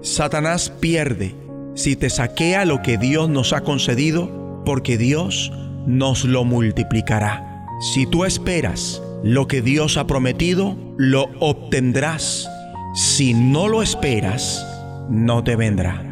Satanás 0.05 0.69
pierde 0.69 1.35
si 1.75 1.97
te 1.97 2.11
saquea 2.11 2.67
lo 2.67 2.83
que 2.83 2.99
Dios 2.99 3.31
nos 3.31 3.55
ha 3.55 3.63
concedido, 3.63 4.63
porque 4.67 4.99
Dios 4.99 5.51
nos 5.87 6.27
lo 6.27 6.45
multiplicará. 6.45 7.65
Si 7.81 8.05
tú 8.05 8.27
esperas 8.27 9.03
lo 9.23 9.49
que 9.49 9.63
Dios 9.63 9.97
ha 9.97 10.07
prometido, 10.07 10.77
lo 10.99 11.31
obtendrás. 11.41 12.47
Si 12.95 13.33
no 13.33 13.67
lo 13.67 13.83
esperas, 13.83 14.67
no 15.09 15.43
te 15.43 15.57
vendrá. 15.57 16.03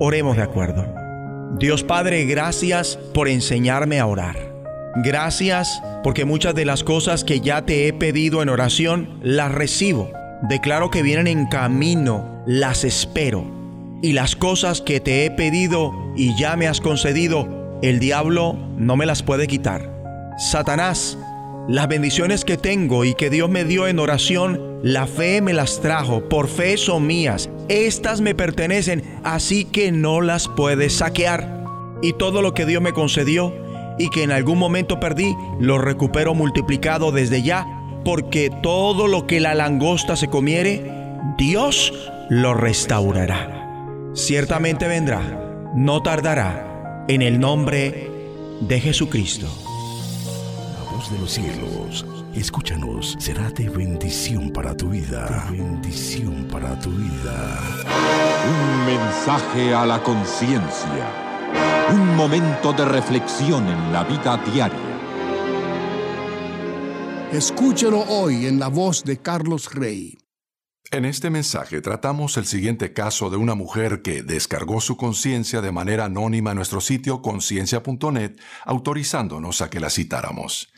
Oremos 0.00 0.36
de 0.36 0.42
acuerdo. 0.42 0.86
Dios 1.58 1.82
Padre, 1.82 2.26
gracias 2.26 2.98
por 3.14 3.28
enseñarme 3.28 4.00
a 4.00 4.06
orar. 4.06 4.36
Gracias 4.96 5.82
porque 6.02 6.26
muchas 6.26 6.54
de 6.54 6.66
las 6.66 6.84
cosas 6.84 7.24
que 7.24 7.40
ya 7.40 7.64
te 7.64 7.88
he 7.88 7.94
pedido 7.94 8.42
en 8.42 8.50
oración 8.50 9.18
las 9.22 9.50
recibo. 9.50 10.10
Declaro 10.42 10.90
que 10.90 11.02
vienen 11.02 11.26
en 11.26 11.46
camino, 11.46 12.42
las 12.46 12.84
espero. 12.84 13.44
Y 14.02 14.12
las 14.12 14.36
cosas 14.36 14.80
que 14.80 15.00
te 15.00 15.24
he 15.24 15.30
pedido 15.30 15.92
y 16.16 16.36
ya 16.36 16.56
me 16.56 16.66
has 16.66 16.80
concedido, 16.80 17.78
el 17.82 17.98
diablo 17.98 18.56
no 18.76 18.96
me 18.96 19.06
las 19.06 19.22
puede 19.22 19.46
quitar. 19.46 19.90
Satanás, 20.38 21.16
las 21.68 21.88
bendiciones 21.88 22.44
que 22.44 22.58
tengo 22.58 23.04
y 23.04 23.14
que 23.14 23.30
Dios 23.30 23.48
me 23.48 23.64
dio 23.64 23.86
en 23.88 23.98
oración, 23.98 24.80
la 24.82 25.06
fe 25.06 25.40
me 25.40 25.54
las 25.54 25.80
trajo, 25.80 26.28
por 26.28 26.48
fe 26.48 26.76
son 26.76 27.06
mías. 27.06 27.48
Estas 27.68 28.20
me 28.20 28.34
pertenecen, 28.34 29.02
así 29.22 29.64
que 29.64 29.90
no 29.90 30.20
las 30.20 30.48
puedes 30.48 30.96
saquear. 30.96 31.64
Y 32.02 32.12
todo 32.12 32.42
lo 32.42 32.52
que 32.52 32.66
Dios 32.66 32.82
me 32.82 32.92
concedió 32.92 33.54
y 33.98 34.10
que 34.10 34.22
en 34.24 34.32
algún 34.32 34.58
momento 34.58 35.00
perdí, 35.00 35.34
lo 35.58 35.78
recupero 35.78 36.34
multiplicado 36.34 37.12
desde 37.12 37.42
ya, 37.42 37.66
porque 38.04 38.50
todo 38.62 39.06
lo 39.08 39.26
que 39.26 39.40
la 39.40 39.54
langosta 39.54 40.16
se 40.16 40.28
comiere, 40.28 40.90
Dios 41.38 41.92
lo 42.28 42.54
restaurará. 42.54 43.50
Ciertamente 44.14 44.86
vendrá, 44.86 45.20
no 45.74 46.02
tardará, 46.02 47.04
en 47.08 47.22
el 47.22 47.40
nombre 47.40 48.10
de 48.60 48.80
Jesucristo 48.80 49.48
de 51.10 51.18
los 51.18 51.32
cielos, 51.32 52.06
escúchanos, 52.34 53.16
será 53.18 53.50
de 53.50 53.68
bendición 53.68 54.50
para 54.50 54.74
tu 54.74 54.88
vida. 54.88 55.26
De 55.50 55.58
bendición 55.58 56.46
para 56.50 56.78
tu 56.80 56.90
vida. 56.90 57.60
Un 58.48 58.86
mensaje 58.86 59.74
a 59.74 59.84
la 59.84 60.02
conciencia. 60.02 61.06
Un 61.92 62.16
momento 62.16 62.72
de 62.72 62.86
reflexión 62.86 63.68
en 63.68 63.92
la 63.92 64.04
vida 64.04 64.40
diaria. 64.52 64.93
Escúchelo 67.34 68.02
hoy 68.02 68.46
en 68.46 68.60
la 68.60 68.68
voz 68.68 69.02
de 69.02 69.16
Carlos 69.16 69.74
Rey. 69.74 70.16
En 70.92 71.04
este 71.04 71.30
mensaje 71.30 71.80
tratamos 71.80 72.36
el 72.36 72.44
siguiente 72.44 72.92
caso 72.92 73.28
de 73.28 73.36
una 73.36 73.56
mujer 73.56 74.02
que 74.02 74.22
descargó 74.22 74.80
su 74.80 74.96
conciencia 74.96 75.60
de 75.60 75.72
manera 75.72 76.04
anónima 76.04 76.52
en 76.52 76.58
nuestro 76.58 76.80
sitio 76.80 77.22
conciencia.net, 77.22 78.38
autorizándonos 78.64 79.62
a 79.62 79.68
que 79.68 79.80
la 79.80 79.90
citáramos. 79.90 80.68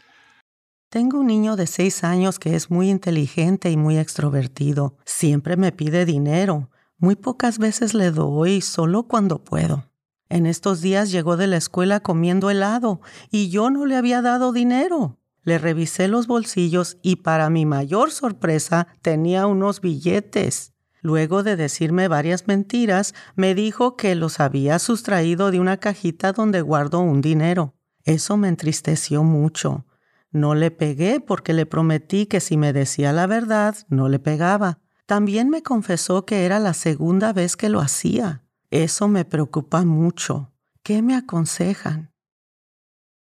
Tengo 0.88 1.20
un 1.20 1.26
niño 1.26 1.56
de 1.56 1.66
seis 1.66 2.02
años 2.04 2.38
que 2.38 2.56
es 2.56 2.70
muy 2.70 2.88
inteligente 2.88 3.70
y 3.70 3.76
muy 3.76 3.98
extrovertido. 3.98 4.96
Siempre 5.04 5.58
me 5.58 5.72
pide 5.72 6.06
dinero. 6.06 6.70
Muy 6.96 7.16
pocas 7.16 7.58
veces 7.58 7.92
le 7.92 8.10
doy, 8.12 8.62
solo 8.62 9.02
cuando 9.02 9.44
puedo. 9.44 9.90
En 10.30 10.46
estos 10.46 10.80
días 10.80 11.10
llegó 11.10 11.36
de 11.36 11.48
la 11.48 11.58
escuela 11.58 12.00
comiendo 12.00 12.48
helado 12.48 13.02
y 13.30 13.50
yo 13.50 13.68
no 13.68 13.84
le 13.84 13.96
había 13.96 14.22
dado 14.22 14.54
dinero. 14.54 15.18
Le 15.46 15.58
revisé 15.58 16.08
los 16.08 16.26
bolsillos 16.26 16.98
y 17.02 17.16
para 17.16 17.50
mi 17.50 17.66
mayor 17.66 18.10
sorpresa 18.10 18.88
tenía 19.00 19.46
unos 19.46 19.80
billetes. 19.80 20.72
Luego 21.02 21.44
de 21.44 21.54
decirme 21.54 22.08
varias 22.08 22.48
mentiras, 22.48 23.14
me 23.36 23.54
dijo 23.54 23.94
que 23.94 24.16
los 24.16 24.40
había 24.40 24.80
sustraído 24.80 25.52
de 25.52 25.60
una 25.60 25.76
cajita 25.76 26.32
donde 26.32 26.62
guardo 26.62 26.98
un 26.98 27.20
dinero. 27.20 27.76
Eso 28.02 28.36
me 28.36 28.48
entristeció 28.48 29.22
mucho. 29.22 29.86
No 30.32 30.56
le 30.56 30.72
pegué 30.72 31.20
porque 31.20 31.52
le 31.52 31.64
prometí 31.64 32.26
que 32.26 32.40
si 32.40 32.56
me 32.56 32.72
decía 32.72 33.12
la 33.12 33.28
verdad, 33.28 33.76
no 33.88 34.08
le 34.08 34.18
pegaba. 34.18 34.80
También 35.06 35.48
me 35.48 35.62
confesó 35.62 36.26
que 36.26 36.44
era 36.44 36.58
la 36.58 36.74
segunda 36.74 37.32
vez 37.32 37.56
que 37.56 37.68
lo 37.68 37.78
hacía. 37.78 38.42
Eso 38.72 39.06
me 39.06 39.24
preocupa 39.24 39.84
mucho. 39.84 40.50
¿Qué 40.82 41.02
me 41.02 41.14
aconsejan? 41.14 42.10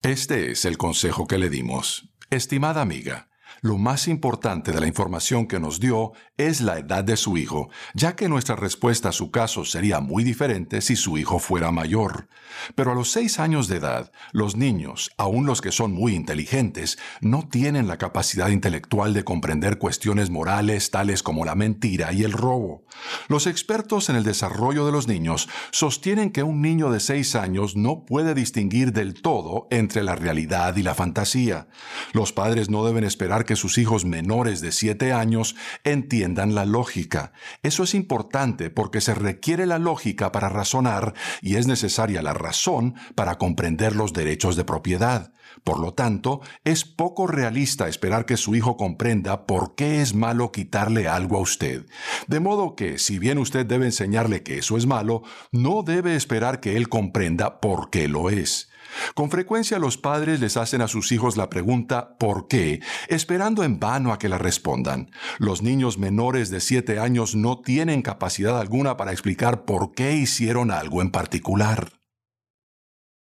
Este 0.02 0.52
es 0.52 0.64
el 0.64 0.78
consejo 0.78 1.28
que 1.28 1.38
le 1.38 1.50
dimos. 1.50 2.09
Estimada 2.32 2.80
amiga, 2.82 3.28
lo 3.61 3.77
más 3.77 4.07
importante 4.07 4.72
de 4.72 4.80
la 4.80 4.88
información 4.88 5.48
que 5.48 5.60
nos 5.60 5.80
dio 5.80 6.14
es 6.38 6.61
la 6.61 6.80
edad 6.80 7.03
de 7.03 7.18
su 7.18 7.38
hijo, 7.38 7.69
ya 7.94 8.15
que 8.15 8.30
nuestra 8.30 8.56
respuesta 8.56 9.10
a 9.10 9.14
su 9.14 9.31
caso 9.31 9.65
sería 9.65 9.99
muy 9.99 10.23
diferente 10.23 10.81
si 10.81 10.95
su 10.95 11.18
hijo 11.18 11.40
fuera 11.40 11.72
mayor. 11.72 12.27
Pero 12.76 12.91
a 12.91 12.95
los 12.95 13.11
seis 13.11 13.40
años 13.40 13.68
de 13.68 13.77
edad, 13.77 14.11
los 14.31 14.56
niños, 14.56 15.11
aun 15.18 15.45
los 15.45 15.61
que 15.61 15.72
son 15.72 15.91
muy 15.91 16.15
inteligentes, 16.15 16.98
no 17.22 17.48
tienen 17.48 17.88
la 17.88 17.98
capacidad 17.98 18.49
intelectual 18.49 19.14
de 19.14 19.23
comprender 19.23 19.77
cuestiones 19.77 20.30
morales 20.30 20.91
tales 20.91 21.23
como 21.23 21.45
la 21.45 21.56
mentira 21.56 22.14
y 22.14 22.23
el 22.23 22.31
robo. 22.31 22.86
Los 23.27 23.48
expertos 23.48 24.10
en 24.10 24.15
el 24.15 24.23
desarrollo 24.23 24.86
de 24.86 24.91
los 24.91 25.07
niños 25.07 25.49
sostienen 25.72 26.31
que 26.31 26.44
un 26.44 26.61
niño 26.61 26.91
de 26.91 26.99
seis 26.99 27.36
años 27.36 27.76
no 27.76 28.06
puede 28.06 28.34
distinguir 28.34 28.94
del 28.94 29.22
todo 29.22 29.68
entre 29.72 30.03
la 30.03 30.15
realidad 30.15 30.76
y 30.76 30.84
la 30.84 30.95
fantasía. 30.95 31.68
Los 32.14 32.34
padres 32.34 32.69
no 32.69 32.86
deben 32.86 33.03
esperar 33.03 33.45
que 33.50 33.56
sus 33.56 33.80
hijos 33.80 34.06
menores 34.06 34.62
de 34.62 34.72
7 34.72 35.12
años 35.12 35.56
entiendan 35.84 36.54
la 36.54 36.66
lógica. 36.66 37.34
Eso 37.64 37.82
es 37.82 37.96
importante 37.96 38.70
porque 38.70 39.02
se 39.02 39.16
requiere 39.16 39.66
la 39.66 39.80
lógica 39.80 40.32
para 40.32 40.50
razonar 40.50 41.16
y 41.42 41.56
es 41.56 41.66
necesaria 41.66 42.22
la 42.22 42.36
razón 42.36 42.94
para 43.16 43.40
comprender 43.40 43.96
los 43.96 44.14
derechos 44.14 44.56
de 44.56 44.66
propiedad. 44.66 45.34
Por 45.64 45.80
lo 45.80 45.96
tanto, 45.96 46.42
es 46.64 46.86
poco 46.86 47.26
realista 47.26 47.88
esperar 47.88 48.28
que 48.28 48.38
su 48.38 48.54
hijo 48.54 48.78
comprenda 48.78 49.48
por 49.48 49.74
qué 49.74 50.04
es 50.04 50.14
malo 50.14 50.52
quitarle 50.52 51.08
algo 51.08 51.38
a 51.38 51.42
usted. 51.42 51.88
De 52.28 52.40
modo 52.40 52.76
que, 52.76 53.00
si 53.00 53.18
bien 53.18 53.40
usted 53.40 53.66
debe 53.66 53.88
enseñarle 53.88 54.44
que 54.44 54.60
eso 54.60 54.78
es 54.78 54.86
malo, 54.86 55.24
no 55.52 55.82
debe 55.82 56.16
esperar 56.16 56.60
que 56.60 56.78
él 56.78 56.88
comprenda 56.88 57.62
por 57.62 57.90
qué 57.90 58.08
lo 58.08 58.30
es. 58.30 58.69
Con 59.16 59.30
frecuencia 59.30 59.80
los 59.80 59.98
padres 59.98 60.40
les 60.40 60.58
hacen 60.58 60.82
a 60.82 60.88
sus 60.88 61.12
hijos 61.12 61.38
la 61.38 61.50
pregunta 61.50 62.18
¿por 62.18 62.48
qué? 62.48 62.82
esperando 63.08 63.64
en 63.64 63.80
vano 63.80 64.14
a 64.14 64.20
que 64.20 64.30
la 64.30 64.38
respondan. 64.38 65.12
Los 65.38 65.62
niños 65.62 65.98
menores 65.98 66.50
de 66.50 66.60
7 66.60 67.00
años 67.00 67.36
no 67.36 67.60
tienen 67.60 68.02
capacidad 68.02 68.60
alguna 68.60 68.98
para 68.98 69.12
explicar 69.12 69.66
por 69.66 69.94
qué 69.94 70.14
hicieron 70.14 70.72
algo 70.72 71.02
en 71.02 71.12
particular. 71.12 71.99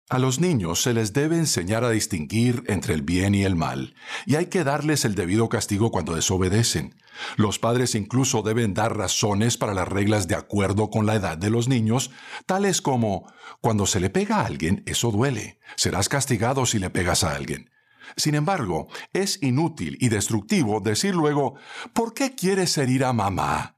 A 0.09 0.19
los 0.19 0.39
niños 0.39 0.81
se 0.81 0.93
les 0.93 1.13
debe 1.13 1.37
enseñar 1.37 1.85
a 1.85 1.89
distinguir 1.89 2.63
entre 2.67 2.93
el 2.93 3.01
bien 3.01 3.33
y 3.33 3.43
el 3.43 3.55
mal, 3.55 3.95
y 4.25 4.35
hay 4.35 4.47
que 4.47 4.65
darles 4.65 5.05
el 5.05 5.15
debido 5.15 5.47
castigo 5.47 5.89
cuando 5.89 6.15
desobedecen. 6.15 6.95
Los 7.37 7.59
padres 7.59 7.95
incluso 7.95 8.41
deben 8.41 8.73
dar 8.73 8.97
razones 8.97 9.57
para 9.57 9.73
las 9.73 9.87
reglas 9.87 10.27
de 10.27 10.35
acuerdo 10.35 10.89
con 10.89 11.05
la 11.05 11.15
edad 11.15 11.37
de 11.37 11.49
los 11.49 11.69
niños, 11.69 12.11
tales 12.45 12.81
como, 12.81 13.31
cuando 13.61 13.85
se 13.85 13.99
le 13.99 14.09
pega 14.09 14.37
a 14.37 14.45
alguien, 14.45 14.83
eso 14.85 15.11
duele, 15.11 15.59
serás 15.77 16.09
castigado 16.09 16.65
si 16.65 16.79
le 16.79 16.89
pegas 16.89 17.23
a 17.23 17.33
alguien. 17.33 17.69
Sin 18.17 18.35
embargo, 18.35 18.87
es 19.13 19.41
inútil 19.41 19.97
y 20.01 20.09
destructivo 20.09 20.81
decir 20.81 21.15
luego, 21.15 21.55
¿por 21.93 22.13
qué 22.13 22.35
quieres 22.35 22.77
herir 22.77 23.05
a 23.05 23.13
mamá? 23.13 23.77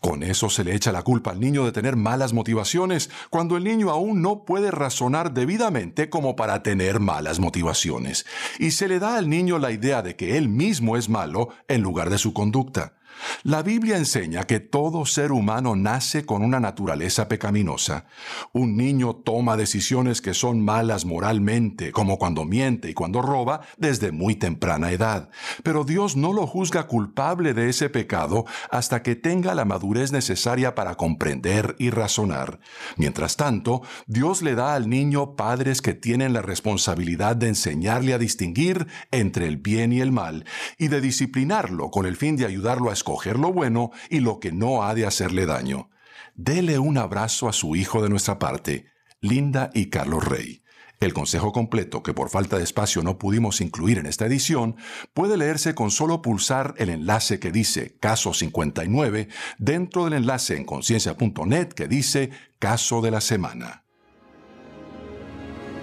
Con 0.00 0.22
eso 0.22 0.48
se 0.48 0.64
le 0.64 0.74
echa 0.74 0.92
la 0.92 1.02
culpa 1.02 1.30
al 1.30 1.40
niño 1.40 1.64
de 1.64 1.72
tener 1.72 1.94
malas 1.94 2.32
motivaciones, 2.32 3.10
cuando 3.28 3.58
el 3.58 3.64
niño 3.64 3.90
aún 3.90 4.22
no 4.22 4.44
puede 4.44 4.70
razonar 4.70 5.34
debidamente 5.34 6.08
como 6.08 6.36
para 6.36 6.62
tener 6.62 7.00
malas 7.00 7.38
motivaciones, 7.38 8.24
y 8.58 8.70
se 8.70 8.88
le 8.88 8.98
da 8.98 9.18
al 9.18 9.28
niño 9.28 9.58
la 9.58 9.72
idea 9.72 10.00
de 10.00 10.16
que 10.16 10.38
él 10.38 10.48
mismo 10.48 10.96
es 10.96 11.10
malo 11.10 11.50
en 11.68 11.82
lugar 11.82 12.08
de 12.08 12.16
su 12.16 12.32
conducta. 12.32 12.94
La 13.42 13.62
Biblia 13.62 13.96
enseña 13.96 14.44
que 14.44 14.60
todo 14.60 15.06
ser 15.06 15.32
humano 15.32 15.76
nace 15.76 16.26
con 16.26 16.42
una 16.42 16.60
naturaleza 16.60 17.28
pecaminosa. 17.28 18.06
Un 18.52 18.76
niño 18.76 19.14
toma 19.14 19.56
decisiones 19.56 20.20
que 20.20 20.34
son 20.34 20.64
malas 20.64 21.04
moralmente, 21.04 21.92
como 21.92 22.18
cuando 22.18 22.44
miente 22.44 22.90
y 22.90 22.94
cuando 22.94 23.22
roba, 23.22 23.62
desde 23.78 24.12
muy 24.12 24.34
temprana 24.34 24.90
edad. 24.90 25.30
Pero 25.62 25.84
Dios 25.84 26.16
no 26.16 26.32
lo 26.32 26.46
juzga 26.46 26.86
culpable 26.86 27.54
de 27.54 27.68
ese 27.68 27.88
pecado 27.88 28.44
hasta 28.70 29.02
que 29.02 29.16
tenga 29.16 29.54
la 29.54 29.64
madurez 29.64 30.12
necesaria 30.12 30.74
para 30.74 30.96
comprender 30.96 31.76
y 31.78 31.90
razonar. 31.90 32.60
Mientras 32.96 33.36
tanto, 33.36 33.82
Dios 34.06 34.42
le 34.42 34.54
da 34.54 34.74
al 34.74 34.88
niño 34.88 35.36
padres 35.36 35.82
que 35.82 35.94
tienen 35.94 36.32
la 36.32 36.42
responsabilidad 36.42 37.36
de 37.36 37.48
enseñarle 37.48 38.14
a 38.14 38.18
distinguir 38.18 38.86
entre 39.10 39.46
el 39.46 39.56
bien 39.56 39.92
y 39.92 40.00
el 40.00 40.12
mal, 40.12 40.44
y 40.78 40.88
de 40.88 41.00
disciplinarlo 41.00 41.90
con 41.90 42.06
el 42.06 42.16
fin 42.16 42.36
de 42.36 42.46
ayudarlo 42.46 42.90
a 42.90 42.92
escoger 43.00 43.38
lo 43.38 43.50
bueno 43.52 43.90
y 44.10 44.20
lo 44.20 44.40
que 44.40 44.52
no 44.52 44.82
ha 44.82 44.94
de 44.94 45.06
hacerle 45.06 45.46
daño. 45.46 45.88
Dele 46.34 46.78
un 46.78 46.98
abrazo 46.98 47.48
a 47.48 47.52
su 47.52 47.74
hijo 47.74 48.02
de 48.02 48.10
nuestra 48.10 48.38
parte, 48.38 48.86
Linda 49.20 49.70
y 49.72 49.86
Carlos 49.86 50.24
Rey. 50.24 50.62
El 51.00 51.14
consejo 51.14 51.50
completo, 51.50 52.02
que 52.02 52.12
por 52.12 52.28
falta 52.28 52.58
de 52.58 52.64
espacio 52.64 53.02
no 53.02 53.16
pudimos 53.16 53.62
incluir 53.62 53.96
en 53.96 54.04
esta 54.04 54.26
edición, 54.26 54.76
puede 55.14 55.38
leerse 55.38 55.74
con 55.74 55.90
solo 55.90 56.20
pulsar 56.20 56.74
el 56.76 56.90
enlace 56.90 57.40
que 57.40 57.50
dice 57.50 57.96
Caso 57.98 58.34
59 58.34 59.28
dentro 59.58 60.04
del 60.04 60.12
enlace 60.12 60.56
en 60.56 60.66
conciencia.net 60.66 61.68
que 61.68 61.88
dice 61.88 62.30
Caso 62.58 63.00
de 63.00 63.10
la 63.12 63.22
Semana. 63.22 63.84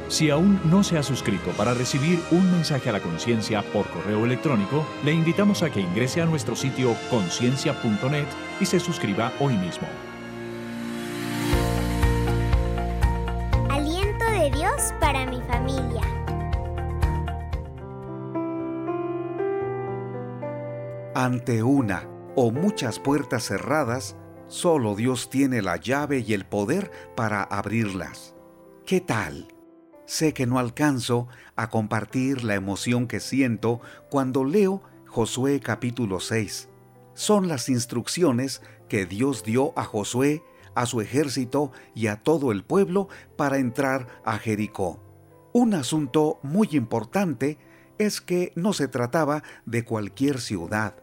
Si 0.09 0.29
aún 0.29 0.59
no 0.63 0.83
se 0.83 0.97
ha 0.97 1.03
suscrito 1.03 1.51
para 1.51 1.73
recibir 1.73 2.19
un 2.31 2.49
mensaje 2.51 2.89
a 2.89 2.93
la 2.93 3.01
conciencia 3.01 3.61
por 3.73 3.89
correo 3.89 4.23
electrónico, 4.23 4.85
le 5.03 5.11
invitamos 5.11 5.63
a 5.63 5.69
que 5.69 5.81
ingrese 5.81 6.21
a 6.21 6.25
nuestro 6.25 6.55
sitio 6.55 6.95
conciencia.net 7.09 8.25
y 8.61 8.65
se 8.65 8.79
suscriba 8.79 9.33
hoy 9.39 9.55
mismo. 9.57 9.87
Aliento 13.69 14.25
de 14.25 14.49
Dios 14.51 14.93
para 15.01 15.25
mi 15.25 15.41
familia. 15.41 16.01
Ante 21.13 21.63
una 21.63 22.07
o 22.35 22.51
muchas 22.51 22.99
puertas 22.99 23.43
cerradas, 23.43 24.15
solo 24.47 24.95
Dios 24.95 25.29
tiene 25.29 25.61
la 25.61 25.75
llave 25.75 26.23
y 26.25 26.33
el 26.33 26.45
poder 26.45 26.91
para 27.15 27.43
abrirlas. 27.43 28.35
¿Qué 28.85 29.01
tal? 29.01 29.56
Sé 30.07 30.33
que 30.33 30.45
no 30.45 30.57
alcanzo 30.57 31.27
a 31.57 31.69
compartir 31.69 32.45
la 32.45 32.55
emoción 32.55 33.07
que 33.07 33.19
siento 33.19 33.81
cuando 34.09 34.45
leo 34.45 34.81
Josué 35.05 35.59
capítulo 35.59 36.21
6. 36.21 36.69
Son 37.13 37.49
las 37.49 37.67
instrucciones 37.67 38.61
que 38.87 39.05
Dios 39.05 39.43
dio 39.43 39.77
a 39.77 39.83
Josué, 39.83 40.43
a 40.75 40.85
su 40.85 41.01
ejército 41.01 41.73
y 41.93 42.07
a 42.07 42.23
todo 42.23 42.53
el 42.53 42.63
pueblo 42.63 43.09
para 43.35 43.57
entrar 43.57 44.07
a 44.23 44.37
Jericó. 44.37 45.03
Un 45.51 45.73
asunto 45.73 46.39
muy 46.41 46.69
importante 46.71 47.57
es 47.97 48.21
que 48.21 48.53
no 48.55 48.71
se 48.71 48.87
trataba 48.87 49.43
de 49.65 49.83
cualquier 49.83 50.39
ciudad. 50.39 50.95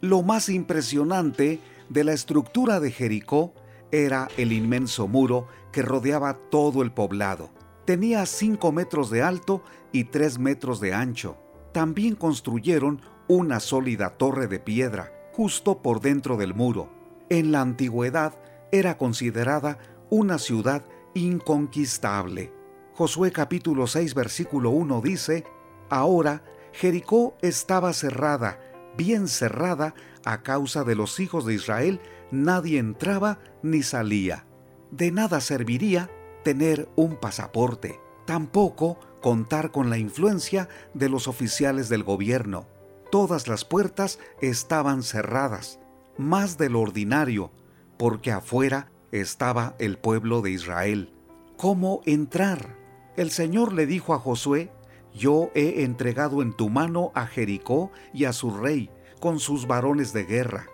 Lo 0.00 0.22
más 0.22 0.48
impresionante 0.48 1.60
de 1.90 2.02
la 2.02 2.14
estructura 2.14 2.80
de 2.80 2.92
Jericó 2.92 3.52
era 3.92 4.28
el 4.38 4.52
inmenso 4.52 5.06
muro 5.06 5.48
que 5.70 5.82
rodeaba 5.82 6.38
todo 6.50 6.80
el 6.80 6.92
poblado. 6.92 7.57
Tenía 7.88 8.26
5 8.26 8.70
metros 8.70 9.08
de 9.08 9.22
alto 9.22 9.62
y 9.92 10.04
3 10.04 10.38
metros 10.40 10.78
de 10.78 10.92
ancho. 10.92 11.38
También 11.72 12.16
construyeron 12.16 13.00
una 13.28 13.60
sólida 13.60 14.10
torre 14.18 14.46
de 14.46 14.60
piedra 14.60 15.10
justo 15.32 15.80
por 15.80 16.02
dentro 16.02 16.36
del 16.36 16.52
muro. 16.52 16.92
En 17.30 17.50
la 17.50 17.62
antigüedad 17.62 18.38
era 18.72 18.98
considerada 18.98 19.78
una 20.10 20.36
ciudad 20.36 20.84
inconquistable. 21.14 22.52
Josué 22.92 23.32
capítulo 23.32 23.86
6 23.86 24.12
versículo 24.12 24.68
1 24.68 25.00
dice, 25.00 25.44
Ahora 25.88 26.42
Jericó 26.72 27.38
estaba 27.40 27.94
cerrada, 27.94 28.60
bien 28.98 29.28
cerrada, 29.28 29.94
a 30.26 30.42
causa 30.42 30.84
de 30.84 30.94
los 30.94 31.20
hijos 31.20 31.46
de 31.46 31.54
Israel, 31.54 32.02
nadie 32.30 32.80
entraba 32.80 33.38
ni 33.62 33.82
salía. 33.82 34.44
De 34.90 35.10
nada 35.10 35.40
serviría 35.40 36.10
tener 36.48 36.88
un 36.96 37.16
pasaporte, 37.16 38.00
tampoco 38.24 38.98
contar 39.20 39.70
con 39.70 39.90
la 39.90 39.98
influencia 39.98 40.70
de 40.94 41.10
los 41.10 41.28
oficiales 41.28 41.90
del 41.90 42.04
gobierno. 42.04 42.66
Todas 43.12 43.48
las 43.48 43.66
puertas 43.66 44.18
estaban 44.40 45.02
cerradas, 45.02 45.78
más 46.16 46.56
de 46.56 46.70
lo 46.70 46.80
ordinario, 46.80 47.50
porque 47.98 48.32
afuera 48.32 48.90
estaba 49.12 49.74
el 49.78 49.98
pueblo 49.98 50.40
de 50.40 50.52
Israel. 50.52 51.12
¿Cómo 51.58 52.00
entrar? 52.06 52.78
El 53.18 53.30
Señor 53.30 53.74
le 53.74 53.84
dijo 53.84 54.14
a 54.14 54.18
Josué, 54.18 54.72
yo 55.12 55.50
he 55.54 55.84
entregado 55.84 56.40
en 56.40 56.54
tu 56.54 56.70
mano 56.70 57.12
a 57.14 57.26
Jericó 57.26 57.90
y 58.14 58.24
a 58.24 58.32
su 58.32 58.56
rey, 58.56 58.88
con 59.20 59.38
sus 59.38 59.66
varones 59.66 60.14
de 60.14 60.24
guerra. 60.24 60.64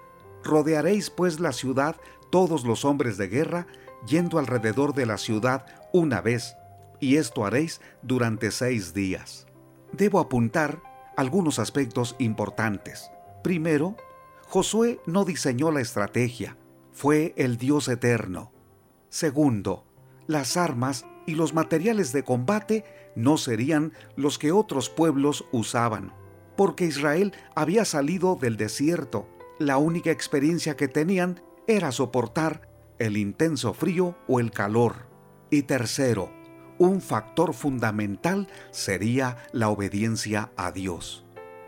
Rodearéis 0.45 1.11
pues 1.11 1.41
la 1.41 1.51
ciudad 1.51 1.97
todos 2.31 2.65
los 2.65 2.85
hombres 2.85 3.17
de 3.17 3.27
guerra, 3.27 3.67
yendo 4.07 4.39
alrededor 4.39 4.95
de 4.95 5.07
la 5.07 5.19
ciudad 5.19 5.67
una 5.93 6.21
vez, 6.21 6.57
y 7.01 7.17
esto 7.17 7.45
haréis 7.45 7.81
durante 8.03 8.51
seis 8.51 8.95
días. 8.95 9.47
Debo 9.93 10.21
apuntar 10.21 10.83
algunos 11.17 11.59
aspectos 11.59 12.17
importantes. 12.19 13.11
Primero, 13.43 13.97
Josué 14.49 15.01
no 15.07 15.25
diseñó 15.25 15.71
la 15.71 15.81
estrategia, 15.81 16.57
fue 16.93 17.35
el 17.37 17.59
Dios 17.59 17.89
eterno. 17.89 18.53
Segundo, 19.09 19.85
las 20.27 20.57
armas 20.57 21.07
y 21.27 21.35
los 21.35 21.55
materiales 21.55 22.13
de 22.13 22.25
combate 22.25 22.85
no 23.15 23.37
serían 23.37 23.93
los 24.17 24.39
que 24.39 24.53
otros 24.53 24.91
pueblos 24.91 25.45
usaban, 25.53 26.13
porque 26.57 26.85
Israel 26.87 27.33
había 27.55 27.85
salido 27.85 28.37
del 28.41 28.57
desierto. 28.57 29.29
La 29.59 29.77
única 29.77 30.11
experiencia 30.11 30.77
que 30.77 30.89
tenían 30.89 31.41
era 31.67 31.93
soportar 31.93 32.74
el 32.99 33.17
intenso 33.17 33.75
frío 33.75 34.17
o 34.29 34.41
el 34.41 34.51
calor. 34.51 35.09
Y 35.51 35.63
tercero, 35.63 36.33
un 36.79 37.01
factor 37.01 37.55
fundamental 37.55 38.49
sería 38.71 39.37
la 39.53 39.69
obediencia 39.69 40.53
a 40.57 40.73
Dios. 40.73 41.25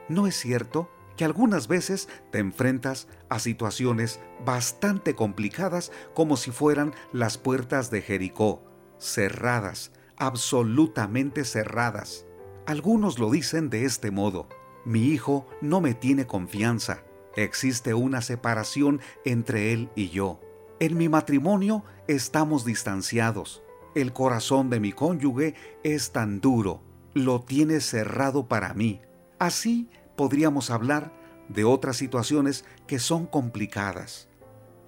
¿No 0.08 0.26
es 0.26 0.36
cierto 0.36 0.90
que 1.16 1.24
algunas 1.24 1.68
veces 1.68 2.08
te 2.30 2.38
enfrentas 2.38 3.08
a 3.28 3.38
situaciones 3.38 4.20
bastante 4.44 5.14
complicadas 5.14 5.92
como 6.14 6.36
si 6.36 6.50
fueran 6.50 6.94
las 7.12 7.38
puertas 7.38 7.90
de 7.90 8.02
Jericó, 8.02 8.62
cerradas, 8.98 9.92
absolutamente 10.16 11.44
cerradas? 11.44 12.26
Algunos 12.66 13.18
lo 13.18 13.30
dicen 13.30 13.70
de 13.70 13.84
este 13.84 14.10
modo, 14.10 14.48
mi 14.84 15.04
hijo 15.06 15.46
no 15.60 15.80
me 15.80 15.94
tiene 15.94 16.26
confianza, 16.26 17.04
existe 17.36 17.94
una 17.94 18.22
separación 18.22 19.00
entre 19.24 19.72
él 19.72 19.90
y 19.94 20.10
yo. 20.10 20.40
En 20.78 20.98
mi 20.98 21.08
matrimonio 21.08 21.84
estamos 22.06 22.66
distanciados. 22.66 23.62
El 23.94 24.12
corazón 24.12 24.68
de 24.68 24.78
mi 24.78 24.92
cónyuge 24.92 25.54
es 25.82 26.12
tan 26.12 26.42
duro, 26.42 26.82
lo 27.14 27.40
tiene 27.40 27.80
cerrado 27.80 28.46
para 28.46 28.74
mí. 28.74 29.00
Así 29.38 29.88
podríamos 30.16 30.70
hablar 30.70 31.14
de 31.48 31.64
otras 31.64 31.96
situaciones 31.96 32.66
que 32.86 32.98
son 32.98 33.24
complicadas. 33.24 34.28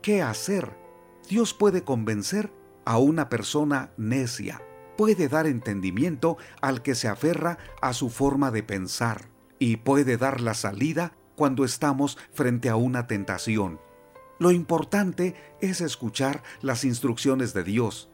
¿Qué 0.03 0.21
hacer? 0.21 0.77
Dios 1.27 1.55
puede 1.55 1.85
convencer 1.85 2.53
a 2.85 2.99
una 2.99 3.31
persona 3.31 3.91
necia, 3.97 4.61
puede 4.99 5.27
dar 5.29 5.47
entendimiento 5.47 6.37
al 6.61 6.83
que 6.83 6.95
se 6.95 7.09
aferra 7.09 7.57
a 7.81 7.95
su 7.95 8.11
forma 8.11 8.51
de 8.51 8.63
pensar 8.63 9.31
y 9.59 9.79
puede 9.79 10.19
dar 10.19 10.43
la 10.43 10.53
salida 10.53 11.15
cuando 11.35 11.65
estamos 11.65 12.19
frente 12.35 12.69
a 12.69 12.77
una 12.77 13.07
tentación. 13.07 13.81
Lo 14.39 14.53
importante 14.53 15.35
es 15.61 15.81
escuchar 15.81 16.43
las 16.63 16.85
instrucciones 16.85 17.55
de 17.55 17.65
Dios. 17.65 18.09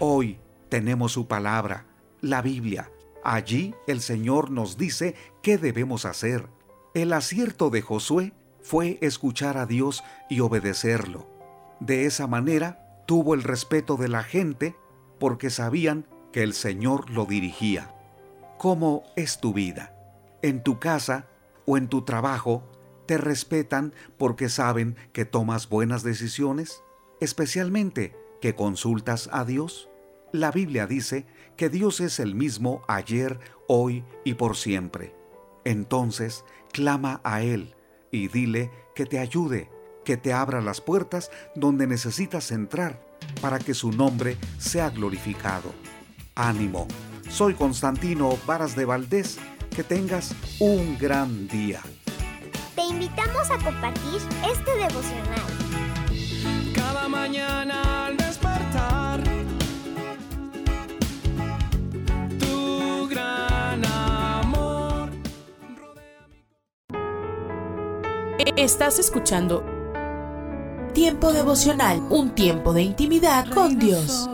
Hoy 0.00 0.40
tenemos 0.68 1.12
su 1.12 1.28
palabra, 1.28 1.86
la 2.20 2.42
Biblia. 2.42 2.90
Allí 3.22 3.74
el 3.86 4.00
Señor 4.00 4.50
nos 4.50 4.76
dice 4.76 5.14
qué 5.42 5.58
debemos 5.58 6.06
hacer. 6.06 6.48
El 6.94 7.12
acierto 7.12 7.70
de 7.70 7.82
Josué 7.82 8.32
fue 8.62 8.98
escuchar 9.00 9.56
a 9.58 9.66
Dios 9.66 10.02
y 10.28 10.40
obedecerlo. 10.40 11.28
De 11.78 12.04
esa 12.04 12.26
manera 12.26 13.04
tuvo 13.06 13.34
el 13.34 13.42
respeto 13.44 13.96
de 13.96 14.08
la 14.08 14.24
gente 14.24 14.74
porque 15.20 15.50
sabían 15.50 16.06
que 16.32 16.42
el 16.42 16.54
Señor 16.54 17.10
lo 17.10 17.26
dirigía. 17.26 17.94
¿Cómo 18.58 19.04
es 19.16 19.38
tu 19.38 19.52
vida? 19.52 19.94
¿En 20.42 20.62
tu 20.62 20.80
casa 20.80 21.26
o 21.64 21.76
en 21.76 21.88
tu 21.88 22.02
trabajo 22.02 22.69
te 23.10 23.18
respetan 23.18 23.92
porque 24.18 24.48
saben 24.48 24.94
que 25.12 25.24
tomas 25.24 25.68
buenas 25.68 26.04
decisiones? 26.04 26.84
Especialmente 27.20 28.14
que 28.40 28.54
consultas 28.54 29.28
a 29.32 29.44
Dios. 29.44 29.88
La 30.30 30.52
Biblia 30.52 30.86
dice 30.86 31.26
que 31.56 31.68
Dios 31.68 31.98
es 31.98 32.20
el 32.20 32.36
mismo 32.36 32.82
ayer, 32.86 33.40
hoy 33.66 34.04
y 34.24 34.34
por 34.34 34.56
siempre. 34.56 35.12
Entonces, 35.64 36.44
clama 36.72 37.20
a 37.24 37.42
Él 37.42 37.74
y 38.12 38.28
dile 38.28 38.70
que 38.94 39.06
te 39.06 39.18
ayude, 39.18 39.68
que 40.04 40.16
te 40.16 40.32
abra 40.32 40.60
las 40.60 40.80
puertas 40.80 41.32
donde 41.56 41.88
necesitas 41.88 42.52
entrar 42.52 43.04
para 43.40 43.58
que 43.58 43.74
su 43.74 43.90
nombre 43.90 44.36
sea 44.56 44.88
glorificado. 44.88 45.74
Ánimo, 46.36 46.86
soy 47.28 47.54
Constantino 47.54 48.38
Varas 48.46 48.76
de 48.76 48.84
Valdés, 48.84 49.36
que 49.74 49.82
tengas 49.82 50.32
un 50.60 50.96
gran 50.96 51.48
día. 51.48 51.82
Te 52.74 52.82
invitamos 52.82 53.50
a 53.50 53.58
compartir 53.64 54.20
este 54.50 54.70
devocional. 54.76 55.50
Cada 56.74 57.08
mañana 57.08 58.06
al 58.06 58.16
despertar, 58.16 59.22
tu 62.38 63.08
gran 63.08 63.84
amor. 63.84 65.10
Estás 68.56 68.98
escuchando 68.98 69.64
Tiempo 70.94 71.32
devocional, 71.32 72.00
un 72.10 72.30
tiempo 72.34 72.72
de 72.72 72.82
intimidad 72.82 73.48
con 73.54 73.78
Dios. 73.78 74.28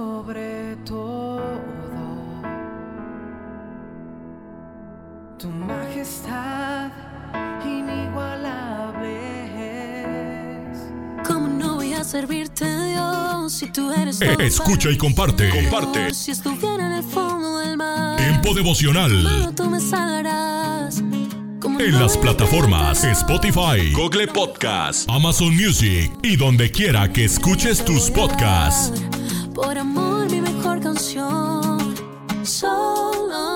Si 13.50 13.66
tú 13.70 13.90
eres 13.92 14.20
Eh, 14.20 14.34
todo 14.34 14.46
escucha 14.46 14.90
y 14.90 14.96
comparte. 14.96 15.48
Comparte. 15.50 16.12
Si 16.14 16.30
estuviera 16.30 16.86
en 16.86 16.92
el 16.92 17.02
fondo 17.04 17.58
del 17.58 17.76
mar, 17.76 18.16
Tiempo 18.16 18.54
devocional. 18.54 19.52
tú 19.56 19.68
me 19.70 19.80
salvarás. 19.80 21.02
¿Cómo 21.60 21.80
En 21.80 21.92
no 21.92 22.00
las 22.00 22.16
plataformas 22.16 23.02
Spotify, 23.04 23.92
Google 23.92 24.28
Podcast, 24.28 25.08
Amazon 25.10 25.54
Music 25.56 26.12
y 26.22 26.36
donde 26.36 26.70
quiera 26.70 27.12
que 27.12 27.24
escuches 27.24 27.84
tus 27.84 28.10
podcasts. 28.10 29.02
Por 29.54 29.76
amor, 29.78 30.30
mi 30.30 30.40
mejor 30.40 30.80
canción. 30.80 31.94
Solo 32.42 33.55